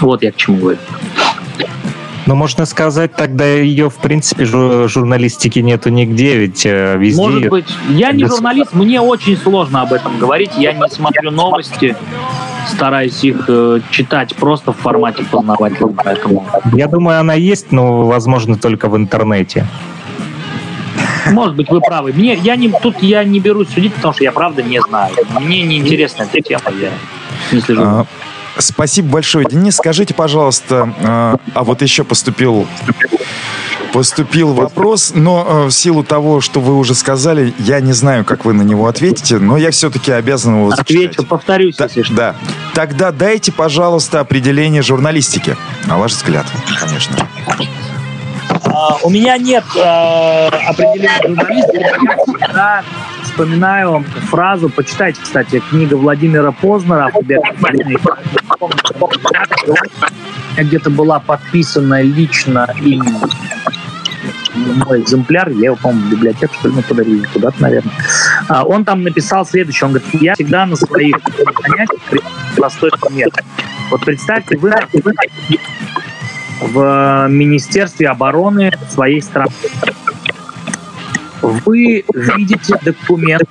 Вот 0.00 0.22
я 0.22 0.32
к 0.32 0.36
чему 0.36 0.58
говорю. 0.58 0.78
Но 2.26 2.34
можно 2.34 2.66
сказать, 2.66 3.14
тогда 3.14 3.44
ее, 3.46 3.88
в 3.88 3.96
принципе, 3.96 4.44
жу- 4.44 4.88
журналистики 4.88 5.60
нету 5.60 5.90
нигде, 5.90 6.36
ведь 6.36 6.66
э, 6.66 6.96
везде... 6.98 7.22
Может 7.22 7.48
быть, 7.48 7.66
я 7.90 8.10
не 8.10 8.24
журналист, 8.24 8.74
мне 8.74 9.00
очень 9.00 9.36
сложно 9.36 9.82
об 9.82 9.92
этом 9.92 10.18
говорить. 10.18 10.50
Я 10.58 10.72
не 10.72 10.88
смотрю 10.88 11.30
новости, 11.30 11.96
стараюсь 12.68 13.22
их 13.22 13.44
э, 13.48 13.78
читать 13.90 14.34
просто 14.34 14.72
в 14.72 14.76
формате 14.76 15.24
познавательном, 15.30 15.94
поэтому 15.94 16.44
Я 16.74 16.88
думаю, 16.88 17.20
она 17.20 17.34
есть, 17.34 17.70
но, 17.70 18.04
возможно, 18.06 18.56
только 18.56 18.88
в 18.88 18.96
интернете. 18.96 19.64
может 21.30 21.54
быть 21.54 21.70
вы 21.70 21.80
правы. 21.80 22.12
Мне 22.12 22.34
я 22.34 22.56
не 22.56 22.68
тут 22.70 23.02
я 23.02 23.22
не 23.22 23.38
берусь 23.38 23.68
судить, 23.68 23.94
потому 23.94 24.14
что 24.14 24.24
я 24.24 24.32
правда 24.32 24.62
не 24.64 24.80
знаю. 24.80 25.14
Мне 25.40 25.62
не 25.62 25.78
интересна 25.78 26.24
эта 26.24 26.40
тема, 26.40 26.72
я 26.80 26.90
не 27.52 27.60
слежу. 27.60 27.82
а, 27.84 28.06
Спасибо 28.58 29.08
большое, 29.08 29.46
Денис. 29.48 29.76
Скажите, 29.76 30.14
пожалуйста, 30.14 30.92
а 31.02 31.36
а 31.54 31.64
вот 31.64 31.82
еще 31.82 32.04
поступил 32.04 32.66
поступил 33.92 34.52
вопрос, 34.52 35.12
но 35.14 35.46
э, 35.48 35.64
в 35.66 35.70
силу 35.70 36.04
того, 36.04 36.40
что 36.42 36.60
вы 36.60 36.74
уже 36.76 36.94
сказали, 36.94 37.54
я 37.58 37.80
не 37.80 37.92
знаю, 37.92 38.24
как 38.26 38.44
вы 38.44 38.52
на 38.52 38.60
него 38.62 38.88
ответите, 38.88 39.38
но 39.38 39.56
я 39.56 39.70
все-таки 39.70 40.12
обязан 40.12 40.56
его 40.56 40.70
зачитать. 40.70 40.86
Отвечу, 41.12 41.24
повторюсь, 41.24 41.76
Да, 41.76 41.84
если 41.84 42.02
что. 42.02 42.14
да. 42.14 42.36
Тогда 42.74 43.10
дайте, 43.10 43.52
пожалуйста, 43.52 44.20
определение 44.20 44.82
журналистики. 44.82 45.56
На 45.86 45.96
ваш 45.96 46.12
взгляд, 46.12 46.44
конечно. 46.78 47.16
А, 48.64 48.96
У 49.02 49.08
меня 49.08 49.38
нет 49.38 49.64
э, 49.76 50.46
определения 50.48 51.20
журналистики. 51.26 51.86
Всегда 52.36 52.82
вспоминаю 53.36 54.02
фразу, 54.30 54.70
почитайте, 54.70 55.20
кстати, 55.22 55.60
книга 55.68 55.94
Владимира 55.94 56.52
Познера 56.52 57.12
где-то 60.56 60.88
была 60.88 61.20
подписана 61.20 62.00
лично 62.00 62.66
им 62.80 63.04
мой 64.86 65.02
экземпляр, 65.02 65.50
я 65.50 65.66
его, 65.66 65.76
по-моему, 65.76 66.06
в 66.06 66.10
библиотеку, 66.12 66.54
что 66.54 66.68
ли, 66.68 66.74
ну, 66.76 66.82
подарили 66.82 67.26
куда-то, 67.26 67.60
наверное. 67.60 67.92
А, 68.48 68.64
он 68.64 68.86
там 68.86 69.02
написал 69.02 69.44
следующее, 69.44 69.88
он 69.88 69.92
говорит, 69.92 70.22
я 70.22 70.32
всегда 70.32 70.64
на 70.64 70.76
своих 70.76 71.16
занятиях 71.36 72.22
простой 72.56 72.90
пример. 72.90 73.28
Вот 73.90 74.02
представьте, 74.02 74.56
вы, 74.56 74.72
вы 74.94 75.12
в 76.60 77.28
Министерстве 77.28 78.08
обороны 78.08 78.72
своей 78.88 79.20
страны. 79.20 79.50
Вы 81.46 82.04
видите 82.12 82.74
документ, 82.82 83.48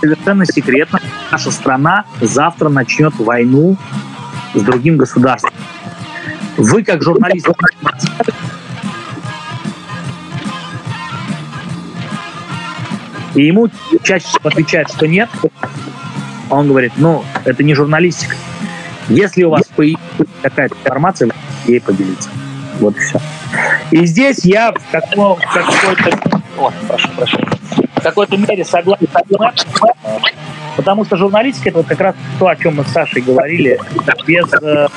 совершенно 0.00 0.46
секретно, 0.46 1.00
наша 1.30 1.50
страна 1.50 2.04
завтра 2.20 2.68
начнет 2.68 3.14
войну 3.18 3.76
с 4.54 4.62
другим 4.62 4.96
государством. 4.96 5.52
Вы, 6.56 6.82
как 6.82 7.02
журналист, 7.02 7.48
и 13.34 13.46
ему 13.46 13.68
чаще 14.02 14.26
всего 14.26 14.48
отвечают, 14.48 14.90
что 14.90 15.06
нет. 15.06 15.28
Он 16.50 16.66
говорит, 16.66 16.92
ну, 16.96 17.24
это 17.44 17.62
не 17.62 17.74
журналистика. 17.74 18.34
Если 19.08 19.44
у 19.44 19.50
вас 19.50 19.64
появится 19.76 20.26
какая-то 20.42 20.74
информация, 20.76 21.30
ей 21.66 21.80
поделиться. 21.80 22.30
Вот 22.80 22.96
и 22.96 23.00
все. 23.00 23.20
И 23.90 24.06
здесь 24.06 24.44
я 24.44 24.72
в, 24.72 24.90
како- 24.90 25.36
в 25.36 25.52
какой-то... 25.52 26.42
О, 26.58 26.72
прошу, 26.88 27.08
прошу. 27.16 27.38
В 27.94 28.02
какой-то 28.02 28.36
мере 28.36 28.64
согласен 28.64 29.06
с 29.06 29.30
Мэттом, 29.30 30.22
потому 30.76 31.04
что 31.04 31.16
журналистика 31.16 31.68
это 31.68 31.78
вот 31.78 31.86
как 31.86 32.00
раз 32.00 32.14
то, 32.38 32.48
о 32.48 32.56
чем 32.56 32.76
мы 32.76 32.84
с 32.84 32.88
Сашей 32.88 33.22
говорили, 33.22 33.80
без 34.26 34.46
э, 34.62 34.88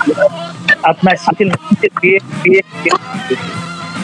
относительно 0.82 1.56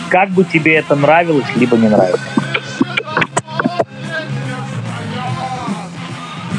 как 0.10 0.30
бы 0.30 0.44
тебе 0.44 0.76
это 0.76 0.96
нравилось, 0.96 1.46
либо 1.56 1.78
не 1.78 1.90
нравилось. 1.90 2.22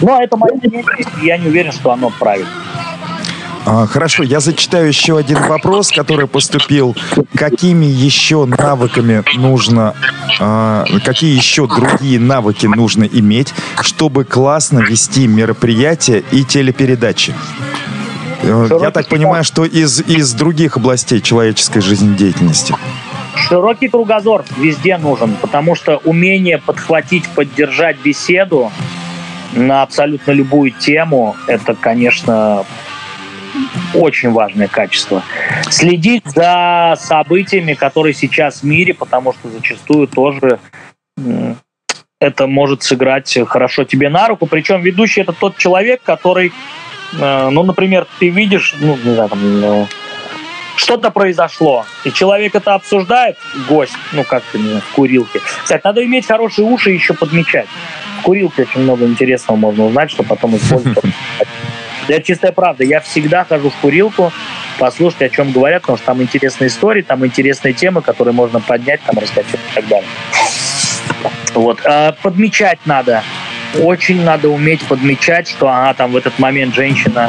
Но 0.01 0.23
это 0.23 0.37
мое 0.37 0.53
мнение, 0.55 0.85
я 1.23 1.39
не 1.39 1.49
уверен, 1.49 1.73
что 1.73 1.93
оно 1.93 2.11
правильно. 2.11 2.51
А, 3.70 3.86
Хорошо, 3.86 4.23
я 4.23 4.40
зачитаю 4.40 4.89
еще 4.89 5.19
один 5.19 5.43
вопрос, 5.43 5.93
который 5.93 6.27
поступил. 6.27 6.97
Какими 7.35 7.85
еще 7.85 8.47
навыками 8.47 9.23
нужно, 9.36 9.95
а, 10.40 10.86
какие 11.05 11.36
еще 11.36 11.66
другие 11.66 12.19
навыки 12.19 12.65
нужно 12.66 13.05
иметь, 13.05 13.53
чтобы 13.82 14.24
классно 14.24 14.78
вести 14.78 15.27
мероприятия 15.27 16.24
и 16.32 16.45
телепередачи? 16.45 17.35
Э, 18.43 18.69
Я 18.81 18.90
так 18.90 19.09
понимаю, 19.09 19.45
что 19.45 19.66
из, 19.66 20.01
из 20.01 20.32
других 20.32 20.78
областей 20.78 21.20
человеческой 21.20 21.82
жизнедеятельности. 21.82 22.74
Широкий 23.35 23.89
кругозор 23.89 24.45
везде 24.57 24.97
нужен, 24.97 25.36
потому 25.43 25.74
что 25.74 25.99
умение 26.05 26.57
подхватить, 26.57 27.28
поддержать 27.28 27.99
беседу 28.03 28.73
на 29.53 29.82
абсолютно 29.82 30.32
любую 30.32 30.70
тему, 30.70 31.36
это, 31.47 31.74
конечно, 31.74 32.65
очень 33.94 34.31
важное 34.31 34.69
качество. 34.69 35.23
Следить 35.70 36.24
за 36.27 36.94
событиями, 36.98 37.74
которые 37.74 38.15
сейчас 38.15 38.60
в 38.60 38.65
мире, 38.65 38.94
потому 38.94 39.32
что 39.32 39.48
зачастую 39.51 40.06
тоже 40.09 40.59
это 42.20 42.47
может 42.47 42.82
сыграть 42.82 43.39
хорошо 43.47 43.85
тебе 43.85 44.09
на 44.09 44.28
руку. 44.28 44.47
Причем 44.47 44.81
ведущий 44.81 45.20
это 45.20 45.32
тот 45.32 45.56
человек, 45.56 46.02
который, 46.02 46.52
э, 47.19 47.48
ну, 47.51 47.62
например, 47.62 48.06
ты 48.19 48.28
видишь, 48.28 48.74
ну, 48.81 48.97
не 48.97 49.15
знаю, 49.15 49.28
там, 49.28 49.60
ну, 49.60 49.89
что-то 50.77 51.10
произошло, 51.10 51.85
и 52.05 52.12
человек 52.12 52.55
это 52.55 52.74
обсуждает, 52.74 53.36
гость, 53.69 53.97
ну, 54.12 54.24
как-то, 54.24 54.59
не 54.59 54.81
в 54.81 54.89
курилке. 54.94 55.40
Кстати, 55.62 55.81
надо 55.85 56.05
иметь 56.05 56.27
хорошие 56.27 56.66
уши 56.66 56.93
и 56.93 56.94
еще 56.94 57.15
подмечать. 57.15 57.66
В 58.20 58.23
курилке 58.23 58.62
очень 58.62 58.82
много 58.82 59.05
интересного 59.05 59.56
можно 59.56 59.86
узнать, 59.86 60.10
что 60.10 60.23
потом 60.23 60.56
использовать. 60.56 61.05
Это 62.09 62.23
чистая 62.23 62.53
правда. 62.53 62.85
Я 62.85 63.01
всегда 63.01 63.45
хожу 63.45 63.71
в 63.71 63.75
курилку, 63.77 64.33
послушать, 64.79 65.23
о 65.23 65.29
чем 65.29 65.53
говорят, 65.53 65.83
потому 65.83 65.99
что 65.99 66.07
там 66.07 66.23
интересные 66.23 66.69
истории, 66.69 67.03
там 67.03 67.25
интересные 67.25 67.75
темы, 67.75 68.03
которые 68.03 68.35
можно 68.35 68.61
поднять, 68.61 69.01
там 69.03 69.19
рассказать 69.19 69.47
и 69.53 69.75
так 69.75 69.89
далее. 69.89 70.09
Вот. 71.55 71.81
А 71.85 72.13
подмечать 72.23 72.79
надо. 72.85 73.23
Очень 73.81 74.23
надо 74.23 74.49
уметь 74.49 74.83
подмечать, 74.83 75.49
что 75.49 75.69
ага, 75.69 75.93
там 75.95 76.13
в 76.13 76.17
этот 76.17 76.39
момент 76.39 76.75
женщина 76.75 77.29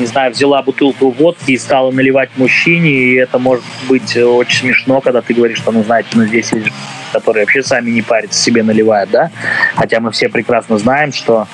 не 0.00 0.06
знаю, 0.06 0.32
взяла 0.32 0.62
бутылку 0.62 1.10
водки 1.10 1.52
и 1.52 1.58
стала 1.58 1.90
наливать 1.90 2.30
мужчине, 2.36 2.90
и 2.90 3.14
это 3.14 3.38
может 3.38 3.64
быть 3.88 4.16
очень 4.16 4.60
смешно, 4.60 5.00
когда 5.00 5.20
ты 5.20 5.34
говоришь, 5.34 5.58
что, 5.58 5.72
ну, 5.72 5.84
знаете, 5.84 6.08
ну, 6.14 6.24
здесь 6.24 6.52
есть 6.52 6.72
которые 7.12 7.44
вообще 7.44 7.62
сами 7.62 7.90
не 7.90 8.02
парятся, 8.02 8.40
себе 8.40 8.62
наливают, 8.62 9.10
да? 9.10 9.30
Хотя 9.74 9.98
мы 9.98 10.12
все 10.12 10.28
прекрасно 10.28 10.78
знаем, 10.78 11.12
что 11.12 11.48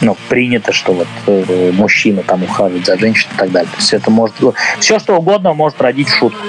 ну, 0.00 0.16
принято, 0.30 0.72
что 0.72 0.94
вот 0.94 1.08
э, 1.26 1.70
мужчина 1.72 2.22
там 2.22 2.42
ухаживает 2.44 2.86
за 2.86 2.98
женщиной 2.98 3.32
и 3.34 3.38
так 3.38 3.50
далее. 3.52 3.70
То 3.70 3.76
есть 3.78 3.92
это 3.92 4.10
может... 4.10 4.34
Все, 4.78 4.98
что 4.98 5.16
угодно 5.16 5.52
может 5.52 5.80
родить 5.82 6.08
шутку. 6.08 6.40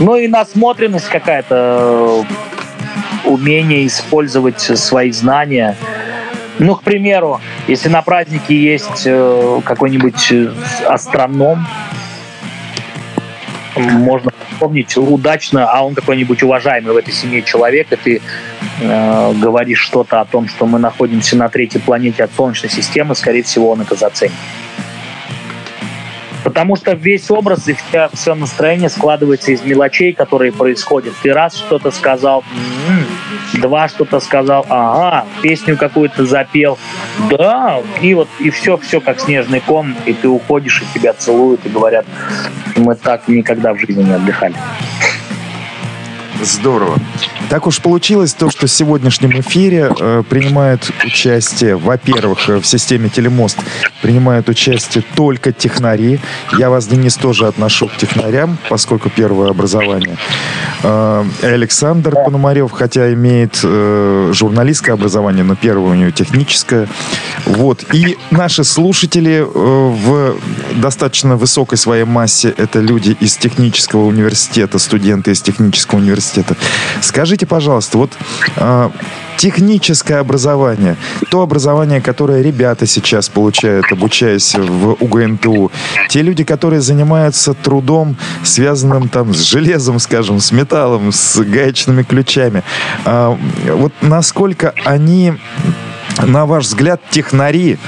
Ну 0.00 0.16
и 0.16 0.26
насмотренность 0.26 1.08
какая-то, 1.08 2.26
умение 3.24 3.86
использовать 3.86 4.60
свои 4.60 5.12
знания– 5.12 5.76
ну, 6.62 6.76
к 6.76 6.82
примеру, 6.82 7.40
если 7.68 7.88
на 7.88 8.02
празднике 8.02 8.56
есть 8.56 9.02
э, 9.04 9.60
какой-нибудь 9.64 10.32
э, 10.32 10.52
астроном, 10.88 11.66
можно 13.76 14.32
вспомнить 14.50 14.96
удачно, 14.96 15.70
а 15.70 15.84
он 15.84 15.94
какой-нибудь 15.94 16.42
уважаемый 16.42 16.92
в 16.92 16.96
этой 16.96 17.12
семье 17.12 17.42
человек, 17.42 17.92
и 17.92 17.96
ты 17.96 18.22
э, 18.80 19.32
говоришь 19.34 19.80
что-то 19.80 20.20
о 20.20 20.24
том, 20.24 20.48
что 20.48 20.66
мы 20.66 20.78
находимся 20.78 21.36
на 21.36 21.48
третьей 21.48 21.80
планете 21.80 22.24
от 22.24 22.30
Солнечной 22.34 22.70
системы, 22.70 23.14
скорее 23.14 23.42
всего, 23.42 23.70
он 23.70 23.80
это 23.80 23.94
заценит. 23.94 24.32
Потому 26.44 26.76
что 26.76 26.92
весь 26.92 27.30
образ 27.30 27.68
и 27.68 27.74
вся, 27.74 28.08
все 28.12 28.34
настроение 28.34 28.88
складывается 28.88 29.52
из 29.52 29.62
мелочей, 29.62 30.12
которые 30.12 30.52
происходят. 30.52 31.14
Ты 31.22 31.32
раз 31.32 31.56
что-то 31.56 31.90
сказал, 31.90 32.42
м-м, 32.88 33.60
два 33.60 33.88
что-то 33.88 34.20
сказал, 34.20 34.66
ага, 34.68 35.26
песню 35.40 35.76
какую-то 35.76 36.26
запел, 36.26 36.78
да, 37.30 37.80
и 38.00 38.14
вот 38.14 38.28
и 38.38 38.50
все, 38.50 38.76
все 38.76 39.00
как 39.00 39.20
снежный 39.20 39.60
ком, 39.60 39.94
и 40.06 40.12
ты 40.12 40.28
уходишь, 40.28 40.82
и 40.82 40.98
тебя 40.98 41.12
целуют, 41.12 41.64
и 41.64 41.68
говорят, 41.68 42.06
мы 42.76 42.94
так 42.94 43.28
никогда 43.28 43.72
в 43.74 43.78
жизни 43.78 44.02
не 44.02 44.12
отдыхали. 44.12 44.54
Здорово. 46.42 46.98
Так 47.48 47.66
уж 47.66 47.80
получилось 47.80 48.34
то, 48.34 48.50
что 48.50 48.66
в 48.66 48.70
сегодняшнем 48.70 49.38
эфире 49.40 49.92
э, 49.98 50.22
принимают 50.28 50.90
участие, 51.04 51.76
во-первых, 51.76 52.48
э, 52.48 52.56
в 52.56 52.66
системе 52.66 53.08
Телемост 53.08 53.58
принимают 54.02 54.48
участие 54.48 55.04
только 55.14 55.52
технари. 55.52 56.18
Я 56.58 56.70
вас, 56.70 56.86
Денис, 56.88 57.14
тоже 57.16 57.46
отношу 57.46 57.86
к 57.86 57.96
технарям, 57.96 58.58
поскольку 58.68 59.08
первое 59.08 59.50
образование. 59.50 60.16
Э, 60.82 61.24
Александр 61.42 62.14
Пономарев, 62.24 62.72
хотя 62.72 63.12
имеет 63.12 63.60
э, 63.62 64.30
журналистское 64.34 64.94
образование, 64.94 65.44
но 65.44 65.54
первое 65.54 65.92
у 65.92 65.94
него 65.94 66.10
техническое. 66.10 66.88
Вот. 67.46 67.84
И 67.94 68.18
наши 68.30 68.64
слушатели 68.64 69.42
э, 69.42 69.44
в 69.44 70.36
достаточно 70.80 71.36
высокой 71.36 71.78
своей 71.78 72.04
массе 72.04 72.52
это 72.56 72.80
люди 72.80 73.16
из 73.20 73.36
технического 73.36 74.06
университета, 74.06 74.78
студенты 74.78 75.30
из 75.30 75.40
технического 75.40 76.00
университета. 76.00 76.31
Скажите, 77.00 77.46
пожалуйста, 77.46 77.98
вот 77.98 78.12
э, 78.56 78.90
техническое 79.36 80.16
образование, 80.16 80.96
то 81.30 81.42
образование, 81.42 82.00
которое 82.00 82.42
ребята 82.42 82.86
сейчас 82.86 83.28
получают, 83.28 83.90
обучаясь 83.90 84.54
в 84.54 84.96
УГНТУ, 85.00 85.72
те 86.08 86.22
люди, 86.22 86.44
которые 86.44 86.80
занимаются 86.80 87.54
трудом, 87.54 88.16
связанным 88.44 89.08
там 89.08 89.34
с 89.34 89.40
железом, 89.40 89.98
скажем, 89.98 90.40
с 90.40 90.52
металлом, 90.52 91.12
с 91.12 91.38
гаечными 91.42 92.02
ключами, 92.02 92.62
э, 93.04 93.36
вот 93.74 93.92
насколько 94.00 94.74
они 94.84 95.34
на 96.20 96.46
ваш 96.46 96.66
взгляд, 96.66 97.00
технари 97.10 97.78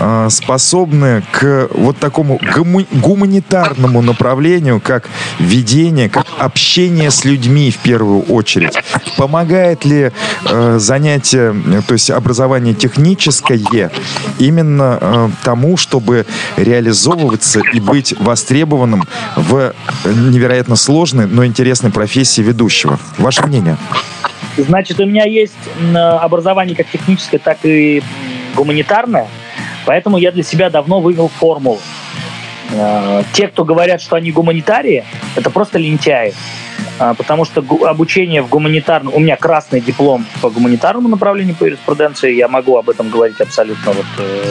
э, 0.00 0.28
способны 0.30 1.22
к 1.32 1.68
вот 1.72 1.98
такому 1.98 2.40
гуму- 2.54 2.86
гуманитарному 2.90 4.02
направлению, 4.02 4.80
как 4.80 5.08
ведение, 5.38 6.08
как 6.08 6.26
общение 6.38 7.10
с 7.10 7.24
людьми 7.24 7.70
в 7.70 7.78
первую 7.78 8.22
очередь? 8.22 8.74
Помогает 9.16 9.84
ли 9.84 10.12
э, 10.44 10.78
занятие, 10.78 11.54
то 11.86 11.92
есть 11.92 12.10
образование 12.10 12.74
техническое, 12.74 13.90
именно 14.38 14.98
э, 15.00 15.28
тому, 15.42 15.76
чтобы 15.76 16.26
реализовываться 16.56 17.60
и 17.72 17.80
быть 17.80 18.14
востребованным 18.18 19.04
в 19.36 19.74
невероятно 20.04 20.76
сложной, 20.76 21.26
но 21.26 21.44
интересной 21.44 21.90
профессии 21.90 22.42
ведущего? 22.42 22.98
Ваше 23.18 23.46
мнение? 23.46 23.76
Значит, 24.56 25.00
у 25.00 25.06
меня 25.06 25.24
есть 25.24 25.54
образование 25.94 26.76
как 26.76 26.88
техническое, 26.88 27.38
так 27.38 27.58
и 27.64 28.02
гуманитарное, 28.54 29.28
поэтому 29.84 30.18
я 30.18 30.32
для 30.32 30.42
себя 30.42 30.70
давно 30.70 31.00
вывел 31.00 31.28
формулу. 31.28 31.80
Э, 32.72 33.22
те, 33.32 33.48
кто 33.48 33.64
говорят, 33.64 34.00
что 34.00 34.16
они 34.16 34.32
гуманитарии, 34.32 35.04
это 35.36 35.50
просто 35.50 35.78
лентяи. 35.78 36.32
А, 36.98 37.14
потому 37.14 37.44
что 37.44 37.64
обучение 37.86 38.42
в 38.42 38.48
гуманитарном... 38.48 39.12
У 39.14 39.18
меня 39.18 39.36
красный 39.36 39.80
диплом 39.80 40.26
по 40.40 40.48
гуманитарному 40.48 41.08
направлению 41.08 41.56
по 41.56 41.64
юриспруденции, 41.64 42.34
я 42.34 42.46
могу 42.48 42.76
об 42.76 42.88
этом 42.88 43.10
говорить 43.10 43.40
абсолютно 43.40 43.92
вот, 43.92 44.06
э, 44.18 44.44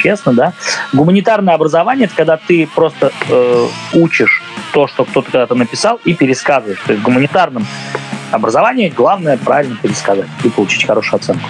честно, 0.00 0.32
да. 0.32 0.52
Гуманитарное 0.92 1.54
образование— 1.54 2.06
это 2.06 2.16
когда 2.16 2.36
ты 2.36 2.66
просто 2.66 3.12
э, 3.28 3.66
учишь 3.94 4.42
то, 4.72 4.88
что 4.88 5.04
кто-то 5.04 5.30
когда-то 5.30 5.54
написал, 5.54 6.00
и 6.04 6.14
пересказываешь. 6.14 6.80
То 6.84 6.92
есть 6.92 7.02
в 7.02 7.04
гуманитарном 7.04 7.64
образовании 8.34 8.88
главное 8.88 9.36
правильно 9.36 9.76
пересказать 9.82 10.28
и 10.44 10.48
получить 10.48 10.86
хорошую 10.86 11.20
оценку. 11.20 11.48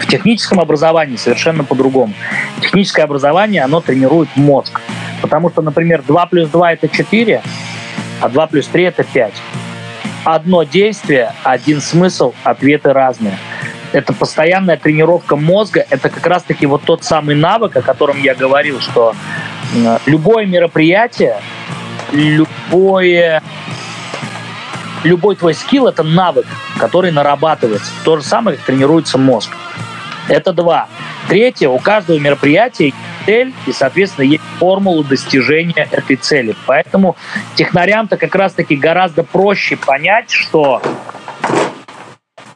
В 0.00 0.06
техническом 0.06 0.60
образовании 0.60 1.16
совершенно 1.16 1.64
по-другому. 1.64 2.14
Техническое 2.60 3.02
образование, 3.02 3.62
оно 3.62 3.80
тренирует 3.80 4.28
мозг. 4.36 4.80
Потому 5.20 5.50
что, 5.50 5.62
например, 5.62 6.02
2 6.06 6.26
плюс 6.26 6.48
2– 6.50 6.72
это 6.74 6.88
4, 6.88 7.42
а 8.20 8.28
2 8.28 8.46
плюс 8.46 8.66
3– 8.68 8.82
это 8.84 9.02
5. 9.02 9.32
Одно 10.24 10.62
действие, 10.64 11.32
один 11.42 11.80
смысл, 11.80 12.34
ответы 12.44 12.92
разные. 12.92 13.38
Это 13.92 14.12
постоянная 14.12 14.76
тренировка 14.76 15.36
мозга, 15.36 15.86
это 15.88 16.08
как 16.08 16.26
раз-таки 16.26 16.66
вот 16.66 16.82
тот 16.82 17.04
самый 17.04 17.34
навык, 17.34 17.76
о 17.76 17.82
котором 17.82 18.20
я 18.20 18.34
говорил, 18.34 18.80
что 18.80 19.14
любое 20.04 20.46
мероприятие, 20.46 21.36
любое 22.12 23.42
любой 25.06 25.36
твой 25.36 25.54
скилл— 25.54 25.86
это 25.88 26.02
навык, 26.02 26.46
который 26.78 27.12
нарабатывается. 27.12 27.90
То 28.04 28.16
же 28.16 28.22
самое, 28.22 28.56
как 28.56 28.66
тренируется 28.66 29.18
мозг. 29.18 29.50
Это 30.28 30.52
два. 30.52 30.88
Третье, 31.28 31.68
у 31.68 31.78
каждого 31.78 32.18
мероприятия 32.18 32.86
есть 32.86 32.96
цель, 33.26 33.52
и, 33.66 33.72
соответственно, 33.72 34.24
есть 34.24 34.42
формула 34.58 35.04
достижения 35.04 35.88
этой 35.90 36.16
цели. 36.16 36.54
Поэтому 36.66 37.16
технарям-то 37.56 38.16
как 38.16 38.34
раз-таки 38.34 38.76
гораздо 38.76 39.22
проще 39.24 39.76
понять, 39.76 40.30
что 40.30 40.80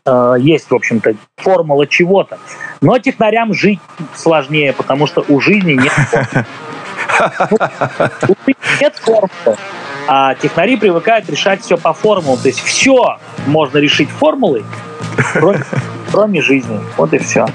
э, 0.07 0.35
есть, 0.39 0.71
в 0.71 0.75
общем-то, 0.75 1.15
формула 1.37 1.87
чего-то. 1.87 2.39
Но 2.81 2.99
технарям 2.99 3.53
жить 3.53 3.81
сложнее, 4.15 4.73
потому 4.73 5.07
что 5.07 5.25
у 5.29 5.41
жизни 5.41 5.73
нет 5.73 5.93
формулы. 5.93 6.47
Нет 8.81 8.97
формулы. 8.97 9.59
А 10.13 10.35
технари 10.35 10.75
привыкают 10.75 11.31
решать 11.31 11.63
все 11.63 11.77
по 11.77 11.93
формулам. 11.93 12.37
То 12.41 12.49
есть 12.49 12.59
все 12.59 13.19
можно 13.47 13.79
решить 13.79 14.09
формулой, 14.09 14.65
кроме, 15.33 15.65
кроме 16.11 16.43
жизни. 16.43 16.81
Вот 16.97 17.15
и 17.15 17.19
все. 17.19 17.47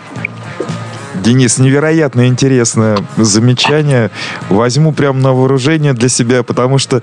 Денис, 1.16 1.58
невероятно 1.58 2.28
интересное 2.28 2.98
замечание. 3.18 4.10
Возьму 4.48 4.94
прямо 4.94 5.20
на 5.20 5.34
вооружение 5.34 5.92
для 5.92 6.08
себя, 6.08 6.44
потому 6.44 6.78
что, 6.78 7.02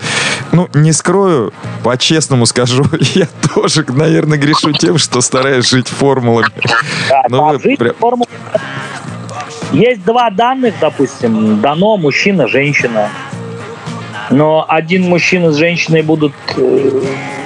ну, 0.53 0.71
не 0.73 0.93
скрою, 0.93 1.53
по-честному 1.85 2.47
скажу, 2.47 2.87
я 3.15 3.29
тоже, 3.55 3.85
наверное, 3.89 4.39
грешу 4.39 4.73
тем, 4.73 4.97
что 4.97 5.21
стараюсь 5.21 5.69
жить 5.69 5.89
формулами. 5.89 6.49
Да, 7.11 7.25
Но 7.29 7.53
ну, 7.53 7.61
жить 7.61 7.79
прям... 7.79 7.95
формулами 7.97 8.31
Есть 9.73 10.03
два 10.07 10.31
данных, 10.31 10.77
допустим, 10.81 11.61
дано 11.61 11.99
мужчина, 11.99 12.49
женщина. 12.49 13.11
Но 14.33 14.65
один 14.67 15.09
мужчина 15.09 15.53
с 15.53 15.57
женщиной 15.57 16.03
будут 16.03 16.33
э, 16.57 17.03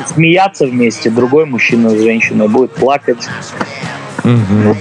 смеяться 0.07 0.67
вместе, 0.67 1.11
другой 1.11 1.45
мужчина 1.45 1.91
с 1.91 2.01
женщиной 2.01 2.49
будет 2.49 2.73
плакать. 2.75 3.29
Мгм. 4.23 4.77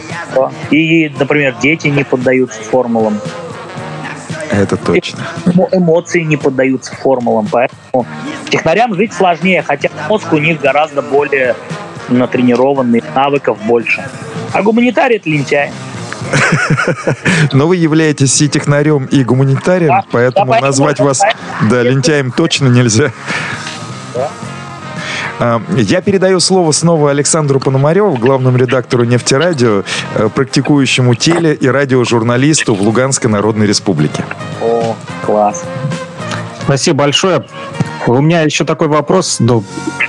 И, 0.69 1.11
например, 1.19 1.55
дети 1.61 1.87
не 1.87 2.03
поддаются 2.03 2.61
формулам. 2.61 3.19
Это 4.51 4.77
точно. 4.77 5.27
Эмо- 5.45 5.69
эмоции 5.71 6.21
не 6.21 6.37
поддаются 6.37 6.95
формулам, 6.95 7.47
поэтому 7.51 8.05
технарям 8.49 8.93
жить 8.95 9.11
сложнее, 9.11 9.63
хотя 9.63 9.89
мозг 10.07 10.31
у 10.31 10.37
них 10.37 10.61
гораздо 10.61 11.01
более 11.01 11.55
натренированный, 12.09 13.03
навыков 13.15 13.57
больше. 13.65 14.07
А 14.53 14.61
гуманитарий 14.61 15.17
это 15.17 15.29
лентяй. 15.29 15.71
Но 17.51 17.67
вы 17.67 17.75
являетесь 17.77 18.41
и 18.41 18.49
технарем, 18.49 19.05
и 19.05 19.23
гуманитарием, 19.23 19.89
Да, 19.89 20.03
поэтому 20.11 20.53
да, 20.53 20.59
назвать 20.61 20.99
вас 20.99 21.21
да, 21.69 21.81
лентяем 21.83 22.31
точно 22.31 22.67
нельзя. 22.67 23.11
А, 25.39 25.61
Я 25.75 26.01
передаю 26.01 26.39
слово 26.39 26.71
снова 26.71 27.11
Александру 27.11 27.59
Пономареву, 27.59 28.15
главному 28.15 28.57
редактору 28.57 29.03
«Нефтерадио», 29.03 29.83
э, 30.15 30.29
практикующему 30.33 31.13
теле- 31.13 31.53
и 31.53 31.67
радиожурналисту 31.67 32.73
в 32.73 32.81
Луганской 32.81 33.29
Народной 33.29 33.67
Республике. 33.67 34.23
О, 34.61 34.95
класс. 35.25 35.65
Спасибо 36.63 36.99
большое. 36.99 37.43
У 38.07 38.21
меня 38.21 38.41
еще 38.41 38.65
такой 38.65 38.87
вопрос, 38.87 39.37
ну, 39.39 39.63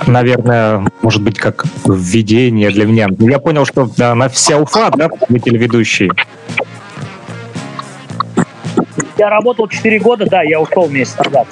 наверное, 0.05 0.85
может 1.01 1.21
быть, 1.23 1.39
как 1.39 1.65
введение 1.85 2.69
для 2.69 2.85
меня. 2.85 3.07
Я 3.19 3.39
понял, 3.39 3.65
что 3.65 3.89
да, 3.97 4.13
на 4.13 4.29
вся 4.29 4.57
Уфа, 4.57 4.91
да, 4.95 5.09
вы 5.29 5.39
телеведущий. 5.39 6.11
Я 9.17 9.29
работал 9.29 9.67
4 9.67 9.99
года, 9.99 10.27
да, 10.29 10.43
я 10.43 10.59
ушел 10.59 10.87
месяц 10.89 11.17
назад. 11.17 11.47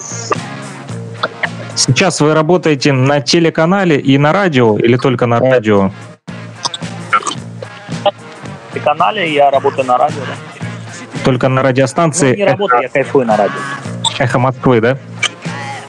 Сейчас 1.75 2.21
вы 2.21 2.33
работаете 2.33 2.93
на 2.93 3.21
телеканале 3.21 3.99
и 3.99 4.17
на 4.17 4.31
радио 4.31 4.77
или 4.77 4.97
только 4.97 5.25
на 5.25 5.39
радио? 5.39 5.91
На 8.73 8.79
канале 8.81 9.33
я 9.33 9.49
работаю 9.49 9.87
на 9.87 9.97
радио. 9.97 10.21
Да. 10.21 10.65
Только 11.23 11.49
на 11.49 11.61
Ну, 11.61 11.67
радиостанции 11.67 12.35
не 12.35 12.45
работаю, 12.45 12.83
я 12.83 12.89
кайфую 12.89 13.25
на 13.25 13.35
радио. 13.35 13.57
«Эхо 14.19 14.37
Москвы», 14.37 14.79
да? 14.79 14.97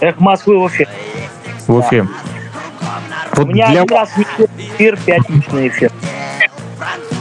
Эх, 0.00 0.18
Москвы 0.18 0.58
в 0.58 0.68
эфир. 0.68 0.88
В 1.66 1.74
Уфе. 1.74 2.02
У 2.02 3.36
Вот 3.36 3.48
меня 3.48 3.68
для... 3.70 3.82
один 3.82 3.96
раз 3.96 4.10
в 4.10 4.18
неделю 4.18 4.48
эфир, 4.58 4.98
пятничный 5.04 5.68
эфир. 5.68 5.90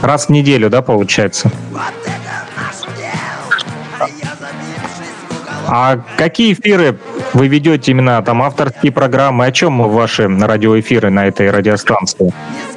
Раз 0.02 0.26
в 0.26 0.30
неделю, 0.30 0.70
да, 0.70 0.82
получается? 0.82 1.50
А 5.68 5.98
какие 6.16 6.52
эфиры 6.52 6.96
вы 7.32 7.48
ведете 7.48 7.90
именно 7.90 8.22
там 8.22 8.42
авторские 8.42 8.92
программы? 8.92 9.46
О 9.46 9.52
чем 9.52 9.78
ваши 9.90 10.28
радиоэфиры 10.28 11.10
на 11.10 11.26
этой 11.26 11.50
радиостанции? 11.50 12.32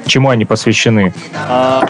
Чему 0.06 0.30
они 0.30 0.44
посвящены? 0.44 1.14
А, 1.48 1.86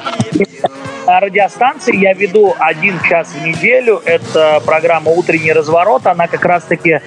На 1.06 1.20
радиостанции 1.20 1.96
я 1.96 2.12
веду 2.12 2.54
один 2.58 3.00
час 3.08 3.28
в 3.28 3.46
неделю. 3.46 4.02
Это 4.04 4.60
программа 4.66 5.10
«Утренний 5.10 5.52
разворот». 5.52 6.06
Она 6.06 6.26
как 6.26 6.44
раз-таки, 6.44 7.00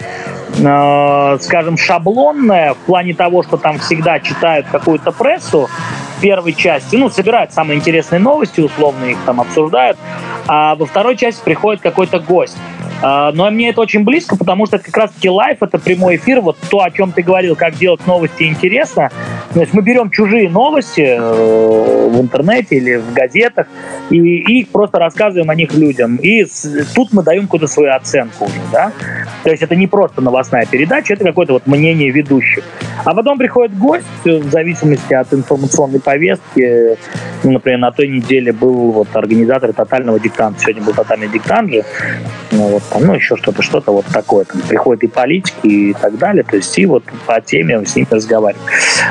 э, 0.57 1.38
скажем, 1.41 1.77
шаблонная 1.77 2.73
в 2.73 2.77
плане 2.77 3.13
того, 3.13 3.43
что 3.43 3.57
там 3.57 3.80
всегда 3.80 4.19
читают 4.19 4.67
какую-то 4.71 5.11
прессу 5.11 5.69
в 6.17 6.21
первой 6.21 6.53
части. 6.53 6.95
Ну, 6.95 7.09
собирают 7.09 7.53
самые 7.53 7.80
интересные 7.80 8.19
новости, 8.19 8.61
условно 8.61 9.05
их 9.05 9.17
там 9.25 9.41
обсуждают. 9.41 9.97
А 10.47 10.75
во 10.75 10.85
второй 10.85 11.15
части 11.15 11.41
приходит 11.43 11.81
какой-то 11.81 12.19
гость. 12.19 12.57
А, 13.03 13.34
Но 13.34 13.51
мне 13.51 13.69
это 13.69 13.81
очень 13.81 14.05
близко, 14.05 14.38
потому 14.38 14.65
что 14.65 14.77
это 14.77 14.85
как 14.85 14.95
раз-таки 14.95 15.30
лайф, 15.30 15.61
это 15.61 15.77
прямой 15.77 16.15
эфир, 16.15 16.39
вот 16.39 16.57
то, 16.69 16.81
о 16.81 16.89
чем 16.89 17.11
ты 17.11 17.21
говорил, 17.21 17.55
как 17.57 17.75
делать 17.75 18.07
новости 18.07 18.43
интересно. 18.43 19.11
То 19.53 19.59
есть 19.59 19.73
мы 19.73 19.81
берем 19.81 20.09
чужие 20.09 20.49
новости 20.49 21.01
э, 21.01 22.09
в 22.09 22.21
интернете 22.21 22.77
или 22.77 22.95
в 22.95 23.13
газетах 23.13 23.67
и, 24.09 24.17
и 24.17 24.65
просто 24.65 24.99
рассказываем 24.99 25.49
о 25.49 25.55
них 25.55 25.73
людям. 25.73 26.15
И 26.15 26.45
тут 26.95 27.11
мы 27.11 27.23
даем 27.23 27.43
какую-то 27.43 27.67
свою 27.67 27.91
оценку 27.91 28.45
уже, 28.45 28.61
да. 28.71 28.93
То 29.43 29.49
есть 29.49 29.61
это 29.61 29.75
не 29.75 29.88
просто 29.88 30.21
новостная 30.21 30.65
передача, 30.65 31.13
это 31.13 31.25
какое-то 31.25 31.53
вот 31.53 31.67
мнение 31.67 32.09
ведущих. 32.09 32.63
А 33.03 33.13
потом 33.13 33.38
приходит 33.38 33.77
гость, 33.77 34.05
в 34.23 34.49
зависимости 34.49 35.13
от 35.13 35.34
информационной 35.34 35.99
повестки. 35.99 36.97
Ну, 37.43 37.51
например, 37.51 37.80
на 37.80 37.91
той 37.91 38.07
неделе 38.07 38.53
был 38.53 38.91
вот 38.91 39.09
организатор 39.13 39.73
тотального 39.73 40.19
диктанта. 40.19 40.61
Сегодня 40.61 40.84
был 40.84 40.93
тотальный 40.93 41.27
диктант 41.27 41.71
же. 41.71 41.84
Ну, 42.51 42.67
вот, 42.69 42.84
там, 42.94 43.06
ну, 43.06 43.15
еще 43.15 43.36
что-то, 43.36 43.64
что-то 43.64 43.91
вот 43.91 44.06
такое. 44.06 44.45
Там 44.45 44.61
приходят 44.61 45.03
и 45.03 45.07
политики 45.07 45.68
и 45.68 45.94
так 45.94 46.18
далее. 46.18 46.44
То 46.44 46.57
есть 46.57 46.78
и 46.78 46.86
вот 46.86 47.03
по 47.26 47.41
теме 47.41 47.84
с 47.86 47.95
ними 47.95 48.07
разговариваем. 48.11 48.65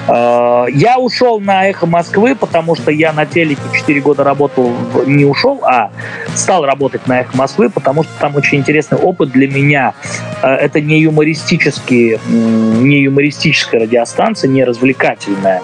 Э, 0.08 0.66
Я 0.72 0.98
ушел 0.98 1.40
на 1.40 1.68
«Эхо 1.68 1.86
Москвы», 1.86 2.34
потому 2.34 2.76
что 2.76 2.90
я 2.90 3.12
на 3.12 3.26
телеке 3.26 3.60
4 3.72 4.00
года 4.00 4.24
работал, 4.24 4.72
не 5.06 5.24
ушел, 5.24 5.60
а 5.64 5.90
стал 6.34 6.64
работать 6.64 7.06
на 7.06 7.20
«Эхо 7.20 7.36
Москвы», 7.36 7.70
потому 7.70 8.04
что 8.04 8.12
там 8.20 8.36
очень 8.36 8.58
интересный 8.58 8.98
опыт 8.98 9.32
для 9.32 9.48
меня. 9.48 9.94
Э, 10.42 10.54
Это 10.54 10.80
не 10.80 11.00
юмористические, 11.00 12.20
м, 12.28 12.88
не 12.88 13.00
юмористическая 13.00 13.80
радиостанция, 13.82 14.48
не 14.48 14.64
развлекательная 14.64 15.60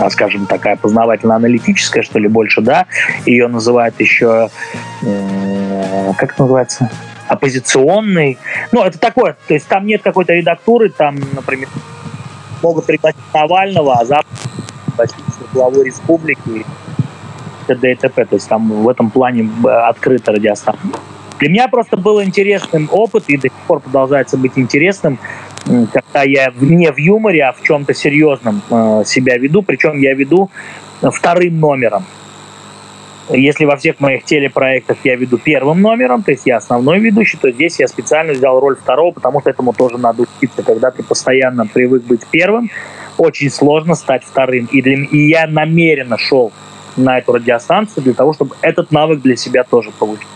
а, 0.00 0.10
скажем, 0.10 0.46
такая 0.46 0.76
познавательно-аналитическая, 0.76 2.02
что 2.02 2.20
ли, 2.20 2.28
больше, 2.28 2.60
да. 2.60 2.86
Ее 3.26 3.48
называют 3.48 3.96
еще, 3.98 4.48
как 5.00 6.34
это 6.34 6.42
называется, 6.42 6.88
оппозиционный. 7.28 8.38
Ну, 8.72 8.82
это 8.82 8.98
такое, 8.98 9.36
то 9.46 9.54
есть 9.54 9.68
там 9.68 9.86
нет 9.86 10.02
какой-то 10.02 10.32
редактуры, 10.32 10.90
там, 10.90 11.16
например, 11.32 11.68
могут 12.62 12.86
пригласить 12.86 13.20
Навального, 13.32 13.94
а 13.94 14.04
завтра 14.04 14.26
главу 15.52 15.82
республики 15.82 16.64
т.д. 17.66 17.92
и 17.92 17.94
т.п. 17.94 18.24
То 18.24 18.34
есть 18.36 18.48
там 18.48 18.68
в 18.70 18.88
этом 18.88 19.10
плане 19.10 19.48
э, 19.64 19.68
открыта 19.68 20.32
радиостанция. 20.32 20.90
Для 21.38 21.48
меня 21.48 21.68
просто 21.68 21.96
был 21.96 22.20
интересным 22.22 22.88
опыт, 22.90 23.24
и 23.28 23.36
до 23.36 23.42
сих 23.42 23.52
пор 23.66 23.80
продолжается 23.80 24.36
быть 24.36 24.52
интересным, 24.56 25.18
когда 25.64 26.22
я 26.24 26.52
не 26.60 26.90
в 26.90 26.96
юморе, 26.96 27.44
а 27.44 27.52
в 27.52 27.62
чем-то 27.62 27.94
серьезном 27.94 28.60
э, 28.70 29.02
себя 29.06 29.38
веду, 29.38 29.62
причем 29.62 29.98
я 29.98 30.14
веду 30.14 30.50
вторым 31.00 31.60
номером. 31.60 32.04
Если 33.30 33.66
во 33.66 33.76
всех 33.76 34.00
моих 34.00 34.24
телепроектах 34.24 34.96
я 35.04 35.14
веду 35.16 35.36
первым 35.36 35.82
номером, 35.82 36.22
то 36.22 36.30
есть 36.30 36.46
я 36.46 36.56
основной 36.56 36.98
ведущий, 36.98 37.36
то 37.36 37.50
здесь 37.50 37.78
я 37.78 37.86
специально 37.86 38.32
взял 38.32 38.58
роль 38.58 38.76
второго, 38.76 39.12
потому 39.12 39.40
что 39.40 39.50
этому 39.50 39.74
тоже 39.74 39.98
надо 39.98 40.22
учиться. 40.22 40.62
Когда 40.62 40.90
ты 40.90 41.02
постоянно 41.02 41.66
привык 41.66 42.04
быть 42.04 42.26
первым, 42.30 42.70
очень 43.18 43.50
сложно 43.50 43.94
стать 43.94 44.24
вторым. 44.24 44.66
И, 44.72 44.80
для, 44.80 45.04
и 45.04 45.28
я 45.28 45.46
намеренно 45.46 46.16
шел 46.16 46.52
на 46.96 47.18
эту 47.18 47.32
радиостанцию 47.32 48.02
для 48.04 48.14
того, 48.14 48.32
чтобы 48.32 48.56
этот 48.62 48.92
навык 48.92 49.20
для 49.20 49.36
себя 49.36 49.62
тоже 49.62 49.90
получить. 49.90 50.26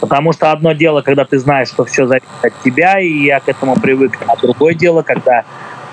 Потому 0.00 0.32
что 0.32 0.50
одно 0.50 0.72
дело, 0.72 1.02
когда 1.02 1.24
ты 1.24 1.38
знаешь, 1.38 1.68
что 1.68 1.84
все 1.84 2.06
зависит 2.06 2.26
от 2.42 2.52
тебя, 2.64 2.98
и 2.98 3.24
я 3.24 3.40
к 3.40 3.48
этому 3.48 3.76
привык, 3.76 4.18
а 4.26 4.36
другое 4.36 4.74
дело, 4.74 5.02
когда 5.02 5.44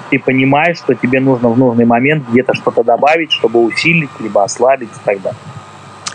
ты 0.09 0.17
понимаешь, 0.19 0.77
что 0.77 0.95
тебе 0.95 1.19
нужно 1.19 1.49
в 1.49 1.57
нужный 1.57 1.85
момент 1.85 2.23
где-то 2.29 2.53
что-то 2.53 2.83
добавить, 2.83 3.31
чтобы 3.31 3.61
усилить, 3.61 4.09
либо 4.19 4.43
ослабить 4.43 4.89
и 4.89 5.05
так 5.05 5.21
далее. 5.21 5.37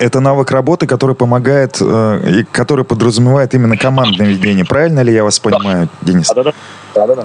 Это 0.05 0.21
навык 0.21 0.51
работы, 0.51 0.87
который 0.87 1.17
помогает, 1.17 1.79
э, 1.81 2.41
и 2.41 2.45
который 2.45 2.85
подразумевает 2.85 3.55
именно 3.55 3.79
командное 3.79 4.27
ведение. 4.27 4.67
Правильно 4.67 5.01
ли 5.01 5.15
я 5.15 5.25
вас 5.25 5.39
понимаю, 5.41 5.89
Денис? 6.03 6.29
Да-да-да. 6.29 6.53
Да-да-да. 6.95 7.25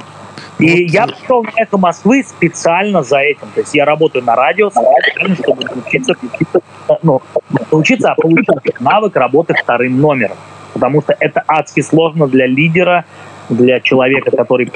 И 0.60 0.86
я 0.86 1.08
пришел 1.08 1.44
на 1.44 1.52
«Эхо 1.58 1.78
Москвы» 1.78 2.24
специально 2.24 3.04
за 3.04 3.18
этим. 3.18 3.50
То 3.54 3.60
есть 3.60 3.76
я 3.76 3.84
работаю 3.84 4.24
на 4.24 4.36
радио 4.36 4.70
специально, 4.70 5.36
чтобы 5.36 5.64
научиться, 5.66 6.14
ну, 7.04 7.22
научиться, 7.70 8.12
а 8.12 8.16
получить 8.16 8.80
навык 8.80 9.16
работы 9.18 9.56
вторым 9.62 10.00
номером. 10.00 10.38
Потому 10.74 11.02
что 11.02 11.16
это 11.20 11.44
адски 11.48 11.82
сложно 11.82 12.28
для 12.28 12.48
лидера, 12.48 13.04
для 13.50 13.82
человека, 13.82 14.32
который 14.32 14.72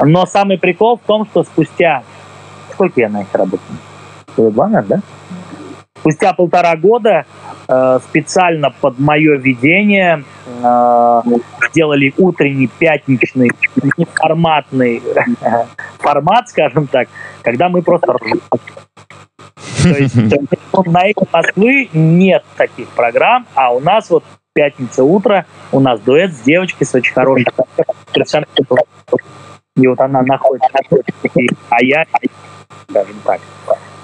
Но 0.00 0.26
самый 0.26 0.58
прикол 0.58 0.96
в 0.96 1.06
том, 1.06 1.26
что 1.26 1.44
спустя... 1.44 2.02
Сколько 2.72 3.00
я 3.00 3.08
на 3.08 3.22
их 3.22 3.28
работаю? 3.32 3.78
Два, 4.36 4.68
наверное, 4.68 4.98
да? 4.98 5.02
Спустя 6.06 6.34
полтора 6.34 6.76
года 6.76 7.26
э, 7.66 7.98
специально 8.00 8.70
под 8.70 9.00
мое 9.00 9.38
видение 9.38 10.22
э, 10.46 11.22
сделали 11.68 12.14
утренний 12.16 12.68
пятничный 12.68 13.50
неформатный 13.96 15.02
формат, 15.98 16.48
скажем 16.48 16.86
так, 16.86 17.08
когда 17.42 17.68
мы 17.68 17.82
просто. 17.82 18.14
То 19.82 19.88
есть 19.88 20.14
есть, 20.14 20.38
ну, 20.72 20.82
на 20.86 21.08
«Эхо 21.08 21.26
Москвы» 21.32 21.88
нет 21.92 22.44
таких 22.56 22.86
программ, 22.90 23.44
а 23.56 23.74
у 23.74 23.80
нас 23.80 24.08
вот 24.08 24.22
пятница 24.54 25.02
утро, 25.02 25.44
у 25.72 25.80
нас 25.80 25.98
дуэт 25.98 26.32
с 26.32 26.40
девочкой 26.42 26.86
с 26.86 26.94
очень 26.94 27.14
хорошей 27.14 27.46
и 29.76 29.86
вот 29.88 30.00
она 30.00 30.22
находится, 30.22 30.68
а 31.68 31.82
я 31.82 32.04
скажем 32.88 33.16
так. 33.24 33.40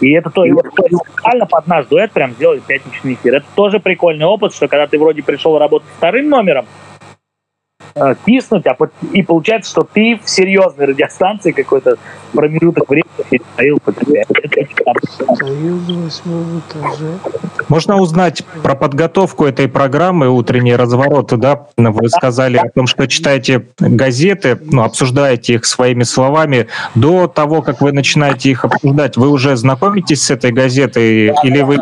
И 0.01 0.11
это 0.13 0.31
то, 0.31 0.45
и 0.45 0.51
вот 0.51 0.67
специально 0.67 1.47
под 1.47 1.67
наш 1.69 1.87
дуэт 1.87 2.11
прям 2.13 2.33
сделали 2.33 2.61
пятничный 2.61 3.15
эфир. 3.15 3.37
Это 3.37 3.47
тоже 3.55 3.79
прикольный 3.79 4.27
опыт, 4.27 4.53
что 4.53 4.67
когда 4.67 4.87
ты 4.87 4.99
вроде 4.99 5.23
пришел 5.23 5.57
работать 5.59 5.89
вторым 5.97 6.29
номером, 6.29 6.67
э, 7.95 8.15
киснуть, 8.27 8.67
а 8.67 8.77
и 9.13 9.23
получается, 9.23 9.71
что 9.71 9.83
ты 9.83 10.19
в 10.23 10.29
серьезной 10.29 10.87
радиостанции 10.87 11.53
какой-то 11.53 11.99
промежуток 12.33 12.89
времени 12.89 13.07
переставил 13.31 13.79
Можно 17.73 17.97
узнать 17.97 18.43
про 18.63 18.75
подготовку 18.75 19.47
этой 19.47 19.67
программы 19.67 20.29
«Утренний 20.29 20.77
разворот». 20.77 21.33
Да? 21.39 21.69
Вы 21.79 22.11
сказали 22.11 22.59
о 22.59 22.69
том, 22.69 22.87
что 22.87 23.09
читаете 23.09 23.65
газеты, 23.79 24.59
ну, 24.61 24.83
обсуждаете 24.83 25.55
их 25.55 25.65
своими 25.65 26.03
словами. 26.03 26.67
До 26.95 27.29
того, 27.29 27.63
как 27.63 27.81
вы 27.81 27.93
начинаете 27.93 28.51
их 28.51 28.67
обсуждать, 28.67 29.17
вы 29.17 29.31
уже 29.31 29.57
знакомитесь 29.57 30.23
с 30.23 30.31
этой 30.31 30.53
газетой? 30.53 31.33
Или 31.45 31.63
вы 31.63 31.79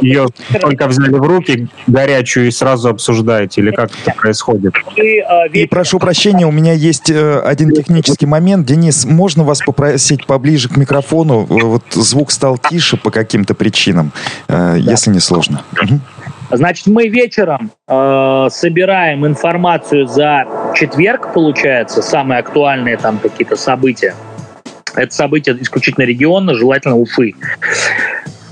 ее 0.00 0.28
только 0.60 0.86
взяли 0.86 1.14
в 1.14 1.22
руки 1.24 1.66
горячую 1.88 2.46
и 2.46 2.52
сразу 2.52 2.90
обсуждаете? 2.90 3.62
Или 3.62 3.72
как 3.72 3.90
это 4.00 4.14
происходит? 4.16 4.74
Э, 4.96 5.48
и 5.52 5.66
прошу 5.66 5.98
прощения, 5.98 6.46
у 6.46 6.52
меня 6.52 6.72
есть 6.72 7.10
э, 7.10 7.40
один 7.40 7.72
технический 7.72 8.26
момент. 8.26 8.64
Денис, 8.64 9.04
можно 9.06 9.42
вас 9.42 9.58
попросить 9.58 10.24
поближе 10.24 10.68
к 10.68 10.76
микрофону? 10.76 11.48
Вот 11.50 11.82
звук 11.90 12.30
стал 12.30 12.58
тише 12.58 12.96
по 12.96 13.10
каким-то 13.10 13.54
причинам, 13.54 14.12
э, 14.46 14.52
да. 14.52 14.76
если 14.76 15.10
не 15.10 15.18
сложно. 15.18 15.31
Значит, 16.50 16.86
мы 16.86 17.08
вечером 17.08 17.70
э, 17.88 18.48
собираем 18.50 19.26
информацию 19.26 20.06
за 20.06 20.44
четверг, 20.74 21.32
получается, 21.32 22.02
самые 22.02 22.40
актуальные 22.40 22.98
там 22.98 23.18
какие-то 23.18 23.56
события. 23.56 24.14
Это 24.94 25.14
событие 25.14 25.56
исключительно 25.60 26.04
региона, 26.04 26.54
желательно 26.54 26.96
Уфы. 26.96 27.34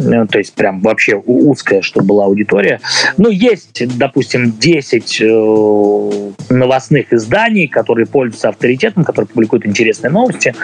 Э, 0.01 0.27
то 0.27 0.39
есть 0.39 0.55
прям 0.55 0.81
вообще 0.81 1.17
узкая, 1.17 1.83
чтобы 1.83 2.09
была 2.09 2.25
аудитория. 2.25 2.81
Ну, 3.17 3.29
есть, 3.29 3.83
допустим, 3.99 4.53
10 4.53 5.21
э, 5.21 6.33
новостных 6.49 7.13
изданий, 7.13 7.69
которые 7.69 8.07
пользуются 8.07 8.49
авторитетом, 8.49 9.05
которые 9.05 9.29
публикуют 9.29 9.67
интересные 9.67 10.11
новости. 10.11 10.55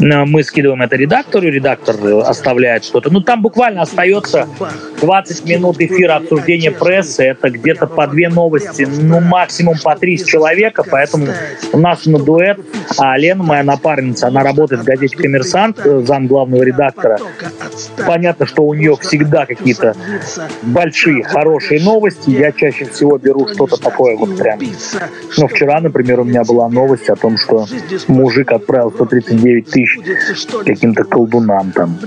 Э, 0.00 0.24
мы 0.24 0.42
скидываем 0.42 0.82
это 0.82 0.96
редактору, 0.96 1.48
редактор 1.48 1.96
оставляет 2.24 2.84
что-то. 2.84 3.10
Ну, 3.10 3.20
там 3.20 3.42
буквально 3.42 3.82
остается 3.82 4.48
20 5.00 5.44
минут 5.46 5.80
эфира 5.80 6.16
обсуждения 6.16 6.70
прессы, 6.70 7.24
это 7.24 7.50
где-то 7.50 7.86
по 7.86 8.06
две 8.06 8.28
новости, 8.28 8.86
ну, 8.90 9.20
максимум 9.20 9.76
по 9.82 9.96
три 9.96 10.16
с 10.16 10.24
человека, 10.24 10.84
поэтому 10.88 11.28
у 11.72 11.78
нас 11.78 12.06
на 12.06 12.18
дуэт, 12.18 12.58
а 12.98 13.16
Лена, 13.16 13.42
моя 13.42 13.62
напарница, 13.62 14.28
она 14.28 14.42
работает 14.42 14.82
в 14.82 14.84
газете 14.84 15.16
«Коммерсант», 15.16 15.78
зам 16.06 16.26
главного 16.26 16.62
редактора. 16.62 17.18
Понятно, 18.06 18.46
что 18.46 18.62
у 18.62 18.74
нее 18.80 18.96
всегда 19.00 19.46
какие-то 19.46 19.94
большие, 20.62 21.22
хорошие 21.22 21.82
новости. 21.82 22.30
Я 22.30 22.52
чаще 22.52 22.86
всего 22.86 23.18
беру 23.18 23.46
что-то 23.48 23.76
такое 23.76 24.16
вот 24.16 24.36
прям. 24.36 24.58
Ну, 25.38 25.46
вчера, 25.46 25.80
например, 25.80 26.20
у 26.20 26.24
меня 26.24 26.42
была 26.44 26.68
новость 26.68 27.08
о 27.08 27.16
том, 27.16 27.36
что 27.36 27.66
мужик 28.08 28.52
отправил 28.52 28.90
139 28.90 29.70
тысяч 29.70 29.98
каким-то 30.64 31.04
колдунам 31.04 31.72
там. 31.72 31.98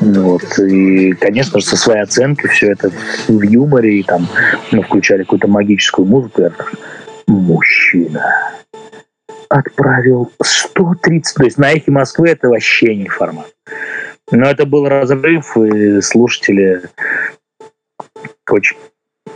Вот. 0.00 0.58
И, 0.58 1.12
конечно 1.12 1.60
же, 1.60 1.66
со 1.66 1.76
своей 1.76 2.02
оценкой 2.02 2.50
все 2.50 2.72
это 2.72 2.90
в 3.28 3.42
юморе, 3.42 4.00
и 4.00 4.02
там 4.02 4.28
мы 4.70 4.82
включали 4.82 5.22
какую-то 5.22 5.48
магическую 5.48 6.06
музыку. 6.06 6.42
Я 6.42 6.52
мужчина 7.26 8.52
отправил 9.48 10.32
130, 10.42 11.34
то 11.36 11.44
есть 11.44 11.58
на 11.58 11.72
эхе 11.72 11.90
Москвы 11.90 12.30
это 12.30 12.48
вообще 12.48 12.94
не 12.96 13.08
формат. 13.08 13.46
Но 14.32 14.50
это 14.50 14.66
был 14.66 14.88
разрыв, 14.88 15.56
и 15.56 16.00
слушатели 16.00 16.82
очень 18.50 18.76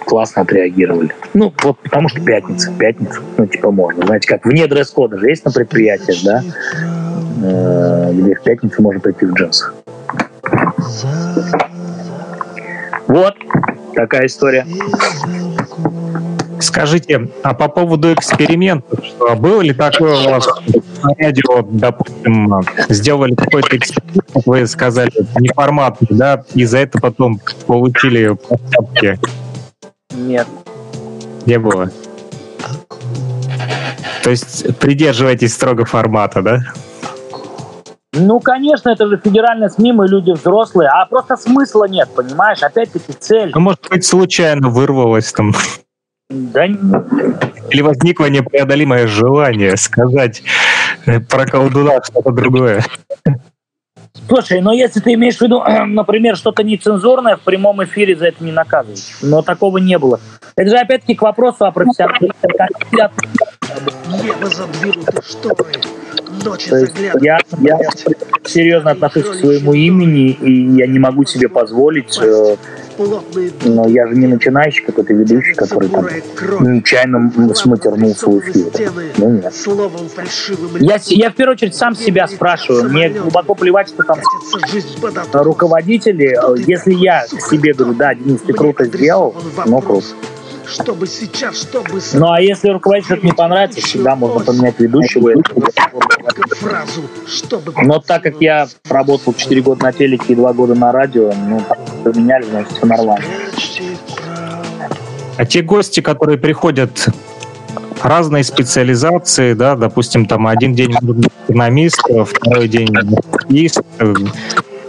классно 0.04 0.42
отреагировали. 0.42 1.10
Ну, 1.34 1.52
вот 1.62 1.78
потому 1.78 2.08
что 2.08 2.20
пятница, 2.20 2.72
пятница, 2.72 3.20
ну, 3.36 3.46
типа 3.46 3.70
можно. 3.70 4.04
Знаете, 4.06 4.28
как 4.28 4.44
вне 4.44 4.66
дресс-кода 4.66 5.18
же 5.18 5.28
есть 5.28 5.44
на 5.44 5.52
предприятиях, 5.52 6.18
да, 6.24 6.42
э, 7.44 8.12
где 8.12 8.34
в 8.34 8.42
пятницу 8.42 8.82
можно 8.82 9.00
прийти 9.00 9.26
в 9.26 9.34
джинсах. 9.34 9.74
Вот 13.06 13.34
такая 13.94 14.26
история. 14.26 14.66
Скажите, 16.60 17.28
а 17.42 17.54
по 17.54 17.68
поводу 17.68 18.12
экспериментов, 18.12 19.04
что 19.04 19.34
было 19.36 19.62
ли 19.62 19.72
такое 19.72 20.14
у 20.14 20.30
вас 20.30 20.48
на 21.02 21.14
радио, 21.18 21.62
допустим, 21.62 22.52
сделали 22.88 23.34
какой-то 23.34 23.76
эксперимент, 23.76 24.26
как 24.32 24.46
вы 24.46 24.66
сказали, 24.66 25.12
неформатный, 25.38 26.08
да, 26.10 26.44
и 26.54 26.64
за 26.64 26.78
это 26.78 27.00
потом 27.00 27.40
получили 27.66 28.34
поставки? 28.34 29.18
Нет. 30.14 30.46
Не 31.46 31.58
было? 31.58 31.90
То 34.22 34.30
есть 34.30 34.78
придерживаетесь 34.78 35.54
строго 35.54 35.84
формата, 35.84 36.42
да? 36.42 36.60
Ну, 38.12 38.40
конечно, 38.40 38.90
это 38.90 39.06
же 39.06 39.20
федеральная 39.22 39.68
СМИ, 39.68 39.92
мы 39.92 40.08
люди 40.08 40.32
взрослые, 40.32 40.90
а 40.90 41.06
просто 41.06 41.36
смысла 41.36 41.84
нет, 41.84 42.08
понимаешь? 42.14 42.62
Опять-таки 42.62 43.12
цель. 43.12 43.52
Ну, 43.54 43.60
может 43.60 43.88
быть, 43.88 44.04
случайно 44.04 44.68
вырвалось 44.68 45.32
там. 45.32 45.52
Да 46.28 46.64
Или 46.64 47.82
возникло 47.82 48.26
непреодолимое 48.26 49.06
желание 49.06 49.76
сказать 49.76 50.42
про 51.28 51.46
колдуна 51.46 52.02
что-то 52.02 52.30
другое. 52.30 52.82
Слушай, 54.28 54.60
но 54.60 54.72
если 54.72 55.00
ты 55.00 55.14
имеешь 55.14 55.36
в 55.36 55.42
виду, 55.42 55.62
например, 55.86 56.36
что-то 56.36 56.62
нецензурное, 56.62 57.36
в 57.36 57.40
прямом 57.40 57.82
эфире 57.84 58.16
за 58.16 58.28
это 58.28 58.44
не 58.44 58.52
наказывают. 58.52 59.00
Но 59.22 59.42
такого 59.42 59.78
не 59.78 59.98
было. 59.98 60.20
Это 60.56 60.70
же 60.70 60.76
опять-таки 60.76 61.14
к 61.14 61.22
вопросу 61.22 61.64
о 61.64 61.72
профессионализме. 61.72 62.32
Задвинуты 64.42 65.22
шторы. 65.22 65.64
Я 67.20 67.38
серьезно 68.44 68.92
отношусь 68.92 69.28
к 69.28 69.34
своему 69.34 69.74
имени, 69.74 70.30
и 70.30 70.78
я 70.78 70.86
не 70.86 70.98
могу 70.98 71.24
себе 71.24 71.48
позволить 71.48 72.18
э, 72.20 72.56
но 73.64 73.88
я 73.88 74.06
же 74.06 74.14
не 74.14 74.26
начинающий 74.26 74.84
какой-то 74.84 75.14
ведущий, 75.14 75.54
который 75.54 75.88
там 75.88 76.06
нечаянно 76.60 77.54
сматернулся 77.54 78.28
в 78.28 78.38
эфире. 78.40 78.90
Ну 79.18 79.30
нет. 79.30 79.54
Я, 80.80 80.98
я 81.06 81.30
в 81.30 81.34
первую 81.34 81.54
очередь 81.54 81.74
сам 81.74 81.94
себя 81.94 82.26
спрашиваю. 82.28 82.90
Мне 82.90 83.08
глубоко 83.10 83.54
плевать, 83.54 83.88
что 83.88 84.02
там 84.02 84.18
руководители. 85.32 86.36
Если 86.66 86.94
я 86.94 87.26
себе 87.26 87.72
говорю, 87.72 87.94
да, 87.94 88.14
Денис, 88.14 88.40
ты 88.40 88.52
круто 88.52 88.84
сделал, 88.84 89.34
но 89.66 89.80
круто 89.80 90.06
чтобы 90.70 91.06
сейчас, 91.06 91.60
чтобы... 91.62 92.00
Ну 92.14 92.30
а 92.30 92.40
если 92.40 92.70
руководителю 92.70 93.18
это 93.18 93.26
не 93.26 93.32
понравится, 93.32 93.80
всегда 93.80 94.16
можно 94.16 94.40
поменять 94.40 94.78
ведущего. 94.78 95.32
Фразу, 96.60 97.02
чтобы... 97.26 97.72
Но 97.82 97.98
так 97.98 98.22
как 98.22 98.40
я 98.40 98.68
работал 98.88 99.34
4 99.34 99.60
года 99.62 99.84
на 99.84 99.92
телеке 99.92 100.32
и 100.32 100.34
2 100.34 100.52
года 100.52 100.74
на 100.74 100.92
радио, 100.92 101.32
ну, 101.48 101.60
поменяли, 102.04 102.44
значит, 102.44 102.72
все 102.72 102.86
нормально. 102.86 103.24
А 105.36 105.44
те 105.44 105.62
гости, 105.62 106.00
которые 106.00 106.38
приходят 106.38 107.08
разные 108.02 108.44
специализации, 108.44 109.54
да, 109.54 109.74
допустим, 109.76 110.26
там 110.26 110.46
один 110.46 110.74
день 110.74 110.92
экономист, 111.48 112.00
второй 112.26 112.68
день 112.68 112.88
юрист, 113.48 113.80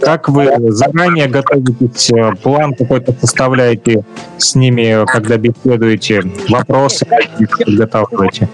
как 0.02 0.28
вы 0.28 0.50
заранее 0.72 1.28
готовитесь, 1.28 2.10
э, 2.10 2.32
план 2.42 2.74
какой-то 2.74 3.14
составляете 3.20 4.04
с 4.36 4.54
ними, 4.54 5.04
когда 5.06 5.36
беседуете, 5.36 6.22
вопросы 6.48 7.06
подготавливаете? 7.64 8.48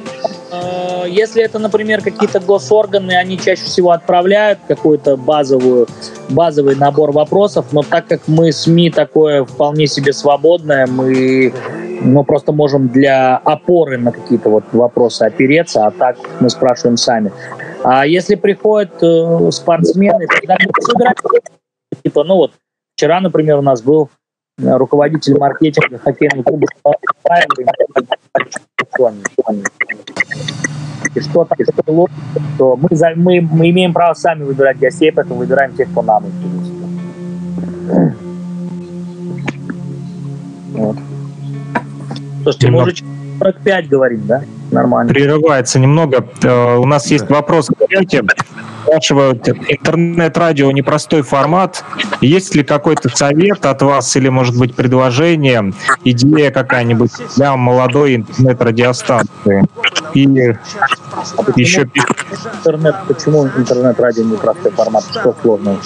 Э, 0.53 1.05
если 1.09 1.43
это, 1.43 1.59
например, 1.59 2.03
какие-то 2.03 2.41
госорганы, 2.41 3.13
они 3.13 3.39
чаще 3.39 3.63
всего 3.63 3.91
отправляют 3.91 4.59
какой-то 4.69 5.17
базовую, 5.17 5.89
базовый 6.29 6.77
набор 6.77 7.13
вопросов, 7.13 7.67
но 7.73 7.83
так 7.83 8.07
как 8.07 8.21
мы 8.27 8.53
СМИ 8.53 8.91
такое 8.91 9.45
вполне 9.45 9.87
себе 9.87 10.13
свободное, 10.13 10.87
мы 10.87 11.53
мы 12.01 12.23
просто 12.23 12.53
можем 12.53 12.89
для 12.89 13.37
опоры 13.39 13.99
на 13.99 14.13
какие-то 14.13 14.51
вот 14.51 14.65
вопросы 14.73 15.23
опереться, 15.23 15.85
а 15.85 15.91
так 15.91 16.17
мы 16.39 16.49
спрашиваем 16.49 16.97
сами. 16.97 17.33
А 17.85 18.07
если 18.07 18.35
приходят 18.35 19.03
э, 19.03 19.51
спортсмены, 19.53 20.27
тогда 20.27 20.57
мы 20.61 20.83
собираем, 20.83 21.15
типа, 22.03 22.25
ну 22.25 22.37
вот, 22.37 22.53
вчера, 22.97 23.21
например, 23.21 23.59
у 23.59 23.63
нас 23.63 23.83
был 23.83 24.11
э, 24.59 24.77
руководитель 24.77 25.39
маркетинга 25.39 25.99
хоккейного 25.99 26.43
клуба 26.43 26.67
и 31.15 31.21
что 31.21 31.45
там, 31.45 31.59
что 31.63 31.93
лучше, 31.93 32.15
то 32.59 32.77
мы, 32.77 32.89
за, 32.97 33.13
мы, 33.17 33.41
мы 33.41 33.71
имеем 33.71 33.93
право 33.93 34.15
сами 34.15 34.45
выбирать 34.45 34.79
гостей, 34.79 35.13
поэтому 35.13 35.39
выбираем 35.41 35.75
тех, 35.75 35.91
кто 35.91 36.03
нам 36.03 36.25
интересен. 36.27 36.79
Вот. 40.73 40.97
Слушайте, 42.43 42.71
мы 42.71 42.83
уже 42.83 42.95
45 43.41 43.89
говорим, 43.89 44.27
да? 44.27 44.43
Нормально. 44.71 45.13
Прерывается 45.13 45.79
немного. 45.79 46.27
Э, 46.43 46.77
у 46.77 46.85
нас 46.85 47.11
есть 47.11 47.29
вопрос. 47.31 47.69
Спрашивают, 48.85 49.47
интернет-радио 49.49 50.71
непростой 50.71 51.23
формат. 51.23 51.85
Есть 52.23 52.55
ли 52.55 52.63
какой-то 52.63 53.11
совет 53.11 53.67
от 53.67 53.83
вас 53.83 54.17
или, 54.17 54.31
может 54.31 54.59
быть, 54.59 54.75
предложение, 54.75 55.75
идея 56.05 56.51
какая-нибудь 56.51 57.11
для 57.37 57.55
молодой 57.57 58.17
интернет-радиостанции? 58.17 59.67
И 60.15 60.27
а 60.49 61.25
еще 61.57 61.83
интернет, 61.83 62.95
почему 63.07 63.47
интернет-радио 63.47 64.25
непростой 64.25 64.71
формат? 64.73 65.05
Что 65.11 65.35
сложного? 65.43 65.79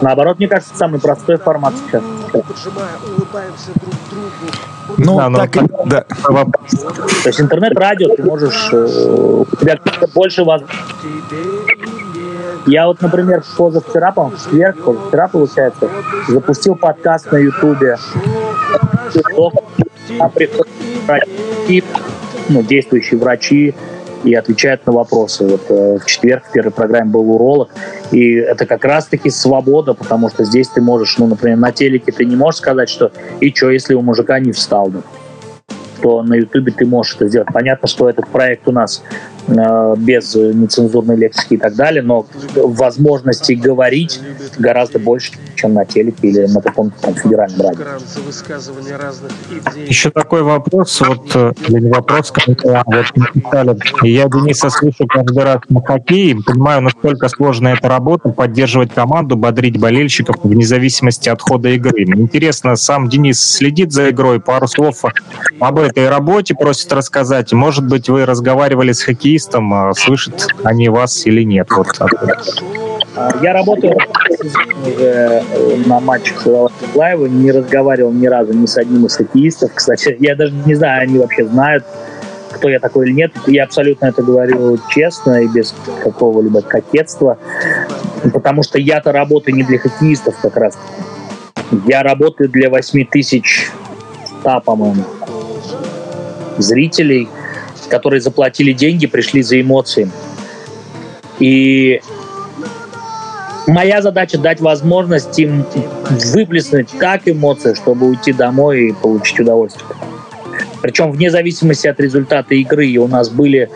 Наоборот, 0.00 0.38
мне 0.38 0.48
кажется, 0.48 0.74
самый 0.74 1.00
простой 1.00 1.36
формат 1.36 1.74
сейчас. 1.86 2.02
Ну, 4.98 5.16
да, 5.16 5.46
так, 5.46 5.86
да. 5.86 6.04
То 6.04 7.26
есть 7.26 7.40
интернет-радио 7.40 8.14
ты 8.14 8.22
можешь... 8.22 8.70
Э, 8.72 9.44
у 9.50 9.56
тебя 9.56 9.78
больше 10.14 10.44
вас... 10.44 10.62
Я 12.66 12.86
вот, 12.86 13.00
например, 13.00 13.42
позавчера, 13.56 14.12
по-моему, 14.12 14.36
в 14.36 14.44
четверг, 14.44 14.84
позавчера, 14.84 15.28
получается, 15.28 15.88
запустил 16.28 16.76
подкаст 16.76 17.30
на 17.32 17.38
Ютубе. 17.38 17.98
Врачи, 21.06 21.84
ну, 22.48 22.62
действующие 22.62 23.18
врачи, 23.18 23.74
и 24.24 24.34
отвечают 24.34 24.86
на 24.86 24.92
вопросы. 24.92 25.44
Вот 25.46 25.62
э, 25.68 25.98
в 25.98 26.06
четверг 26.06 26.44
в 26.48 26.52
первой 26.52 26.70
программе 26.72 27.10
был 27.10 27.30
уролог, 27.30 27.70
и 28.10 28.34
это 28.34 28.66
как 28.66 28.84
раз-таки 28.84 29.30
свобода, 29.30 29.94
потому 29.94 30.28
что 30.28 30.44
здесь 30.44 30.68
ты 30.68 30.80
можешь, 30.80 31.18
ну, 31.18 31.26
например, 31.26 31.58
на 31.58 31.72
телеке 31.72 32.12
ты 32.12 32.24
не 32.24 32.36
можешь 32.36 32.58
сказать, 32.58 32.88
что 32.88 33.12
и 33.40 33.52
что, 33.54 33.70
если 33.70 33.94
у 33.94 34.02
мужика 34.02 34.38
не 34.38 34.52
встал, 34.52 34.88
да? 34.88 35.00
то 36.02 36.22
на 36.22 36.34
Ютубе 36.34 36.72
ты 36.72 36.84
можешь 36.84 37.14
это 37.14 37.28
сделать. 37.28 37.48
Понятно, 37.52 37.86
что 37.86 38.10
этот 38.10 38.26
проект 38.28 38.66
у 38.66 38.72
нас 38.72 39.04
без 39.48 40.34
нецензурной 40.34 41.16
лексики 41.16 41.54
и 41.54 41.56
так 41.56 41.74
далее, 41.74 42.02
но 42.02 42.26
возможности 42.54 43.52
говорить 43.52 44.20
гораздо 44.58 44.98
больше, 44.98 45.32
чем 45.56 45.74
на 45.74 45.84
телеке 45.84 46.28
или 46.28 46.46
на 46.46 46.60
каком-то 46.60 47.00
там 47.00 47.14
федеральном 47.14 47.60
радио. 47.60 47.84
Еще 49.86 50.10
такой 50.10 50.42
вопрос, 50.42 51.00
вот, 51.00 51.30
э, 51.34 51.52
или 51.68 51.80
не 51.80 51.90
вопрос, 51.90 52.32
а 52.36 52.82
вот 52.86 53.06
написали, 53.16 54.08
я 54.08 54.28
Дениса 54.28 54.70
слышу 54.70 55.06
каждый 55.06 55.42
раз 55.42 55.60
на 55.68 55.82
хоккее, 55.82 56.36
понимаю, 56.36 56.82
насколько 56.82 57.28
сложная 57.28 57.74
эта 57.74 57.88
работа, 57.88 58.28
поддерживать 58.28 58.94
команду, 58.94 59.36
бодрить 59.36 59.78
болельщиков 59.78 60.36
вне 60.42 60.64
зависимости 60.64 61.28
от 61.28 61.40
хода 61.40 61.68
игры. 61.70 62.02
Интересно, 62.02 62.76
сам 62.76 63.08
Денис 63.08 63.40
следит 63.40 63.92
за 63.92 64.10
игрой, 64.10 64.40
пару 64.40 64.68
слов 64.68 65.04
об 65.58 65.78
этой 65.78 66.08
работе 66.08 66.54
просит 66.54 66.92
рассказать. 66.92 67.52
Может 67.52 67.86
быть, 67.86 68.08
вы 68.08 68.24
разговаривали 68.24 68.92
с 68.92 69.02
хоккеистом 69.02 69.31
хоккеистам, 69.32 69.72
а 69.72 69.92
слышат 69.94 70.48
они 70.64 70.88
вас 70.88 71.26
или 71.26 71.42
нет? 71.42 71.68
Вот. 71.70 71.86
Я 73.42 73.52
работаю 73.52 73.96
э, 74.98 75.42
на 75.86 76.00
матчах 76.00 76.46
Лайва, 76.94 77.26
не 77.26 77.50
разговаривал 77.52 78.12
ни 78.12 78.26
разу 78.26 78.52
ни 78.52 78.66
с 78.66 78.76
одним 78.76 79.06
из 79.06 79.16
хоккеистов. 79.16 79.70
Кстати, 79.74 80.16
я 80.20 80.34
даже 80.34 80.54
не 80.66 80.74
знаю, 80.74 81.02
они 81.02 81.18
вообще 81.18 81.46
знают, 81.46 81.84
кто 82.52 82.68
я 82.68 82.78
такой 82.80 83.06
или 83.06 83.14
нет. 83.14 83.32
Я 83.46 83.64
абсолютно 83.64 84.06
это 84.06 84.22
говорю 84.22 84.78
честно 84.90 85.42
и 85.42 85.48
без 85.48 85.74
какого-либо 86.02 86.62
кокетства, 86.62 87.38
потому 88.32 88.62
что 88.62 88.78
я-то 88.78 89.12
работаю 89.12 89.56
не 89.56 89.62
для 89.62 89.78
хоккеистов 89.78 90.34
как 90.40 90.56
раз. 90.56 90.78
Я 91.86 92.02
работаю 92.02 92.50
для 92.50 92.68
8 92.68 93.06
тысяч, 93.06 93.70
да, 94.44 94.60
по-моему, 94.60 95.04
зрителей– 96.58 97.28
которые 97.92 98.22
заплатили 98.22 98.72
деньги, 98.72 99.06
пришли 99.06 99.42
за 99.42 99.60
эмоциями. 99.60 100.12
И 101.38 102.00
моя 103.66 104.00
задача 104.00 104.38
дать 104.38 104.62
возможность 104.62 105.38
им 105.38 105.66
выплеснуть 106.32 106.88
так 106.98 107.28
эмоции, 107.28 107.74
чтобы 107.74 108.06
уйти 108.06 108.32
домой 108.32 108.88
и 108.88 108.92
получить 108.94 109.40
удовольствие. 109.40 109.90
Причем 110.80 111.12
вне 111.12 111.30
зависимости 111.30 111.86
от 111.86 112.00
результата 112.00 112.54
игры. 112.54 112.96
У 112.96 113.08
нас 113.08 113.28
были 113.28 113.68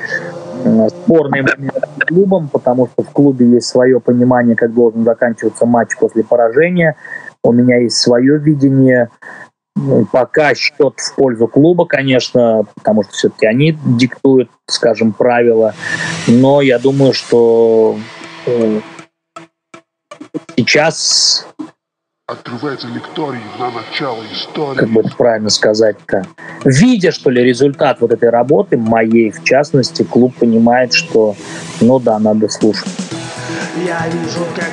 спорные 0.88 1.42
моменты 1.42 1.80
с 2.00 2.06
клубом, 2.06 2.48
потому 2.48 2.86
что 2.86 3.02
в 3.02 3.10
клубе 3.10 3.46
есть 3.46 3.66
свое 3.66 4.00
понимание, 4.00 4.56
как 4.56 4.72
должен 4.72 5.04
заканчиваться 5.04 5.66
матч 5.66 5.90
после 6.00 6.24
поражения. 6.24 6.96
У 7.42 7.52
меня 7.52 7.76
есть 7.76 7.98
свое 7.98 8.38
видение 8.38 9.10
пока 10.10 10.54
счет 10.54 10.94
в 10.98 11.14
пользу 11.14 11.46
клуба, 11.46 11.86
конечно, 11.86 12.64
потому 12.74 13.02
что 13.04 13.12
все-таки 13.12 13.46
они 13.46 13.78
диктуют, 13.84 14.50
скажем, 14.66 15.12
правила. 15.12 15.74
Но 16.26 16.60
я 16.60 16.78
думаю, 16.78 17.12
что 17.12 17.98
э, 18.46 18.80
сейчас 20.56 21.46
Открывается 22.28 22.88
лекторий 22.88 23.38
на 23.56 23.70
начало 23.70 24.20
истории. 24.32 24.78
Как 24.78 24.88
бы 24.88 25.02
это 25.02 25.14
правильно 25.16 25.48
сказать-то? 25.48 26.26
Видя, 26.64 27.12
что 27.12 27.30
ли, 27.30 27.40
результат 27.40 28.00
вот 28.00 28.10
этой 28.10 28.30
работы, 28.30 28.76
моей 28.76 29.30
в 29.30 29.44
частности, 29.44 30.02
клуб 30.02 30.34
понимает, 30.34 30.92
что, 30.92 31.36
ну 31.80 32.00
да, 32.00 32.18
надо 32.18 32.48
слушать. 32.48 32.88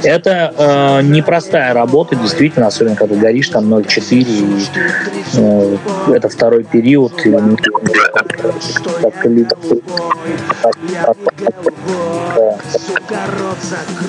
Это 0.03 0.53
э, 0.57 1.01
непростая 1.03 1.73
работа, 1.73 2.15
действительно, 2.15 2.67
особенно 2.67 2.95
когда 2.95 3.15
горишь 3.15 3.49
там 3.49 3.73
0,4, 3.73 4.21
и 4.21 4.65
э, 5.37 5.77
это 6.15 6.29
второй 6.29 6.63
период, 6.63 7.25
и, 7.25 7.29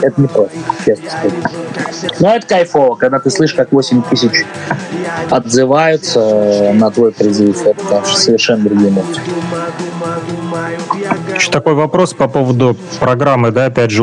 это 0.03 0.20
не 0.20 0.28
просто, 0.28 0.57
честно 0.85 1.11
сказать. 1.11 2.20
Но 2.20 2.35
это 2.35 2.47
кайфово, 2.47 2.95
когда 2.97 3.19
ты 3.19 3.31
слышишь, 3.31 3.57
как 3.57 3.73
8 3.73 4.03
тысяч 4.03 4.45
отзываются 5.31 6.73
на 6.74 6.91
твой 6.91 7.12
призыв, 7.12 7.65
это, 7.66 8.05
совершенно 8.05 8.65
другие 8.65 8.91
эмоции. 8.91 9.20
Еще 11.35 11.51
такой 11.51 11.74
вопрос 11.74 12.15
по 12.15 12.28
поводу 12.28 12.77
программы, 13.01 13.51
да, 13.51 13.66
опять 13.66 13.91
же, 13.91 14.03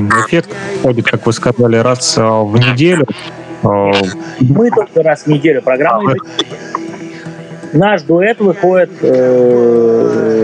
утренний 0.00 0.26
эффект 0.26 0.50
ходит, 0.82 1.06
как 1.06 1.26
вы 1.26 1.32
сказали, 1.32 1.76
раз 1.76 2.16
а, 2.18 2.42
в 2.42 2.56
неделю. 2.56 3.06
А, 3.62 3.90
Мы 4.40 4.70
только 4.70 5.02
раз 5.02 5.22
в 5.22 5.26
неделю. 5.26 5.62
Программа 5.62 6.14
Наш 7.72 8.02
дуэт 8.02 8.40
выходит 8.40 8.90
э, 9.02 10.36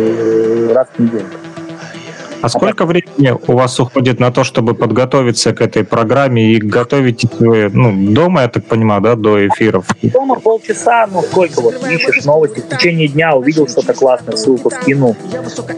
раз 0.73 0.87
в 0.97 1.03
неделю. 1.03 1.27
А 2.47 2.49
сколько 2.49 2.87
времени 2.87 3.37
у 3.49 3.55
вас 3.55 3.81
уходит 3.81 4.21
на 4.21 4.31
то, 4.31 4.45
чтобы 4.45 4.75
подготовиться 4.75 5.53
к 5.53 5.61
этой 5.61 5.83
программе 5.83 6.53
и 6.53 6.59
готовить 6.59 7.27
вы, 7.41 7.69
ну, 7.73 7.93
дома, 8.13 8.43
я 8.43 8.49
так 8.49 8.65
понимаю, 8.67 9.01
да, 9.01 9.17
до 9.17 9.49
эфиров? 9.49 9.89
Дома 10.01 10.37
полчаса, 10.37 11.09
ну, 11.13 11.23
сколько 11.23 11.61
вот, 11.61 11.75
ищешь 11.91 12.25
новости, 12.25 12.61
в 12.61 12.69
течение 12.69 13.09
дня 13.09 13.35
увидел 13.35 13.67
что-то 13.67 13.95
классное, 13.95 14.37
ссылку 14.37 14.71
скинул 14.71 15.17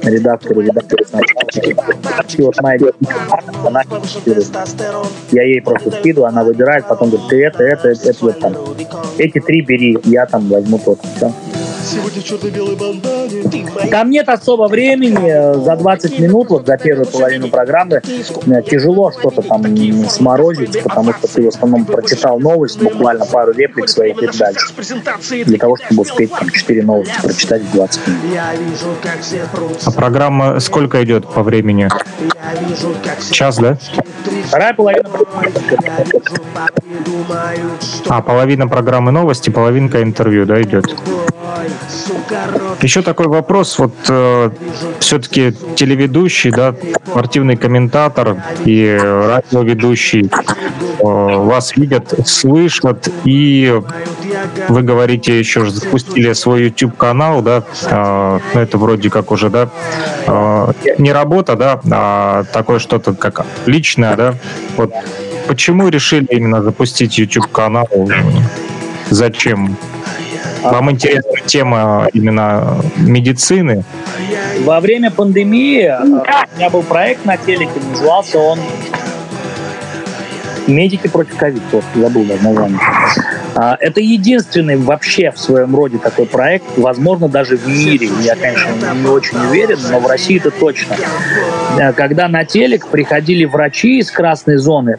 редактору, 0.03 0.61
редактор 0.61 0.99
и 1.01 2.43
вот 2.43 2.55
она 2.61 2.75
я 5.33 5.43
ей 5.43 5.63
просто 5.63 5.91
скидываю, 5.91 6.29
она 6.29 6.45
выбирает, 6.45 6.87
потом 6.87 7.09
говорит, 7.09 7.29
ты 7.31 7.45
это, 7.47 7.63
это, 7.63 7.89
это, 7.89 8.11
это, 8.11 8.19
вот 8.21 8.39
там. 8.41 8.53
Эти 9.17 9.41
три 9.41 9.63
бери, 9.63 9.99
я 10.05 10.27
там 10.27 10.47
возьму 10.49 10.79
тот. 10.79 11.01
Все. 11.17 11.33
Сегодня 11.85 12.23
черно-белый 12.23 12.77
бандане. 12.77 13.45
Там 13.91 14.11
нет 14.11 14.29
особо 14.29 14.69
времени. 14.69 15.63
За 15.65 15.77
20 15.77 16.19
минут, 16.19 16.51
вот 16.51 16.67
за 16.67 16.77
первую 16.77 17.07
половину 17.07 17.49
программы, 17.49 18.03
э, 18.05 18.63
тяжело 18.63 19.13
что-то 19.13 19.43
там 19.43 19.65
сморозить, 20.09 20.83
потому 20.83 21.13
что 21.15 21.29
ты 21.29 21.43
в 21.43 21.49
основном 21.49 21.85
прочитал 21.85 22.39
новость, 22.41 22.81
буквально 22.81 23.25
пару 23.27 23.53
реплик 23.53 23.89
своих 23.89 24.23
и 24.23 24.27
дальше. 24.27 24.67
Для 25.45 25.59
того, 25.59 25.77
чтобы 25.77 26.03
успеть 26.03 26.31
там 26.33 26.51
4 26.51 26.83
новости 26.83 27.15
прочитать 27.23 27.63
в 27.63 27.73
20 27.73 28.07
минут. 28.07 28.21
А 29.85 29.91
программа 29.91 30.61
сколько 30.61 31.03
идет 31.05 31.27
по 31.27 31.43
времени? 31.43 31.89
Час, 33.31 33.59
да? 33.59 33.77
Вторая 34.47 34.75
половина 34.75 35.09
А, 38.09 38.23
половина 38.23 38.69
программы 38.69 39.13
новости, 39.13 39.51
половинка 39.51 40.03
интервью, 40.03 40.47
да, 40.47 40.61
идет? 40.63 40.87
Еще 42.83 43.03
такой 43.03 43.27
вопрос, 43.27 43.79
вот 43.79 43.95
э, 44.09 44.51
все-таки 45.01 45.55
телеведущий, 45.77 46.51
да, 46.51 46.75
спортивный 47.07 47.57
комментатор 47.57 48.43
и 48.65 48.99
радиоведущий 49.01 50.31
э, 50.31 51.03
вас 51.03 51.77
видят, 51.77 52.15
слышат, 52.27 53.09
и 53.25 53.81
вы 54.69 54.83
говорите, 54.83 55.39
еще 55.39 55.69
запустили 55.69 56.33
свой 56.33 56.65
YouTube-канал, 56.65 57.43
да, 57.43 57.65
э, 57.85 58.39
ну 58.55 58.61
это 58.61 58.79
вроде 58.79 59.11
как 59.11 59.31
уже, 59.31 59.51
да, 59.51 59.69
э, 60.27 60.73
не 60.99 61.13
работа, 61.13 61.57
да, 61.57 61.81
а 61.91 62.45
такое 62.53 62.79
что-то 62.79 63.15
как 63.15 63.45
личное, 63.67 64.17
да, 64.17 64.35
вот 64.77 64.93
почему 65.47 65.89
решили 65.89 66.27
именно 66.31 66.63
запустить 66.63 67.19
YouTube-канал? 67.19 67.89
Зачем? 69.11 69.77
Вам 70.63 70.91
интересна 70.91 71.41
тема 71.47 72.09
именно 72.13 72.83
медицины 72.97 73.85
во 74.65 74.81
время 74.81 75.11
пандемии 75.11 75.83
э, 75.83 76.03
у 76.03 76.57
меня 76.57 76.71
был 76.71 76.83
проект 76.83 77.25
на 77.25 77.37
телеке, 77.37 77.81
назывался 77.91 78.39
он 78.39 78.59
«Медики 80.67 81.09
против 81.09 81.37
ковид». 81.37 81.63
Забыл 81.95 82.25
даже 82.25 82.43
название. 82.43 82.79
А, 83.55 83.77
Это 83.81 84.01
единственный 84.01 84.77
вообще 84.77 85.31
в 85.31 85.39
своем 85.39 85.75
роде 85.75 85.99
такой 85.99 86.27
проект, 86.27 86.67
возможно, 86.77 87.29
даже 87.29 87.57
в 87.57 87.67
мире. 87.67 88.09
Я, 88.23 88.37
конечно, 88.37 88.69
не 88.95 89.09
очень 89.09 89.39
уверен, 89.39 89.79
но 89.91 90.01
в 90.01 90.07
России 90.07 90.37
это 90.39 90.51
точно. 90.51 90.97
Э, 91.79 91.93
Когда 91.93 92.29
на 92.29 92.45
телек 92.45 92.89
приходили 92.89 93.45
врачи 93.45 93.99
из 93.99 94.11
красной 94.11 94.57
зоны 94.57 94.99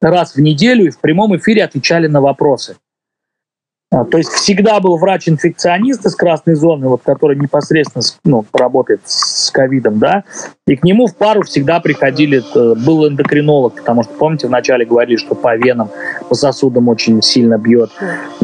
раз 0.00 0.34
в 0.34 0.40
неделю 0.40 0.86
и 0.86 0.90
в 0.90 0.98
прямом 0.98 1.36
эфире 1.36 1.64
отвечали 1.64 2.06
на 2.06 2.20
вопросы. 2.22 2.76
А, 3.92 4.04
То 4.04 4.18
есть 4.18 4.30
всегда 4.30 4.78
был 4.78 4.96
врач-инфекционист 4.98 6.06
из 6.06 6.14
красной 6.14 6.54
зоны, 6.54 6.86
вот, 6.86 7.02
который 7.02 7.36
непосредственно 7.36 8.04
ну, 8.24 8.44
работает 8.52 9.00
с 9.04 9.50
ковидом, 9.50 9.98
да, 9.98 10.22
и 10.68 10.76
к 10.76 10.84
нему 10.84 11.08
в 11.08 11.16
пару 11.16 11.42
всегда 11.42 11.80
приходили, 11.80 12.40
э, 12.40 12.74
был 12.76 13.08
эндокринолог, 13.08 13.74
потому 13.74 14.04
что, 14.04 14.12
помните, 14.14 14.46
вначале 14.46 14.84
говорили, 14.84 15.16
что 15.16 15.34
по 15.34 15.56
венам, 15.56 15.90
по 16.28 16.36
сосудам 16.36 16.88
очень 16.88 17.20
сильно 17.20 17.58
бьет, 17.58 17.90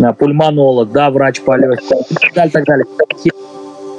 А, 0.03 0.13
пульмонолог, 0.13 0.91
да, 0.91 1.11
врач 1.11 1.41
по 1.41 1.57
легким, 1.57 1.99
и 2.11 2.15
так 2.15 2.33
далее, 2.35 2.51
так 2.51 2.65
далее. 2.65 2.87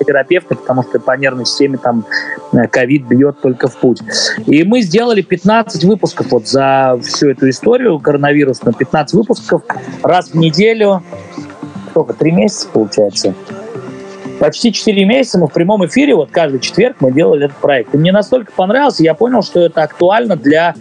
Терапевты, 0.03 0.55
потому 0.55 0.83
что 0.83 0.99
по 0.99 1.17
нервной 1.17 1.45
системе 1.45 1.77
там 1.77 2.05
э, 2.53 2.67
ковид 2.67 3.05
бьет 3.07 3.41
только 3.41 3.67
в 3.67 3.77
путь. 3.77 4.01
И 4.45 4.63
мы 4.63 4.81
сделали 4.81 5.21
15 5.21 5.83
выпусков 5.83 6.31
вот 6.31 6.47
за 6.47 6.99
всю 7.03 7.29
эту 7.29 7.49
историю 7.49 7.99
коронавирусную, 7.99 8.73
15 8.73 9.13
выпусков 9.15 9.63
раз 10.03 10.29
в 10.29 10.35
неделю, 10.35 11.03
сколько, 11.91 12.13
три 12.13 12.31
месяца 12.31 12.67
получается? 12.71 13.33
Почти 14.39 14.71
4 14.71 15.03
месяца 15.05 15.39
мы 15.39 15.47
в 15.47 15.53
прямом 15.53 15.85
эфире, 15.87 16.13
вот 16.13 16.29
каждый 16.29 16.59
четверг 16.59 16.97
мы 16.99 17.11
делали 17.11 17.45
этот 17.45 17.57
проект. 17.57 17.95
И 17.95 17.97
мне 17.97 18.11
настолько 18.11 18.51
понравился, 18.51 19.03
я 19.03 19.15
понял, 19.15 19.41
что 19.41 19.61
это 19.61 19.81
актуально 19.81 20.35
для 20.35 20.75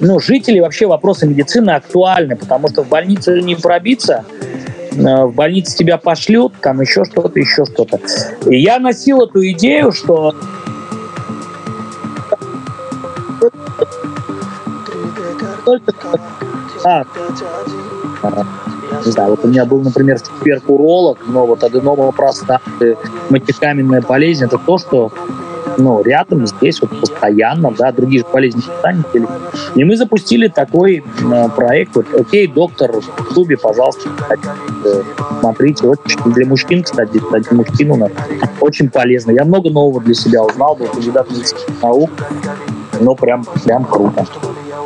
ну, 0.00 0.20
жителей, 0.20 0.60
вообще 0.60 0.86
вопросы 0.86 1.26
медицины 1.26 1.70
актуальны, 1.70 2.36
потому 2.36 2.68
что 2.68 2.84
в 2.84 2.88
больнице 2.88 3.42
не 3.42 3.56
пробиться, 3.56 4.24
в 4.94 5.32
больнице 5.34 5.76
тебя 5.76 5.98
пошлют, 5.98 6.54
там 6.60 6.80
еще 6.80 7.04
что-то, 7.04 7.38
еще 7.38 7.64
что-то. 7.64 8.00
И 8.46 8.60
я 8.60 8.78
носил 8.78 9.22
эту 9.22 9.46
идею, 9.48 9.92
что 9.92 10.34
а, 16.84 17.04
а, 18.22 18.44
знаю, 19.04 19.30
вот 19.30 19.44
у 19.44 19.48
меня 19.48 19.64
был, 19.64 19.80
например, 19.80 20.18
в 20.18 20.22
четверг 20.22 20.68
уролог, 20.68 21.18
но 21.26 21.46
вот 21.46 21.62
аденома 21.64 22.12
простаты, 22.12 22.96
мочекаменная 23.30 24.02
болезнь, 24.02 24.44
это 24.44 24.58
то, 24.58 24.78
что 24.78 25.12
ну, 25.78 26.02
рядом 26.02 26.46
здесь 26.46 26.80
вот 26.80 26.98
постоянно, 27.00 27.70
да, 27.70 27.92
другие 27.92 28.20
же 28.20 28.26
болезни 28.32 28.62
делись. 29.12 29.28
И 29.74 29.84
мы 29.84 29.96
запустили 29.96 30.48
такой 30.48 31.02
э, 31.02 31.48
проект, 31.56 31.94
вот, 31.96 32.06
окей, 32.14 32.46
доктор 32.46 32.92
в 33.00 33.34
клубе, 33.34 33.56
пожалуйста, 33.56 34.10
э, 34.30 35.02
смотрите, 35.40 35.86
очень 35.86 36.32
для 36.32 36.46
мужчин, 36.46 36.82
кстати, 36.82 37.18
кстати, 37.18 37.52
мужчин 37.52 37.90
у 37.90 37.96
нас 37.96 38.10
очень 38.60 38.90
полезно. 38.90 39.32
Я 39.32 39.44
много 39.44 39.70
нового 39.70 40.00
для 40.00 40.14
себя 40.14 40.42
узнал, 40.42 40.76
был 40.76 40.86
кандидат 40.86 41.30
медицинских 41.30 41.82
наук, 41.82 42.10
но 43.00 43.14
прям, 43.14 43.44
прям 43.64 43.84
круто. 43.84 44.26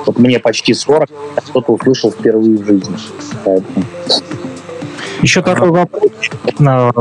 Вот 0.07 0.19
мне 0.19 0.39
почти 0.39 0.73
40, 0.73 1.09
а 1.37 1.41
кто-то 1.41 1.73
услышал 1.73 2.11
впервые 2.11 2.59
в 2.59 2.67
жизни. 2.67 2.97
Поэтому 3.45 3.85
Еще 5.23 5.43
такой 5.43 5.71
вопрос. 5.71 6.11
Я 6.59 6.93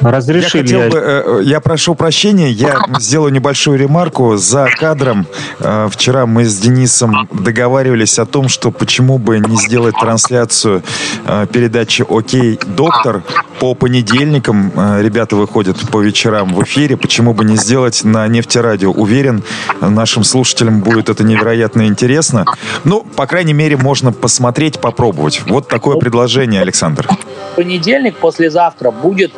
Разрешили 0.00 0.62
хотел 0.62 0.90
бы, 0.90 0.98
э, 0.98 1.40
я 1.44 1.60
прошу 1.60 1.94
прощения, 1.94 2.50
я 2.50 2.76
сделаю 2.98 3.32
небольшую 3.32 3.78
ремарку. 3.78 4.36
За 4.36 4.68
кадром 4.78 5.26
э, 5.60 5.88
вчера 5.90 6.26
мы 6.26 6.44
с 6.44 6.58
Денисом 6.58 7.28
договаривались 7.32 8.18
о 8.18 8.26
том, 8.26 8.48
что 8.48 8.70
почему 8.70 9.18
бы 9.18 9.38
не 9.38 9.56
сделать 9.56 9.94
трансляцию 10.00 10.82
э, 11.26 11.46
передачи 11.52 12.04
«Окей, 12.08 12.58
доктор» 12.66 13.22
по 13.58 13.74
понедельникам. 13.74 14.72
Ребята 14.98 15.36
выходят 15.36 15.78
по 15.90 16.00
вечерам 16.00 16.54
в 16.54 16.62
эфире. 16.64 16.96
Почему 16.96 17.32
бы 17.32 17.44
не 17.44 17.56
сделать 17.56 18.02
на 18.02 18.26
нефтерадио? 18.26 18.90
Уверен, 18.90 19.44
нашим 19.80 20.24
слушателям 20.24 20.80
будет 20.80 21.08
это 21.08 21.22
невероятно 21.22 21.86
интересно. 21.86 22.44
Ну, 22.84 23.06
по 23.14 23.26
крайней 23.26 23.52
мере, 23.52 23.76
можно 23.76 24.10
посмотреть, 24.12 24.80
попробовать. 24.80 25.42
Вот 25.46 25.68
такое 25.68 25.96
предложение, 25.96 26.60
Александр. 26.60 27.06
Понедельник, 27.54 28.16
послезавтра, 28.16 28.90
будет 28.90 29.32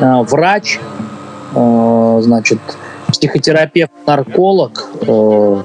э, 0.00 0.22
врач, 0.22 0.78
э, 1.54 2.18
значит, 2.22 2.58
психотерапевт, 3.08 3.92
нарколог, 4.06 4.88
э, 5.00 5.62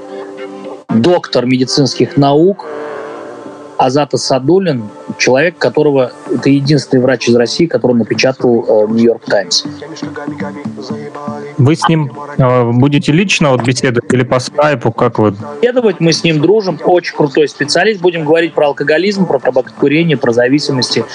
доктор 0.89 1.45
медицинских 1.45 2.17
наук 2.17 2.65
Азата 3.77 4.17
Садулин, 4.17 4.89
человек, 5.17 5.57
которого 5.57 6.11
это 6.31 6.49
единственный 6.49 6.99
врач 6.99 7.27
из 7.27 7.35
России, 7.35 7.65
который 7.65 7.95
напечатал 7.95 8.65
э, 8.67 8.91
Нью-Йорк 8.91 9.25
Таймс. 9.25 9.63
Вы 11.57 11.75
с 11.75 11.87
ним 11.87 12.11
э, 12.37 12.71
будете 12.71 13.11
лично 13.11 13.51
вот 13.51 13.63
беседовать 13.63 14.11
или 14.13 14.23
по 14.23 14.39
скайпу, 14.39 14.91
как 14.91 15.19
вы? 15.19 15.35
Беседовать 15.61 15.99
мы 15.99 16.11
с 16.11 16.23
ним 16.23 16.41
дружим, 16.41 16.79
очень 16.83 17.15
крутой 17.15 17.47
специалист. 17.47 18.01
Будем 18.01 18.25
говорить 18.25 18.53
про 18.53 18.67
алкоголизм, 18.67 19.25
про 19.25 19.39
табакокурение, 19.39 20.17
про 20.17 20.31
зависимости. 20.31 21.05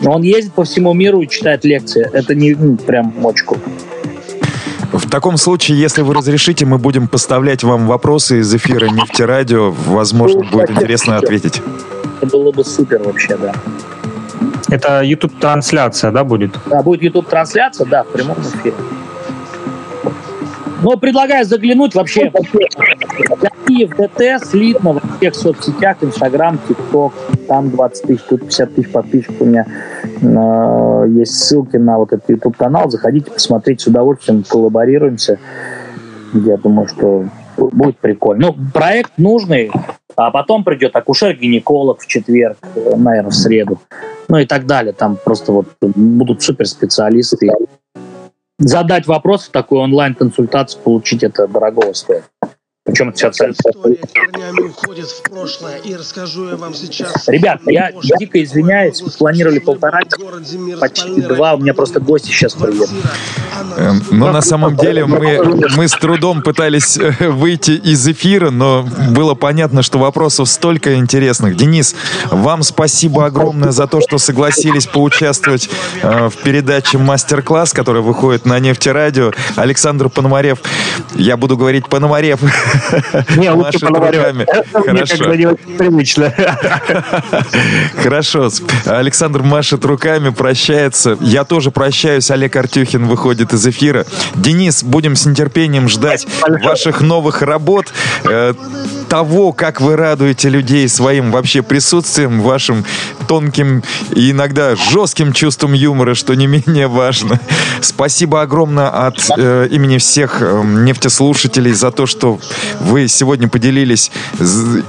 Но 0.00 0.12
он 0.12 0.22
ездит 0.22 0.52
по 0.52 0.64
всему 0.64 0.92
миру 0.94 1.20
и 1.20 1.28
читает 1.28 1.64
лекции. 1.64 2.08
Это 2.12 2.34
не 2.34 2.54
ну, 2.54 2.76
прям 2.76 3.12
круто. 3.12 3.60
В 4.98 5.10
таком 5.10 5.36
случае, 5.36 5.78
если 5.78 6.02
вы 6.02 6.14
разрешите, 6.14 6.64
мы 6.64 6.78
будем 6.78 7.06
поставлять 7.08 7.62
вам 7.62 7.86
вопросы 7.86 8.40
из 8.40 8.54
эфира 8.54 8.86
нефтерадио. 8.86 9.70
Возможно, 9.70 10.42
будет 10.44 10.70
интересно 10.70 11.18
ответить. 11.18 11.62
Это 12.20 12.26
было 12.36 12.50
бы 12.50 12.64
супер 12.64 13.02
вообще, 13.02 13.36
да. 13.36 13.52
Это 14.68 15.02
YouTube-трансляция, 15.02 16.10
да, 16.10 16.24
будет? 16.24 16.58
Да, 16.66 16.82
будет 16.82 17.02
YouTube-трансляция, 17.02 17.86
да, 17.86 18.04
в 18.04 18.08
прямом 18.08 18.38
эфире. 18.40 18.74
Но 20.86 20.96
предлагаю 20.96 21.44
заглянуть 21.44 21.96
вообще 21.96 22.30
в 22.30 23.96
ДТ 23.96 24.48
слитно 24.48 24.92
во 24.92 25.00
всех 25.16 25.34
соцсетях, 25.34 25.96
Инстаграм, 26.00 26.60
ТикТок, 26.68 27.12
там 27.48 27.70
20 27.70 28.02
тысяч, 28.04 28.22
тут 28.28 28.42
50 28.42 28.74
тысяч 28.76 28.92
подписчиков 28.92 29.40
у 29.40 29.46
меня. 29.46 29.66
Э, 30.22 31.08
Есть 31.08 31.42
ссылки 31.42 31.76
на 31.76 31.98
вот 31.98 32.12
этот 32.12 32.30
YouTube-канал, 32.30 32.88
заходите, 32.88 33.32
посмотрите 33.32 33.82
с 33.82 33.86
удовольствием, 33.88 34.44
коллаборируемся. 34.48 35.40
Я 36.32 36.56
думаю, 36.56 36.86
что 36.86 37.24
будет 37.56 37.98
прикольно. 37.98 38.46
Ну, 38.46 38.70
проект 38.72 39.10
нужный, 39.16 39.72
а 40.14 40.30
потом 40.30 40.62
придет 40.62 40.94
акушер-гинеколог 40.94 41.98
в 41.98 42.06
четверг, 42.06 42.58
наверное, 42.96 43.30
в 43.30 43.34
среду. 43.34 43.80
Ну 44.28 44.38
и 44.38 44.46
так 44.46 44.66
далее. 44.66 44.92
Там 44.92 45.18
просто 45.24 45.50
вот 45.50 45.66
будут 45.80 46.44
суперспециалисты. 46.44 47.50
Задать 48.58 49.06
вопрос 49.06 49.44
в 49.44 49.50
такую 49.50 49.82
онлайн-консультацию, 49.82 50.82
получить 50.82 51.22
это 51.22 51.46
дорого 51.46 51.92
стоит. 51.92 52.24
Причем 52.86 53.08
это 53.08 53.18
сейчас... 53.18 53.40
История 53.40 53.98
корнями 54.14 54.68
уходит 54.68 55.06
в 55.06 55.22
прошлое, 55.22 55.78
и 55.78 55.94
расскажу 55.96 56.50
я 56.50 56.56
вам 56.56 56.72
сейчас... 56.72 57.26
Ребят, 57.28 57.60
я 57.66 57.90
Позже. 57.92 58.10
дико 58.18 58.42
извиняюсь, 58.42 59.02
мы 59.02 59.10
планировали 59.10 59.58
полтора 59.58 60.00
почти 60.80 61.20
два, 61.20 61.54
у 61.54 61.58
меня 61.58 61.74
просто 61.74 61.98
гости 62.00 62.28
сейчас 62.28 62.54
приедут. 62.54 62.90
Эм, 63.76 64.02
Но 64.10 64.30
на 64.30 64.40
самом 64.40 64.76
деле 64.76 65.04
мы, 65.04 65.66
мы 65.76 65.88
с 65.88 65.92
трудом 65.92 66.42
пытались 66.42 66.96
э, 66.96 67.28
выйти 67.28 67.72
из 67.72 68.06
эфира, 68.06 68.50
но 68.50 68.86
было 69.10 69.34
понятно, 69.34 69.82
что 69.82 69.98
вопросов 69.98 70.48
столько 70.48 70.94
интересных. 70.94 71.56
Денис, 71.56 71.96
вам 72.30 72.62
спасибо 72.62 73.26
огромное 73.26 73.72
за 73.72 73.88
то, 73.88 74.00
что 74.00 74.18
согласились 74.18 74.86
поучаствовать 74.86 75.68
э, 76.02 76.28
в 76.28 76.36
передаче 76.36 76.98
«Мастер-класс», 76.98 77.72
которая 77.72 78.02
выходит 78.02 78.46
на 78.46 78.60
нефтерадио. 78.60 79.32
Александр 79.56 80.08
Пономарев, 80.08 80.60
я 81.16 81.36
буду 81.36 81.56
говорить 81.56 81.88
Пономарев, 81.88 82.40
Не, 83.36 83.50
лучше 83.52 83.66
машет 83.66 83.80
поговорю. 83.80 84.18
руками. 84.18 84.46
Это 84.48 84.78
мне 84.80 85.04
Хорошо. 85.06 85.16
как 85.24 85.28
бы 85.28 85.56
привычно. 85.78 86.32
Хорошо. 88.02 88.48
Александр 88.86 89.42
машет 89.42 89.84
руками, 89.84 90.30
прощается. 90.30 91.16
Я 91.20 91.44
тоже 91.44 91.70
прощаюсь. 91.70 92.30
Олег 92.30 92.56
Артюхин 92.56 93.06
выходит 93.06 93.52
из 93.52 93.66
эфира. 93.66 94.06
Денис, 94.34 94.82
будем 94.82 95.16
с 95.16 95.26
нетерпением 95.26 95.88
ждать 95.88 96.26
ваших 96.62 97.00
новых 97.00 97.42
работ. 97.42 97.92
Того, 99.08 99.52
как 99.52 99.80
вы 99.80 99.96
радуете 99.96 100.48
людей 100.48 100.88
своим 100.88 101.30
вообще 101.30 101.62
присутствием, 101.62 102.40
вашим 102.40 102.84
тонким 103.28 103.82
и 104.14 104.30
иногда 104.30 104.76
жестким 104.76 105.32
чувством 105.32 105.72
юмора, 105.72 106.14
что 106.14 106.34
не 106.34 106.46
менее 106.46 106.88
важно. 106.88 107.40
Спасибо 107.80 108.42
огромное 108.42 108.88
от 108.88 109.18
э, 109.36 109.68
имени 109.70 109.98
всех 109.98 110.38
э, 110.40 110.62
нефтеслушателей 110.64 111.72
за 111.72 111.90
то, 111.90 112.06
что 112.06 112.38
вы 112.80 113.08
сегодня 113.08 113.48
поделились 113.48 114.10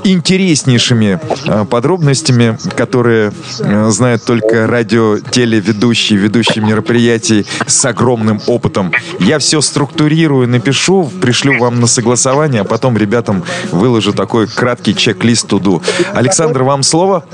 интереснейшими 0.03 1.19
э, 1.45 1.65
подробностями, 1.65 2.57
которые 2.75 3.31
э, 3.59 3.89
знают 3.89 4.23
только 4.25 4.67
радио, 4.67 5.19
телеведущие, 5.19 6.19
ведущие 6.19 6.63
мероприятий 6.63 7.45
с 7.65 7.85
огромным 7.85 8.41
опытом. 8.47 8.91
Я 9.19 9.39
все 9.39 9.61
структурирую, 9.61 10.47
напишу, 10.47 11.11
пришлю 11.21 11.59
вам 11.59 11.79
на 11.79 11.87
согласование, 11.87 12.61
а 12.61 12.65
потом 12.65 12.97
ребятам 12.97 13.43
выложу 13.71 14.06
такой 14.13 14.47
краткий 14.47 14.95
чек-лист 14.95 15.47
туду. 15.47 15.81
Александр, 16.13 16.63
вам 16.63 16.83
слово? 16.83 17.25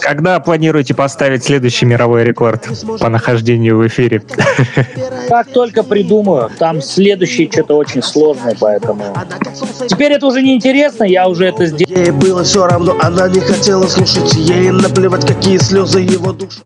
Когда 0.00 0.40
планируете 0.40 0.94
поставить 0.94 1.44
следующий 1.44 1.86
мировой 1.86 2.24
рекорд 2.24 2.68
по 3.00 3.08
нахождению 3.08 3.78
в 3.78 3.86
эфире? 3.86 4.22
Как 5.28 5.48
только 5.52 5.82
придумаю. 5.82 6.50
Там 6.58 6.80
следующий 6.82 7.48
что-то 7.50 7.76
очень 7.76 8.02
сложное, 8.02 8.56
поэтому... 8.58 9.14
Теперь 9.88 10.12
это 10.12 10.26
уже 10.26 10.42
не 10.42 10.54
интересно, 10.54 11.04
я 11.04 11.28
уже 11.28 11.46
это 11.46 11.66
сделал. 11.66 11.90
Ей 11.90 12.10
было 12.10 12.44
все 12.44 12.66
равно, 12.66 12.96
она 13.00 13.28
не 13.28 13.40
хотела 13.40 13.86
слушать 13.86 14.34
Ей 14.34 14.70
наплевать, 14.70 15.26
какие 15.26 15.58
слезы 15.58 16.00
его 16.00 16.32
душу 16.32 16.60